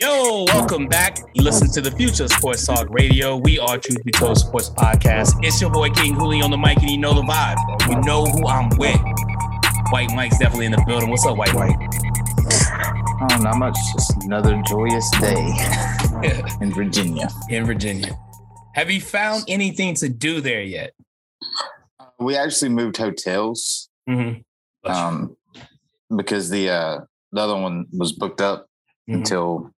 Yo, 0.00 0.44
welcome 0.48 0.88
back. 0.88 1.18
You 1.34 1.42
listen 1.42 1.70
to 1.72 1.80
the 1.80 1.92
Future 1.96 2.28
Sports 2.28 2.66
Talk 2.66 2.88
Radio. 2.90 3.36
We 3.36 3.58
are 3.58 3.78
Truth 3.78 4.04
Be 4.04 4.12
Told 4.12 4.38
Sports 4.38 4.70
Podcast. 4.70 5.34
It's 5.42 5.60
your 5.60 5.70
boy 5.70 5.90
King 5.90 6.14
Hooley 6.14 6.42
on 6.42 6.50
the 6.50 6.56
mic, 6.58 6.78
and 6.78 6.90
you 6.90 6.98
know 6.98 7.14
the 7.14 7.22
vibe. 7.22 7.56
You 7.88 8.00
know 8.02 8.24
who 8.24 8.46
I'm 8.46 8.68
with. 8.78 9.00
White 9.90 10.10
Mike's 10.14 10.38
definitely 10.38 10.66
in 10.66 10.72
the 10.72 10.84
building. 10.86 11.10
What's 11.10 11.26
up, 11.26 11.36
White 11.36 11.54
Mike? 11.54 11.76
Oh, 13.20 13.42
not 13.42 13.58
much. 13.58 13.76
Just 13.92 14.22
another 14.24 14.62
joyous 14.68 15.10
day 15.20 15.54
in 16.60 16.72
Virginia. 16.72 17.28
In 17.48 17.64
Virginia. 17.64 18.18
Have 18.74 18.90
you 18.90 19.00
found 19.00 19.44
anything 19.48 19.94
to 19.96 20.08
do 20.08 20.40
there 20.40 20.62
yet? 20.62 20.92
We 22.18 22.36
actually 22.36 22.70
moved 22.70 22.96
hotels 22.96 23.88
Mm-hmm. 24.08 24.90
um, 24.90 25.36
because 26.16 26.50
the 26.50 26.68
uh, 26.70 27.00
the 27.30 27.40
other 27.40 27.56
one 27.56 27.86
was 27.92 28.12
booked 28.12 28.40
up 28.40 28.66
Mhm. 29.08 29.14
until, 29.14 29.70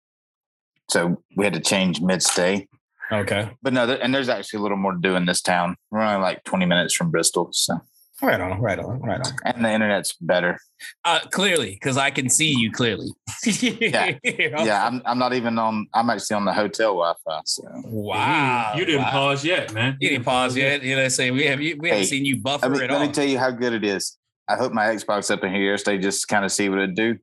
so 0.90 1.22
we 1.36 1.44
had 1.44 1.52
to 1.54 1.60
change 1.60 2.00
mid 2.00 2.22
stay. 2.22 2.68
Okay. 3.12 3.50
But 3.62 3.72
no, 3.74 3.86
there, 3.86 4.02
and 4.02 4.14
there's 4.14 4.28
actually 4.30 4.60
a 4.60 4.62
little 4.62 4.78
more 4.78 4.92
to 4.92 4.98
do 4.98 5.14
in 5.14 5.26
this 5.26 5.42
town. 5.42 5.76
We're 5.90 6.00
only 6.00 6.22
like 6.22 6.42
20 6.44 6.64
minutes 6.66 6.94
from 6.94 7.10
Bristol, 7.10 7.50
so 7.52 7.78
Right 8.22 8.40
on, 8.40 8.60
right 8.60 8.78
on, 8.78 9.00
right 9.00 9.20
on. 9.20 9.32
and 9.44 9.64
the 9.64 9.70
internet's 9.72 10.14
better. 10.20 10.58
Uh, 11.04 11.20
clearly, 11.32 11.70
because 11.72 11.96
I 11.96 12.10
can 12.10 12.28
see 12.30 12.52
you 12.52 12.70
clearly. 12.70 13.08
Yeah. 13.44 14.16
Yeah, 14.24 14.86
I'm 14.86 15.02
I'm 15.04 15.18
not 15.18 15.32
even 15.34 15.58
on. 15.58 15.86
I'm 15.92 16.08
actually 16.10 16.36
on 16.36 16.44
the 16.44 16.52
hotel 16.52 16.94
Wi-Fi. 16.94 17.40
So 17.44 17.64
Wow. 17.86 18.72
You, 18.74 18.80
you 18.80 18.86
didn't 18.86 19.02
wow. 19.02 19.10
pause 19.10 19.44
yet, 19.44 19.72
man. 19.74 19.96
You 20.00 20.10
didn't 20.10 20.24
pause 20.24 20.56
yet. 20.56 20.82
You 20.82 20.96
know, 20.96 21.08
say 21.08 21.30
we 21.32 21.44
have 21.46 21.60
you, 21.60 21.76
we 21.78 21.88
haven't 21.88 22.02
Hey, 22.04 22.08
seen 22.08 22.24
you 22.24 22.36
buffer 22.36 22.66
I 22.66 22.68
mean, 22.68 22.82
at 22.82 22.90
let 22.90 23.00
all. 23.00 23.06
me 23.06 23.12
tell 23.12 23.26
you 23.26 23.38
how 23.38 23.50
good 23.50 23.72
it 23.72 23.84
is. 23.84 24.16
I 24.48 24.56
hooked 24.56 24.74
my 24.74 24.86
Xbox 24.86 25.30
up 25.30 25.42
in 25.42 25.52
here 25.52 25.72
yesterday 25.72 25.98
just 26.00 26.28
kind 26.28 26.44
of 26.44 26.52
see 26.52 26.68
what 26.68 26.78
it'd 26.78 26.94
do. 26.94 27.18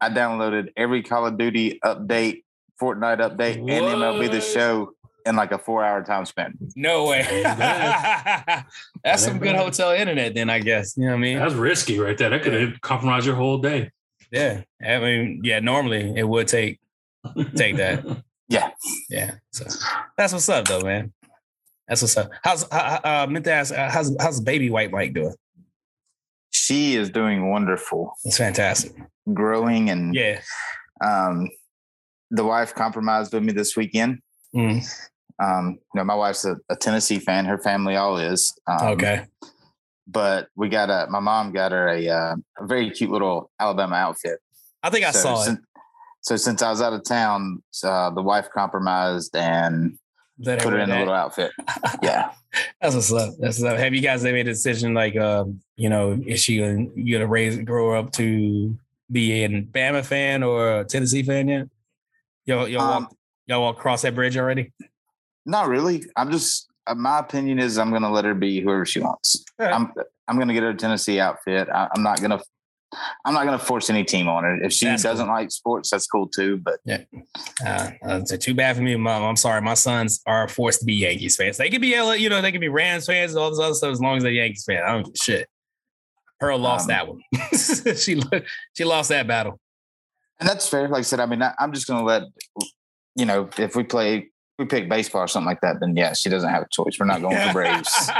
I 0.00 0.10
downloaded 0.10 0.68
every 0.76 1.02
Call 1.02 1.26
of 1.26 1.36
Duty 1.36 1.80
update, 1.84 2.44
Fortnite 2.80 3.18
update, 3.18 3.56
and 3.56 3.68
MLB 3.68 4.30
the 4.30 4.40
Show 4.40 4.92
in 5.28 5.36
like 5.36 5.52
a 5.52 5.58
four-hour 5.58 6.02
time 6.04 6.24
span. 6.24 6.56
no 6.74 7.04
way. 7.06 7.22
There 7.22 7.38
you 7.38 7.44
go. 7.44 8.60
That's 9.04 9.22
some 9.24 9.38
good 9.38 9.54
hotel 9.56 9.90
internet, 9.92 10.34
then 10.34 10.50
I 10.50 10.58
guess. 10.58 10.96
You 10.96 11.04
know 11.04 11.10
what 11.10 11.16
I 11.18 11.20
mean? 11.20 11.38
That's 11.38 11.54
risky 11.54 11.98
right 11.98 12.16
there. 12.18 12.30
That 12.30 12.42
could 12.42 12.54
have 12.54 12.80
compromised 12.80 13.26
your 13.26 13.36
whole 13.36 13.58
day. 13.58 13.90
Yeah. 14.32 14.62
I 14.84 14.98
mean, 14.98 15.40
yeah. 15.44 15.60
Normally, 15.60 16.12
it 16.16 16.26
would 16.28 16.48
take 16.48 16.80
take 17.54 17.76
that. 17.76 18.04
Yeah. 18.50 18.70
Yeah. 19.10 19.32
So 19.52 19.64
that's 20.16 20.32
what's 20.32 20.48
up, 20.48 20.66
though, 20.66 20.80
man. 20.80 21.12
That's 21.86 22.00
what's 22.00 22.16
up. 22.16 22.30
How's 22.42 22.64
uh, 22.72 22.98
uh, 23.04 23.26
meant 23.28 23.44
to 23.44 23.52
ask? 23.52 23.74
Uh, 23.74 23.90
how's 23.90 24.16
how's 24.18 24.40
baby 24.40 24.70
White 24.70 24.90
Mike 24.90 25.12
doing? 25.12 25.34
She 26.50 26.94
is 26.96 27.10
doing 27.10 27.50
wonderful, 27.50 28.14
It's 28.24 28.38
fantastic. 28.38 28.92
growing, 29.34 29.90
and 29.90 30.14
Yeah. 30.14 30.40
um, 31.04 31.50
the 32.30 32.42
wife 32.42 32.74
compromised 32.74 33.34
with 33.34 33.42
me 33.42 33.52
this 33.52 33.76
weekend. 33.76 34.20
Mm, 34.56 34.82
Um, 35.40 35.78
you 35.94 35.98
know, 35.98 36.04
my 36.04 36.14
wife's 36.14 36.44
a, 36.44 36.56
a 36.68 36.76
Tennessee 36.76 37.18
fan. 37.18 37.44
Her 37.44 37.58
family 37.58 37.96
all 37.96 38.18
is. 38.18 38.58
Um, 38.66 38.88
okay. 38.88 39.26
But 40.06 40.48
we 40.56 40.68
got 40.68 40.90
a. 40.90 41.06
My 41.10 41.20
mom 41.20 41.52
got 41.52 41.72
her 41.72 41.88
a, 41.88 42.08
uh, 42.08 42.36
a 42.58 42.66
very 42.66 42.90
cute 42.90 43.10
little 43.10 43.50
Alabama 43.60 43.94
outfit. 43.96 44.38
I 44.82 44.90
think 44.90 45.04
I 45.04 45.10
so 45.10 45.20
saw 45.20 45.42
it. 45.42 45.44
since, 45.44 45.60
So 46.22 46.36
since 46.36 46.62
I 46.62 46.70
was 46.70 46.80
out 46.80 46.92
of 46.92 47.04
town, 47.04 47.62
uh, 47.84 48.10
the 48.10 48.22
wife 48.22 48.48
compromised 48.54 49.36
and 49.36 49.98
That 50.38 50.62
put 50.62 50.72
her 50.72 50.78
in 50.78 50.90
a 50.90 50.98
little 50.98 51.14
outfit. 51.14 51.52
Yeah. 52.02 52.32
That's 52.80 52.94
what's 52.94 53.12
up. 53.12 53.34
That's 53.38 53.60
what's 53.60 53.64
up. 53.64 53.78
Have 53.78 53.92
you 53.92 54.00
guys 54.00 54.22
made 54.22 54.36
a 54.36 54.44
decision 54.44 54.94
like, 54.94 55.16
um, 55.16 55.60
you 55.76 55.90
know, 55.90 56.18
is 56.26 56.42
she 56.42 56.58
gonna, 56.58 56.86
you 56.94 57.12
gonna 57.16 57.26
raise, 57.26 57.58
grow 57.58 57.98
up 57.98 58.10
to 58.12 58.74
be 59.12 59.44
a 59.44 59.48
Bama 59.48 60.04
fan 60.04 60.42
or 60.42 60.80
a 60.80 60.84
Tennessee 60.84 61.22
fan 61.22 61.48
yet? 61.48 61.66
Y'all, 62.46 62.66
y'all, 62.66 62.80
Um, 62.82 63.02
walk, 63.04 63.16
y'all 63.46 63.60
walk 63.60 63.76
across 63.76 64.02
that 64.02 64.14
bridge 64.14 64.36
already? 64.38 64.72
Not 65.48 65.68
really. 65.68 66.04
I'm 66.16 66.30
just. 66.30 66.66
Uh, 66.86 66.94
my 66.94 67.18
opinion 67.18 67.58
is 67.58 67.76
I'm 67.78 67.90
going 67.90 68.02
to 68.02 68.08
let 68.08 68.24
her 68.24 68.34
be 68.34 68.60
whoever 68.60 68.86
she 68.86 69.00
wants. 69.00 69.44
Alright. 69.60 69.74
I'm. 69.74 69.92
I'm 70.28 70.36
going 70.36 70.48
to 70.48 70.54
get 70.54 70.62
her 70.62 70.70
a 70.70 70.74
Tennessee 70.74 71.18
outfit. 71.20 71.68
I, 71.68 71.88
I'm 71.94 72.02
not 72.02 72.18
going 72.20 72.30
to. 72.30 72.40
I'm 73.24 73.34
not 73.34 73.44
going 73.44 73.58
to 73.58 73.62
force 73.64 73.90
any 73.90 74.02
team 74.04 74.28
on 74.28 74.44
her. 74.44 74.62
If 74.62 74.72
she 74.72 74.86
That's 74.86 75.02
doesn't 75.02 75.26
cool. 75.26 75.34
like 75.34 75.50
sports, 75.50 75.90
that's 75.90 76.06
cool 76.06 76.26
too. 76.28 76.56
But 76.58 76.78
Uh, 77.64 77.90
uh, 78.02 78.20
too 78.40 78.54
bad 78.54 78.76
for 78.76 78.82
me, 78.82 78.96
mom. 78.96 79.22
I'm 79.24 79.36
sorry. 79.36 79.60
My 79.60 79.74
sons 79.74 80.20
are 80.26 80.48
forced 80.48 80.80
to 80.80 80.86
be 80.86 80.94
Yankees 80.94 81.36
fans. 81.36 81.58
They 81.58 81.68
could 81.68 81.82
be, 81.82 81.88
you 81.88 82.28
know, 82.30 82.40
they 82.40 82.50
could 82.52 82.62
be 82.62 82.68
Rams 82.68 83.04
fans, 83.06 83.32
and 83.32 83.40
all 83.42 83.50
this 83.50 83.58
other 83.60 83.74
stuff, 83.74 83.92
as 83.92 84.00
long 84.00 84.16
as 84.16 84.22
they're 84.22 84.32
Yankees 84.32 84.64
fan. 84.64 84.82
I 84.84 84.92
don't 84.92 85.04
give 85.04 85.14
a 85.14 85.22
shit. 85.22 85.48
Pearl 86.40 86.58
lost 86.58 86.84
Um, 86.84 86.88
that 86.88 87.08
one. 87.08 87.20
she 87.96 88.20
she 88.74 88.84
lost 88.84 89.08
that 89.10 89.26
battle. 89.26 89.58
and 90.40 90.48
that's 90.48 90.66
fair. 90.68 90.88
Like 90.88 91.00
I 91.00 91.02
said, 91.02 91.20
I 91.20 91.26
mean, 91.26 91.42
I, 91.42 91.52
I'm 91.58 91.72
just 91.72 91.86
going 91.86 92.00
to 92.00 92.06
let. 92.06 92.22
You 93.16 93.26
know, 93.26 93.48
if 93.58 93.74
we 93.76 93.82
play, 93.82 94.30
we 94.58 94.64
pick 94.64 94.88
baseball 94.88 95.22
or 95.22 95.28
something 95.28 95.46
like 95.46 95.60
that, 95.60 95.78
then 95.80 95.96
yeah, 95.96 96.12
she 96.12 96.28
doesn't 96.28 96.50
have 96.50 96.62
a 96.62 96.68
choice. 96.68 96.96
We're 96.98 97.06
not 97.06 97.22
going 97.22 97.36
for 97.36 97.52
Braves. 97.52 98.10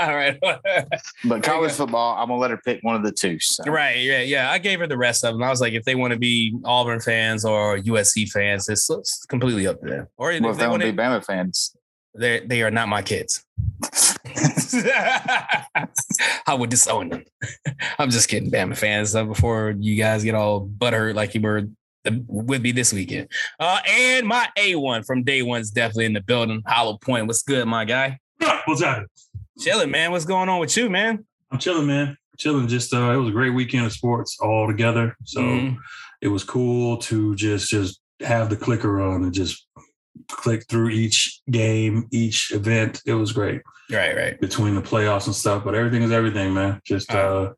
all 0.00 0.14
right. 0.14 0.38
But 1.24 1.42
college 1.42 1.72
football, 1.72 2.16
I'm 2.16 2.28
gonna 2.28 2.40
let 2.40 2.50
her 2.50 2.58
pick 2.58 2.80
one 2.82 2.96
of 2.96 3.02
the 3.02 3.12
two. 3.12 3.38
So. 3.40 3.64
Right. 3.64 3.98
Yeah. 3.98 4.20
Yeah. 4.20 4.50
I 4.50 4.58
gave 4.58 4.80
her 4.80 4.86
the 4.86 4.96
rest 4.96 5.24
of 5.24 5.34
them. 5.34 5.42
I 5.42 5.50
was 5.50 5.60
like, 5.60 5.72
if 5.72 5.84
they 5.84 5.94
want 5.94 6.12
to 6.12 6.18
be 6.18 6.58
Auburn 6.64 7.00
fans 7.00 7.44
or 7.44 7.78
USC 7.78 8.28
fans, 8.30 8.68
it's, 8.68 8.88
it's 8.90 9.24
completely 9.26 9.66
up 9.66 9.80
to 9.80 9.86
them. 9.86 10.06
Or 10.16 10.32
if 10.32 10.42
Well, 10.42 10.52
if 10.52 10.58
they 10.58 10.64
they 10.64 10.68
want 10.68 10.82
to, 10.82 10.92
be 10.92 10.96
Bama 10.98 11.24
fans, 11.24 11.76
they 12.14 12.40
they 12.40 12.62
are 12.62 12.70
not 12.70 12.88
my 12.88 13.02
kids. 13.02 13.44
I 16.46 16.54
would 16.54 16.70
disown 16.70 17.10
them. 17.10 17.24
I'm 17.98 18.10
just 18.10 18.28
kidding, 18.28 18.50
Bama 18.50 18.76
fans. 18.76 19.14
Uh, 19.14 19.24
before 19.24 19.74
you 19.78 19.96
guys 19.96 20.24
get 20.24 20.34
all 20.34 20.66
butthurt 20.66 21.14
like 21.14 21.34
you 21.34 21.40
were 21.40 21.68
the, 22.06 22.24
with 22.28 22.62
me 22.62 22.72
this 22.72 22.92
weekend. 22.92 23.28
Uh, 23.60 23.78
and 23.88 24.26
my 24.26 24.48
A1 24.58 25.04
from 25.06 25.22
day 25.22 25.42
one's 25.42 25.70
definitely 25.70 26.06
in 26.06 26.12
the 26.14 26.22
building. 26.22 26.62
Hollow 26.66 26.96
Point. 26.98 27.26
What's 27.26 27.42
good, 27.42 27.66
my 27.66 27.84
guy? 27.84 28.18
What's 28.64 28.82
happening? 28.82 29.08
Chilling, 29.58 29.90
man. 29.90 30.10
What's 30.12 30.24
going 30.24 30.48
on 30.48 30.60
with 30.60 30.76
you, 30.76 30.88
man? 30.90 31.24
I'm 31.50 31.58
chilling, 31.58 31.86
man. 31.86 32.16
Chilling. 32.38 32.68
Just 32.68 32.92
uh, 32.94 33.12
it 33.12 33.16
was 33.16 33.28
a 33.28 33.32
great 33.32 33.50
weekend 33.50 33.86
of 33.86 33.92
sports 33.92 34.38
all 34.40 34.66
together. 34.66 35.16
So 35.24 35.40
Mhm. 35.40 35.76
it 36.20 36.28
was 36.28 36.44
cool 36.44 36.98
to 36.98 37.34
just 37.34 37.70
just 37.70 38.00
have 38.20 38.50
the 38.50 38.56
clicker 38.56 39.00
on 39.00 39.22
and 39.24 39.32
just 39.32 39.66
click 40.28 40.66
through 40.68 40.90
each 40.90 41.40
game, 41.50 42.06
each 42.10 42.50
event. 42.52 43.00
It 43.06 43.14
was 43.14 43.32
great 43.32 43.60
Right, 43.90 44.16
right. 44.16 44.40
between 44.40 44.74
the 44.74 44.82
playoffs 44.82 45.26
and 45.26 45.34
stuff. 45.34 45.64
But 45.64 45.74
everything 45.74 46.02
is 46.02 46.10
everything, 46.12 46.52
man. 46.54 46.80
Just 46.84 47.10
uh, 47.14 47.52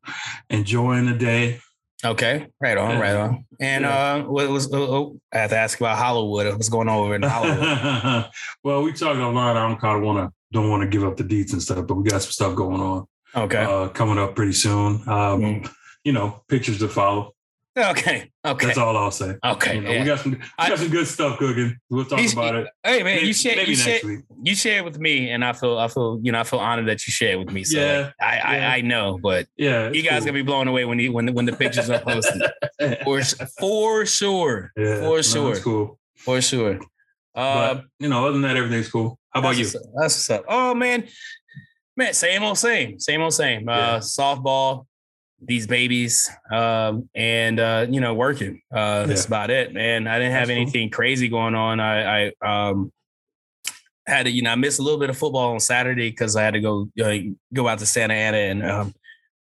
enjoying 0.50 1.06
the 1.06 1.14
day. 1.14 1.60
Okay, 2.04 2.46
right 2.60 2.78
on, 2.78 3.00
right 3.00 3.16
on. 3.16 3.44
And 3.60 3.82
Yeah. 3.84 4.14
uh, 4.14 4.22
what 4.24 4.48
was? 4.48 4.72
Oh, 4.72 4.82
oh, 4.82 5.20
I 5.32 5.38
have 5.38 5.50
to 5.50 5.56
ask 5.56 5.80
about 5.80 5.98
Hollywood. 5.98 6.52
What's 6.52 6.68
going 6.68 6.88
on 6.88 6.96
over 6.96 7.14
in 7.16 7.22
Hollywood? 7.22 8.26
well, 8.64 8.82
we 8.82 8.92
talked 8.92 9.18
a 9.18 9.28
lot. 9.28 9.56
I 9.56 9.68
don't 9.68 9.80
kind 9.80 9.98
of 9.98 10.04
want 10.04 10.18
to 10.30 10.32
don't 10.52 10.70
want 10.70 10.82
to 10.82 10.88
give 10.88 11.04
up 11.04 11.16
the 11.16 11.24
deets 11.24 11.52
and 11.52 11.62
stuff, 11.62 11.86
but 11.86 11.94
we 11.96 12.08
got 12.08 12.22
some 12.22 12.30
stuff 12.30 12.54
going 12.54 12.80
on 12.80 13.06
okay, 13.34 13.64
uh, 13.64 13.88
coming 13.88 14.16
up 14.18 14.34
pretty 14.36 14.52
soon. 14.52 15.02
Um, 15.08 15.40
Mm. 15.42 15.70
You 16.04 16.12
know, 16.12 16.42
pictures 16.48 16.78
to 16.78 16.88
follow. 16.88 17.34
Okay, 17.78 18.30
okay, 18.44 18.66
That's 18.66 18.78
all 18.78 18.96
I'll 18.96 19.10
say. 19.10 19.36
okay. 19.44 19.76
You 19.76 19.80
know, 19.82 19.90
yeah. 19.90 20.00
we 20.00 20.06
got 20.06 20.18
some 20.20 20.32
we 20.32 20.38
I- 20.58 20.68
got 20.68 20.78
some 20.78 20.88
good 20.90 21.06
stuff 21.06 21.38
cooking. 21.38 21.76
We'll 21.90 22.04
talk 22.04 22.20
about 22.32 22.54
it. 22.56 22.68
Hey 22.84 23.02
man, 23.02 23.24
you 23.24 23.32
share, 23.32 23.56
maybe 23.56 23.72
you 23.72 23.76
next 23.76 24.00
share, 24.00 24.00
week. 24.10 24.20
you 24.42 24.54
share 24.54 24.78
it 24.78 24.84
with 24.84 24.98
me, 24.98 25.30
and 25.30 25.44
I 25.44 25.52
feel, 25.52 25.78
I 25.78 25.88
feel, 25.88 26.18
you 26.22 26.32
know, 26.32 26.40
I 26.40 26.44
feel 26.44 26.58
honored 26.60 26.86
that 26.88 27.06
you 27.06 27.10
share 27.12 27.32
it 27.32 27.38
with 27.38 27.50
me. 27.50 27.64
So 27.64 27.78
Yeah, 27.78 27.98
like, 27.98 28.14
I, 28.20 28.34
yeah. 28.56 28.70
I, 28.72 28.76
I 28.76 28.80
know, 28.82 29.18
but 29.22 29.46
Yeah, 29.56 29.90
you 29.90 30.02
guys 30.02 30.20
gonna 30.24 30.32
be 30.32 30.42
blown 30.42 30.68
away 30.68 30.84
when 30.84 30.98
you 30.98 31.12
when 31.12 31.26
the, 31.26 31.32
when 31.32 31.46
the 31.46 31.52
pictures 31.52 31.88
are 31.90 32.00
posted 32.00 32.42
for 33.04 33.20
for 33.58 34.06
sure, 34.06 34.72
yeah, 34.76 35.00
for 35.00 35.22
sure. 35.22 35.52
That's 35.52 35.64
cool. 35.64 35.98
for 36.16 36.40
sure. 36.40 36.78
Uh, 37.34 37.74
but 37.74 37.84
you 38.00 38.08
know, 38.08 38.22
other 38.24 38.32
than 38.32 38.42
that, 38.42 38.56
everything's 38.56 38.90
cool. 38.90 39.18
How 39.32 39.40
about 39.40 39.56
you? 39.56 39.64
That's 39.64 39.74
what's 39.74 39.86
up. 39.86 39.92
That's 40.00 40.14
what's 40.16 40.30
up. 40.30 40.44
Oh 40.48 40.74
man, 40.74 41.06
man, 41.96 42.12
same 42.14 42.42
old 42.42 42.58
same, 42.58 42.98
same 42.98 43.20
old 43.20 43.34
same. 43.34 43.68
Uh, 43.68 43.76
Yeah. 43.76 43.98
softball, 43.98 44.86
these 45.40 45.66
babies, 45.66 46.28
um, 46.50 47.08
and 47.14 47.60
uh, 47.60 47.86
you 47.88 48.00
know, 48.00 48.14
working. 48.14 48.60
Uh, 48.72 49.06
that's 49.06 49.24
about 49.26 49.50
it, 49.50 49.72
man. 49.72 50.06
I 50.06 50.18
didn't 50.18 50.32
have 50.32 50.48
That's 50.48 50.56
cool. 50.56 50.62
anything 50.62 50.90
crazy 50.90 51.28
going 51.28 51.54
on. 51.54 51.78
I, 51.80 52.30
I 52.42 52.70
um 52.70 52.92
had 54.06 54.24
to, 54.24 54.30
you 54.30 54.42
know, 54.42 54.50
I 54.50 54.54
missed 54.54 54.78
a 54.78 54.82
little 54.82 54.98
bit 54.98 55.10
of 55.10 55.18
football 55.18 55.52
on 55.52 55.60
Saturday 55.60 56.10
because 56.10 56.34
I 56.34 56.42
had 56.42 56.54
to 56.54 56.60
go 56.60 56.88
uh, 57.02 57.14
go 57.54 57.68
out 57.68 57.78
to 57.80 57.86
Santa 57.86 58.14
Ana 58.14 58.36
and 58.38 58.64
um 58.64 58.94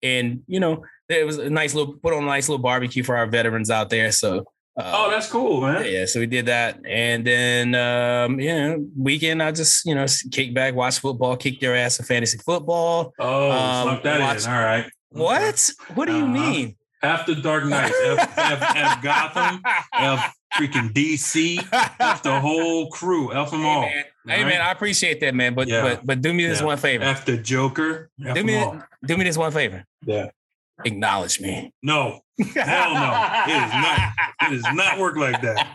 and 0.03 0.43
you 0.47 0.61
know 0.61 0.85
it 1.09 1.25
was 1.27 1.39
a 1.39 1.51
nice 1.51 1.75
little 1.75 1.95
put 1.95 2.13
on 2.15 2.23
a 2.23 2.27
nice 2.27 2.49
little 2.49 2.63
barbecue 2.63 3.03
for 3.03 3.17
our 3.17 3.27
veterans 3.27 3.71
out 3.71 3.91
there. 3.91 4.13
So. 4.13 4.45
Uh, 4.79 4.93
Oh, 4.95 5.11
that's 5.11 5.29
cool, 5.29 5.61
man. 5.63 5.85
yeah, 5.91 6.07
so 6.07 6.21
we 6.21 6.27
did 6.27 6.47
that, 6.47 6.79
and 6.89 7.27
then 7.27 7.75
um, 7.75 8.39
you 8.39 8.49
know, 8.55 8.87
weekend 8.97 9.43
I 9.43 9.51
just 9.51 9.85
you 9.85 9.97
know 9.97 10.07
kick 10.31 10.55
back, 10.55 10.75
watch 10.75 11.01
football, 11.01 11.37
kick 11.37 11.61
your 11.61 11.75
ass 11.75 11.99
in 11.99 12.05
fantasy 12.07 12.39
football. 12.39 13.13
Oh, 13.19 13.51
Um, 13.51 14.01
that 14.05 14.21
watch- 14.21 14.45
in. 14.45 14.51
All 14.51 14.61
right. 14.63 14.87
What? 15.11 15.71
What 15.95 16.07
do 16.07 16.17
you 16.17 16.25
Uh-huh. 16.25 16.33
mean? 16.33 16.77
After 17.03 17.35
Dark 17.35 17.65
Knight, 17.65 17.91
F, 18.05 18.39
F, 18.39 18.77
F 18.77 19.03
Gotham, 19.03 19.63
F 19.95 20.35
freaking 20.55 20.93
DC, 20.93 21.59
F 21.99 22.23
the 22.23 22.39
whole 22.47 22.91
crew, 22.91 23.33
F 23.33 23.51
them 23.51 23.61
Hey, 23.63 23.67
all. 23.67 23.81
man, 23.81 24.05
Hey 24.27 24.45
man, 24.45 24.61
I 24.61 24.71
appreciate 24.71 25.19
that, 25.21 25.35
man. 25.35 25.55
But 25.55 25.67
Yeah. 25.69 25.81
but 25.83 26.05
but 26.07 26.21
do 26.21 26.33
me 26.35 26.47
this 26.47 26.61
Yeah. 26.61 26.67
one 26.67 26.77
favor. 26.77 27.05
after 27.05 27.39
Joker. 27.39 28.11
F 28.25 28.35
Do 28.35 28.45
me 28.45 28.63
do 29.07 29.17
me 29.17 29.25
this 29.25 29.39
one 29.39 29.51
favor. 29.51 29.85
Yeah. 30.05 30.27
Acknowledge 30.85 31.41
me. 31.41 31.73
No, 31.83 32.21
Hell 32.55 32.95
no. 32.95 33.45
It 33.47 33.63
is 33.67 33.73
not. 33.73 34.13
it 34.43 34.51
does 34.63 34.75
not 34.75 34.99
work 34.99 35.17
like 35.17 35.41
that. 35.41 35.57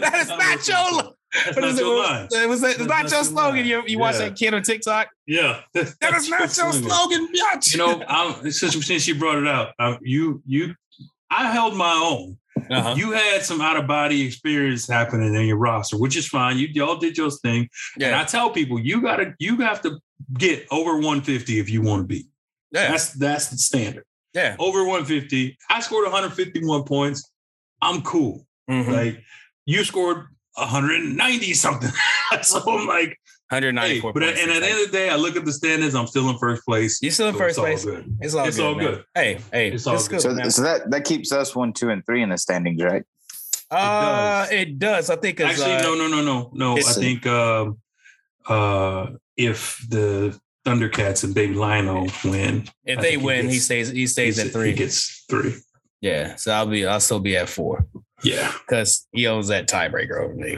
that 0.00 0.14
is 0.14 0.28
not 0.68 0.68
your. 0.68 1.14
That's 1.32 1.56
What 1.56 1.64
is 1.64 1.78
it? 1.78 1.84
line. 1.86 2.28
It 2.30 2.48
was. 2.48 2.62
It's 2.62 2.78
not 2.80 3.10
your 3.10 3.24
slogan. 3.24 3.56
line. 3.60 3.64
You, 3.66 3.82
you 3.86 3.98
watch 3.98 4.18
that 4.18 4.36
kid 4.36 4.52
on 4.54 4.62
TikTok. 4.62 5.08
Yeah, 5.26 5.60
That 5.74 6.14
is 6.14 6.28
not 6.28 6.40
your 6.40 6.48
slogan. 6.48 6.82
slogan, 6.82 7.28
bitch. 7.32 7.72
You 7.72 7.78
know, 7.78 8.02
I'm, 8.06 8.50
since 8.50 8.86
since 8.86 9.08
you 9.08 9.14
brought 9.18 9.38
it 9.38 9.48
out, 9.48 9.70
uh, 9.78 9.96
you 10.02 10.42
you, 10.46 10.74
I 11.30 11.50
held 11.50 11.74
my 11.76 11.92
own. 11.92 12.38
Uh-huh. 12.70 12.94
You 12.96 13.12
had 13.12 13.42
some 13.42 13.60
out 13.62 13.76
of 13.78 13.86
body 13.86 14.26
experience 14.26 14.86
happening 14.86 15.34
in 15.34 15.46
your 15.46 15.56
roster, 15.56 15.96
which 15.96 16.16
is 16.16 16.28
fine. 16.28 16.58
You 16.58 16.68
y'all 16.72 16.96
did 16.96 17.16
your 17.16 17.30
thing, 17.30 17.68
and 17.96 18.14
I 18.14 18.24
tell 18.24 18.50
people 18.50 18.78
you 18.78 19.00
gotta 19.00 19.34
you 19.38 19.56
have 19.58 19.80
to 19.82 19.98
get 20.38 20.66
over 20.70 20.92
150 20.94 21.58
if 21.58 21.70
you 21.70 21.80
want 21.82 22.02
to 22.02 22.06
be. 22.06 22.26
yeah, 22.72 22.90
That's 22.90 23.12
that's 23.14 23.48
the 23.48 23.56
standard. 23.56 24.04
yeah. 24.34 24.54
Over 24.58 24.80
150. 24.84 25.56
I 25.70 25.80
scored 25.80 26.04
151 26.04 26.84
points. 26.84 27.30
I'm 27.80 28.02
cool. 28.02 28.46
Mhm. 28.70 28.88
Like 28.92 29.22
you 29.64 29.82
scored 29.84 30.26
190 30.54 31.54
something. 31.54 31.90
so 32.42 32.58
I'm 32.60 32.86
like, 32.86 33.18
hey, 33.50 33.56
194 33.56 34.12
but 34.12 34.22
at, 34.22 34.38
and 34.38 34.50
at 34.50 34.60
the 34.60 34.66
end 34.68 34.80
of 34.84 34.90
the 34.90 34.92
day, 34.96 35.08
I 35.10 35.16
look 35.16 35.36
at 35.36 35.44
the 35.44 35.52
standings. 35.52 35.94
I'm 35.94 36.06
still 36.06 36.28
in 36.30 36.38
first 36.38 36.64
place. 36.64 37.00
You're 37.02 37.10
still 37.12 37.28
in 37.28 37.34
So 37.34 37.38
first 37.38 37.50
it's 37.50 37.58
all 37.58 37.64
place. 37.64 37.84
good. 37.84 38.16
It's 38.20 38.34
all 38.34 38.46
It's 38.46 38.56
good. 38.56 38.66
all 38.66 38.74
good. 38.74 39.04
Hey, 39.14 39.38
hey, 39.52 39.68
It's 39.68 39.74
it's 39.76 39.86
all 39.86 39.94
all 39.96 40.02
good. 40.02 40.10
good. 40.36 40.44
So, 40.44 40.48
so 40.50 40.62
that 40.62 40.90
that 40.90 41.04
keeps 41.04 41.32
us 41.32 41.54
one, 41.56 41.72
two, 41.72 41.90
and 41.90 42.04
three 42.04 42.22
in 42.22 42.28
the 42.30 42.38
standings, 42.38 42.82
right? 42.82 43.04
uh, 43.70 44.42
does. 44.44 44.52
it 44.52 44.78
does. 44.78 45.10
I 45.10 45.16
think 45.16 45.40
Actually, 45.40 45.72
uh, 45.76 45.82
no, 45.82 45.94
no, 45.94 46.06
no, 46.08 46.22
no, 46.22 46.50
no. 46.52 46.76
I 46.76 46.82
think 46.82 47.26
um, 47.26 47.78
uh, 48.46 49.06
if 49.36 49.84
the 49.88 50.38
Thundercats 50.66 51.24
and 51.24 51.34
Baby 51.34 51.54
Lionel 51.54 52.08
win, 52.24 52.68
If 52.84 52.98
I 52.98 53.02
they 53.02 53.08
think 53.12 53.20
he 53.20 53.26
win, 53.26 53.46
he 53.46 53.52
gets- 53.52 53.64
stays. 53.64 53.88
He 53.88 54.06
stays 54.06 54.36
he 54.36 54.42
at 54.46 54.52
three. 54.52 54.68
He 54.70 54.74
gets 54.76 55.24
three. 55.28 55.54
yeah, 56.02 56.36
so 56.36 56.52
I'll 56.52 56.66
be. 56.66 56.84
I'll 56.86 57.00
still 57.00 57.20
be 57.20 57.36
at 57.36 57.48
four 57.48 57.86
Yeah, 58.22 58.52
because 58.52 59.06
he 59.12 59.26
owns 59.26 59.48
that 59.48 59.68
tiebreaker 59.68 60.22
over 60.22 60.34
me. 60.34 60.56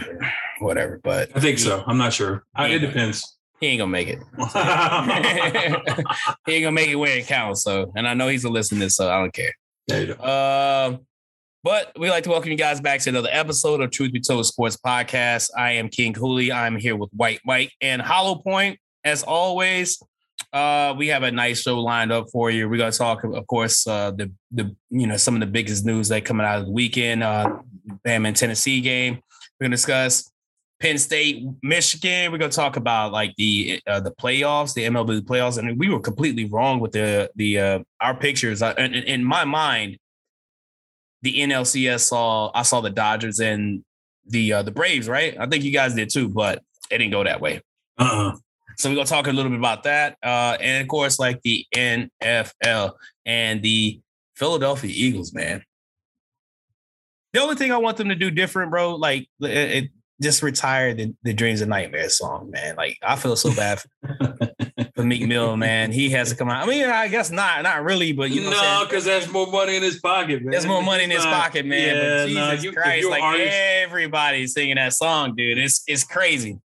Whatever, 0.61 1.01
but 1.03 1.31
I 1.35 1.41
think 1.41 1.59
so. 1.59 1.83
I'm 1.87 1.99
not 1.99 2.13
sure. 2.13 2.45
I, 2.55 2.69
it 2.69 2.79
depends. 2.81 3.37
he 3.61 3.69
ain't 3.69 3.79
gonna 3.79 3.91
make 3.91 4.09
it. 4.09 4.19
he 6.47 6.55
ain't 6.55 6.63
gonna 6.63 6.73
make 6.73 6.89
it 6.89 6.97
where 6.97 7.19
it 7.19 7.27
counts. 7.27 7.63
So, 7.63 7.93
and 7.97 8.07
I 8.07 8.15
know 8.15 8.29
he's 8.29 8.45
a 8.45 8.51
listener, 8.51 8.89
so 8.89 9.11
I 9.11 9.19
don't 9.19 9.33
care. 9.33 9.53
there 9.89 10.03
you 10.03 10.15
go. 10.15 10.23
Um, 10.23 11.01
but 11.63 11.93
we'd 11.99 12.11
like 12.11 12.25
to 12.25 12.31
welcome 12.31 12.51
you 12.51 12.59
guys 12.59 12.81
back 12.81 13.01
to 13.01 13.09
another 13.09 13.31
episode 13.33 13.81
of 13.81 13.91
Truth 13.91 14.13
Be 14.13 14.21
Told 14.21 14.45
Sports 14.45 14.77
Podcast. 14.77 15.49
I 15.57 15.73
am 15.73 15.89
King 15.89 16.13
Cooley. 16.13 16.53
I'm 16.53 16.77
here 16.77 16.95
with 16.95 17.09
White 17.13 17.41
Mike 17.47 17.73
and 17.81 18.03
Hollow 18.03 18.37
Point. 18.37 18.79
As 19.03 19.23
always, 19.23 20.03
uh, 20.55 20.95
we 20.97 21.09
have 21.09 21.25
a 21.25 21.33
nice 21.33 21.63
show 21.63 21.81
lined 21.81 22.13
up 22.13 22.31
for 22.31 22.49
you. 22.49 22.69
We're 22.69 22.79
gonna 22.79 22.93
talk, 22.93 23.25
of 23.25 23.47
course, 23.49 23.87
uh, 23.89 24.13
the 24.13 24.31
the 24.53 24.75
you 24.89 25.09
know 25.09 25.17
some 25.17 25.35
of 25.35 25.41
the 25.41 25.47
biggest 25.47 25.85
news 25.85 26.09
that 26.09 26.25
coming 26.25 26.47
out 26.47 26.61
of 26.61 26.67
the 26.67 26.73
weekend. 26.73 27.25
Uh, 27.25 27.59
Bama 28.07 28.29
and 28.29 28.37
Tennessee 28.37 28.81
game. 28.81 29.15
We're 29.59 29.65
gonna 29.65 29.75
discuss 29.75 30.31
Penn 30.81 30.97
State, 30.99 31.45
Michigan. 31.61 32.31
We're 32.31 32.39
gonna 32.39 32.53
talk 32.53 32.77
about 32.77 33.11
like 33.11 33.35
the 33.37 33.81
uh, 33.89 33.99
the 33.99 34.13
playoffs, 34.13 34.75
the 34.75 34.85
MLB 34.85 35.23
playoffs, 35.23 35.59
and 35.59 35.77
we 35.77 35.89
were 35.89 35.99
completely 35.99 36.45
wrong 36.45 36.79
with 36.79 36.93
the 36.93 37.29
the 37.35 37.59
uh, 37.59 37.79
our 38.01 38.15
pictures. 38.15 38.63
Uh, 38.63 38.75
in, 38.79 38.95
in 38.95 39.25
my 39.25 39.45
mind, 39.45 39.99
the 41.23 41.41
NLCS 41.41 42.03
saw 42.03 42.53
I 42.55 42.63
saw 42.63 42.81
the 42.81 42.91
Dodgers 42.91 43.41
and 43.41 43.85
the 44.25 44.53
uh, 44.53 44.63
the 44.63 44.71
Braves, 44.71 45.09
right? 45.09 45.37
I 45.37 45.47
think 45.47 45.65
you 45.65 45.73
guys 45.73 45.95
did 45.95 46.11
too, 46.11 46.29
but 46.29 46.63
it 46.93 46.99
didn't 46.99 47.11
go 47.11 47.25
that 47.25 47.41
way. 47.41 47.61
Uh-uh. 47.99 48.37
So 48.77 48.89
we're 48.89 48.97
gonna 48.97 49.07
talk 49.07 49.27
a 49.27 49.33
little 49.33 49.51
bit 49.51 49.59
about 49.59 49.85
that, 49.85 50.17
uh, 50.23 50.57
and 50.61 50.83
of 50.83 50.89
course, 50.89 51.19
like 51.19 51.41
the 51.43 51.65
NFL 51.75 52.93
and 53.25 53.63
the 53.63 54.01
Philadelphia 54.37 54.91
Eagles, 54.95 55.33
man. 55.33 55.63
The 57.33 57.41
only 57.41 57.57
thing 57.57 57.73
I 57.73 57.79
want 57.79 57.97
them 57.97 58.09
to 58.11 58.15
do 58.15 58.31
different, 58.31 58.71
bro, 58.71 58.95
like 58.95 59.29
it, 59.41 59.49
it 59.51 59.91
just 60.23 60.43
retire 60.43 60.95
the, 60.95 61.13
the 61.25 61.33
Dreams 61.33 61.61
and 61.61 61.71
Nightmares 61.71 62.19
song, 62.19 62.51
man. 62.51 62.77
Like 62.77 62.99
I 63.03 63.17
feel 63.17 63.35
so 63.37 63.55
bad 63.55 63.81
for, 63.81 64.37
for 64.95 65.05
Meek 65.05 65.27
Mill, 65.27 65.57
man. 65.57 65.91
He 65.91 66.11
has 66.11 66.31
to 66.31 66.37
come 66.37 66.49
out. 66.49 66.63
I 66.63 66.71
mean, 66.71 66.85
I 66.85 67.09
guess 67.09 67.31
not, 67.31 67.63
not 67.65 67.83
really, 67.83 68.13
but 68.13 68.31
you 68.31 68.43
know, 68.43 68.51
no, 68.51 68.85
because 68.89 69.05
there's 69.05 69.29
more 69.29 69.49
money 69.49 69.77
in 69.77 69.83
his 69.83 69.99
pocket, 69.99 70.43
man. 70.43 70.53
There's 70.53 70.67
more 70.67 70.83
money 70.83 71.05
in 71.05 71.11
his 71.11 71.25
It's 71.25 71.27
pocket, 71.27 71.67
man. 71.67 71.97
Yeah, 71.97 72.03
but 72.03 72.33
no, 72.33 72.51
Jesus 72.51 72.65
you- 72.65 72.71
if 72.71 72.77
Christ, 72.77 73.11
like 73.11 73.23
artist- 73.23 73.51
everybody's 73.53 74.55
singing 74.55 74.77
that 74.77 74.93
song, 74.93 75.35
dude. 75.35 75.59
It's 75.59 75.83
it's 75.87 76.05
crazy. 76.05 76.59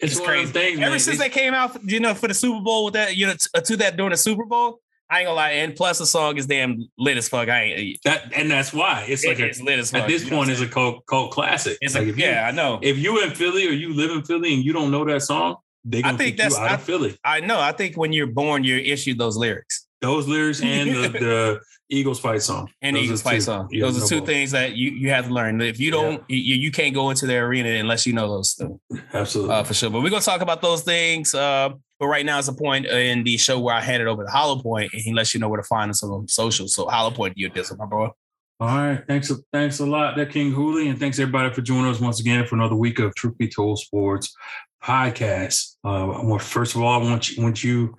It's, 0.00 0.16
It's 0.16 0.20
crazy. 0.20 0.52
things, 0.52 0.80
Ever 0.80 0.90
man. 0.90 0.98
since 1.00 1.18
they 1.18 1.28
came 1.28 1.54
out, 1.54 1.76
you 1.84 2.00
know, 2.00 2.14
for 2.14 2.28
the 2.28 2.34
Super 2.34 2.60
Bowl 2.60 2.84
with 2.86 2.94
that, 2.94 3.16
you 3.16 3.26
know, 3.26 3.32
t- 3.34 3.48
uh, 3.54 3.60
to 3.60 3.76
that 3.78 3.96
during 3.96 4.10
the 4.10 4.16
Super 4.16 4.44
Bowl, 4.44 4.80
I 5.12 5.20
ain't 5.20 5.26
gonna 5.26 5.36
lie. 5.36 5.50
And 5.50 5.74
plus, 5.74 5.98
the 5.98 6.06
song 6.06 6.36
is 6.36 6.46
damn 6.46 6.88
lit 6.96 7.16
as 7.16 7.28
fuck. 7.28 7.48
I 7.48 7.62
ain't. 7.64 7.98
that, 8.04 8.32
and 8.32 8.48
that's 8.50 8.72
why 8.72 9.04
it's 9.08 9.24
like 9.26 9.40
a, 9.40 9.46
it's 9.46 9.60
lit 9.60 9.78
as 9.80 9.90
fuck. 9.90 10.02
at 10.02 10.08
this 10.08 10.24
you 10.24 10.30
know 10.30 10.36
what 10.38 10.46
point 10.46 10.56
I'm 10.58 10.62
it's 10.62 10.70
a 10.70 10.72
cult, 10.74 11.06
cult 11.06 11.32
classic. 11.32 11.78
It's 11.80 11.94
like 11.96 12.06
a, 12.06 12.10
if 12.10 12.18
you, 12.18 12.24
yeah, 12.24 12.46
I 12.46 12.52
know. 12.52 12.78
if 12.82 12.96
you 12.96 13.20
in 13.24 13.30
Philly 13.32 13.66
or 13.66 13.72
you 13.72 13.92
live 13.92 14.10
in 14.12 14.22
Philly 14.22 14.54
and 14.54 14.64
you 14.64 14.72
don't 14.72 14.90
know 14.92 15.04
that 15.06 15.22
song, 15.22 15.56
they 15.84 15.98
I 15.98 16.02
gonna 16.02 16.18
think 16.18 16.36
kick 16.36 16.44
you 16.44 16.50
that's- 16.50 16.58
out 16.58 16.70
I- 16.70 16.74
of 16.74 16.82
Philly. 16.82 17.18
I 17.24 17.40
know. 17.40 17.58
I 17.58 17.72
think 17.72 17.96
when 17.96 18.12
you're 18.12 18.26
born, 18.28 18.62
you're 18.64 18.78
issued 18.78 19.18
those 19.18 19.36
lyrics 19.36 19.86
Those 20.00 20.28
lyrics 20.28 20.62
and 20.62 20.90
the, 20.90 21.08
the 21.08 21.60
Eagles 21.90 22.20
fight 22.20 22.40
song 22.40 22.70
and 22.80 22.96
Those 22.96 23.04
Eagles 23.04 23.22
fight 23.22 23.42
song. 23.42 23.68
Yeah, 23.70 23.86
those 23.86 23.98
no 23.98 24.04
are 24.04 24.08
two 24.08 24.18
ball. 24.18 24.26
things 24.26 24.52
that 24.52 24.76
you 24.76 24.92
you 24.92 25.10
have 25.10 25.26
to 25.26 25.34
learn. 25.34 25.60
If 25.60 25.80
you 25.80 25.90
don't, 25.90 26.22
you, 26.28 26.38
you 26.38 26.70
can't 26.70 26.94
go 26.94 27.10
into 27.10 27.26
the 27.26 27.36
arena 27.36 27.70
unless 27.70 28.06
you 28.06 28.12
know 28.12 28.28
those 28.28 28.54
things. 28.54 28.78
Absolutely. 29.12 29.54
uh, 29.54 29.64
for 29.64 29.74
sure. 29.74 29.90
But 29.90 30.02
we're 30.02 30.10
gonna 30.10 30.22
talk 30.22 30.40
about 30.40 30.62
those 30.62 30.82
things. 30.82 31.34
Uh, 31.34 31.70
but 31.98 32.06
right 32.06 32.24
now 32.24 32.38
is 32.38 32.48
a 32.48 32.52
point 32.52 32.86
in 32.86 33.24
the 33.24 33.36
show 33.36 33.60
where 33.60 33.74
I 33.74 33.80
hand 33.80 34.02
it 34.02 34.06
over 34.06 34.24
to 34.24 34.30
Hollow 34.30 34.62
Point 34.62 34.92
and 34.94 35.02
he 35.02 35.12
lets 35.12 35.34
you 35.34 35.40
know 35.40 35.48
where 35.48 35.60
to 35.60 35.66
find 35.66 35.90
us 35.90 36.02
on 36.02 36.26
social. 36.28 36.66
So 36.68 36.88
Hollow 36.88 37.10
Point, 37.10 37.36
you 37.36 37.50
this 37.50 37.76
my 37.76 37.84
bro. 37.84 38.14
All 38.60 38.68
right. 38.68 39.02
Thanks. 39.08 39.32
Thanks 39.52 39.80
a 39.80 39.86
lot, 39.86 40.16
that 40.16 40.30
King 40.30 40.52
Hooley, 40.52 40.88
and 40.88 40.98
thanks 40.98 41.18
everybody 41.18 41.52
for 41.52 41.62
joining 41.62 41.90
us 41.90 41.98
once 41.98 42.20
again 42.20 42.46
for 42.46 42.56
another 42.56 42.76
week 42.76 42.98
of 42.98 43.14
Truth 43.14 43.38
Be 43.38 43.48
Told 43.48 43.78
Sports 43.78 44.34
podcast. 44.82 45.76
Uh, 45.84 46.22
want, 46.22 46.42
first 46.42 46.74
of 46.74 46.82
all, 46.82 47.00
I 47.00 47.02
want 47.02 47.30
you, 47.30 47.42
want 47.42 47.64
you 47.64 47.96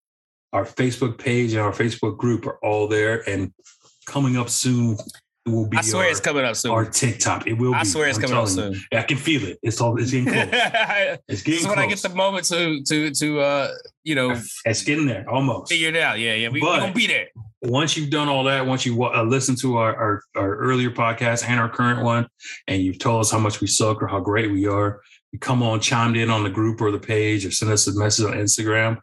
our 0.52 0.64
Facebook 0.64 1.18
page, 1.18 1.52
and 1.52 1.60
our 1.60 1.72
Facebook 1.72 2.16
group 2.16 2.46
are 2.46 2.58
all 2.62 2.86
there. 2.88 3.28
And 3.28 3.52
coming 4.06 4.36
up 4.36 4.48
soon 4.48 4.96
will 5.52 5.66
be 5.68 5.76
I 5.78 5.80
swear 5.82 6.04
our, 6.04 6.10
it's 6.10 6.20
coming 6.20 6.44
up 6.44 6.56
soon. 6.56 6.70
our 6.72 6.84
TikTok. 6.84 7.46
It 7.46 7.54
will. 7.54 7.72
Be 7.72 7.78
i 7.78 7.82
be. 7.82 7.88
swear 7.88 8.08
it's 8.08 8.18
I'm 8.18 8.22
coming 8.24 8.38
up 8.38 8.48
soon. 8.48 8.72
you. 8.74 8.98
I 8.98 9.02
can 9.02 9.16
feel 9.16 9.44
it. 9.44 9.58
It's 9.62 9.80
all. 9.80 10.00
It's 10.00 10.10
getting 10.10 10.26
close. 10.32 10.50
this 10.50 11.20
It's 11.28 11.42
getting 11.42 11.60
is 11.60 11.66
when. 11.68 11.78
I 11.78 11.86
get 11.86 11.98
the 12.02 12.08
moment 12.10 12.46
to 12.46 12.82
to 12.84 13.10
to 13.12 13.40
uh 13.40 13.68
you 14.04 14.14
know 14.14 14.36
It's 14.64 14.82
getting 14.82 15.06
there 15.06 15.28
almost. 15.28 15.70
figure 15.72 15.88
it 15.88 15.96
out. 15.96 16.18
Yeah, 16.18 16.34
yeah, 16.34 16.48
we, 16.48 16.54
we 16.54 16.60
But- 16.60 16.80
gonna 16.80 16.92
be 16.92 17.06
there. 17.06 17.26
once 17.62 17.96
you've 17.96 18.10
done 18.10 18.28
all 18.28 18.44
that, 18.44 18.66
once 18.66 18.86
you 18.86 19.02
uh, 19.04 19.22
listen 19.22 19.54
to 19.56 19.76
our, 19.76 19.94
our 19.94 20.22
our 20.36 20.56
earlier 20.56 20.90
podcast 20.90 21.44
and 21.46 21.60
our 21.60 21.68
current 21.68 22.02
one, 22.02 22.26
and 22.68 22.82
you've 22.82 22.98
told 22.98 23.20
us 23.20 23.30
how 23.30 23.38
much 23.38 23.60
we 23.60 23.66
suck 23.66 24.02
or 24.02 24.06
how 24.06 24.18
great 24.20 24.50
we 24.50 24.66
are, 24.66 25.00
you 25.32 25.38
come 25.38 25.62
on, 25.62 25.80
chimed 25.80 26.16
in 26.16 26.30
on 26.30 26.42
the 26.42 26.50
group 26.50 26.80
or 26.80 26.90
the 26.90 26.98
page, 26.98 27.44
or 27.44 27.50
send 27.50 27.70
us 27.70 27.86
a 27.86 27.98
message 27.98 28.24
on 28.26 28.32
Instagram. 28.32 28.98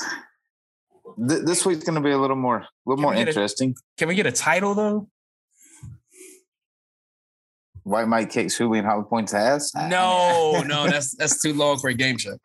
th- 1.27 1.41
this 1.45 1.65
week's 1.65 1.83
going 1.83 1.95
to 1.95 2.01
be 2.01 2.11
a 2.11 2.17
little 2.17 2.35
more, 2.35 2.57
a 2.57 2.67
little 2.85 2.97
Can 2.97 3.01
more 3.03 3.13
get 3.15 3.27
a- 3.27 3.29
interesting. 3.29 3.75
Can 3.97 4.07
we 4.07 4.15
get 4.15 4.25
a 4.27 4.31
title 4.31 4.75
though? 4.75 5.07
White 7.83 8.07
Mike 8.07 8.29
kicks 8.29 8.57
Julian 8.57 8.85
Hollow 8.85 9.03
Point's 9.03 9.33
ass. 9.33 9.71
I- 9.75 9.79
I 9.79 9.81
mean, 9.83 9.89
No, 9.89 10.61
no, 10.67 10.87
that's 10.89 11.15
that's 11.15 11.41
too 11.41 11.53
long 11.53 11.79
for 11.79 11.89
a 11.89 11.93
game 11.95 12.17
show. 12.17 12.37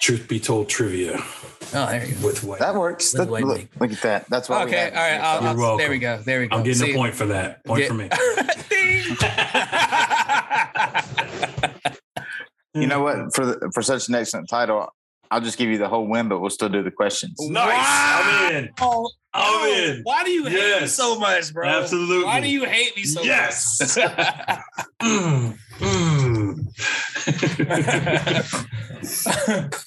Truth 0.00 0.28
be 0.28 0.40
told, 0.40 0.68
trivia 0.68 1.18
Oh, 1.72 1.86
there 1.86 2.04
you 2.06 2.14
go. 2.16 2.26
with 2.26 2.42
white. 2.42 2.58
that 2.58 2.74
works. 2.74 3.12
That, 3.12 3.28
White 3.28 3.44
look, 3.44 3.60
look 3.78 3.92
at 3.92 4.00
that. 4.02 4.26
That's 4.30 4.48
why. 4.48 4.64
we 4.64 4.70
Okay, 4.70 4.88
all 4.88 4.94
right. 4.96 5.20
I'll, 5.20 5.40
You're 5.40 5.50
I'll- 5.50 5.56
welcome. 5.56 5.78
there 5.78 5.90
we 5.90 5.98
go. 5.98 6.18
There 6.18 6.40
we 6.40 6.48
go. 6.48 6.56
I'm 6.56 6.62
getting 6.64 6.80
See- 6.86 6.92
a 6.92 6.96
point 6.96 7.14
for 7.14 7.26
that. 7.26 7.64
Point 7.64 7.80
Get- 7.82 7.88
for 7.88 7.94
me. 7.94 8.08
you 12.80 12.86
know 12.86 13.00
what? 13.02 13.34
For 13.34 13.44
the, 13.46 13.70
for 13.74 13.82
such 13.82 14.08
an 14.08 14.14
excellent 14.14 14.48
title, 14.48 14.88
I'll 15.30 15.40
just 15.40 15.58
give 15.58 15.68
you 15.68 15.78
the 15.78 15.88
whole 15.88 16.08
win, 16.08 16.28
but 16.28 16.40
we'll 16.40 16.50
still 16.50 16.68
do 16.70 16.82
the 16.82 16.90
questions. 16.90 17.36
Nice. 17.38 17.68
Wow. 17.68 18.20
I'm 18.24 18.54
in. 18.56 18.70
Oh, 18.80 19.10
I'm 19.32 19.42
oh, 19.44 19.84
in. 19.94 20.00
Why 20.02 20.24
do 20.24 20.30
you 20.30 20.46
hate 20.46 20.80
me 20.80 20.86
so 20.88 21.18
much, 21.20 21.52
bro? 21.52 21.68
Absolutely. 21.68 22.24
Why 22.24 22.40
do 22.40 22.48
you 22.48 22.64
hate 22.64 22.96
me 22.96 23.04
so 23.04 23.22
Yes. 23.22 23.96
much? 23.96 24.08
Mm, 25.00 25.56
mm. 25.78 26.29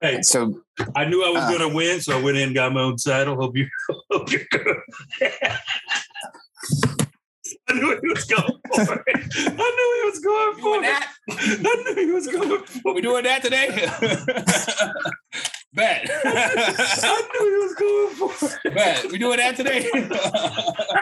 hey, 0.00 0.18
So 0.22 0.60
I 0.94 1.04
knew 1.06 1.24
I 1.24 1.30
was 1.30 1.42
Uh. 1.42 1.48
going 1.48 1.60
to 1.70 1.74
win, 1.74 2.00
so 2.00 2.16
I 2.18 2.22
went 2.22 2.36
in 2.36 2.44
and 2.48 2.54
got 2.54 2.72
my 2.72 2.80
own 2.80 2.96
title. 2.96 3.34
Hope 3.36 3.56
you, 3.56 3.68
hope 4.10 4.30
you're 4.32 4.42
good. 4.50 4.76
I 7.70 7.74
knew 7.74 7.98
he 8.02 8.08
was 8.08 8.24
going 8.24 8.52
for 8.74 9.04
it. 9.06 9.16
I 9.36 9.70
knew 9.76 9.90
he 10.00 10.04
was 10.10 10.18
going 10.20 10.54
for 10.56 10.60
doing 10.62 10.84
it. 10.84 10.86
that? 10.86 11.12
I 11.30 11.92
knew 11.94 12.06
he 12.06 12.12
was 12.12 12.26
going 12.26 12.64
for 12.64 12.94
we 12.94 13.00
it. 13.00 13.02
doing 13.02 13.24
that 13.24 13.42
today? 13.42 13.68
Bet. 15.74 16.08
I 16.24 17.28
knew 17.34 17.50
he 17.50 17.58
was 17.58 17.74
going 17.74 18.30
for. 18.30 18.70
Bet. 18.70 19.04
We 19.12 19.18
doing 19.18 19.36
that 19.36 19.54
today? 19.54 19.86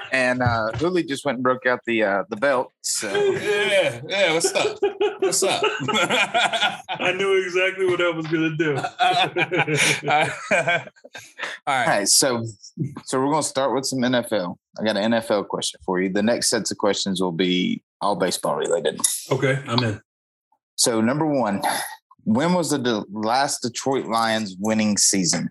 and 0.12 0.42
uh 0.42 0.72
Hooley 0.78 1.04
just 1.04 1.24
went 1.24 1.36
and 1.36 1.42
broke 1.44 1.66
out 1.66 1.80
the 1.86 2.02
uh 2.02 2.24
the 2.30 2.36
belt. 2.36 2.72
So 2.82 3.12
yeah. 3.12 4.00
Yeah. 4.08 4.34
What's 4.34 4.52
up? 4.52 4.78
What's 5.20 5.42
up? 5.42 5.62
I 5.88 7.14
knew 7.16 7.42
exactly 7.44 7.86
what 7.86 8.00
I 8.00 8.10
was 8.10 8.26
going 8.26 8.50
to 8.50 8.56
do. 8.56 8.76
All 10.08 10.28
all 11.66 11.74
right. 11.74 11.86
right, 11.86 12.08
so 12.08 12.44
so 13.04 13.20
we're 13.20 13.30
gonna 13.30 13.42
start 13.42 13.74
with 13.74 13.86
some 13.86 14.00
NFL. 14.00 14.56
I 14.78 14.84
got 14.84 14.96
an 14.96 15.12
NFL 15.12 15.48
question 15.48 15.80
for 15.84 16.00
you. 16.00 16.08
The 16.08 16.22
next 16.22 16.50
sets 16.50 16.70
of 16.70 16.78
questions 16.78 17.20
will 17.20 17.32
be 17.32 17.82
all 18.00 18.16
baseball 18.16 18.56
related. 18.56 19.00
Okay, 19.30 19.62
I'm 19.66 19.82
in. 19.82 20.00
So 20.76 21.00
number 21.00 21.26
one, 21.26 21.62
when 22.26 22.52
was 22.54 22.70
the 22.70 22.78
de- 22.78 23.04
last 23.10 23.62
Detroit 23.62 24.06
Lions 24.06 24.56
winning 24.58 24.96
season? 24.96 25.48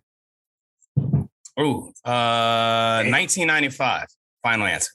Ooh, 1.57 1.93
uh, 2.03 3.01
1995. 3.07 4.07
Final 4.43 4.67
answer. 4.67 4.91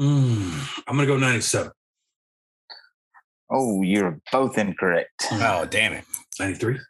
Mm, 0.00 0.82
I'm 0.88 0.96
going 0.96 1.06
to 1.06 1.14
go 1.14 1.16
97. 1.18 1.70
Oh, 3.48 3.82
you're 3.82 4.18
both 4.32 4.58
incorrect. 4.58 5.10
Oh, 5.30 5.64
damn 5.70 5.92
it. 5.92 6.04
93. 6.40 6.80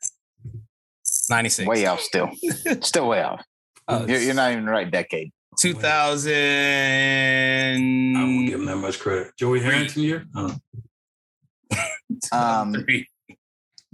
96. 1.29 1.69
Way 1.69 1.85
off 1.85 2.01
still. 2.01 2.31
Still 2.81 3.09
way 3.09 3.23
off. 3.23 3.45
Oh, 3.89 4.07
You're, 4.07 4.21
you're 4.21 4.35
not 4.35 4.53
even 4.53 4.65
the 4.65 4.71
right 4.71 4.91
decade. 4.91 5.33
2000. 5.61 6.33
I 6.33 8.23
won't 8.23 8.47
give 8.47 8.61
him 8.61 8.67
that 8.67 8.77
much 8.77 8.99
credit. 8.99 9.33
Joey 9.39 9.61
Harrington 9.61 10.03
year? 10.03 10.25
I 10.35 10.41
don't 10.41 10.49
know. 12.33 13.14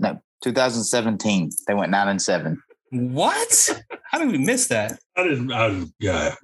Um, 0.04 0.20
2017. 0.42 1.50
They 1.66 1.74
went 1.74 1.90
nine 1.90 2.08
and 2.08 2.20
seven. 2.22 2.62
what? 2.90 3.82
How 4.10 4.18
did 4.18 4.30
we 4.32 4.38
miss 4.38 4.66
that? 4.68 4.98
I 5.16 5.22
didn't. 5.24 5.52
I 5.52 5.68
didn't 5.68 5.92
yeah, 6.00 6.34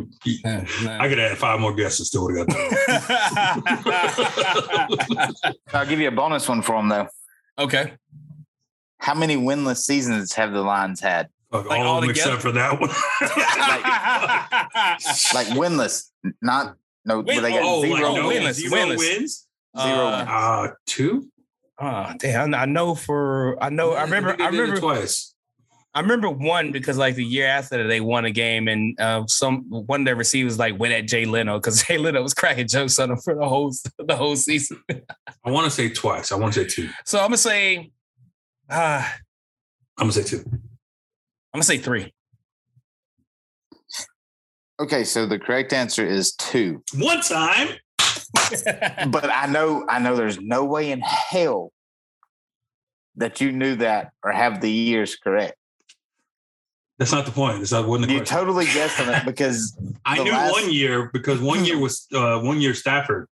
I 1.01 1.09
could 1.09 1.19
add 1.19 1.37
five 1.39 1.59
more 1.61 1.75
guesses. 1.75 2.09
Still 2.09 2.25
would 2.27 2.37
have 2.39 2.47
got 2.47 2.57
that. 2.57 4.17
I'll 5.73 5.87
give 5.87 5.99
you 6.01 6.09
a 6.09 6.13
bonus 6.13 6.49
one 6.49 6.63
for 6.63 6.77
them 6.77 6.89
though. 6.89 7.09
okay. 7.59 7.93
How 8.99 9.15
many 9.15 9.37
winless 9.37 9.79
seasons 9.85 10.33
have 10.35 10.53
the 10.53 10.63
Lions 10.63 11.01
had? 11.01 11.29
Fuck, 11.53 11.67
Like 11.69 11.81
all 11.81 11.87
all 11.87 11.99
of 11.99 12.03
them 12.05 12.15
together? 12.15 12.31
except 12.35 12.43
for 12.43 12.53
that 12.53 12.81
one. 12.81 12.91
Like 15.35 15.47
winless, 15.57 16.11
not 16.43 16.77
no. 17.05 17.21
Win- 17.21 17.43
they 17.43 17.51
got 17.51 17.63
oh, 17.63 17.81
like 17.81 17.97
zero. 17.99 18.15
no 18.15 18.29
winless, 18.29 18.55
zero 18.55 18.73
winless. 18.73 18.99
wins. 18.99 19.47
Zero 19.81 20.07
Uh, 20.07 20.17
wins. 20.19 20.29
Uh, 20.31 20.69
two. 20.87 21.29
Oh, 21.81 22.13
damn. 22.19 22.55
I 22.55 22.65
know 22.65 22.95
for, 22.95 23.63
I 23.63 23.71
know, 23.71 23.93
I 23.93 24.03
remember, 24.03 24.37
I 24.41 24.49
remember, 24.49 24.79
twice. 24.79 25.35
I 25.97 26.01
remember 26.01 26.29
one 26.29 26.73
because 26.73 26.99
like 26.99 27.15
the 27.15 27.25
year 27.25 27.47
after 27.47 27.79
that 27.79 27.89
they 27.89 28.03
won 28.03 28.27
a 28.27 28.31
game 28.31 28.69
and 28.69 29.01
uh, 29.01 29.25
some 29.29 29.65
one 29.71 30.03
of 30.03 30.05
their 30.05 30.15
receivers 30.15 30.59
like 30.59 30.79
went 30.79 30.93
at 30.93 31.07
Jay 31.07 31.25
Leno 31.25 31.59
because 31.59 31.83
Jay 31.87 31.97
Leno 31.97 32.23
was 32.23 32.35
cracking 32.35 32.69
jokes 32.69 32.99
on 32.99 33.13
him 33.13 33.17
for 33.17 33.35
the 33.35 33.49
whole 33.49 33.73
the 33.99 34.15
whole 34.15 34.37
season. 34.37 34.83
I 34.91 35.51
want 35.51 35.65
to 35.65 35.71
say 35.71 35.89
twice. 35.89 36.33
I 36.33 36.37
want 36.37 36.53
to 36.53 36.61
say 36.61 36.69
two. 36.69 36.91
So 37.07 37.19
I'm 37.19 37.29
gonna 37.29 37.39
say, 37.39 37.93
uh, 38.69 39.09
I'm 39.97 40.11
gonna 40.11 40.13
say 40.13 40.23
two. 40.23 40.45
I'm 40.47 40.61
gonna 41.55 41.65
say 41.65 41.79
three. 41.79 42.13
Okay, 44.79 45.05
so 45.05 45.25
the 45.25 45.39
correct 45.39 45.73
answer 45.73 46.07
is 46.07 46.35
two. 46.35 46.83
One 46.95 47.23
time. 47.23 47.69
But 49.11 49.31
I 49.31 49.47
know, 49.47 49.85
I 49.89 49.99
know, 49.99 50.17
there's 50.17 50.41
no 50.41 50.65
way 50.65 50.91
in 50.91 51.01
hell 51.01 51.73
that 53.17 53.41
you 53.41 53.53
knew 53.53 53.77
that 53.77 54.13
or 54.23 54.33
have 54.33 54.61
the 54.61 54.71
years 54.71 55.17
correct. 55.17 55.55
That's 56.99 57.13
not 57.13 57.27
the 57.27 57.33
point. 57.33 57.59
That's 57.59 57.73
not 57.73 57.87
wasn't 57.87 58.09
the 58.09 58.15
You 58.15 58.21
question. 58.21 58.37
totally 58.39 58.65
guessed 58.75 59.01
on 59.01 59.09
it 59.15 59.25
because 59.27 59.77
I 60.05 60.23
knew 60.23 60.33
last- 60.33 60.53
one 60.53 60.73
year 60.73 61.11
because 61.13 61.41
one 61.41 61.65
year 61.65 61.79
was 61.79 62.07
uh, 62.15 62.41
one 62.41 62.61
year 62.61 62.75
Stafford. 62.75 63.29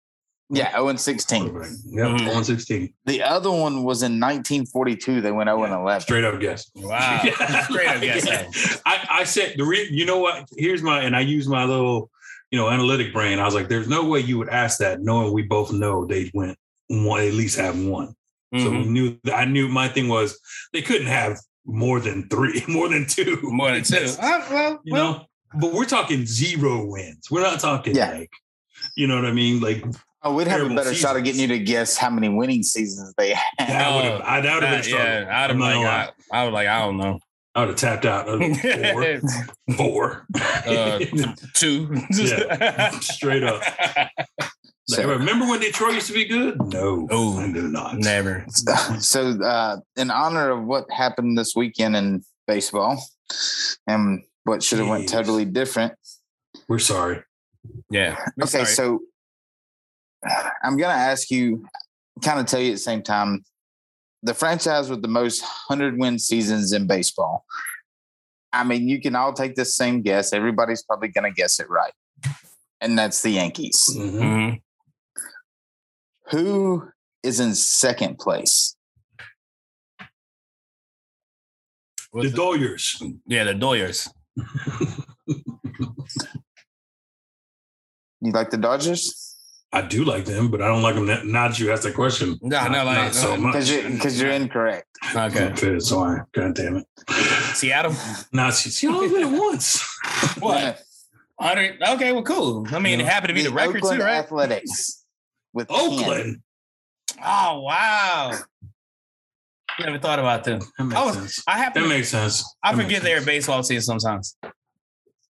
yeah, 0.49 0.71
0 0.73 0.89
and 0.89 0.99
16. 0.99 1.45
Yep, 1.45 1.53
Mhm. 1.55 2.33
one 2.33 2.43
sixteen. 2.43 2.93
The 3.05 3.23
other 3.23 3.49
one 3.49 3.83
was 3.83 4.03
in 4.03 4.19
1942. 4.19 5.21
They 5.21 5.31
went 5.31 5.47
0 5.47 5.63
and 5.63 5.73
11. 5.73 6.01
Straight 6.01 6.25
up 6.25 6.39
guess. 6.41 6.69
wow, 6.75 7.21
straight 7.69 7.87
up 7.87 8.01
guess. 8.01 8.81
I, 8.85 9.07
I 9.09 9.23
said 9.23 9.55
the 9.57 9.63
re- 9.63 9.87
you 9.89 10.05
know 10.05 10.19
what? 10.19 10.47
Here's 10.57 10.81
my 10.83 11.01
and 11.01 11.15
I 11.15 11.21
use 11.21 11.47
my 11.47 11.63
little 11.63 12.11
you 12.53 12.59
know 12.59 12.69
analytic 12.69 13.11
brain. 13.11 13.39
I 13.39 13.45
was 13.45 13.55
like, 13.55 13.67
there's 13.67 13.87
no 13.89 14.05
way 14.05 14.19
you 14.19 14.37
would 14.37 14.47
ask 14.49 14.77
that, 14.77 15.01
knowing 15.01 15.33
we 15.33 15.41
both 15.41 15.73
know 15.73 16.05
they 16.05 16.29
went 16.35 16.55
one 16.87 17.21
at 17.21 17.33
least 17.33 17.57
have 17.57 17.79
one. 17.83 18.13
So 18.55 18.69
we 18.69 18.77
Mhm. 18.77 18.87
knew 18.89 19.17
I 19.33 19.45
knew 19.45 19.67
my 19.67 19.87
thing 19.87 20.07
was 20.07 20.39
they 20.71 20.83
couldn't 20.83 21.07
have 21.07 21.39
more 21.65 21.99
than 21.99 22.29
three, 22.29 22.63
more 22.67 22.87
than 22.89 23.07
two, 23.07 23.39
More 23.41 23.71
than 23.71 23.81
two. 23.83 24.05
Uh, 24.21 24.45
well, 24.51 24.79
You 24.83 24.93
well, 24.93 25.13
know, 25.13 25.25
but 25.59 25.73
we're 25.73 25.85
talking 25.85 26.27
zero 26.27 26.85
wins. 26.85 27.31
We're 27.31 27.41
not 27.41 27.59
talking 27.59 27.95
Yeah. 27.95 28.11
like, 28.11 28.29
you 28.95 29.07
know 29.07 29.15
what 29.15 29.25
I 29.25 29.31
mean? 29.33 29.59
Like 29.59 29.83
Oh, 30.21 30.35
we'd 30.35 30.45
have 30.47 30.57
a 30.57 30.63
Terrible 30.65 30.75
better 30.75 30.93
shot 30.93 31.17
of 31.17 31.23
getting 31.23 31.41
you 31.41 31.47
to 31.47 31.57
guess 31.59 31.97
how 31.97 32.11
many 32.11 32.29
winning 32.29 32.61
seasons 32.61 33.11
they 33.17 33.33
had. 33.33 33.43
that 33.57 33.95
would 33.95 34.05
have, 34.05 34.21
I 34.21 34.41
that 34.41 34.53
would 34.53 34.63
have 34.63 34.75
been 34.75 34.83
struggle. 34.83 35.07
yeah, 35.07 35.21
I'd 35.29 35.49
have 35.49 35.49
I'm 35.49 35.57
not 35.59 35.75
like. 35.77 36.13
I, 36.31 36.37
I 36.41 36.45
was 36.45 36.53
like, 36.53 36.67
I 36.67 36.79
don't 36.85 36.97
know. 36.97 37.19
I 37.55 37.59
would 37.61 37.69
have 37.69 37.77
tapped 37.77 38.05
out. 38.05 38.25
Four. 38.27 39.75
Four. 39.77 40.25
Uh, 40.65 40.99
two. 41.53 41.87
Yeah, 42.11 42.89
straight 42.99 43.43
up. 43.43 43.61
So- 44.85 45.07
remember 45.07 45.47
when 45.47 45.61
Detroit 45.61 45.93
used 45.93 46.07
to 46.07 46.13
be 46.13 46.25
good? 46.25 46.61
No, 46.61 47.07
Oh, 47.09 47.39
I 47.39 47.49
do 47.53 47.69
not. 47.69 47.97
Never. 47.99 48.45
so 48.99 49.27
uh, 49.41 49.77
in 49.95 50.11
honor 50.11 50.49
of 50.49 50.65
what 50.65 50.91
happened 50.91 51.37
this 51.37 51.55
weekend 51.55 51.95
in 51.95 52.21
baseball 52.47 53.01
and 53.87 54.23
what 54.43 54.61
should 54.61 54.79
have 54.79 54.89
went 54.89 55.07
totally 55.07 55.45
different 55.45 55.93
We're 56.67 56.79
sorry. 56.79 57.23
Yeah. 57.89 58.17
We're 58.35 58.43
okay 58.43 58.65
sorry. 58.65 58.65
so 58.65 58.99
i'm 60.63 60.75
gonna 60.75 60.93
ask 60.93 61.31
you 61.31 61.65
kind 62.21 62.41
of 62.41 62.45
tell 62.45 62.59
you 62.59 62.71
at 62.71 62.73
the 62.73 62.77
same 62.79 63.01
time 63.03 63.45
the 64.23 64.33
franchise 64.33 64.89
with 64.89 65.01
the 65.01 65.07
most 65.07 65.41
100 65.41 65.97
win 65.99 66.17
seasons 66.17 66.71
in 66.73 66.87
baseball 66.87 67.45
i 68.53 68.63
mean 68.63 68.87
you 68.87 68.99
can 69.01 69.15
all 69.15 69.33
take 69.33 69.55
the 69.55 69.65
same 69.65 70.01
guess 70.01 70.31
everybody's 70.33 70.81
probably 70.83 71.09
gonna 71.09 71.31
guess 71.31 71.59
it 71.59 71.69
right 71.69 71.93
and 72.81 72.97
that's 72.97 73.21
the 73.21 73.31
yankees 73.31 73.89
Mhm. 73.97 74.11
Mhm. 74.21 74.61
who 76.31 76.87
is 77.21 77.39
in 77.39 77.53
second 77.55 78.17
place 78.17 78.75
The 82.13 82.19
What's 82.19 82.31
the- 82.31 82.37
Doyers. 82.37 82.85
yeah, 83.25 83.43
the 83.43 83.53
Doyers. 83.55 84.07
you 88.21 88.31
like 88.31 88.51
the 88.51 88.57
dodgers 88.57 89.32
I 89.73 89.81
do 89.81 90.05
like 90.05 90.25
them, 90.25 90.51
but 90.51 90.61
I 90.61 90.67
don't 90.67 90.83
like 90.83 90.93
them. 90.93 91.07
That, 91.07 91.25
now 91.25 91.47
that 91.47 91.59
you 91.59 91.71
asked 91.71 91.81
that 91.83 91.95
question, 91.95 92.37
No, 92.43 92.59
not, 92.59 92.71
no, 92.71 92.83
like- 92.85 92.97
not 92.97 93.15
so 93.15 93.35
much. 93.35 93.53
because 93.53 93.71
you're 93.71 93.89
because 93.89 94.21
you're 94.21 94.31
incorrect 94.31 94.87
Okay. 95.15 95.45
Okay, 95.51 95.79
sorry. 95.79 96.21
God 96.31 96.53
damn 96.55 96.77
it. 96.77 96.85
Seattle. 97.55 97.95
Now 98.31 98.51
she, 98.51 98.69
she 98.69 98.87
only 98.87 99.09
did 99.09 99.21
it 99.33 99.37
once. 99.39 99.83
What? 100.39 100.79
100. 101.37 101.81
Okay, 101.81 102.11
well, 102.11 102.23
cool. 102.23 102.65
I 102.71 102.79
mean, 102.79 102.99
it 103.01 103.05
happened 103.07 103.29
to 103.29 103.33
be 103.33 103.41
the, 103.43 103.51
record 103.51 103.77
Oakland 103.77 103.99
too, 103.99 104.05
right? 104.05 104.17
athletics 104.17 105.03
with 105.53 105.67
10. 105.69 105.77
Oakland. 105.79 106.41
Oh 107.25 107.61
wow. 107.61 108.31
Never 109.79 109.97
thought 109.97 110.19
about 110.19 110.43
them. 110.43 110.59
That 110.77 110.83
makes 110.83 110.95
I 111.01 111.05
was- 111.05 111.15
sense. 111.15 111.43
I 111.47 111.57
have 111.57 111.73
That 111.73 111.87
makes 111.87 112.09
sense. 112.09 112.43
I 112.63 112.73
That 112.75 112.81
forget 112.83 113.01
they're 113.01 113.21
a 113.21 113.25
baseball 113.25 113.63
team 113.63 113.81
sometimes. 113.81 114.37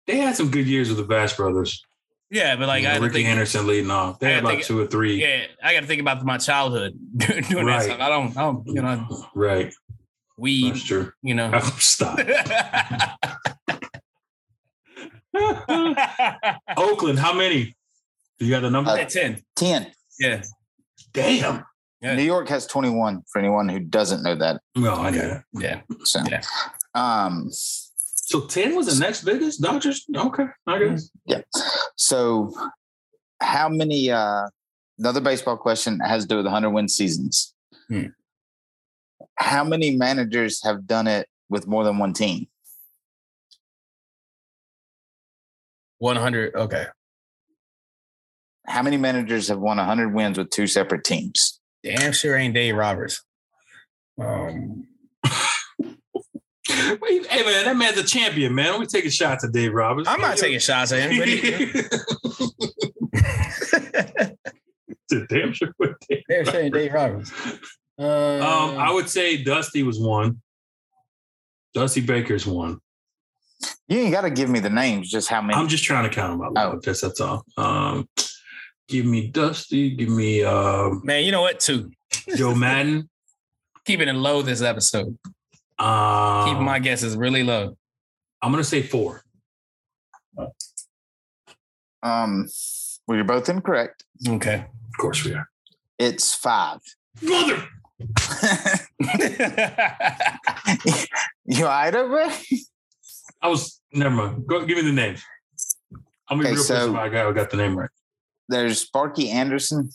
They 0.07 0.17
had 0.17 0.35
some 0.35 0.51
good 0.51 0.67
years 0.67 0.89
with 0.89 0.97
the 0.99 1.05
Bash 1.05 1.37
Brothers. 1.37 1.85
Yeah, 2.31 2.55
but 2.57 2.69
like 2.69 2.83
You 2.83 2.89
know, 2.89 2.95
I 2.95 2.99
Rickey 2.99 3.15
think. 3.15 3.29
Henderson 3.29 3.67
leading 3.67 3.91
off. 3.91 4.19
They 4.21 4.27
had 4.33 4.43
gotta 4.43 4.47
about 4.47 4.51
think- 4.57 4.65
two 4.67 4.81
or 4.81 4.87
three. 4.87 5.21
Yeah, 5.21 5.47
I 5.63 5.75
got 5.75 5.81
to 5.81 5.87
think 5.87 6.01
about 6.01 6.25
my 6.25 6.39
childhood 6.39 6.93
doing 7.17 7.67
that 7.67 7.83
stuff. 7.83 8.01
I 8.01 8.09
don't. 8.09 8.37
I 8.37 8.43
don't. 8.43 8.67
You 8.67 8.83
know, 8.83 9.27
Right. 9.35 9.75
weed. 10.37 10.75
That's 10.75 10.85
true. 10.85 11.11
You 11.23 11.35
know. 11.35 11.59
Stop. 11.79 12.21
Oakland, 16.77 17.19
how 17.19 17.33
many? 17.33 17.77
Do 18.39 18.47
you 18.47 18.51
got 18.51 18.61
the 18.61 18.71
number? 18.71 18.91
Uh, 18.91 19.05
Ten. 19.05 19.43
10 19.57 19.93
Yeah. 20.19 20.43
Damn. 21.13 21.65
Yeah. 22.01 22.15
New 22.15 22.23
York 22.23 22.49
has 22.49 22.67
21 22.67 23.23
for 23.31 23.39
anyone 23.39 23.69
who 23.69 23.81
doesn't 23.81 24.23
know 24.23 24.35
that. 24.37 24.61
No, 24.77 24.95
I 24.95 25.11
get 25.11 25.25
it. 25.25 25.43
Yeah. 25.53 25.81
So, 26.05 26.21
Yeah. 26.31 26.41
um, 26.95 27.51
So 28.31 28.43
10 28.43 28.77
was 28.77 28.87
the 28.87 29.05
next 29.05 29.25
biggest? 29.25 29.61
Dodgers? 29.61 30.07
Okay, 30.17 30.45
I 30.65 30.79
guess. 30.79 31.11
so 31.97 32.55
how 33.43 33.69
many, 33.69 34.09
uh, 34.09 34.47
another 35.01 35.21
baseball 35.21 35.57
question 35.57 35.99
has 35.99 36.23
to 36.23 36.29
do 36.29 36.37
with 36.37 36.45
100 36.45 36.71
win 36.71 36.87
seasons. 36.87 37.53
Hmm. 37.89 38.05
How 39.35 39.65
many 39.65 39.97
managers 39.97 40.63
have 40.63 40.87
done 40.87 41.09
it 41.09 41.27
with 41.49 41.67
more 41.67 41.83
than 41.83 41.99
one 41.99 42.13
team? 42.13 42.47
One 45.99 46.15
hundred. 46.15 46.55
Okay. 46.55 46.87
How 48.69 48.83
many 48.83 48.97
managers 48.97 49.49
have 49.49 49.59
won 49.59 49.79
100 49.79 50.15
wins 50.15 50.39
with 50.39 50.51
two 50.51 50.69
separate 50.69 51.03
teams? 51.03 51.61
Damn 51.83 52.13
sure 52.13 52.37
ain't 52.37 52.55
Dave 52.55 52.77
Roberts. 52.77 53.25
Um. 54.21 54.87
Wait, 56.69 57.27
hey 57.27 57.43
man, 57.45 57.65
that 57.65 57.77
man's 57.77 57.97
a 57.99 58.05
champion, 58.05 58.55
man. 58.55 58.79
We 58.79 58.87
take 58.87 59.05
a 59.07 59.11
shot 59.11 59.39
to 59.41 59.49
Dave 59.49 59.73
Roberts. 59.73 60.09
I'm 60.09 60.21
not 60.21 60.37
taking 60.37 60.59
shots 60.61 60.93
at 60.93 61.11
him, 61.11 61.19
but 61.19 61.29
he, 61.29 61.73
Damn 65.29 65.53
sure. 65.53 65.71
would 65.79 65.95
take- 66.09 66.25
Damn 66.29 66.45
sure 66.45 66.61
ain't 66.61 66.75
Dave 66.75 66.93
Roberts. 66.93 67.33
Uh, 67.99 68.05
Um, 68.39 68.79
I 68.79 68.93
would 68.93 69.09
say 69.09 69.43
Dusty 69.43 69.83
was 69.83 69.99
one. 69.99 70.41
Dusty 71.75 72.01
Baker's 72.01 72.47
one. 72.47 72.79
You 73.89 73.99
ain't 73.99 74.13
got 74.13 74.23
to 74.23 74.31
give 74.31 74.49
me 74.49 74.61
the 74.61 74.71
names, 74.71 75.11
just 75.11 75.29
how 75.29 75.43
many. 75.43 75.55
I'm 75.59 75.69
just 75.69 75.85
trying 75.85 76.05
to 76.09 76.11
count 76.15 76.33
them 76.39 76.43
out. 76.43 76.51
Oh. 76.51 76.71
loud. 76.73 76.83
That's 76.83 77.01
that's 77.01 77.21
all. 77.21 77.45
Um, 77.57 78.09
give 78.89 79.05
me 79.05 79.29
Dusty. 79.29 79.91
Give 79.91 80.09
me 80.09 80.45
um, 80.45 81.01
man, 81.05 81.25
you 81.25 81.33
know 81.33 81.43
what? 81.43 81.59
Two. 81.61 81.91
Joe 82.37 82.55
Madden. 82.57 83.09
Keeping 83.85 84.09
it 84.09 84.15
low 84.15 84.43
this 84.43 84.63
episode. 84.63 85.17
Um, 85.81 86.45
Keeping 86.49 86.65
my 86.65 86.79
guesses 86.79 87.17
really 87.17 87.43
low. 87.43 87.77
I'm 88.43 88.51
gonna 88.53 88.63
say 88.65 88.83
four. 88.83 89.23
um, 92.03 92.47
well, 93.07 93.17
you're 93.17 93.25
both 93.25 93.49
incorrect. 93.49 94.05
Okay. 94.29 94.55
Of 94.67 94.97
course 94.99 95.25
we 95.25 95.33
are. 95.35 95.49
It's 95.99 96.35
five. 96.35 96.81
Mother. 97.23 97.63
you 101.47 101.65
all 101.67 101.71
right 101.71 101.95
over 101.95 102.17
there? 102.17 102.33
I 103.43 103.49
was 103.49 103.81
never 103.93 104.15
mind. 104.15 104.47
Go 104.47 104.65
give 104.65 104.77
me 104.79 104.83
the 104.85 104.93
names. 104.93 105.23
I'm 106.29 106.39
gonna 106.39 106.43
be 106.43 106.47
Okay, 106.49 106.55
real 106.55 106.65
so- 106.65 106.75
pissed 106.75 106.89
if 106.89 106.95
I 106.95 107.09
got, 107.09 107.33
got 107.35 107.51
the 107.51 107.57
name 107.57 107.77
right. 107.79 107.91
There's 108.49 108.81
Sparky 108.81 109.31
Anderson. 109.31 109.91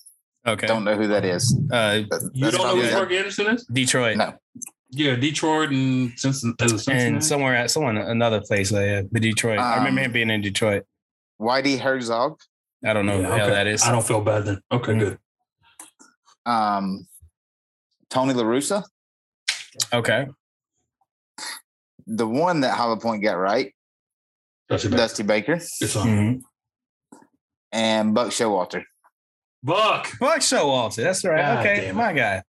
okay. 0.48 0.68
Don't 0.68 0.84
know 0.84 0.96
who 0.96 1.08
that 1.08 1.26
is. 1.26 1.58
Uh, 1.72 2.02
You 2.34 2.52
don't 2.52 2.62
know 2.64 2.76
who 2.82 2.88
Sparky 2.88 3.18
Anderson 3.18 3.48
is? 3.48 3.66
Detroit. 3.66 4.18
No. 4.18 4.34
Yeah, 4.98 5.16
Detroit 5.18 5.72
and 5.72 6.18
Cincinnati. 6.18 6.92
And 6.92 7.24
somewhere 7.24 7.54
at 7.56 7.70
someone 7.70 7.98
another 7.98 8.40
place 8.42 8.72
like 8.72 8.86
yeah, 8.86 9.02
but 9.12 9.22
Detroit. 9.22 9.60
I 9.60 9.78
remember 9.78 10.00
Um, 10.02 10.06
him 10.06 10.12
being 10.14 10.30
in 10.30 10.42
Detroit. 10.42 10.84
Whitey 11.40 11.78
Herzog, 11.78 12.40
I 12.84 12.94
don't 12.94 13.06
know 13.06 13.20
Yeah, 13.20 13.28
who 13.28 13.36
the 13.36 13.44
okay. 13.44 13.50
that 13.54 13.68
is. 13.68 13.84
I 13.84 13.92
don't 13.92 14.08
feel 14.08 14.22
bad 14.22 14.46
then. 14.46 14.62
Okay, 14.72 14.94
Mm. 14.94 15.00
good. 15.00 15.20
um, 16.46 17.08
Tony 18.10 18.34
La 18.34 18.44
Russa, 18.44 18.84
Okay. 19.92 20.28
the 22.08 22.28
one 22.28 22.62
that 22.62 22.76
Hollow 22.78 22.96
Point 22.96 23.22
got 23.22 23.34
right, 23.38 23.76
That's 24.70 24.86
it. 24.86 24.90
back. 24.92 25.00
Dusty 25.00 25.24
Baker, 25.24 25.54
It's 25.56 25.96
on. 25.98 26.08
Mhm. 26.08 26.42
and 27.74 28.14
Buck 28.16 28.30
Showalter. 28.30 28.86
Buck. 29.62 30.08
Buck 30.20 30.40
Showalter. 30.40 31.04
That's 31.04 31.26
right. 31.26 31.42
God 31.42 31.66
okay, 31.66 31.92
my 31.92 32.14
guy. 32.14 32.44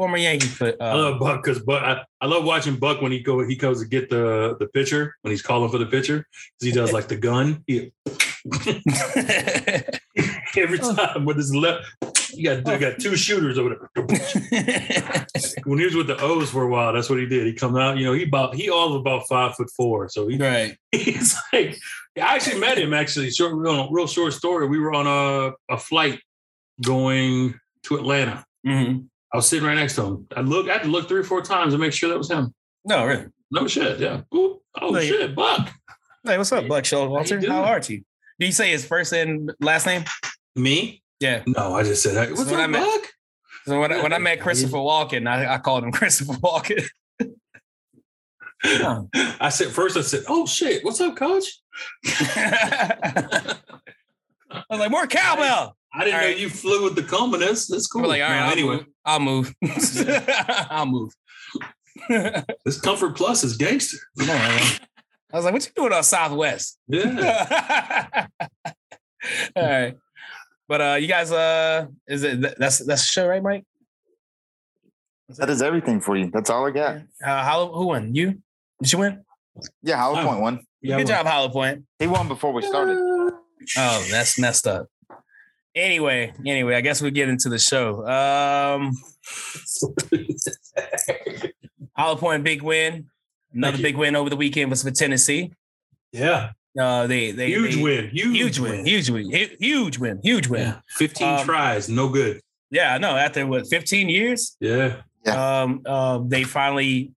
Former 0.00 0.16
Yankee 0.16 0.46
foot. 0.46 0.76
I 0.80 0.92
Uh, 0.92 0.96
love 0.96 1.20
Buck 1.20 1.44
because 1.44 1.58
Buck. 1.62 1.82
I, 1.82 2.00
I 2.22 2.26
love 2.26 2.44
watching 2.44 2.76
Buck 2.76 3.02
when 3.02 3.12
he 3.12 3.20
go 3.20 3.46
he 3.46 3.54
goes 3.54 3.82
to 3.82 3.86
get 3.86 4.08
the 4.08 4.56
the 4.58 4.66
pitcher 4.68 5.14
when 5.20 5.30
he's 5.30 5.42
calling 5.42 5.70
for 5.70 5.76
the 5.76 5.84
pitcher 5.84 6.26
because 6.58 6.66
he 6.66 6.72
does 6.72 6.90
like 6.90 7.08
the 7.08 7.16
gun. 7.16 7.62
He, 7.66 7.92
every 10.56 10.78
time 10.78 11.26
with 11.26 11.36
his 11.36 11.54
left, 11.54 11.84
you 12.32 12.44
got 12.44 12.66
you 12.72 12.78
got 12.90 12.98
two 12.98 13.14
shooters 13.14 13.58
over 13.58 13.90
there. 13.94 14.06
When 15.64 15.78
he 15.78 15.84
was 15.84 15.94
with 15.94 16.06
the 16.06 16.16
O's 16.18 16.50
for 16.50 16.62
a 16.64 16.68
while, 16.70 16.94
that's 16.94 17.10
what 17.10 17.18
he 17.18 17.26
did. 17.26 17.46
He 17.46 17.52
come 17.52 17.76
out, 17.76 17.98
you 17.98 18.06
know, 18.06 18.14
he 18.14 18.22
about 18.24 18.54
he 18.54 18.70
all 18.70 18.96
about 18.96 19.28
five 19.28 19.54
foot 19.54 19.68
four, 19.76 20.08
so 20.08 20.28
he 20.28 20.38
right. 20.38 20.78
he's 20.92 21.36
like 21.52 21.76
I 22.16 22.36
actually 22.36 22.58
met 22.60 22.78
him 22.78 22.94
actually 22.94 23.30
short 23.32 23.54
real, 23.54 23.90
real 23.90 24.06
short 24.06 24.32
story. 24.32 24.66
We 24.66 24.78
were 24.78 24.94
on 24.94 25.06
a, 25.06 25.74
a 25.74 25.76
flight 25.76 26.20
going 26.82 27.60
to 27.82 27.96
Atlanta. 27.96 28.46
Mhm. 28.66 29.08
I 29.32 29.36
was 29.36 29.48
sitting 29.48 29.66
right 29.66 29.76
next 29.76 29.94
to 29.96 30.04
him. 30.04 30.26
I 30.36 30.40
look 30.40 30.68
I 30.68 30.74
had 30.74 30.82
to 30.82 30.88
look 30.88 31.08
three 31.08 31.20
or 31.20 31.24
four 31.24 31.42
times 31.42 31.72
to 31.72 31.78
make 31.78 31.92
sure 31.92 32.08
that 32.08 32.18
was 32.18 32.30
him. 32.30 32.52
No, 32.84 33.04
really. 33.04 33.26
No 33.50 33.66
shit, 33.66 33.98
yeah. 34.00 34.22
Ooh, 34.34 34.60
oh 34.80 35.00
shit, 35.00 35.34
Buck. 35.34 35.68
Hey, 36.24 36.36
what's 36.38 36.52
up, 36.52 36.68
Buck 36.68 36.84
Showalter? 36.84 37.40
doing? 37.40 37.50
How 37.50 37.62
are 37.62 37.78
you? 37.78 38.02
Did 38.38 38.46
you 38.46 38.52
say 38.52 38.70
his 38.70 38.84
first 38.84 39.12
and 39.12 39.52
last 39.60 39.86
name? 39.86 40.04
Me? 40.56 41.02
Yeah. 41.20 41.42
No, 41.46 41.74
I 41.74 41.82
just 41.82 42.02
said 42.02 42.14
hey, 42.14 42.32
what's 42.32 42.50
what 42.50 42.60
I 42.60 42.64
up, 42.64 42.70
meant. 42.70 42.84
Buck? 42.84 43.10
So 43.66 43.80
when 43.80 43.92
I, 43.92 44.02
when 44.02 44.12
I 44.12 44.18
met 44.18 44.40
Christopher 44.40 44.78
Walken, 44.78 45.28
I, 45.28 45.54
I 45.54 45.58
called 45.58 45.84
him 45.84 45.92
Christopher 45.92 46.32
Walken. 46.34 46.86
I 49.40 49.48
said 49.48 49.68
first 49.68 49.96
I 49.96 50.02
said, 50.02 50.24
Oh 50.28 50.46
shit, 50.46 50.84
what's 50.84 51.00
up, 51.00 51.16
coach? 51.16 51.44
I 52.04 53.56
was 54.68 54.80
like, 54.80 54.90
more 54.90 55.06
cowbell. 55.06 55.76
I 55.92 56.04
didn't 56.04 56.14
All 56.14 56.20
know 56.20 56.26
right. 56.28 56.38
you 56.38 56.48
flew 56.48 56.84
with 56.84 56.94
the 56.94 57.02
Commodus. 57.02 57.66
That's 57.66 57.86
cool. 57.86 58.02
We're 58.02 58.08
like, 58.08 58.22
all 58.22 58.28
right, 58.28 58.38
No, 58.40 58.44
I'll 58.46 58.52
anyway, 58.52 58.76
move. 58.76 58.86
I'll 59.04 59.20
move. 59.20 59.54
I'll 60.70 60.86
move. 60.86 61.12
this 62.64 62.80
Comfort 62.80 63.16
Plus 63.16 63.42
is 63.44 63.56
gangster. 63.56 63.98
Come 64.18 64.30
on, 64.30 64.36
man. 64.38 64.78
I 65.32 65.36
was 65.36 65.44
like, 65.44 65.54
what 65.54 65.64
you 65.66 65.72
doing 65.76 65.92
on 65.92 66.02
Southwest? 66.04 66.78
Yeah. 66.88 68.26
All 69.56 69.62
right. 69.62 69.96
But 70.68 70.80
uh 70.80 70.94
you 71.00 71.08
guys 71.08 71.32
uh 71.32 71.86
is 72.06 72.22
it 72.22 72.40
that's 72.58 72.78
that's 72.78 72.86
the 72.86 72.96
show, 72.96 73.26
right, 73.26 73.42
Mike? 73.42 73.64
That 75.38 75.50
is 75.50 75.62
everything 75.62 76.00
for 76.00 76.16
you. 76.16 76.30
That's 76.32 76.50
all 76.50 76.66
I 76.66 76.70
got. 76.70 76.96
Uh, 77.24 77.44
Hollow, 77.44 77.72
who 77.72 77.86
won? 77.86 78.14
You? 78.14 78.40
Did 78.82 78.92
you 78.92 78.98
win? 78.98 79.24
Yeah, 79.82 79.96
Hollow 79.96 80.20
Oh. 80.20 80.26
Point 80.26 80.40
won. 80.40 80.60
Yeah, 80.80 80.96
Good 80.96 81.08
well, 81.08 81.18
job, 81.18 81.26
Hollow 81.26 81.48
Point. 81.50 81.84
He 81.98 82.06
won 82.08 82.26
before 82.28 82.52
we 82.52 82.62
started. 82.62 82.96
Oh, 82.98 84.06
that's 84.10 84.38
messed 84.40 84.66
up. 84.66 84.86
Anyway, 85.74 86.32
anyway, 86.44 86.74
I 86.74 86.80
guess 86.80 87.00
we 87.00 87.10
get 87.12 87.28
into 87.28 87.48
the 87.48 87.58
show. 87.58 88.04
Um, 88.06 88.92
Hollow 91.96 92.16
Point 92.16 92.44
big 92.44 92.62
win. 92.62 93.06
Another 93.52 93.78
big 93.78 93.96
win 93.96 94.16
over 94.16 94.30
the 94.30 94.36
weekend 94.36 94.70
was 94.70 94.82
for 94.82 94.90
Tennessee. 94.90 95.52
yeah, 96.12 96.50
Uh, 96.78 97.06
they 97.06 97.32
they 97.32 97.48
huge 97.48 97.76
they- 97.76 97.82
win, 97.82 98.10
huge, 98.10 98.36
huge 98.36 98.58
win, 98.60 98.86
huge 98.86 99.10
win, 99.10 99.30
huge 99.60 99.98
win, 99.98 100.20
huge 100.22 100.48
win. 100.48 100.60
Yeah, 100.60 100.80
fifteen 100.88 101.28
Um, 101.28 101.44
tries, 101.44 101.88
no 101.88 102.08
good. 102.08 102.40
Yeah, 102.70 102.94
I 102.94 102.98
know. 102.98 103.16
After 103.16 103.44
what, 103.46 103.66
15 103.68 104.08
years, 104.08 104.56
Yeah, 104.60 105.02
um, 105.26 105.82
uh, 105.84 106.20
they 106.24 106.44
finally 106.44 107.10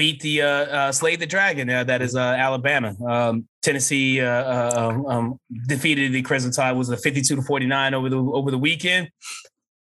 beat 0.00 0.20
the 0.20 0.40
uh, 0.40 0.48
uh, 0.48 0.92
slayed 0.92 1.20
the 1.20 1.26
dragon. 1.26 1.68
Uh, 1.68 1.84
that 1.84 2.00
is 2.00 2.16
uh, 2.16 2.20
Alabama. 2.20 2.96
Um, 3.06 3.46
Tennessee 3.60 4.22
uh, 4.22 4.26
uh, 4.26 5.02
um, 5.06 5.38
defeated 5.66 6.14
the 6.14 6.22
Crimson 6.22 6.52
Tide. 6.52 6.72
Was 6.72 6.88
a 6.88 6.96
52 6.96 7.36
to 7.36 7.42
49 7.42 7.92
over 7.92 8.08
the 8.08 8.16
over 8.16 8.50
the 8.50 8.56
weekend. 8.56 9.10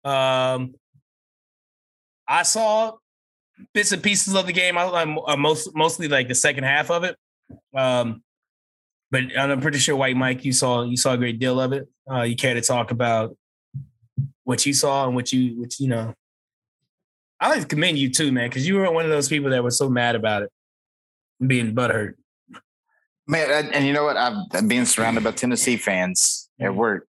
Um, 0.03 0.73
I 2.27 2.41
saw 2.41 2.93
bits 3.75 3.91
and 3.91 4.01
pieces 4.01 4.33
of 4.33 4.47
the 4.47 4.53
game. 4.53 4.75
I, 4.75 4.85
uh, 4.85 5.37
most 5.37 5.75
mostly 5.75 6.07
like 6.07 6.27
the 6.27 6.35
second 6.35 6.63
half 6.63 6.89
of 6.89 7.03
it. 7.03 7.15
Um, 7.75 8.23
but 9.11 9.21
I'm 9.37 9.61
pretty 9.61 9.77
sure 9.77 9.95
White 9.95 10.17
Mike, 10.17 10.43
you 10.43 10.51
saw 10.51 10.81
you 10.81 10.97
saw 10.97 11.13
a 11.13 11.17
great 11.17 11.37
deal 11.37 11.61
of 11.61 11.73
it. 11.73 11.87
Uh, 12.11 12.23
you 12.23 12.35
care 12.35 12.55
to 12.55 12.61
talk 12.61 12.89
about 12.89 13.37
what 14.45 14.65
you 14.65 14.73
saw 14.73 15.05
and 15.05 15.13
what 15.13 15.31
you 15.31 15.59
what 15.59 15.79
you 15.79 15.89
know. 15.89 16.15
I 17.39 17.49
like 17.49 17.61
to 17.61 17.67
commend 17.67 17.97
you 17.97 18.09
too, 18.09 18.31
man, 18.31 18.49
because 18.49 18.67
you 18.67 18.75
were 18.75 18.91
one 18.91 19.05
of 19.05 19.11
those 19.11 19.27
people 19.29 19.51
that 19.51 19.63
were 19.63 19.71
so 19.71 19.89
mad 19.89 20.15
about 20.15 20.43
it, 20.43 20.49
being 21.45 21.73
butthurt. 21.75 22.13
Man, 23.27 23.49
and, 23.51 23.75
and 23.75 23.85
you 23.85 23.93
know 23.93 24.05
what? 24.05 24.17
I've 24.17 24.37
I've 24.53 24.67
been 24.67 24.85
surrounded 24.85 25.23
by 25.23 25.31
Tennessee 25.31 25.77
fans 25.77 26.49
at 26.59 26.73
work. 26.73 27.07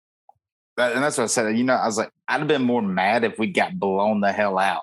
That- 0.76 0.94
and 0.94 1.04
that's 1.04 1.18
what 1.18 1.26
I 1.26 1.28
said. 1.28 1.58
You 1.58 1.64
know, 1.64 1.74
I 1.76 1.86
was 1.86 1.98
like, 1.98 2.12
I'd 2.28 2.40
have 2.40 2.48
been 2.48 2.64
more 2.64 2.82
mad 2.82 3.24
if 3.24 3.38
we 3.40 3.48
got 3.48 3.80
blown 3.80 4.20
the 4.22 4.32
hell 4.32 4.58
out. 4.58 4.82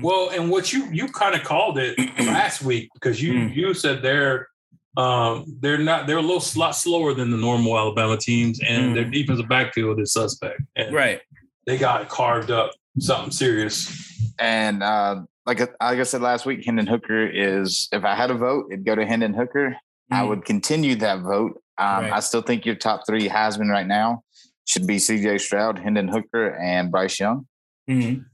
Well, 0.00 0.30
and 0.30 0.50
what 0.50 0.72
you 0.72 0.86
you 0.90 1.08
kind 1.08 1.34
of 1.34 1.42
called 1.44 1.76
it 1.78 1.98
last 2.20 2.62
week 2.62 2.88
because 2.94 3.20
you 3.22 3.34
Mm. 3.34 3.54
you 3.54 3.74
said 3.74 4.00
they're 4.02 4.48
um 4.96 5.44
they're 5.60 5.76
not 5.76 6.06
they're 6.06 6.16
a 6.16 6.22
little 6.22 6.42
lot 6.58 6.70
slower 6.70 7.12
than 7.12 7.30
the 7.30 7.36
normal 7.36 7.76
Alabama 7.76 8.16
teams, 8.16 8.58
and 8.66 8.92
Mm. 8.92 8.94
their 8.94 9.04
defensive 9.04 9.48
backfield 9.48 10.00
is 10.00 10.12
suspect, 10.12 10.62
and 10.76 10.94
Right. 10.94 11.20
they 11.66 11.76
got 11.76 12.08
carved 12.08 12.50
up 12.50 12.70
something 12.98 13.30
serious. 13.32 14.02
And 14.38 14.82
uh, 14.82 15.22
like 15.46 15.60
I- 15.60 15.68
like 15.90 16.00
I 16.00 16.02
said 16.04 16.20
last 16.22 16.46
week, 16.46 16.64
Hendon 16.64 16.86
Hooker 16.86 17.26
is. 17.26 17.88
If 17.92 18.04
I 18.04 18.14
had 18.14 18.30
a 18.30 18.34
vote, 18.34 18.66
it'd 18.70 18.84
go 18.84 18.94
to 18.94 19.04
Hendon 19.06 19.34
Hooker. 19.34 19.76
I 20.10 20.22
Mm. 20.22 20.28
would 20.28 20.44
continue 20.44 20.94
that 20.96 21.20
vote. 21.20 21.60
Um, 21.78 22.04
Right. 22.04 22.12
I 22.12 22.20
still 22.20 22.42
think 22.42 22.64
your 22.64 22.74
top 22.76 23.02
three 23.06 23.28
Heisman 23.28 23.70
right 23.70 23.86
now 23.86 24.22
should 24.66 24.86
be 24.86 24.98
C.J. 24.98 25.38
Stroud, 25.38 25.78
Hendon 25.78 26.08
Hooker, 26.08 26.56
and 26.56 26.90
Bryce 26.90 27.18
Young. 27.20 27.46
Mhm. 27.88 28.24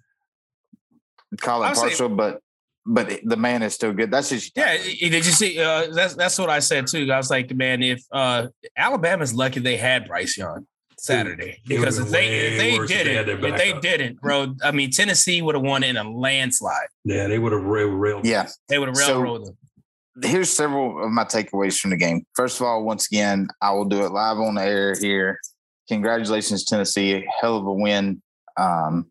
Call 1.40 1.62
it 1.62 1.66
I'll 1.68 1.75
say- 1.75 1.81
partial, 1.83 2.09
but 2.09 2.40
but 2.85 3.20
the 3.22 3.37
man 3.37 3.62
is 3.62 3.75
still 3.75 3.92
good. 3.92 4.11
That's 4.11 4.29
just 4.31 4.51
Yeah, 4.57 4.77
did 4.77 5.12
you 5.14 5.22
see? 5.22 5.59
Uh, 5.61 5.87
that's 5.94 6.14
that's 6.14 6.37
what 6.38 6.51
I 6.51 6.59
said 6.59 6.88
too. 6.88 7.11
I 7.12 7.16
was 7.16 7.31
like, 7.31 7.55
man, 7.55 7.81
if 7.83 8.03
uh, 8.11 8.48
Alabama's 8.77 9.33
lucky 9.33 9.61
they 9.61 9.77
had 9.77 10.07
Bryce 10.09 10.37
Young 10.37 10.66
Saturday 11.02 11.60
because 11.66 11.98
if 11.98 12.08
they 12.10 12.28
if 12.28 12.58
they 12.58 12.78
worse 12.78 12.90
if 12.90 12.96
did 12.96 13.06
they 13.26 13.32
it, 13.32 13.44
if 13.44 13.58
they 13.58 13.80
didn't, 13.80 14.20
bro, 14.20 14.54
I 14.62 14.70
mean 14.70 14.90
Tennessee 14.92 15.42
would 15.42 15.56
have 15.56 15.64
won 15.64 15.82
in 15.82 15.96
a 15.96 16.08
landslide. 16.08 16.86
Yeah, 17.04 17.26
they 17.26 17.38
would 17.40 17.50
have 17.52 17.64
railed. 17.64 17.94
railed. 17.94 18.24
yeah. 18.24 18.46
They 18.68 18.78
would 18.78 18.88
have 18.88 18.96
So- 18.96 19.14
railroaded 19.20 19.48
them. 19.48 20.30
here's 20.30 20.48
several 20.50 21.04
of 21.04 21.10
my 21.10 21.24
takeaways 21.24 21.78
from 21.80 21.90
the 21.90 21.96
game. 21.96 22.24
First 22.36 22.60
of 22.60 22.66
all, 22.66 22.84
once 22.84 23.06
again, 23.10 23.48
I 23.60 23.72
will 23.72 23.84
do 23.86 24.04
it 24.04 24.12
live 24.12 24.38
on 24.38 24.54
the 24.54 24.62
air 24.62 24.94
here. 24.98 25.40
Congratulations, 25.88 26.64
Tennessee. 26.64 27.26
Hell 27.40 27.56
of 27.56 27.66
a 27.66 27.72
win. 27.72 28.22
Um, 28.56 29.10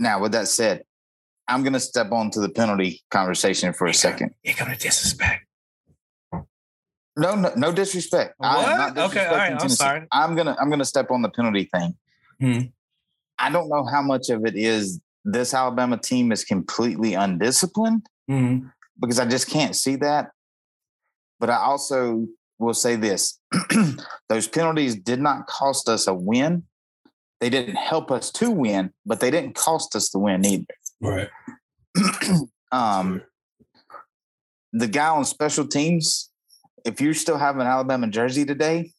now, 0.00 0.20
with 0.20 0.32
that 0.32 0.48
said, 0.48 0.82
I'm 1.46 1.62
going 1.62 1.72
to 1.74 1.80
step 1.80 2.10
onto 2.12 2.40
the 2.40 2.48
penalty 2.48 3.02
conversation 3.10 3.72
for 3.72 3.86
a 3.86 3.94
second. 3.94 4.34
You're 4.42 4.54
gonna 4.56 4.76
disrespect. 4.76 5.44
No, 7.18 7.34
no, 7.34 7.52
no 7.56 7.72
disrespect. 7.72 8.34
I 8.40 8.56
am 8.62 8.78
What? 8.78 8.94
not 8.94 9.10
Okay, 9.10 9.26
all 9.26 9.36
right, 9.36 9.52
I'm 9.52 9.58
Tennessee. 9.58 9.76
sorry. 9.76 10.06
I'm 10.12 10.36
gonna 10.36 10.56
I'm 10.60 10.70
gonna 10.70 10.84
step 10.84 11.10
on 11.10 11.22
the 11.22 11.28
penalty 11.28 11.64
thing. 11.72 11.96
Hmm. 12.40 12.60
I 13.38 13.50
don't 13.50 13.68
know 13.68 13.84
how 13.84 14.02
much 14.02 14.30
of 14.30 14.44
it 14.46 14.54
is 14.56 15.00
this 15.24 15.52
Alabama 15.52 15.98
team 15.98 16.30
is 16.32 16.44
completely 16.44 17.14
undisciplined 17.14 18.06
Mhm. 18.30 18.70
because 19.00 19.18
I 19.18 19.26
just 19.26 19.48
can't 19.50 19.74
see 19.76 19.96
that. 19.96 20.30
But 21.40 21.50
I 21.50 21.56
also 21.56 22.26
will 22.58 22.74
say 22.74 22.96
this 22.96 23.38
those 24.28 24.46
penalties 24.48 24.94
did 24.96 25.20
not 25.20 25.46
cost 25.46 25.88
us 25.88 26.06
a 26.06 26.14
win. 26.14 26.64
They 27.40 27.50
didn't 27.50 27.76
help 27.76 28.10
us 28.10 28.30
to 28.32 28.50
win, 28.50 28.92
but 29.06 29.20
they 29.20 29.30
didn't 29.30 29.54
cost 29.54 29.94
us 29.96 30.10
the 30.10 30.18
win 30.18 30.44
either. 30.44 30.74
Right. 31.00 31.28
um, 32.72 33.22
the 34.72 34.88
guy 34.88 35.08
on 35.08 35.24
special 35.24 35.66
teams, 35.66 36.30
if 36.88 37.00
you 37.00 37.12
still 37.12 37.38
have 37.38 37.56
an 37.58 37.66
Alabama 37.66 38.08
jersey 38.08 38.44
today, 38.44 38.92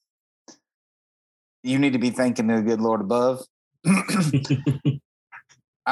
you 1.63 1.79
need 1.79 1.93
to 1.93 1.99
be 1.99 2.11
thanking 2.11 2.47
the 2.47 2.61
good 2.61 2.79
Lord 2.79 3.01
above. 3.01 3.43
I 3.85 4.99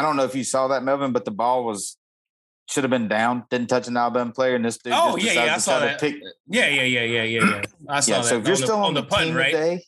don't 0.01 0.15
know 0.15 0.23
if 0.23 0.35
you 0.35 0.43
saw 0.43 0.67
that, 0.69 0.83
Melvin, 0.83 1.11
but 1.11 1.25
the 1.25 1.31
ball 1.31 1.65
was 1.65 1.97
should 2.69 2.83
have 2.83 2.91
been 2.91 3.07
down, 3.07 3.45
didn't 3.49 3.67
touch 3.67 3.87
an 3.87 3.97
Alabama 3.97 4.31
player, 4.31 4.55
and 4.55 4.63
this 4.63 4.77
dude 4.77 4.93
Oh, 4.95 5.17
just 5.17 5.35
yeah, 5.35 5.45
yeah, 5.45 5.55
I 5.55 5.57
saw 5.57 5.79
that. 5.79 5.99
pick. 5.99 6.15
Yeah, 6.47 6.67
yeah, 6.67 6.83
yeah, 6.83 7.03
yeah, 7.03 7.23
yeah, 7.23 7.43
yeah. 7.45 7.61
I 7.89 7.99
saw 8.01 8.11
Yeah, 8.11 8.17
that. 8.21 8.27
so 8.27 8.37
if 8.37 8.45
you're 8.45 8.55
on 8.55 8.61
the, 8.61 8.67
still 8.67 8.83
on, 8.83 8.93
the, 8.93 9.01
the, 9.01 9.07
punt, 9.07 9.35
right? 9.35 9.51
today, 9.51 9.83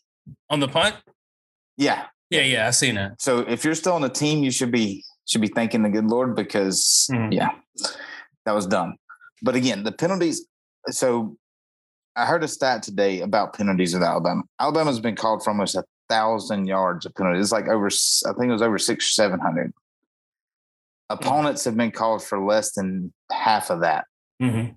On 0.49 0.59
the 0.59 0.67
punt. 0.67 0.95
yeah. 1.77 2.05
Yeah, 2.31 2.41
yeah, 2.41 2.67
I 2.67 2.71
seen 2.71 2.95
that. 2.95 3.21
So 3.21 3.39
if 3.39 3.63
you're 3.65 3.73
still 3.75 3.93
on 3.93 4.01
the 4.01 4.09
team, 4.09 4.43
you 4.43 4.51
should 4.51 4.71
be 4.71 5.03
should 5.27 5.41
be 5.41 5.47
thanking 5.47 5.83
the 5.83 5.89
good 5.89 6.05
Lord 6.05 6.35
because 6.35 7.07
Mhm. 7.11 7.33
yeah, 7.33 7.49
that 8.45 8.53
was 8.53 8.65
dumb. 8.67 8.95
But 9.41 9.55
again, 9.55 9.83
the 9.83 9.91
penalties. 9.91 10.45
So 10.89 11.37
I 12.19 12.25
heard 12.25 12.43
a 12.43 12.47
stat 12.49 12.83
today 12.83 13.21
about 13.21 13.53
penalties 13.53 13.93
with 13.93 14.03
Alabama. 14.03 14.43
Alabama's 14.59 14.99
been 14.99 15.15
called 15.15 15.41
for 15.43 15.51
almost 15.51 15.75
a 15.75 15.83
thousand 16.09 16.65
yards 16.67 17.05
of 17.05 17.15
penalties. 17.15 17.43
It's 17.45 17.51
like 17.53 17.67
over, 17.69 17.87
I 17.87 18.33
think 18.33 18.49
it 18.49 18.51
was 18.51 18.61
over 18.61 18.77
six 18.77 19.05
or 19.05 19.11
seven 19.11 19.39
hundred. 19.39 19.71
Opponents 21.09 21.63
have 21.65 21.77
been 21.77 21.91
called 21.91 22.21
for 22.23 22.39
less 22.39 22.73
than 22.73 23.13
half 23.31 23.69
of 23.69 23.81
that 23.81 24.05
Mhm. 24.41 24.75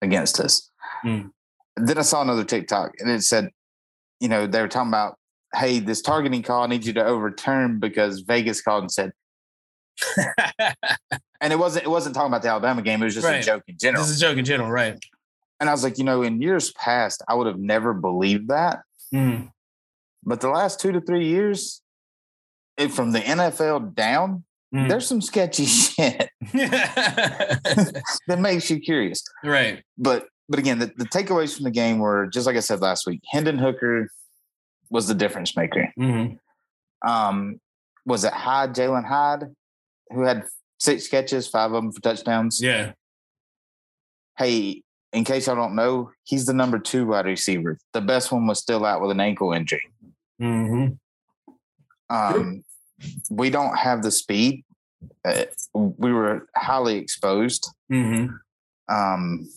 against 0.00 0.40
us. 0.40 0.70
Mm. 1.04 1.30
Then 1.76 1.98
I 1.98 2.02
saw 2.02 2.22
another 2.22 2.44
TikTok 2.44 2.92
and 3.00 3.10
it 3.10 3.22
said, 3.22 3.50
you 4.18 4.28
know, 4.28 4.46
they 4.46 4.60
were 4.62 4.68
talking 4.68 4.88
about, 4.88 5.18
hey, 5.54 5.78
this 5.78 6.00
targeting 6.00 6.42
call 6.42 6.62
I 6.62 6.66
need 6.68 6.84
you 6.86 6.92
to 6.94 7.04
overturn 7.04 7.80
because 7.80 8.20
Vegas 8.20 8.62
called 8.62 8.84
and 8.84 8.90
said, 8.90 9.12
and 11.40 11.52
it 11.52 11.58
wasn't 11.58 11.84
it 11.84 11.88
wasn't 11.90 12.14
talking 12.14 12.28
about 12.30 12.42
the 12.42 12.48
Alabama 12.48 12.80
game, 12.82 13.02
it 13.02 13.04
was 13.04 13.14
just 13.14 13.26
Right. 13.26 13.42
a 13.42 13.46
joke 13.46 13.62
in 13.68 13.76
general. 13.78 14.02
This 14.02 14.10
is 14.12 14.16
a 14.16 14.20
joke 14.26 14.38
in 14.38 14.44
general, 14.46 14.70
right? 14.70 14.98
And 15.62 15.68
I 15.68 15.72
was 15.72 15.84
like, 15.84 15.96
you 15.96 16.02
know, 16.02 16.22
in 16.22 16.42
years 16.42 16.72
past, 16.72 17.22
I 17.28 17.34
would 17.34 17.46
have 17.46 17.60
never 17.60 17.94
believed 17.94 18.48
that. 18.48 18.80
Mm. 19.14 19.52
But 20.24 20.40
the 20.40 20.48
last 20.48 20.80
two 20.80 20.90
to 20.90 21.00
three 21.00 21.28
years, 21.28 21.80
it, 22.76 22.88
from 22.90 23.12
the 23.12 23.20
NFL 23.20 23.94
down, 23.94 24.42
Mm. 24.74 24.88
there's 24.88 25.06
some 25.06 25.20
sketchy 25.20 25.66
shit 25.66 26.30
that 26.52 28.38
makes 28.38 28.70
you 28.70 28.80
curious. 28.80 29.22
right. 29.44 29.82
but 29.98 30.26
but 30.48 30.58
again, 30.58 30.78
the, 30.78 30.86
the 30.96 31.04
takeaways 31.04 31.54
from 31.54 31.64
the 31.64 31.70
game 31.70 31.98
were 31.98 32.26
just 32.26 32.46
like 32.46 32.56
I 32.56 32.60
said 32.60 32.80
last 32.80 33.06
week. 33.06 33.20
Hendon 33.30 33.58
Hooker 33.58 34.08
was 34.90 35.06
the 35.08 35.14
difference 35.14 35.54
maker. 35.56 35.92
Mhm. 35.98 36.38
Um, 37.06 37.60
was 38.06 38.24
it 38.24 38.32
Hyatt, 38.32 38.72
Jalin 38.72 39.04
Hyatt, 39.06 39.50
who 40.10 40.22
had 40.22 40.44
six 40.80 41.06
catches, 41.06 41.46
five 41.46 41.70
of 41.72 41.82
them 41.82 41.92
for 41.92 42.00
touchdowns? 42.00 42.60
Yeah. 42.62 42.92
Hey, 44.38 44.82
in 45.12 45.24
case 45.24 45.46
y'all 45.46 45.56
don't 45.56 45.74
know, 45.74 46.10
he's 46.24 46.46
the 46.46 46.54
number 46.54 46.78
two 46.78 47.06
wide 47.06 47.26
receiver. 47.26 47.78
The 47.92 48.00
best 48.00 48.32
one 48.32 48.46
was 48.46 48.58
still 48.58 48.84
out 48.84 49.00
with 49.00 49.10
an 49.10 49.20
ankle 49.20 49.52
injury. 49.52 49.82
hmm 50.38 50.86
Um, 52.10 52.64
we 53.30 53.50
don't 53.50 53.76
have 53.76 54.02
the 54.02 54.10
speed. 54.10 54.64
Uh, 55.24 55.44
we 55.74 56.12
were 56.12 56.46
highly 56.56 56.96
exposed. 56.96 57.68
hmm 57.90 58.26
Um, 58.88 59.48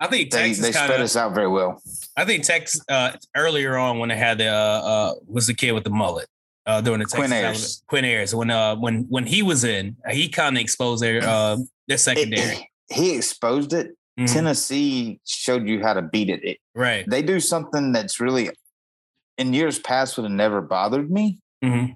I 0.00 0.06
think 0.08 0.30
they 0.30 0.38
Texas 0.48 0.58
they 0.64 0.72
kind 0.72 0.88
sped 0.88 1.00
of. 1.00 1.04
us 1.04 1.16
out 1.16 1.34
very 1.34 1.48
well. 1.48 1.80
I 2.16 2.24
think 2.24 2.44
Texas 2.44 2.80
uh, 2.88 3.12
earlier 3.36 3.76
on 3.76 3.98
when 3.98 4.08
they 4.08 4.16
had 4.16 4.38
the 4.38 4.48
uh, 4.48 4.52
uh, 4.52 5.14
was 5.26 5.46
the 5.46 5.54
kid 5.54 5.72
with 5.72 5.84
the 5.84 5.90
mullet 5.90 6.26
uh, 6.66 6.80
during 6.80 6.98
the 6.98 7.04
Texas 7.04 7.18
Quinn 7.18 7.32
Alabama- 7.32 7.54
Ewers. 7.56 7.82
Quinn 7.86 8.04
Ewers 8.04 8.34
when 8.34 8.50
uh 8.50 8.76
when 8.76 9.04
when 9.08 9.24
he 9.24 9.42
was 9.42 9.64
in 9.64 9.96
he 10.10 10.28
kind 10.28 10.56
of 10.56 10.60
exposed 10.60 11.02
their 11.02 11.22
uh 11.22 11.56
their 11.88 11.94
It- 11.94 11.98
secondary. 11.98 12.70
he 12.90 13.16
exposed 13.16 13.72
it. 13.72 13.96
Mhm. 14.18 14.32
Tennessee 14.32 15.20
showed 15.24 15.66
you 15.68 15.82
how 15.82 15.94
to 15.94 16.02
beat 16.02 16.30
it. 16.30 16.44
it. 16.44 16.58
Right. 16.74 17.04
They 17.08 17.22
do 17.22 17.40
something 17.40 17.92
that's 17.92 18.20
really 18.20 18.50
in 19.38 19.52
years 19.52 19.78
past 19.78 20.16
would 20.16 20.24
have 20.24 20.32
never 20.32 20.60
bothered 20.60 21.10
me. 21.10 21.38
hmm 21.62 21.86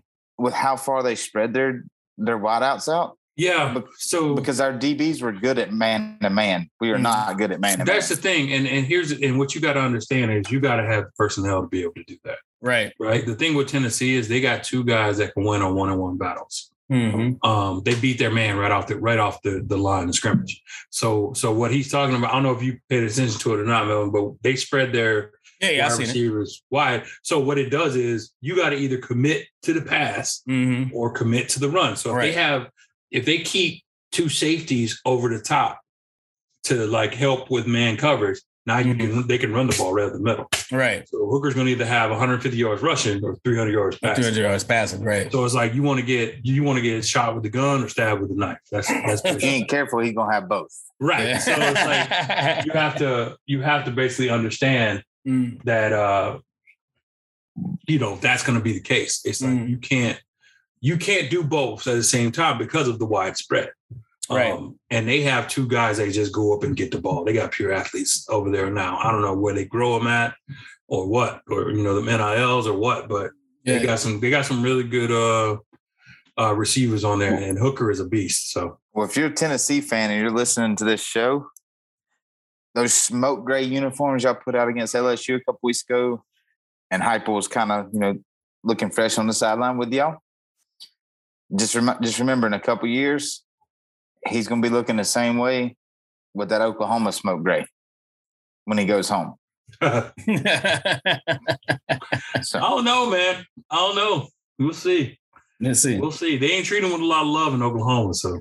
with 0.40 0.54
how 0.54 0.76
far 0.76 1.02
they 1.02 1.16
spread 1.16 1.52
their 1.52 1.82
their 2.16 2.38
wideouts 2.38 2.88
out 2.92 3.18
Yeah. 3.36 3.74
Be- 3.74 3.82
So 3.98 4.34
because 4.36 4.60
our 4.60 4.72
DBs 4.72 5.20
were 5.20 5.32
good 5.32 5.58
at 5.58 5.72
man 5.72 6.16
to 6.22 6.30
man. 6.30 6.70
We 6.80 6.90
are 6.90 6.96
Mhm. 6.96 7.02
not 7.02 7.36
good 7.38 7.50
at 7.52 7.60
man 7.60 7.72
to 7.72 7.78
man. 7.78 7.86
that's 7.86 8.08
the 8.08 8.14
thing. 8.16 8.52
And 8.52 8.66
and 8.66 8.86
here's 8.86 9.10
and 9.12 9.38
what 9.38 9.54
you 9.54 9.60
got 9.60 9.72
to 9.74 9.80
understand 9.80 10.30
is 10.32 10.50
you 10.50 10.60
got 10.60 10.76
to 10.76 10.84
have 10.86 11.04
personnel 11.16 11.62
to 11.62 11.68
be 11.68 11.82
able 11.82 11.94
to 11.94 12.04
do 12.04 12.16
that. 12.24 12.38
Right. 12.60 12.92
Right. 13.00 13.26
The 13.26 13.34
thing 13.34 13.54
with 13.56 13.66
Tennessee 13.68 14.14
is 14.16 14.28
they 14.28 14.40
got 14.40 14.62
two 14.64 14.84
guys 14.84 15.18
that 15.18 15.34
can 15.34 15.44
win 15.44 15.60
on 15.62 15.74
one 15.74 15.88
on 15.90 15.98
one 15.98 16.16
battles. 16.16 16.70
Mm-hmm. 16.90 17.46
um, 17.46 17.82
they 17.84 17.94
beat 18.00 18.18
their 18.18 18.30
man 18.30 18.56
right 18.56 18.70
off 18.72 18.86
the 18.86 18.96
right 18.96 19.18
off 19.18 19.42
the, 19.42 19.62
the 19.66 19.76
line 19.76 20.08
of 20.08 20.14
scrimmage. 20.14 20.62
So 20.90 21.32
so 21.34 21.52
what 21.52 21.70
he's 21.70 21.90
talking 21.90 22.16
about, 22.16 22.30
I 22.30 22.34
don't 22.34 22.44
know 22.44 22.52
if 22.56 22.62
you 22.62 22.78
paid 22.88 23.02
attention 23.04 23.38
to 23.40 23.54
it 23.54 23.60
or 23.60 23.64
not, 23.66 23.86
Melvin, 23.86 24.10
but 24.10 24.42
they 24.42 24.56
spread 24.56 24.92
their 24.92 25.32
Yeah, 25.60 25.70
yeah, 25.70 25.88
seen 25.90 26.04
it. 26.04 26.08
receivers 26.08 26.62
wide. 26.70 27.04
So 27.22 27.40
what 27.40 27.58
it 27.58 27.68
does 27.70 27.94
is 27.94 28.32
you 28.40 28.56
got 28.56 28.70
to 28.70 28.76
either 28.76 28.96
commit 28.98 29.46
to 29.64 29.74
the 29.74 29.82
pass 29.82 30.42
Mm-hmm. 30.48 30.94
or 30.96 31.12
commit 31.12 31.50
to 31.50 31.60
the 31.60 31.68
run. 31.68 31.96
So 31.96 32.10
if 32.10 32.16
Right. 32.16 32.26
they 32.28 32.32
have 32.32 32.70
if 33.10 33.26
they 33.26 33.38
keep 33.40 33.82
two 34.12 34.30
safeties 34.30 35.00
over 35.04 35.28
the 35.28 35.40
top 35.42 35.80
to 36.64 36.86
like 36.86 37.12
help 37.14 37.50
with 37.50 37.66
man 37.66 37.96
coverage, 37.98 38.40
now 38.68 38.78
you 38.78 38.94
Mm-hmm. 38.94 39.20
can 39.20 39.26
they 39.26 39.38
can 39.38 39.52
run 39.52 39.66
the 39.66 39.76
ball 39.76 39.92
right 39.92 40.06
up 40.06 40.12
the 40.12 40.20
middle. 40.20 40.46
Right. 40.70 41.08
So 41.08 41.26
Hooker's 41.28 41.54
going 41.54 41.66
to 41.66 41.72
either 41.72 41.84
have 41.86 42.10
150 42.10 42.56
yards 42.56 42.82
rushing 42.82 43.24
or 43.24 43.34
300 43.42 43.72
yards 43.72 43.98
passing. 43.98 44.22
hundred 44.24 44.40
yards 44.42 44.62
passing. 44.64 45.02
Right. 45.02 45.32
So 45.32 45.44
it's 45.44 45.54
like 45.54 45.74
you 45.74 45.82
want 45.82 45.98
to 46.00 46.06
get 46.06 46.36
you 46.44 46.62
want 46.62 46.76
to 46.76 46.82
get 46.82 47.04
shot 47.04 47.34
with 47.34 47.42
the 47.42 47.48
gun 47.50 47.82
or 47.82 47.88
stabbed 47.88 48.20
with 48.22 48.30
a 48.30 48.34
knife. 48.34 48.58
That's 48.70 48.86
that's 48.88 49.22
if 49.24 49.40
he 49.42 49.48
ain't 49.48 49.68
careful, 49.68 49.98
he's 50.00 50.14
gonna 50.14 50.32
have 50.32 50.48
both. 50.48 50.70
right. 51.00 51.40
So 51.40 51.52
it's 51.56 51.84
like 51.84 52.66
you 52.66 52.72
have 52.72 52.96
to 52.98 53.36
you 53.46 53.62
have 53.62 53.84
to 53.86 53.90
basically 53.90 54.30
understand 54.30 55.02
Mm, 55.26 55.60
that 55.64 55.92
uh 55.92 56.38
you 57.86 57.98
know 57.98 58.16
that's 58.16 58.42
going 58.44 58.56
to 58.58 58.62
be 58.64 58.72
the 58.72 58.80
case. 58.80 59.20
It's 59.24 59.42
like 59.42 59.50
Mm. 59.52 59.68
you 59.68 59.78
can't 59.78 60.20
you 60.80 60.96
can't 60.96 61.28
do 61.28 61.42
both 61.42 61.86
at 61.88 61.96
the 61.96 62.02
same 62.04 62.30
time 62.30 62.56
because 62.56 62.86
of 62.88 62.98
the 63.00 63.06
widespread. 63.06 63.70
Right. 64.30 64.52
Um, 64.52 64.78
and 64.90 65.08
they 65.08 65.22
have 65.22 65.48
two 65.48 65.66
guys 65.66 65.98
that 65.98 66.10
just 66.12 66.32
go 66.32 66.54
up 66.54 66.62
and 66.62 66.76
get 66.76 66.90
the 66.90 67.00
ball. 67.00 67.24
They 67.24 67.32
got 67.32 67.52
pure 67.52 67.72
athletes 67.72 68.26
over 68.28 68.50
there 68.50 68.70
now. 68.70 68.98
I 68.98 69.10
don't 69.10 69.22
know 69.22 69.34
where 69.34 69.54
they 69.54 69.64
grow 69.64 69.98
them 69.98 70.06
at 70.06 70.34
or 70.86 71.06
what, 71.06 71.42
or 71.48 71.70
you 71.70 71.82
know, 71.82 72.00
the 72.00 72.10
NILs 72.10 72.66
or 72.66 72.76
what, 72.76 73.08
but 73.08 73.30
they 73.64 73.78
yeah. 73.78 73.84
got 73.84 73.98
some 73.98 74.20
they 74.20 74.30
got 74.30 74.44
some 74.44 74.62
really 74.62 74.84
good 74.84 75.10
uh 75.10 75.56
uh 76.40 76.54
receivers 76.54 77.04
on 77.04 77.18
there 77.18 77.34
and 77.34 77.58
Hooker 77.58 77.90
is 77.90 78.00
a 78.00 78.06
beast. 78.06 78.52
So 78.52 78.78
Well, 78.92 79.06
if 79.06 79.16
you're 79.16 79.28
a 79.28 79.32
Tennessee 79.32 79.80
fan 79.80 80.10
and 80.10 80.20
you're 80.20 80.30
listening 80.30 80.76
to 80.76 80.84
this 80.84 81.02
show, 81.02 81.46
those 82.74 82.94
smoke 82.94 83.44
gray 83.44 83.64
uniforms 83.64 84.24
y'all 84.24 84.34
put 84.34 84.54
out 84.54 84.68
against 84.68 84.94
LSU 84.94 85.36
a 85.36 85.40
couple 85.40 85.60
weeks 85.62 85.82
ago, 85.82 86.22
and 86.90 87.02
Heupel 87.02 87.34
was 87.34 87.48
kind 87.48 87.72
of 87.72 87.88
you 87.92 87.98
know 87.98 88.18
looking 88.62 88.90
fresh 88.90 89.18
on 89.18 89.26
the 89.26 89.32
sideline 89.32 89.78
with 89.78 89.92
y'all. 89.92 90.18
Just 91.56 91.74
rem- 91.74 91.98
just 92.02 92.18
remember, 92.18 92.46
in 92.46 92.52
a 92.52 92.60
couple 92.60 92.88
years, 92.88 93.42
he's 94.26 94.48
going 94.48 94.62
to 94.62 94.68
be 94.68 94.72
looking 94.74 94.96
the 94.96 95.04
same 95.04 95.38
way 95.38 95.76
with 96.34 96.48
that 96.50 96.60
Oklahoma 96.62 97.12
smoke 97.12 97.42
gray 97.42 97.66
when 98.64 98.78
he 98.78 98.84
goes 98.84 99.08
home. 99.08 99.34
I 99.80 100.10
don't 102.54 102.84
know, 102.84 103.10
man. 103.10 103.44
I 103.70 103.76
don't 103.76 103.96
know. 103.96 104.28
We'll 104.58 104.72
see. 104.72 105.18
Let's 105.60 105.80
see. 105.80 105.98
We'll 105.98 106.10
see. 106.12 106.36
They 106.36 106.52
ain't 106.52 106.66
treating 106.66 106.86
him 106.88 106.92
with 106.92 107.02
a 107.02 107.06
lot 107.06 107.22
of 107.22 107.28
love 107.28 107.54
in 107.54 107.62
Oklahoma, 107.62 108.14
so 108.14 108.40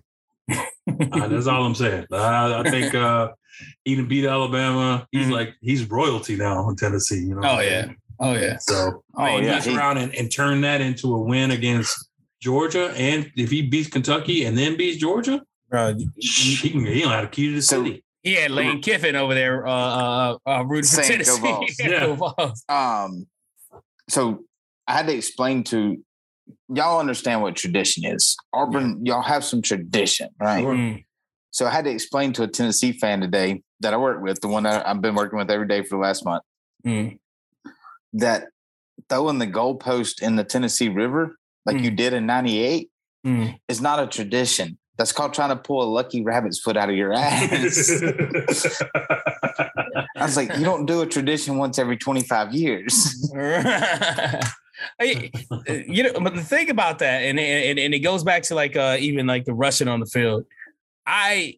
uh, 0.52 1.28
that's 1.28 1.48
all 1.48 1.66
I'm 1.66 1.76
saying. 1.76 2.06
I, 2.12 2.62
I 2.62 2.70
think 2.70 2.94
uh, 2.96 3.30
he 3.84 3.96
done 3.96 4.08
beat 4.08 4.26
Alabama. 4.26 5.08
He's 5.12 5.28
Mhm. 5.28 5.32
like 5.32 5.56
he's 5.62 5.90
royalty 5.90 6.36
now 6.36 6.70
in 6.70 6.76
Tennessee. 6.76 7.20
You 7.26 7.36
know. 7.36 7.42
Oh 7.44 7.60
yeah. 7.60 7.92
Oh 8.20 8.34
yeah. 8.34 8.58
So 8.60 9.04
Oh, 9.18 9.26
yeah, 9.26 9.40
yeah, 9.40 9.62
he- 9.62 9.76
around 9.76 9.98
and, 9.98 10.14
and 10.16 10.32
turn 10.32 10.62
that 10.62 10.80
into 10.82 11.14
a 11.16 11.20
win 11.22 11.52
against 11.52 12.10
Georgia, 12.42 12.92
and 12.96 13.32
if 13.36 13.50
he 13.50 13.64
beats 13.64 13.90
Kentucky 13.90 14.46
and 14.46 14.56
then 14.58 14.78
beats 14.78 14.98
Georgia, 14.98 15.42
Bro, 15.70 15.96
he 16.16 16.58
can 16.70 16.86
he 16.86 17.02
don't 17.02 17.12
have 17.12 17.26
a 17.26 17.28
key 17.28 17.50
to 17.50 17.56
the 17.56 17.62
So- 17.62 17.84
city. 17.84 18.04
he 18.24 18.34
had 18.36 18.52
Lane 18.52 18.82
Kiffin 18.82 19.16
over 19.16 19.34
there 19.34 19.66
uh 19.68 19.72
uh, 19.72 20.38
uh 20.48 20.64
rooting 20.66 20.90
for 20.90 21.04
Saying, 21.04 21.20
"Go 21.20 21.38
Tennessee. 21.38 21.42
Vols." 21.42 21.76
Yeah. 21.80 22.00
Go 22.00 22.16
Vols. 22.16 22.64
um 22.70 23.28
so 24.10 24.44
I 24.88 24.94
had 24.94 25.08
to 25.08 25.14
explain 25.16 25.64
to 25.66 25.98
y'all 26.74 27.00
understand 27.00 27.42
what 27.42 27.56
tradition 27.58 28.06
is. 28.06 28.38
Auburn, 28.54 29.06
y'all 29.06 29.22
have 29.22 29.44
some 29.44 29.62
tradition, 29.62 30.30
right? 30.40 30.62
Sure. 30.62 30.74
Mm, 30.74 31.04
So 31.52 31.66
I 31.66 31.72
had 31.72 31.84
to 31.86 31.92
explain 31.92 32.32
to 32.34 32.44
a 32.44 32.48
Tennessee 32.48 32.94
fan 32.94 33.20
today 33.20 33.62
that 33.82 33.94
I 33.94 33.98
work 33.98 34.22
with, 34.22 34.40
the 34.40 34.48
one 34.48 34.64
that 34.64 34.88
I've 34.88 35.02
been 35.02 35.16
working 35.16 35.38
with 35.38 35.52
every 35.52 35.68
day 35.68 35.84
for 35.84 35.98
the 35.98 36.02
last 36.02 36.24
month, 36.24 36.44
mm, 36.86 37.20
that 38.14 38.46
throwing 39.10 39.40
the 39.40 39.48
goalpost 39.48 40.22
in 40.22 40.38
the 40.38 40.44
Tennessee 40.46 40.88
River, 40.88 41.36
like 41.66 41.80
you 41.80 41.92
did 41.92 42.14
in 42.14 42.26
98, 42.26 42.90
mm. 43.26 43.60
is 43.68 43.82
not 43.82 44.00
a 44.02 44.08
tradition. 44.08 44.78
That's 44.98 45.12
called 45.12 45.34
trying 45.34 45.50
to 45.50 45.56
pull 45.56 45.84
a 45.84 45.90
lucky 45.90 46.24
rabbit's 46.24 46.60
foot 46.60 46.76
out 46.76 46.90
of 46.90 46.96
your 46.96 47.14
ass. 47.14 48.02
I 50.16 50.24
was 50.24 50.36
like, 50.36 50.56
you 50.58 50.66
don't 50.66 50.86
do 50.86 51.02
a 51.02 51.06
tradition 51.06 51.58
once 51.58 51.78
every 51.78 51.98
25 51.98 52.54
years. 52.54 53.32
Hey, 55.00 55.32
you 55.88 56.04
know, 56.04 56.14
but 56.20 56.36
the 56.36 56.44
thing 56.44 56.70
about 56.70 57.00
that, 57.00 57.24
and 57.24 57.40
and, 57.40 57.80
and 57.80 57.94
it 57.94 58.00
goes 58.00 58.24
back 58.24 58.44
to 58.44 58.56
like 58.56 58.76
uh 58.76 58.98
even 59.00 59.26
like 59.26 59.46
the 59.46 59.54
rushing 59.54 59.88
on 59.88 60.00
the 60.00 60.06
field. 60.06 60.46
I 61.06 61.58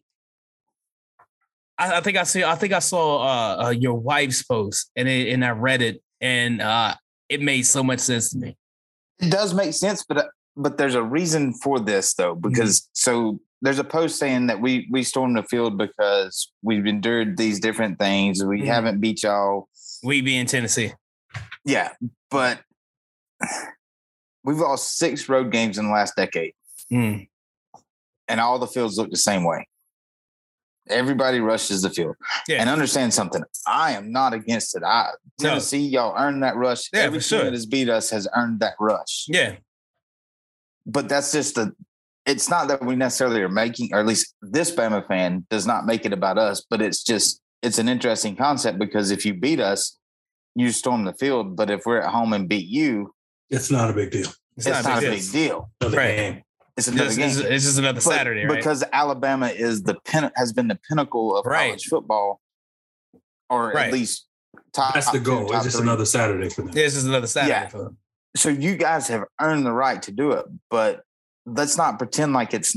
I, 1.78 1.98
I 1.98 2.00
think 2.00 2.16
I 2.16 2.22
see 2.22 2.42
I 2.44 2.54
think 2.54 2.72
I 2.72 2.78
saw 2.78 3.18
uh, 3.18 3.64
uh 3.64 3.70
your 3.70 3.94
wife's 3.94 4.42
post 4.42 4.90
and 4.96 5.06
it, 5.08 5.32
and 5.32 5.44
I 5.44 5.50
read 5.50 5.82
it 5.82 6.02
and 6.20 6.62
uh 6.62 6.94
it 7.28 7.42
made 7.42 7.62
so 7.62 7.82
much 7.82 8.00
sense 8.00 8.30
to 8.30 8.38
me. 8.38 8.56
It 9.18 9.30
does 9.30 9.52
make 9.52 9.74
sense, 9.74 10.04
but 10.08 10.16
uh, 10.16 10.24
but 10.56 10.76
there's 10.78 10.94
a 10.94 11.02
reason 11.02 11.52
for 11.54 11.80
this 11.80 12.14
though, 12.14 12.34
because 12.34 12.88
so 12.92 13.40
there's 13.62 13.78
a 13.78 13.84
post 13.84 14.18
saying 14.18 14.46
that 14.46 14.60
we 14.60 14.88
we 14.90 15.02
stormed 15.02 15.36
the 15.36 15.42
field 15.42 15.76
because 15.78 16.50
we've 16.62 16.86
endured 16.86 17.36
these 17.36 17.60
different 17.60 17.98
things. 17.98 18.42
We 18.44 18.62
Mhm. 18.62 18.66
haven't 18.66 19.00
beat 19.00 19.22
y'all. 19.22 19.68
We 20.02 20.20
be 20.22 20.36
in 20.36 20.46
Tennessee. 20.46 20.92
Yeah, 21.64 21.92
but 22.30 22.60
we've 24.44 24.58
lost 24.58 24.96
six 24.96 25.28
road 25.28 25.52
games 25.52 25.78
in 25.78 25.86
the 25.86 25.92
last 25.92 26.16
decade, 26.16 26.54
Mm, 26.90 27.28
and 28.28 28.40
all 28.40 28.58
the 28.58 28.66
fields 28.66 28.96
look 28.98 29.10
the 29.10 29.16
same 29.16 29.44
way. 29.44 29.66
Everybody 30.88 31.38
rushes 31.40 31.82
the 31.82 31.90
field. 31.90 32.16
Yeah. 32.48 32.60
And 32.60 32.68
understand 32.68 33.14
something. 33.14 33.42
I 33.66 33.92
am 33.92 34.10
not 34.10 34.32
against 34.32 34.74
it. 34.76 34.82
I 34.82 35.10
No. 35.40 35.50
Tennessee, 35.50 35.86
y'all 35.86 36.16
earned 36.18 36.42
that 36.42 36.56
rush. 36.56 36.88
Yeah, 36.92 37.00
Every 37.02 37.20
team 37.20 37.28
sure. 37.28 37.44
that 37.44 37.52
has 37.52 37.66
beat 37.66 37.88
us 37.88 38.10
has 38.10 38.26
earned 38.34 38.58
that 38.60 38.74
rush. 38.80 39.26
yeah. 39.28 39.56
But 40.86 41.08
that's 41.08 41.32
just 41.32 41.54
the 41.56 41.72
it's 42.26 42.50
not 42.50 42.68
that 42.68 42.84
we 42.84 42.96
necessarily 42.96 43.40
are 43.40 43.48
making 43.48 43.90
or 43.92 44.00
at 44.00 44.06
least 44.06 44.34
this 44.42 44.70
Bama 44.74 45.06
fan 45.08 45.46
does 45.50 45.66
not 45.66 45.86
make 45.86 46.04
it 46.04 46.12
about 46.12 46.38
us, 46.38 46.64
but 46.68 46.80
it's 46.82 47.02
just 47.02 47.40
it's 47.62 47.78
an 47.78 47.88
interesting 47.88 48.36
concept 48.36 48.78
because 48.78 49.10
if 49.10 49.24
you 49.24 49.34
beat 49.34 49.60
us, 49.60 49.98
you 50.54 50.70
storm 50.70 51.04
the 51.04 51.12
field. 51.14 51.56
But 51.56 51.70
if 51.70 51.82
we're 51.86 52.00
at 52.00 52.10
home 52.10 52.32
and 52.32 52.48
beat 52.48 52.66
you, 52.68 53.14
it's 53.50 53.70
not 53.70 53.90
a 53.90 53.92
big 53.92 54.10
deal. 54.10 54.28
It's, 54.56 54.66
it's, 54.66 54.84
not, 54.86 54.98
a 54.98 55.00
deal. 55.00 55.10
big 55.12 55.30
deal. 55.32 55.70
Another 55.80 55.96
Right. 55.96 56.16
game. 56.16 56.42
It's 56.76 56.88
another 56.88 57.06
It's, 57.06 57.16
game. 57.16 57.28
it's, 57.28 57.38
it's 57.38 57.64
just 57.64 57.78
another 57.78 57.96
But 57.96 58.02
Saturday, 58.02 58.44
right? 58.44 58.56
Because 58.56 58.84
Alabama 58.92 59.48
is 59.48 59.82
the 59.82 59.94
pin 60.04 60.30
has 60.36 60.52
been 60.52 60.68
the 60.68 60.78
pinnacle 60.88 61.36
of 61.36 61.46
Right. 61.46 61.66
college 61.68 61.84
football, 61.86 62.40
or 63.48 63.72
Right. 63.72 63.86
at 63.88 63.92
least 63.92 64.26
top. 64.72 64.94
That's 64.94 65.10
the 65.10 65.18
two, 65.18 65.24
goal. 65.24 65.46
top 65.46 65.56
It's 65.56 65.64
just 65.64 65.76
three. 65.78 65.82
another 65.86 66.04
Saturday 66.04 66.48
for 66.50 66.62
them. 66.62 66.72
This 66.72 66.96
is 66.96 67.06
another 67.06 67.26
Saturday 67.26 67.52
Yeah. 67.52 67.68
for 67.68 67.78
them. 67.84 67.98
So 68.36 68.48
you 68.48 68.76
guys 68.76 69.08
have 69.08 69.24
earned 69.40 69.66
the 69.66 69.72
right 69.72 70.00
to 70.02 70.12
do 70.12 70.32
it, 70.32 70.46
but 70.70 71.02
let's 71.46 71.76
not 71.76 71.98
pretend 71.98 72.32
like 72.32 72.54
it's 72.54 72.76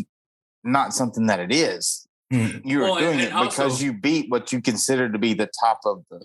not 0.63 0.93
something 0.93 1.27
that 1.27 1.39
it 1.39 1.51
is. 1.53 2.07
Mm. 2.31 2.61
You're 2.65 2.83
Well, 2.83 2.97
doing 2.97 3.19
and 3.19 3.21
it 3.21 3.29
because 3.29 3.59
also- 3.59 3.83
you 3.83 3.93
beat 3.93 4.29
what 4.31 4.51
you 4.51 4.61
consider 4.61 5.09
to 5.11 5.19
be 5.19 5.33
the 5.33 5.49
top 5.61 5.81
of 5.85 6.03
the 6.09 6.21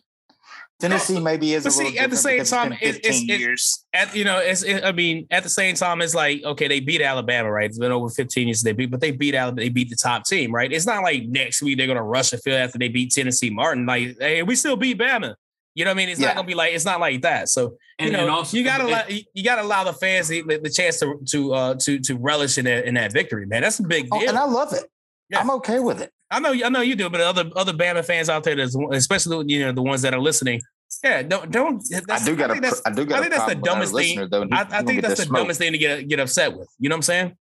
Tennessee. 0.80 1.18
maybe 1.18 1.54
is 1.54 1.64
but 1.64 1.68
a 1.70 1.72
see, 1.72 1.84
little 1.84 2.00
at 2.00 2.10
the 2.10 2.16
same 2.16 2.44
time, 2.44 2.72
it's 2.72 2.80
been 2.80 2.88
it- 2.88 2.96
it's- 2.98 3.18
15 3.18 3.40
years. 3.40 3.84
At 3.92 4.14
you 4.14 4.24
know, 4.24 4.38
it's 4.38 4.62
it, 4.62 4.84
I 4.84 4.92
mean, 4.92 5.26
at 5.30 5.42
the 5.42 5.48
same 5.48 5.74
time, 5.74 6.00
it's 6.00 6.14
like 6.14 6.42
okay, 6.44 6.68
they 6.68 6.78
beat 6.80 7.02
Alabama, 7.02 7.50
right? 7.50 7.66
It's 7.68 7.78
been 7.78 7.90
over 7.92 8.08
15 8.08 8.46
years 8.46 8.62
they 8.62 8.72
beat, 8.72 8.90
but 8.90 9.00
they 9.00 9.10
beat 9.10 9.34
Alabama, 9.34 9.60
they 9.60 9.70
beat 9.70 9.90
the 9.90 9.96
top 9.96 10.24
team, 10.24 10.54
right? 10.54 10.72
It's 10.72 10.86
not 10.86 11.02
like 11.02 11.24
next 11.24 11.62
week 11.62 11.78
they're 11.78 11.88
gonna 11.88 12.02
rush 12.02 12.30
the 12.30 12.38
field 12.38 12.58
after 12.58 12.78
they 12.78 12.88
beat 12.88 13.10
Tennessee 13.10 13.50
Martin. 13.50 13.86
Like, 13.86 14.16
hey, 14.20 14.42
we 14.44 14.54
still 14.54 14.76
beat 14.76 14.98
Bama. 14.98 15.34
You 15.78 15.84
know 15.84 15.90
what 15.90 15.94
I 15.94 15.98
mean? 15.98 16.08
It's 16.08 16.20
Yeah. 16.20 16.28
not 16.28 16.36
gonna 16.36 16.46
be 16.48 16.54
like 16.54 16.74
it's 16.74 16.84
not 16.84 16.98
like 16.98 17.22
that. 17.22 17.48
So 17.48 17.62
you 17.62 18.06
And, 18.06 18.12
know, 18.12 18.20
and 18.22 18.30
also 18.30 18.56
you 18.56 18.64
gotta 18.64 18.82
and- 18.84 18.92
allow, 18.92 19.04
you 19.32 19.44
gotta 19.44 19.62
allow 19.62 19.84
the 19.84 19.92
fans 19.92 20.26
the, 20.26 20.42
the 20.42 20.70
chance 20.70 20.98
to 20.98 21.20
to 21.30 21.54
uh 21.54 21.74
to 21.76 22.00
to 22.00 22.16
relish 22.16 22.58
in 22.58 22.64
that 22.64 22.84
in 22.84 22.94
that 22.94 23.12
victory, 23.12 23.46
man. 23.46 23.62
That's 23.62 23.78
a 23.78 23.84
big 23.84 24.08
Oh, 24.10 24.18
deal. 24.18 24.28
and 24.30 24.38
I 24.38 24.44
love 24.44 24.72
it. 24.72 24.84
Yeah. 25.30 25.38
I'm 25.38 25.50
okay 25.52 25.78
with 25.78 26.00
it. 26.02 26.10
I 26.32 26.40
know, 26.40 26.50
I 26.52 26.68
know 26.68 26.80
you 26.80 26.96
do, 26.96 27.08
but 27.08 27.20
other 27.20 27.48
other 27.54 27.72
Bama 27.72 28.04
fans 28.04 28.28
out 28.28 28.42
there, 28.42 28.56
that's, 28.56 28.76
especially 28.92 29.44
you 29.52 29.64
know 29.64 29.70
the 29.72 29.82
ones 29.82 30.02
that 30.02 30.14
are 30.14 30.20
listening, 30.20 30.60
yeah, 31.04 31.22
don't 31.22 31.48
don't. 31.52 31.80
That's, 32.08 32.22
I 32.22 32.24
do 32.26 32.34
got 32.34 32.50
think 32.50 32.62
that's, 32.64 32.82
I 32.84 32.90
do 32.90 33.04
got 33.06 33.18
I 33.18 33.20
think 33.22 33.32
that's 33.34 33.44
the 33.46 33.56
problem 33.56 33.60
with 33.60 33.68
our 33.68 33.74
dumbest 33.74 34.16
thing. 34.16 34.28
though. 34.30 34.42
he- 34.42 34.52
I, 34.52 34.78
I 34.80 34.82
think 34.82 35.02
that's 35.02 35.20
the 35.20 35.26
smoke. 35.26 35.38
dumbest 35.38 35.60
thing 35.60 35.72
to 35.72 35.78
get 35.78 36.08
get 36.08 36.18
upset 36.18 36.56
with. 36.58 36.68
You 36.80 36.88
know 36.88 36.94
what 36.94 36.98
I'm 36.98 37.02
saying? 37.02 37.36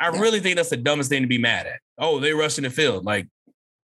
I 0.00 0.10
Yeah. 0.14 0.20
really 0.20 0.40
think 0.40 0.56
that's 0.56 0.70
the 0.70 0.76
dumbest 0.78 1.10
thing 1.10 1.20
to 1.22 1.28
be 1.28 1.38
mad 1.38 1.66
at. 1.66 1.80
Oh, 1.98 2.18
they 2.18 2.32
rushing 2.32 2.64
the 2.64 2.70
field 2.70 3.04
like. 3.04 3.26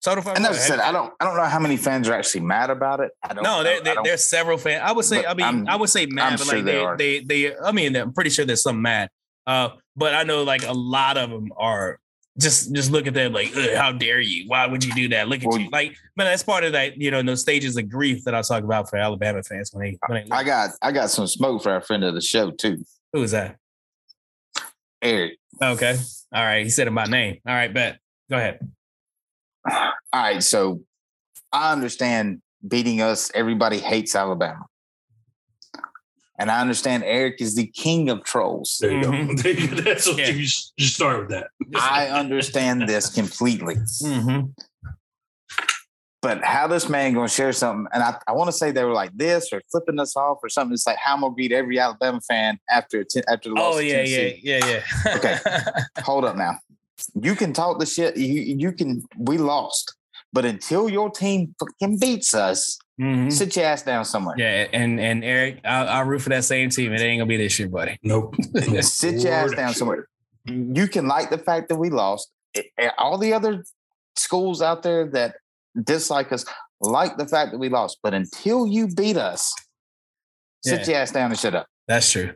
So 0.03 0.13
the 0.15 0.31
And 0.31 0.45
I 0.45 0.51
said, 0.51 0.81
I 0.81 0.91
don't 0.91 1.13
I 1.21 1.23
don't 1.23 1.37
know 1.37 1.45
how 1.45 1.59
many 1.59 1.77
fans 1.77 2.09
are 2.09 2.13
actually 2.13 2.41
mad 2.41 2.69
about 2.69 2.99
it. 2.99 3.11
I 3.23 3.33
don't 3.33 3.41
no, 3.41 3.59
know. 3.59 3.63
there, 3.63 3.77
I 3.77 3.79
there, 3.79 3.95
don't- 3.95 4.03
there's 4.03 4.25
several 4.25 4.57
fans. 4.57 4.81
I 4.85 4.91
would 4.91 5.05
say, 5.05 5.25
I 5.25 5.33
mean, 5.33 5.45
I'm- 5.45 5.65
I 5.69 5.77
would 5.77 5.89
say 5.89 6.05
mad, 6.07 6.33
I'm 6.33 6.37
but 6.39 6.47
sure 6.47 6.55
like 6.57 6.65
they 6.65 7.19
they, 7.19 7.19
they, 7.19 7.49
they, 7.51 7.57
I 7.57 7.71
mean, 7.71 7.95
I'm 7.95 8.11
pretty 8.11 8.29
sure 8.29 8.43
there's 8.43 8.61
some 8.61 8.81
mad. 8.81 9.09
Uh, 9.47 9.69
but 9.95 10.13
I 10.13 10.23
know 10.23 10.43
like 10.43 10.67
a 10.67 10.73
lot 10.73 11.17
of 11.17 11.29
them 11.29 11.53
are 11.55 11.99
just 12.37 12.73
just 12.73 12.91
look 12.91 13.07
at 13.07 13.13
them 13.13 13.31
like, 13.31 13.53
how 13.75 13.93
dare 13.93 14.19
you? 14.19 14.43
Why 14.49 14.67
would 14.67 14.83
you 14.83 14.93
do 14.93 15.07
that? 15.09 15.29
Look 15.29 15.39
at 15.39 15.47
Well, 15.47 15.57
you. 15.59 15.69
Like, 15.71 15.95
but 16.17 16.25
that's 16.25 16.43
part 16.43 16.65
of 16.65 16.73
that, 16.73 16.97
you 16.97 17.09
know, 17.09 17.21
those 17.23 17.39
stages 17.39 17.77
of 17.77 17.87
grief 17.89 18.25
that 18.25 18.35
I 18.35 18.41
talk 18.41 18.65
about 18.65 18.89
for 18.89 18.97
Alabama 18.97 19.41
fans 19.41 19.69
when 19.71 19.85
they 19.85 19.97
when 20.07 20.25
they 20.25 20.31
I 20.35 20.43
got 20.43 20.71
I 20.81 20.91
got 20.91 21.11
some 21.11 21.27
smoke 21.27 21.63
for 21.63 21.71
our 21.71 21.79
friend 21.79 22.03
of 22.03 22.13
the 22.13 22.21
show 22.21 22.51
too, 22.51 22.83
who 23.13 23.23
is 23.23 23.31
that? 23.31 23.55
Eric. 25.01 25.37
Okay. 25.61 25.97
All 26.33 26.43
right. 26.43 26.63
He 26.65 26.69
said 26.71 26.87
it 26.87 26.93
by 26.93 27.05
name. 27.05 27.37
All 27.47 27.53
right, 27.55 27.73
bet. 27.73 27.99
Go 28.29 28.35
ahead. 28.35 28.59
All 29.69 29.91
right, 30.13 30.43
so 30.43 30.81
I 31.51 31.71
understand 31.71 32.41
beating 32.67 33.01
us. 33.01 33.31
Everybody 33.33 33.79
hates 33.79 34.15
Alabama, 34.15 34.65
and 36.37 36.51
I 36.51 36.59
understand 36.61 37.03
Eric 37.05 37.35
is 37.39 37.55
the 37.55 37.67
king 37.67 38.09
of 38.09 38.23
trolls. 38.23 38.77
There 38.81 38.91
you 38.91 38.97
Mhm. 39.07 39.27
go. 39.27 39.33
There 39.43 39.51
you 39.53 39.67
go. 39.67 39.75
That's 39.81 40.07
what 40.07 40.17
Yeah. 40.17 40.29
you, 40.29 40.47
you 40.77 40.87
start 40.87 41.19
with 41.21 41.29
that. 41.29 41.47
I 41.75 42.07
understand 42.07 42.87
this 42.89 43.09
completely, 43.13 43.75
Mm-hmm. 43.75 44.49
but 46.21 46.43
how 46.43 46.67
this 46.67 46.89
man 46.89 47.13
going 47.13 47.27
to 47.27 47.33
share 47.33 47.53
something? 47.53 47.87
And 47.93 48.03
I, 48.03 48.17
I 48.27 48.31
want 48.33 48.47
to 48.49 48.53
say 48.53 48.71
they 48.71 48.83
were 48.83 48.93
like 48.93 49.11
this 49.17 49.51
or 49.53 49.61
flipping 49.71 49.99
us 49.99 50.15
off 50.15 50.39
or 50.43 50.49
something. 50.49 50.73
It's 50.73 50.87
like 50.87 50.97
how 50.97 51.13
I'm 51.15 51.21
going 51.21 51.31
to 51.33 51.35
beat 51.35 51.51
every 51.51 51.79
Alabama 51.79 52.19
fan 52.21 52.59
after 52.69 53.05
after 53.29 53.49
the 53.49 53.55
loss. 53.55 53.75
Oh 53.75 53.79
to 53.79 53.85
yeah, 53.85 54.01
yeah, 54.03 54.33
yeah, 54.41 54.65
yeah. 55.05 55.15
Okay. 55.17 55.37
Hold 56.03 56.25
up 56.25 56.35
now. 56.35 56.59
You 57.21 57.35
can 57.35 57.53
talk 57.53 57.79
the 57.79 57.85
shit. 57.85 58.17
You 58.17 58.41
you 58.41 58.71
can. 58.71 59.03
We 59.17 59.37
lost, 59.37 59.95
but 60.31 60.45
until 60.45 60.89
your 60.89 61.09
team 61.09 61.55
fucking 61.59 61.99
beats 61.99 62.33
us, 62.33 62.77
Mhm. 63.01 63.31
sit 63.31 63.55
your 63.55 63.65
ass 63.65 63.81
down 63.83 64.05
somewhere. 64.05 64.35
Yeah, 64.37 64.67
and 64.71 64.99
and 64.99 65.23
Eric, 65.23 65.59
I'll, 65.65 65.87
I'll 65.89 66.03
root 66.05 66.21
for 66.21 66.29
that 66.29 66.43
same 66.43 66.69
team. 66.69 66.93
It 66.93 67.01
ain't 67.01 67.19
gonna 67.19 67.27
be 67.27 67.37
this 67.37 67.57
year, 67.59 67.69
buddy. 67.69 67.97
Nope. 68.03 68.35
Sit 68.81 69.21
your 69.21 69.33
ass 69.33 69.51
down 69.51 69.73
somewhere. 69.73 70.07
You 70.45 70.87
can 70.87 71.07
like 71.07 71.29
the 71.29 71.37
fact 71.37 71.69
that 71.69 71.75
we 71.77 71.89
lost. 71.89 72.29
All 72.97 73.17
the 73.17 73.33
other 73.33 73.63
schools 74.15 74.61
out 74.61 74.83
there 74.83 75.07
that 75.11 75.35
dislike 75.81 76.31
us 76.31 76.45
like 76.81 77.17
the 77.17 77.27
fact 77.27 77.51
that 77.51 77.57
we 77.57 77.69
lost. 77.69 77.97
But 78.03 78.13
until 78.13 78.67
you 78.67 78.87
beat 78.87 79.17
us, 79.17 79.51
sit 80.63 80.81
Yeah. 80.81 80.87
your 80.87 80.97
ass 81.01 81.11
down 81.11 81.31
and 81.31 81.39
shut 81.39 81.55
up. 81.55 81.65
That's 81.87 82.11
true. 82.11 82.33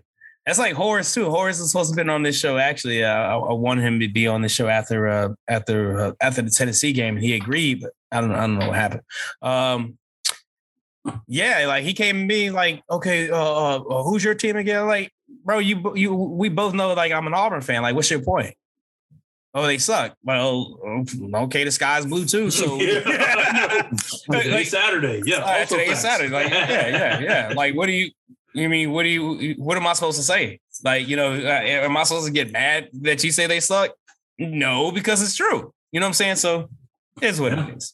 That's 0.48 0.60
like 0.60 0.74
Horace 0.76 1.14
too. 1.14 1.30
Horace 1.30 1.60
is 1.60 1.70
supposed 1.70 1.90
to 1.92 1.96
been 1.98 2.10
on 2.10 2.24
this 2.24 2.40
show. 2.40 2.58
Actually, 2.58 3.04
uh, 3.04 3.10
I, 3.12 3.36
I 3.36 3.52
wanted 3.54 3.82
him 3.84 4.00
to 4.00 4.08
be 4.08 4.28
on 4.28 4.42
the 4.42 4.48
show 4.48 4.70
after 4.70 5.10
uh, 5.10 5.30
after 5.50 6.00
uh, 6.00 6.12
after 6.22 6.42
the 6.42 6.50
Tennessee 6.50 6.94
game, 6.94 7.18
and 7.18 7.24
he 7.24 7.36
agreed. 7.36 7.82
But 7.82 7.92
I 8.14 8.22
don't 8.22 8.32
I 8.32 8.42
don't 8.42 8.58
know 8.58 8.68
what 8.70 8.78
happened. 8.78 9.02
Um, 9.42 9.98
yeah, 11.28 11.66
like 11.68 11.84
he 11.84 11.94
came 11.94 12.20
to 12.20 12.26
me 12.26 12.50
like, 12.50 12.82
okay, 12.90 13.30
uh, 13.30 13.36
uh, 13.38 13.76
uh, 13.78 14.04
who's 14.04 14.24
your 14.24 14.36
team 14.36 14.56
again? 14.56 14.88
Like, 14.88 15.12
bro, 15.44 15.60
you 15.60 15.94
you 15.96 16.14
we 16.16 16.48
both 16.48 16.74
know 16.74 16.94
like 16.94 17.12
I'm 17.12 17.28
an 17.28 17.34
Auburn 17.34 17.60
fan. 17.60 17.82
Like, 17.82 17.96
what's 17.96 18.10
your 18.10 18.22
point? 18.22 18.56
Oh, 19.54 19.66
they 19.66 19.80
suck. 19.80 20.16
Well, 20.24 20.80
okay, 21.36 21.66
the 21.66 21.72
sky's 21.72 22.06
blue 22.06 22.26
too. 22.26 22.52
So 22.52 22.76
Yeah, 22.82 23.90
Like- 24.30 24.68
Saturday. 24.68 25.24
Yeah. 25.26 25.38
Uh, 25.38 25.58
also 25.60 25.76
today's 25.76 25.90
facts. 25.90 26.02
Saturday. 26.04 26.34
Like, 26.34 26.50
yeah, 26.52 26.88
yeah, 26.88 27.20
yeah. 27.20 27.54
Like, 27.56 27.76
what 27.76 27.88
do 27.88 27.92
you? 27.94 28.12
You 28.54 28.70
mean 28.70 28.92
what 28.92 29.04
do 29.04 29.10
you? 29.10 29.56
What 29.58 29.78
am 29.78 29.86
I 29.88 29.94
supposed 29.94 30.18
to 30.18 30.24
say? 30.24 30.60
Like, 30.84 31.08
you 31.08 31.16
know, 31.16 31.34
uh, 31.34 31.38
am 31.38 31.96
I 31.98 32.04
supposed 32.04 32.28
to 32.28 32.32
get 32.32 32.52
mad 32.52 32.90
that 33.02 33.24
you 33.24 33.32
say 33.32 33.48
they 33.48 33.60
suck? 33.60 33.92
No, 34.40 34.92
because 34.92 35.22
it's 35.22 35.36
true. 35.36 35.74
You 35.92 36.00
know 36.00 36.06
what 36.06 36.10
I'm 36.10 36.14
saying? 36.14 36.36
So 36.38 36.70
it's 37.22 37.40
what 37.40 37.52
Yeah. 37.52 37.68
it 37.68 37.78
is. 37.78 37.94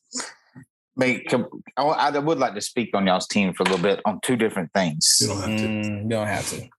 Make, 0.96 1.28
com- 1.28 1.48
I, 1.76 2.12
would 2.20 2.38
like 2.38 2.54
to 2.54 2.62
speak 2.62 2.92
on 2.94 3.08
y'all's 3.08 3.28
team 3.28 3.54
for 3.54 3.64
a 3.64 3.66
little 3.66 3.82
bit 3.82 4.00
on 4.06 4.20
two 4.22 4.36
different 4.36 4.72
things. 4.74 5.18
You 5.22 5.28
don't 5.28 5.38
have 5.38 5.60
to. 5.60 5.66
Mm, 5.68 6.10
don't 6.10 6.28
have 6.28 6.50
to. 6.50 6.70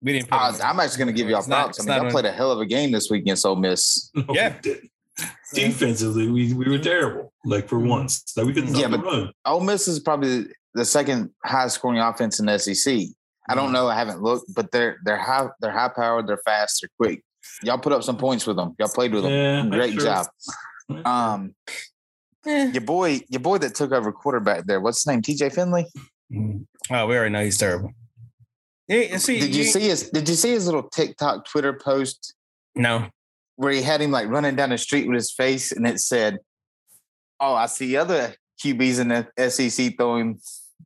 We 0.00 0.12
didn't. 0.14 0.30
put 0.30 0.36
I, 0.40 0.54
it- 0.54 0.64
I'm 0.64 0.80
actually 0.80 0.98
going 1.04 1.08
to 1.08 1.12
give 1.12 1.28
y'all 1.28 1.40
It's 1.40 1.48
not- 1.48 1.64
props. 1.64 1.78
I 1.78 1.82
it's 1.82 1.86
mean, 1.86 1.96
not 1.98 2.02
y'all 2.04 2.10
played 2.12 2.24
a 2.24 2.32
hell 2.32 2.50
of 2.50 2.60
a 2.60 2.66
game 2.66 2.92
this 2.92 3.10
week 3.10 3.22
against 3.22 3.44
Ole 3.44 3.56
Miss. 3.56 4.10
No, 4.14 4.24
Yeah. 4.30 4.58
didn't. 4.60 4.90
Defensively, 5.52 6.28
we, 6.28 6.54
we 6.54 6.68
were 6.70 6.78
terrible. 6.78 7.32
Like 7.44 7.68
for 7.68 7.78
once, 7.78 8.24
like 8.36 8.46
we 8.46 8.54
could 8.54 8.68
Yeah, 8.70 8.78
yeah, 8.78 8.88
but- 8.88 9.04
run. 9.04 9.32
Ole 9.44 9.60
Miss 9.60 9.86
is 9.86 10.00
probably 10.00 10.46
the 10.74 10.84
second 10.84 11.30
highest 11.44 11.76
scoring 11.76 12.00
offense 12.00 12.40
in 12.40 12.46
the 12.46 12.58
SEC. 12.58 12.98
I 13.48 13.54
don't 13.54 13.72
know. 13.72 13.88
I 13.88 13.94
haven't 13.96 14.22
looked, 14.22 14.54
but 14.54 14.70
they're 14.70 14.98
they're 15.04 15.16
high 15.18 15.48
they're 15.60 15.72
high 15.72 15.88
powered. 15.94 16.26
They're 16.26 16.40
fast. 16.44 16.80
They're 16.82 16.90
quick. 16.98 17.22
Y'all 17.62 17.78
put 17.78 17.92
up 17.92 18.02
some 18.04 18.16
points 18.16 18.46
with 18.46 18.56
them. 18.56 18.74
Y'all 18.78 18.88
played 18.88 19.12
with 19.12 19.24
them. 19.24 19.32
Yeah, 19.32 19.66
Great 19.76 19.94
true. 19.94 20.04
job. 20.04 20.26
Um, 21.06 21.54
Eh. 22.44 22.72
your 22.72 22.80
boy, 22.82 23.20
your 23.28 23.40
boy 23.40 23.56
that 23.58 23.74
took 23.74 23.92
over 23.92 24.10
quarterback 24.12 24.64
there. 24.66 24.80
What's 24.80 24.98
his 25.02 25.06
name? 25.06 25.22
T.J. 25.22 25.50
Finley. 25.50 25.86
Mm. 26.30 26.66
Oh, 26.90 27.06
we 27.06 27.16
already 27.16 27.32
know 27.32 27.44
he's 27.44 27.56
terrible. 27.56 27.92
Yeah, 28.88 29.16
see, 29.18 29.38
Did 29.38 29.54
you 29.54 29.62
see 29.64 29.80
his? 29.82 30.10
Did 30.10 30.28
you 30.28 30.34
see 30.34 30.50
his 30.50 30.66
little 30.66 30.82
TikTok 30.82 31.46
Twitter 31.48 31.72
post 31.72 32.34
No. 32.74 33.06
where 33.56 33.72
he 33.72 33.80
had 33.80 34.00
him 34.00 34.10
like 34.10 34.28
running 34.28 34.56
down 34.56 34.70
the 34.70 34.76
street 34.78 35.06
with 35.06 35.14
his 35.14 35.32
face, 35.32 35.70
and 35.70 35.86
it 35.86 36.00
said, 36.00 36.38
"Oh, 37.40 37.54
I 37.54 37.66
see 37.66 37.96
other 37.96 38.34
QBs 38.62 38.98
in 39.00 39.08
the 39.08 39.48
SEC 39.48 39.96
throwing 39.96 40.40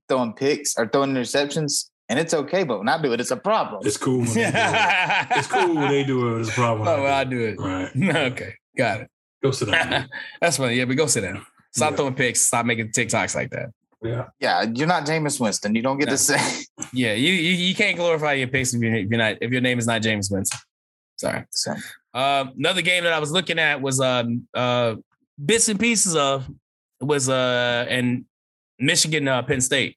throwing 0.08 0.32
picks 0.34 0.76
or 0.78 0.86
throwing 0.88 1.12
interceptions, 1.14 1.90
and 2.08 2.18
it's 2.18 2.34
okay, 2.34 2.64
but 2.64 2.78
when 2.78 2.88
I 2.88 3.00
do 3.00 3.12
it, 3.12 3.20
it's 3.20 3.30
a 3.30 3.36
problem." 3.36 3.82
It's 3.84 3.96
cool 3.96 4.18
when 4.20 4.28
they 4.28 4.34
do 4.34 4.40
it. 4.48 4.54
It's 5.38 5.46
cool 5.48 5.74
when 5.74 5.88
they 5.88 6.04
do 6.04 6.36
it. 6.36 6.40
It's 6.40 6.48
a 6.50 6.52
problem. 6.52 6.88
Oh, 6.88 7.02
well, 7.02 7.14
I 7.14 7.24
do 7.24 7.40
it. 7.40 7.58
Right. 7.58 8.16
okay, 8.32 8.54
got 8.76 9.00
it. 9.02 9.10
Go 9.42 9.50
sit 9.50 9.70
down. 9.70 10.08
That's 10.40 10.56
funny. 10.56 10.74
Yeah, 10.74 10.84
but 10.86 10.96
go 10.96 11.06
sit 11.06 11.20
down. 11.22 11.44
Stop 11.72 11.90
Yeah. 11.92 11.96
throwing 11.96 12.14
picks. 12.14 12.42
Stop 12.42 12.64
making 12.66 12.88
TikToks 12.88 13.34
like 13.34 13.50
that. 13.50 13.70
yeah. 14.02 14.24
Yeah, 14.40 14.62
you're 14.74 14.86
not 14.86 15.04
Jameis 15.04 15.38
Winston. 15.40 15.74
You 15.74 15.82
don't 15.82 15.98
get 15.98 16.06
No. 16.06 16.12
to 16.12 16.18
say. 16.18 16.64
Yeah, 16.92 17.12
you, 17.14 17.32
you 17.32 17.50
you 17.68 17.74
can't 17.74 17.96
glorify 17.96 18.34
your 18.34 18.48
picks 18.48 18.72
if 18.74 18.80
you're, 18.80 18.94
if 18.94 19.08
you're 19.10 19.18
not 19.18 19.36
if 19.40 19.50
your 19.50 19.60
name 19.60 19.78
is 19.78 19.86
not 19.86 20.00
Jameis 20.02 20.30
Winston. 20.30 20.58
Sorry. 21.18 21.44
So, 21.50 21.74
Um, 22.14 22.52
another 22.58 22.82
game 22.82 23.04
that 23.04 23.12
I 23.12 23.18
was 23.18 23.30
looking 23.32 23.58
at 23.58 23.80
was 23.82 24.00
um 24.00 24.46
uh 24.54 24.94
bits 25.44 25.68
and 25.68 25.78
pieces 25.80 26.14
of 26.16 26.48
was 27.00 27.28
uh 27.28 27.84
and 27.88 28.24
Michigan 28.78 29.28
uh, 29.28 29.42
Penn 29.42 29.60
State. 29.60 29.96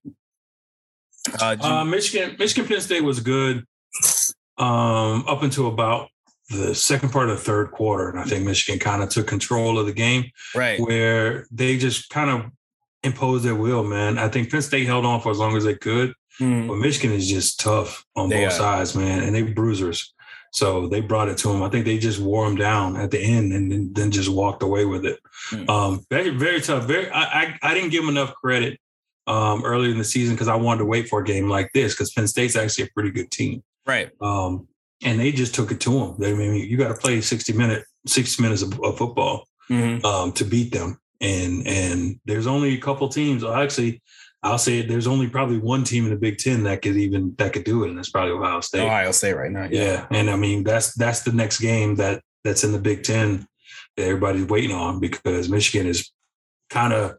Uh, 1.42 1.56
Uh, 1.62 1.84
Michigan, 1.86 2.36
Michigan 2.39 2.68
Penn 2.68 2.82
State 2.82 3.04
was 3.04 3.20
good 3.20 3.65
um, 4.58 5.26
up 5.28 5.44
until 5.44 5.68
about 5.68 6.10
the 6.50 6.74
second 6.74 7.10
part 7.12 7.30
of 7.30 7.38
the 7.38 7.44
third 7.44 7.72
quarter. 7.72 8.10
And 8.10 8.20
I 8.20 8.24
think 8.24 8.46
Michigan 8.46 8.80
kind 8.80 9.04
of 9.04 9.10
took 9.10 9.28
control 9.28 9.78
of 9.78 9.86
the 9.86 9.94
game 9.94 10.32
right. 10.56 10.80
where 10.80 11.46
they 11.52 11.78
just 11.78 12.10
kind 12.10 12.30
of 12.30 12.52
imposed 13.04 13.46
their 13.46 13.56
will, 13.56 13.84
man. 13.84 14.18
I 14.18 14.28
think 14.30 14.50
Penn 14.50 14.62
State 14.62 14.88
held 14.88 15.06
on 15.06 15.22
for 15.22 15.32
as 15.32 15.38
long 15.38 15.56
as 15.56 15.63
they 15.63 15.76
could, 15.76 16.13
Mm, 16.39 16.70
but 16.70 16.78
Michigan 16.78 17.12
is 17.12 17.28
just 17.30 17.60
tough 17.60 18.06
on 18.15 18.30
They 18.30 18.46
both 18.46 18.54
are. 18.54 18.58
sides, 18.58 18.96
man. 18.96 19.24
And 19.24 19.36
they 19.36 19.42
bruisers. 19.42 20.13
So 20.51 20.88
they 20.88 21.01
brought 21.01 21.29
it 21.29 21.38
to 21.39 21.49
him. 21.51 21.62
I 21.63 21.69
think 21.69 21.85
they 21.85 21.97
just 21.97 22.19
wore 22.19 22.47
him 22.47 22.55
down 22.55 22.95
at 22.97 23.12
the 23.12 23.19
end 23.19 23.53
and 23.53 23.71
then, 23.71 23.93
then 23.93 24.12
just 24.12 24.29
walked 24.29 24.63
away 24.63 24.85
with 24.85 25.05
it. 25.05 25.19
Mm. 25.51 25.69
Um, 25.69 26.05
very, 26.09 26.29
very 26.29 26.59
tough. 26.62 26.85
Very, 26.85 27.09
I, 27.09 27.21
I, 27.41 27.59
I 27.62 27.73
didn't 27.73 27.91
give 27.91 28.01
them 28.03 28.09
enough 28.09 28.33
credit 28.35 28.79
um, 29.27 29.63
earlier 29.63 29.91
in 29.91 29.97
the 29.99 30.03
season 30.03 30.35
because 30.35 30.47
I 30.47 30.55
wanted 30.55 30.79
to 30.79 30.85
wait 30.85 31.07
for 31.07 31.19
a 31.21 31.23
game 31.23 31.49
like 31.49 31.69
this 31.73 31.93
because 31.93 32.12
Penn 32.13 32.27
State's 32.27 32.55
actually 32.55 32.85
a 32.85 32.89
pretty 32.95 33.12
good 33.12 33.29
team. 33.31 33.63
Right. 33.85 34.09
Um, 34.21 34.67
and 35.03 35.19
they 35.19 35.31
just 35.31 35.53
took 35.55 35.71
it 35.71 35.79
to 35.81 35.91
them. 35.91 36.15
They, 36.19 36.31
I 36.31 36.35
mean, 36.35 36.55
you 36.55 36.77
got 36.77 36.89
to 36.89 36.95
play 36.95 37.21
60 37.21 37.53
minute, 37.53 37.83
60 38.07 38.41
minutes 38.41 38.62
of, 38.63 38.79
of 38.83 38.97
football 38.97 39.45
Mhm. 39.69 40.03
um, 40.03 40.31
to 40.33 40.43
beat 40.45 40.73
them. 40.73 40.99
And 41.21 41.67
and 41.67 42.19
there's 42.25 42.47
only 42.47 42.73
a 42.75 42.81
couple 42.81 43.07
teams. 43.09 43.43
Actually, 43.43 44.01
I'll 44.41 44.58
say 44.58 44.82
there's 44.82 45.08
only 45.08 45.28
probably 45.28 45.58
one 45.58 45.84
team 45.84 46.06
in 46.06 46.12
the 46.12 46.15
Big 46.15 46.38
Ten 46.38 46.63
that 46.63 46.82
could 46.82 46.95
even 46.95 47.36
that 47.38 47.52
could 47.54 47.65
do 47.65 47.84
it, 47.84 47.89
and 47.89 47.97
that's 47.97 48.10
probably 48.10 48.32
Ohio 48.34 48.62
State. 48.62 48.86
Ohio 48.86 49.12
State 49.12 49.34
right 49.36 49.52
now. 49.52 49.67
Yeah, 49.69 50.06
and 50.12 50.30
I 50.30 50.36
mean 50.38 50.63
that's 50.63 50.93
that's 50.95 51.21
the 51.23 51.34
next 51.34 51.60
game 51.60 51.95
that 51.95 52.21
that's 52.43 52.63
in 52.63 52.71
the 52.71 52.80
Big 52.80 53.04
Ten 53.04 53.45
that 53.97 54.04
everybody's 54.04 54.45
waiting 54.45 54.75
on 54.75 54.99
because 55.02 55.49
Michigan 55.49 55.88
is 55.88 56.12
kind 56.69 56.93
of 56.93 57.15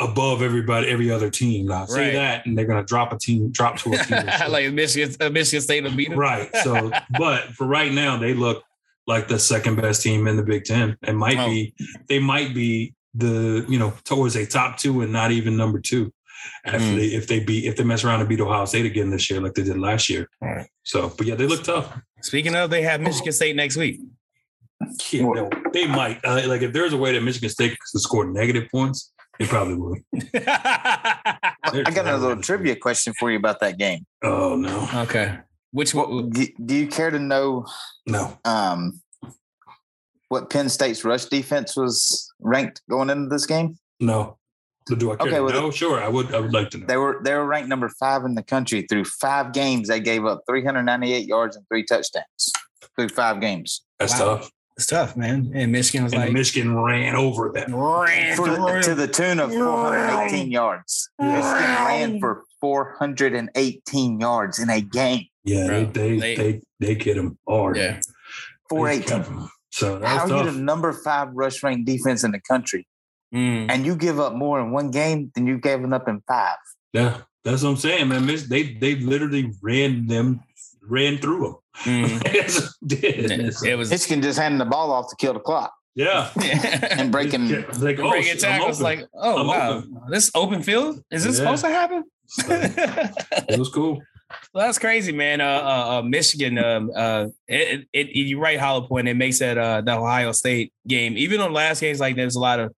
above 0.00 0.42
everybody, 0.42 0.88
every 0.88 1.08
other 1.10 1.30
team. 1.30 1.66
Now 1.66 1.86
say 1.86 2.06
Right. 2.06 2.12
that, 2.14 2.46
and 2.46 2.58
they're 2.58 2.64
going 2.66 2.82
to 2.82 2.86
drop 2.86 3.12
a 3.12 3.18
team, 3.18 3.50
drop 3.52 3.78
to 3.78 3.92
a 3.94 3.98
team, 3.98 4.26
like 4.50 4.72
Michigan, 4.72 5.14
uh, 5.20 5.30
Michigan 5.30 5.62
State 5.62 5.84
will 5.84 5.94
beat 5.94 6.08
them. 6.10 6.18
right? 6.18 6.50
So, 6.64 6.90
but 7.18 7.44
for 7.54 7.66
right 7.68 7.92
now, 7.92 8.16
they 8.18 8.34
look 8.34 8.64
like 9.06 9.28
the 9.28 9.38
second 9.38 9.76
best 9.76 10.02
team 10.02 10.26
in 10.26 10.36
the 10.36 10.42
Big 10.42 10.64
Ten, 10.64 10.96
and 11.04 11.16
might 11.16 11.38
Oh. 11.38 11.46
be 11.46 11.74
they 12.08 12.18
might 12.18 12.54
be 12.54 12.94
the 13.14 13.64
you 13.68 13.78
know 13.78 13.92
towards 14.04 14.34
a 14.34 14.44
top 14.44 14.78
two 14.78 15.02
and 15.02 15.12
not 15.12 15.30
even 15.30 15.56
number 15.56 15.78
two. 15.78 16.12
After 16.64 16.78
Mm. 16.78 16.96
they 16.96 17.06
if 17.06 17.26
they 17.26 17.40
beat 17.40 17.64
if 17.66 17.76
they 17.76 17.84
mess 17.84 18.04
around 18.04 18.20
and 18.20 18.28
beat 18.28 18.40
Ohio 18.40 18.64
State 18.64 18.86
again 18.86 19.10
this 19.10 19.30
year 19.30 19.40
like 19.40 19.54
they 19.54 19.62
did 19.64 19.78
last 19.78 20.08
year. 20.08 20.28
All 20.42 20.48
right. 20.48 20.66
So, 20.84 21.12
but 21.16 21.26
yeah, 21.26 21.34
they 21.34 21.46
look 21.46 21.62
tough. 21.64 21.92
Speaking 22.22 22.54
of, 22.54 22.70
they 22.70 22.82
have 22.82 23.00
Michigan 23.00 23.32
State 23.32 23.54
next 23.56 23.76
week. 23.76 24.00
Yeah, 25.10 25.22
no, 25.22 25.50
they 25.72 25.86
might. 25.86 26.20
Uh, 26.24 26.42
like 26.46 26.62
if 26.62 26.72
there's 26.72 26.92
a 26.92 26.96
way 26.96 27.12
that 27.12 27.22
Michigan 27.22 27.48
State 27.50 27.76
could 27.92 28.00
score 28.00 28.24
negative 28.26 28.68
points, 28.70 29.12
they 29.38 29.46
probably 29.46 29.74
would. 29.76 30.02
I 30.34 31.54
got 31.62 31.98
another 31.98 32.28
little 32.28 32.42
trivia 32.42 32.76
question 32.76 33.12
for 33.18 33.30
you 33.30 33.38
about 33.38 33.60
that 33.60 33.78
game. 33.78 34.04
Oh 34.22 34.56
no, 34.56 34.88
okay. 35.02 35.38
Which 35.72 35.94
one? 35.94 36.30
Do, 36.30 36.46
do 36.64 36.74
you 36.74 36.86
care 36.86 37.10
to 37.10 37.18
know 37.18 37.66
no. 38.06 38.38
um, 38.44 39.00
what 40.28 40.50
Penn 40.50 40.68
State's 40.68 41.04
rush 41.04 41.24
defense 41.26 41.76
was 41.76 42.32
ranked 42.40 42.82
going 42.88 43.10
into 43.10 43.28
this 43.28 43.46
game? 43.46 43.78
No. 44.00 44.38
But 44.86 44.98
do 44.98 45.12
I 45.12 45.16
care 45.16 45.26
Okay, 45.28 45.36
to 45.36 45.42
well, 45.42 45.52
know? 45.54 45.70
Sure, 45.70 46.02
I 46.02 46.08
would. 46.08 46.34
I 46.34 46.40
would 46.40 46.52
like 46.52 46.70
to 46.70 46.78
know. 46.78 46.86
They 46.86 46.96
were 46.98 47.20
they 47.24 47.32
were 47.34 47.46
ranked 47.46 47.68
number 47.68 47.88
five 47.88 48.24
in 48.24 48.34
the 48.34 48.42
country 48.42 48.86
through 48.88 49.04
five 49.04 49.52
games. 49.52 49.88
They 49.88 50.00
gave 50.00 50.24
up 50.26 50.42
398 50.46 51.26
yards 51.26 51.56
and 51.56 51.64
three 51.68 51.84
touchdowns. 51.84 52.52
through 52.96 53.08
five 53.08 53.40
games. 53.40 53.82
That's 53.98 54.12
Wow. 54.20 54.36
tough. 54.36 54.50
It's 54.76 54.86
tough, 54.86 55.16
man. 55.16 55.50
And 55.54 55.72
Michigan 55.72 56.04
was 56.04 56.12
And 56.12 56.22
like 56.22 56.32
Michigan 56.32 56.76
ran 56.80 57.16
over 57.16 57.50
them. 57.52 57.74
ran 57.74 58.36
For 58.36 58.48
the- 58.48 58.80
to 58.84 58.94
the 58.94 59.08
tune 59.08 59.40
of 59.40 59.50
418 59.52 60.50
yards. 60.52 61.08
Michigan 61.18 61.42
ran 61.42 62.20
for 62.20 62.44
418 62.60 64.20
yards 64.20 64.58
in 64.58 64.70
a 64.70 64.80
game. 64.80 65.24
Yeah, 65.44 65.66
Bro, 65.66 65.84
they 65.86 66.18
they 66.18 66.18
they- 66.18 66.36
they, 66.36 66.60
they 66.80 66.94
hit 66.94 67.16
them 67.16 67.38
hard. 67.48 67.76
yeah. 67.76 67.82
They 67.92 67.94
kept 67.96 68.06
418. 68.70 69.22
'em. 69.22 69.48
So 69.70 69.98
that 69.98 70.06
How 70.06 70.22
was 70.24 70.32
are 70.32 70.44
you 70.44 70.50
the 70.52 70.58
number 70.60 70.92
five 70.92 71.28
rush 71.32 71.62
ranked 71.62 71.86
defense 71.86 72.22
in 72.22 72.30
the 72.30 72.40
country? 72.40 72.86
Mm. 73.34 73.66
And 73.70 73.84
you 73.84 73.96
give 73.96 74.20
up 74.20 74.34
more 74.34 74.60
in 74.60 74.70
one 74.70 74.90
game 74.90 75.32
than 75.34 75.46
you've 75.46 75.62
given 75.62 75.92
up 75.92 76.06
in 76.08 76.22
five. 76.28 76.56
Yeah, 76.92 77.18
that's 77.42 77.62
what 77.64 77.70
I'm 77.70 77.76
saying, 77.76 78.08
man. 78.08 78.24
Mich- 78.26 78.44
They 78.44 78.74
they 78.74 78.94
literally 78.96 79.52
ran 79.60 80.06
them, 80.06 80.40
ran 80.82 81.18
through 81.18 81.40
them. 81.40 81.56
Mm. 81.84 82.72
did. 82.86 83.30
It 83.64 83.76
was 83.76 83.90
Michigan 83.90 84.22
just 84.22 84.38
handing 84.38 84.58
the 84.58 84.64
ball 84.64 84.92
off 84.92 85.10
to 85.10 85.16
kill 85.16 85.32
the 85.34 85.40
clock 85.40 85.72
Yeah, 85.96 86.30
and 86.92 87.10
breaking. 87.10 87.50
It's 87.50 87.80
like, 87.80 87.98
oh, 87.98 88.10
breaking 88.10 88.38
tackles 88.38 88.80
like, 88.80 89.04
oh 89.14 89.40
I'm 89.40 89.46
wow, 89.48 89.70
open. 89.78 90.00
this 90.08 90.30
open 90.36 90.62
field 90.62 91.02
is 91.10 91.24
this 91.24 91.36
Yeah. 91.38 91.44
supposed 91.44 91.64
to 91.64 91.70
happen? 91.70 92.04
So, 92.26 92.46
it 92.52 93.58
was 93.58 93.68
cool. 93.68 94.00
Well, 94.52 94.66
that's 94.66 94.78
crazy, 94.80 95.12
man. 95.12 95.40
Uh, 95.40 95.44
uh, 95.44 95.98
uh 95.98 96.02
Michigan. 96.02 96.58
Um, 96.58 96.90
uh, 96.96 97.26
it, 97.46 97.86
it, 97.92 98.08
it, 98.08 98.26
you're 98.26 98.40
right, 98.40 98.58
Hollow 98.58 98.80
Point. 98.88 99.06
It 99.06 99.14
makes 99.14 99.38
that 99.38 99.56
uh 99.58 99.80
the 99.82 99.96
Ohio 99.96 100.32
State 100.32 100.72
game. 100.88 101.16
Even 101.16 101.40
on 101.40 101.52
last 101.52 101.80
games, 101.80 102.00
like 102.00 102.16
there's 102.16 102.34
a 102.34 102.40
lot 102.40 102.58
of 102.58 102.74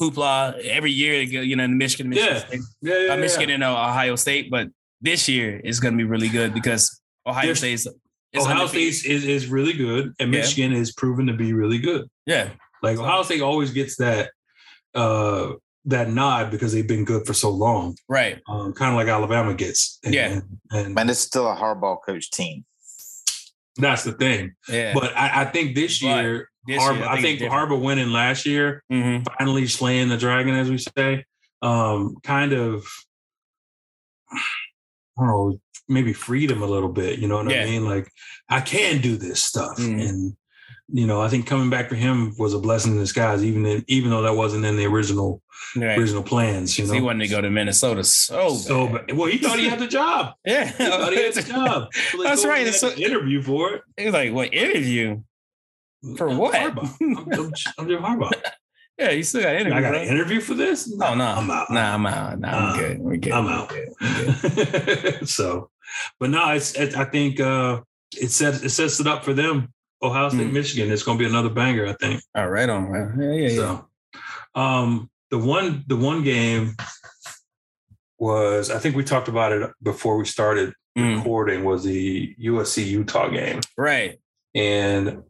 hoopla 0.00 0.58
every 0.64 0.92
year. 0.92 1.20
You 1.22 1.56
know, 1.56 1.64
in 1.64 1.78
Michigan, 1.78 2.08
Michigan, 2.10 2.34
Yeah. 2.34 2.46
State, 2.46 2.60
Yeah, 2.82 2.98
yeah, 3.06 3.12
uh, 3.14 3.16
Michigan, 3.16 3.50
and 3.50 3.64
uh, 3.64 3.72
Ohio 3.72 4.16
State. 4.16 4.50
But 4.50 4.68
this 5.00 5.28
year 5.28 5.60
is 5.62 5.80
going 5.80 5.94
to 5.94 5.98
be 5.98 6.04
really 6.04 6.28
good 6.28 6.54
because 6.54 7.00
Ohio 7.26 7.42
There's- 7.46 7.58
State's. 7.58 7.86
is 8.32 8.42
Ohio 8.44 8.60
undefeated. 8.62 8.94
State 8.94 9.10
is, 9.12 9.24
is 9.24 9.46
really 9.48 9.72
good, 9.72 10.12
and 10.18 10.32
Yeah. 10.32 10.40
Michigan 10.40 10.72
is 10.72 10.92
proven 10.92 11.26
to 11.26 11.32
be 11.32 11.52
really 11.52 11.78
good. 11.78 12.08
Yeah, 12.26 12.50
Like 12.82 12.98
Ohio 12.98 13.22
State 13.22 13.40
always 13.40 13.70
gets 13.70 13.96
that 13.96 14.30
uh 14.94 15.52
that 15.88 16.10
nod 16.10 16.50
because 16.50 16.72
they've 16.72 16.88
been 16.88 17.04
good 17.04 17.24
for 17.26 17.32
so 17.32 17.48
long, 17.48 17.96
right. 18.08 18.40
um, 18.48 18.72
kind 18.72 18.90
of 18.90 18.96
like 18.96 19.06
Alabama 19.06 19.54
gets. 19.54 20.00
And, 20.04 20.12
Yeah. 20.14 20.40
and, 20.72 20.94
Man, 20.96 21.08
it's 21.08 21.20
still 21.20 21.46
a 21.46 21.54
Harbaugh 21.54 21.98
coach 22.04 22.28
team. 22.32 22.64
that's 23.76 24.02
the 24.02 24.12
thing. 24.12 24.54
Yeah, 24.68 24.94
But 24.94 25.16
I, 25.16 25.42
I 25.42 25.44
think 25.44 25.76
this 25.76 26.00
But 26.00 26.24
year, 26.24 26.50
this 26.66 26.82
year, 26.82 27.04
I 27.08 27.20
think, 27.20 27.40
it's 27.40 27.52
Harbaugh 27.52 27.80
winning 27.80 28.10
last 28.10 28.46
year, 28.46 28.82
different. 28.90 29.28
finally 29.38 29.66
slaying 29.66 30.08
the 30.08 30.16
dragon, 30.16 30.54
as 30.54 30.70
we 30.70 30.78
say, 30.78 31.24
um, 31.62 32.16
kind 32.22 32.52
of, 32.52 32.86
I 34.32 34.38
don't 35.18 35.26
know, 35.26 35.60
maybe 35.88 36.12
freed 36.12 36.50
him 36.50 36.62
a 36.62 36.66
little 36.66 36.88
bit. 36.88 37.18
You 37.18 37.28
know 37.28 37.36
what 37.36 37.50
Yeah. 37.50 37.62
I 37.62 37.64
mean? 37.66 37.84
Like, 37.84 38.10
I 38.48 38.60
can 38.60 39.00
do 39.00 39.16
this 39.16 39.42
stuff, 39.42 39.78
Mhm. 39.78 40.08
and 40.08 40.36
you 40.88 41.04
know, 41.04 41.20
I 41.20 41.28
think 41.28 41.48
coming 41.48 41.68
back 41.68 41.88
for 41.88 41.96
him 41.96 42.32
was 42.38 42.54
a 42.54 42.60
blessing 42.60 42.92
in 42.92 42.98
disguise, 42.98 43.42
even 43.42 43.66
in, 43.66 43.84
even 43.88 44.08
though 44.10 44.22
that 44.22 44.36
wasn't 44.36 44.64
in 44.64 44.76
the 44.76 44.86
original. 44.86 45.42
Right. 45.74 45.98
original 45.98 46.22
plans. 46.22 46.78
You 46.78 46.86
know, 46.86 46.92
He 46.92 47.00
wanted 47.00 47.24
to 47.24 47.30
go 47.30 47.40
to 47.40 47.50
Minnesota 47.50 48.04
so 48.04 48.50
so 48.54 48.86
bad. 48.86 49.06
bad. 49.08 49.16
well, 49.16 49.28
he 49.28 49.36
thought 49.38 49.58
he 49.58 49.68
had 49.68 49.78
the 49.80 49.86
job. 49.88 50.34
Yeah, 50.46 50.64
He 50.66 50.72
thought 50.84 51.12
he 51.12 51.22
had 51.22 51.34
the 51.34 51.42
job. 51.42 51.88
So 52.12 52.22
That's 52.22 52.44
right. 52.44 52.66
It's 52.66 52.80
so- 52.80 52.92
interview 52.92 53.42
for 53.42 53.72
it. 53.74 53.82
He 53.96 54.04
was 54.04 54.14
like, 54.14 54.32
"What 54.32 54.54
interview? 54.54 55.22
For 56.16 56.28
I'm 56.28 56.38
what? 56.38 56.54
Harbaugh. 56.54 56.96
I'm, 57.00 57.32
I'm, 57.32 57.52
I'm 57.78 57.88
Jim 57.88 58.02
Harbaugh. 58.02 58.32
Yeah, 58.98 59.10
you 59.10 59.24
still 59.24 59.42
got 59.42 59.50
an 59.54 59.60
interview. 59.60 59.74
I 59.78 59.82
got 59.82 59.90
bro. 59.90 60.00
an 60.00 60.08
interview 60.08 60.40
for 60.40 60.54
this? 60.54 60.90
Oh 61.02 61.14
no, 61.14 61.24
I'm 61.26 61.50
out. 61.50 61.68
Nah, 61.70 61.92
I'm 61.94 62.06
out. 62.06 62.40
Nah, 62.40 62.48
I'm 62.48 62.64
Uh, 62.72 62.76
good. 62.78 62.98
We're 63.00 63.16
good. 63.18 63.32
I'm 63.34 63.46
out. 63.46 63.68
good. 63.68 65.28
So, 65.28 65.68
but 66.18 66.30
no, 66.30 66.48
it's, 66.52 66.74
it, 66.74 66.96
I 66.96 67.04
think 67.04 67.38
uh, 67.38 67.82
it 68.16 68.30
sets 68.30 68.62
it 68.62 68.70
sets 68.70 68.98
it 68.98 69.06
up 69.06 69.22
for 69.22 69.34
them. 69.34 69.70
Ohio 70.02 70.30
State, 70.30 70.48
Mm. 70.48 70.52
Michigan. 70.54 70.90
It's 70.90 71.02
going 71.02 71.18
to 71.18 71.22
be 71.24 71.28
another 71.28 71.50
banger, 71.50 71.86
I 71.88 71.92
think. 71.92 72.22
All 72.34 72.48
right, 72.48 72.70
on. 72.70 72.90
man. 72.90 73.18
Yeah, 73.20 73.32
yeah, 73.32 73.48
yeah. 73.50 73.56
So, 73.56 73.88
um, 74.54 75.10
the 75.30 75.38
one 75.40 75.84
the 75.88 75.96
one 75.96 76.22
game 76.24 76.74
was 78.18 78.70
I 78.70 78.78
think 78.78 78.96
we 78.96 79.04
talked 79.04 79.28
about 79.28 79.52
it 79.52 79.70
before 79.82 80.16
we 80.16 80.24
started 80.24 80.72
Mm, 80.96 81.18
recording 81.18 81.64
was 81.64 81.84
the 81.84 82.34
USC 82.42 82.86
Utah 82.86 83.28
game, 83.28 83.60
right. 83.76 84.18
and 84.54 85.22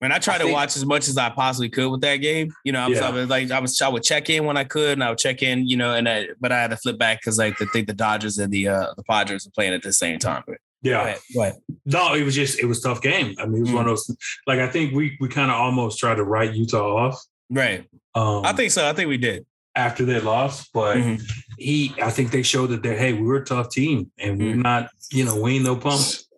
Man, 0.00 0.12
I 0.12 0.18
tried 0.18 0.34
I 0.34 0.38
to 0.38 0.44
think- 0.44 0.54
watch 0.54 0.76
as 0.76 0.84
much 0.84 1.08
as 1.08 1.16
I 1.16 1.30
possibly 1.30 1.68
could 1.70 1.88
with 1.90 2.00
that 2.02 2.16
game. 2.16 2.52
You 2.64 2.72
know, 2.72 2.80
I 2.80 2.88
was, 2.88 2.98
Yeah. 2.98 3.08
I 3.08 3.10
was 3.10 3.28
like, 3.28 3.50
I 3.50 3.60
was, 3.60 3.80
I 3.80 3.88
would 3.88 4.02
check 4.02 4.28
in 4.28 4.44
when 4.44 4.56
I 4.56 4.64
could, 4.64 4.92
and 4.94 5.04
I 5.04 5.08
would 5.10 5.18
check 5.18 5.42
in, 5.42 5.66
you 5.66 5.76
know, 5.76 5.94
and 5.94 6.08
I, 6.08 6.26
but 6.40 6.52
I 6.52 6.60
had 6.60 6.70
to 6.70 6.76
flip 6.76 6.98
back 6.98 7.20
because 7.20 7.38
like 7.38 7.60
I 7.62 7.66
think 7.72 7.86
the 7.86 7.94
Dodgers 7.94 8.38
and 8.38 8.52
the 8.52 8.68
uh 8.68 8.86
the 8.96 9.02
Padres 9.04 9.46
were 9.46 9.52
playing 9.54 9.72
at 9.72 9.82
the 9.82 9.92
same 9.92 10.18
time. 10.18 10.42
But 10.46 10.58
go 10.84 10.90
yeah, 10.90 11.02
ahead, 11.02 11.18
go 11.34 11.42
ahead. 11.42 11.54
no, 11.86 12.14
it 12.14 12.22
was 12.24 12.34
just 12.34 12.58
it 12.58 12.66
was 12.66 12.84
a 12.84 12.88
tough 12.88 13.00
game. 13.00 13.34
I 13.38 13.46
mean, 13.46 13.58
it 13.58 13.60
was 13.62 13.72
one 13.72 13.82
of 13.84 13.90
those 13.90 14.14
like 14.46 14.58
I 14.58 14.68
think 14.68 14.92
we 14.94 15.16
we 15.20 15.28
kind 15.28 15.50
of 15.50 15.56
almost 15.56 15.98
tried 15.98 16.16
to 16.16 16.24
write 16.24 16.52
Utah 16.54 16.96
off. 17.08 17.22
Right. 17.50 17.86
Um, 18.14 18.44
I 18.44 18.52
think 18.52 18.72
so. 18.72 18.86
I 18.88 18.92
think 18.92 19.08
we 19.08 19.16
did. 19.16 19.46
after 19.76 20.04
they 20.04 20.20
lost, 20.20 20.70
but 20.72 20.96
Mhm. 20.98 21.20
he, 21.58 21.92
I 22.00 22.08
think 22.10 22.30
they 22.30 22.42
showed 22.44 22.68
that 22.68 22.84
they, 22.84 22.96
hey, 22.96 23.12
we're 23.12 23.42
a 23.42 23.44
tough 23.44 23.70
team 23.70 24.08
and 24.18 24.38
we're 24.38 24.54
Mm. 24.54 24.62
not, 24.62 24.88
you 25.10 25.24
know, 25.24 25.34
we 25.40 25.56
ain't 25.56 25.64
no 25.64 25.74
pumps 25.74 26.28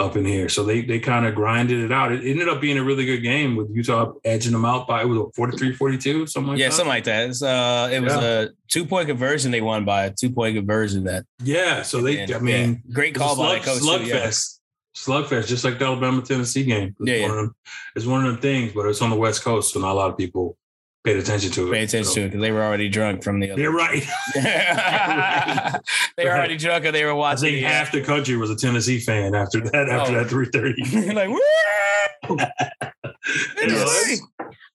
up 0.00 0.16
in 0.16 0.24
here. 0.24 0.48
So 0.48 0.64
they 0.64 0.82
they 0.82 0.98
kind 0.98 1.26
of 1.26 1.34
grinded 1.34 1.80
it 1.80 1.92
out. 1.92 2.12
It 2.12 2.24
ended 2.24 2.48
up 2.48 2.60
being 2.60 2.78
a 2.78 2.82
really 2.82 3.04
good 3.04 3.20
game 3.20 3.56
with 3.56 3.68
Utah 3.72 4.12
edging 4.24 4.52
them 4.52 4.64
out 4.64 4.88
by 4.88 5.02
it 5.02 5.06
was 5.06 5.18
a 5.18 5.30
43 5.34 5.74
42, 5.74 6.26
something 6.26 6.50
like 6.50 6.58
yeah, 6.58 6.66
that. 6.66 6.72
Yeah, 6.72 6.76
something 6.76 6.88
like 6.88 7.04
that. 7.04 7.28
It's, 7.28 7.42
uh, 7.42 7.90
it 7.92 8.00
was 8.00 8.14
Yeah. 8.14 8.20
a 8.20 8.48
two 8.68 8.84
point 8.84 9.08
conversion. 9.08 9.50
They 9.50 9.60
won 9.60 9.84
by 9.84 10.06
a 10.06 10.10
two 10.10 10.30
point 10.30 10.56
conversion. 10.56 11.04
That 11.04 11.24
yeah. 11.42 11.82
So 11.82 12.00
they, 12.00 12.18
and, 12.20 12.32
I 12.32 12.38
mean, 12.38 12.82
yeah, 12.86 12.94
great 12.94 13.14
call 13.14 13.34
a 13.34 13.36
by 13.36 13.58
the 13.58 13.64
coach. 13.64 13.78
slug, 13.78 14.06
yeah. 14.06 14.16
slugfest. 14.26 14.56
Slugfest, 14.96 15.46
just 15.46 15.64
like 15.64 15.78
the 15.78 15.84
Alabama 15.84 16.20
Tennessee 16.20 16.64
game. 16.64 16.96
It's, 16.98 17.08
Yeah, 17.08 17.14
yeah. 17.14 17.28
one 17.28 17.30
Of 17.30 17.36
them, 17.36 17.54
it's 17.94 18.06
one 18.06 18.24
of 18.26 18.32
them 18.32 18.40
things, 18.40 18.72
but 18.72 18.86
it's 18.86 19.00
on 19.00 19.10
the 19.10 19.16
West 19.16 19.42
Coast, 19.44 19.72
so 19.72 19.80
not 19.80 19.92
a 19.92 19.94
lot 19.94 20.10
of 20.10 20.18
people 20.18 20.56
paid 21.04 21.16
attention 21.16 21.50
to 21.52 21.68
it. 21.68 21.72
Pay 21.72 21.82
attention 21.84 22.04
So- 22.04 22.14
to 22.14 22.20
it 22.22 22.28
because 22.28 22.40
they 22.42 22.50
were 22.52 22.62
already 22.62 22.88
drunk 22.88 23.22
from 23.24 23.40
the 23.40 23.50
other. 23.50 23.62
They're 23.62 23.70
right. 23.72 24.02
they 26.16 26.24
were 26.24 26.30
already 26.32 26.56
drunk 26.56 26.84
and 26.84 26.94
they 26.94 27.04
were 27.04 27.10
I 27.10 27.14
watching. 27.14 27.50
think 27.50 27.60
the, 27.60 27.66
uh, 27.66 27.70
half 27.70 27.92
the 27.92 28.02
country 28.02 28.36
was 28.36 28.50
a 28.50 28.56
Tennessee 28.56 29.00
fan 29.00 29.34
after 29.34 29.60
that. 29.60 29.88
After 29.88 30.12
Oh. 30.12 30.18
that, 30.18 30.28
three 30.28 30.46
thirty. 30.52 30.82
like, 31.14 31.28
woo! 31.28 32.36
Yes. 33.60 34.20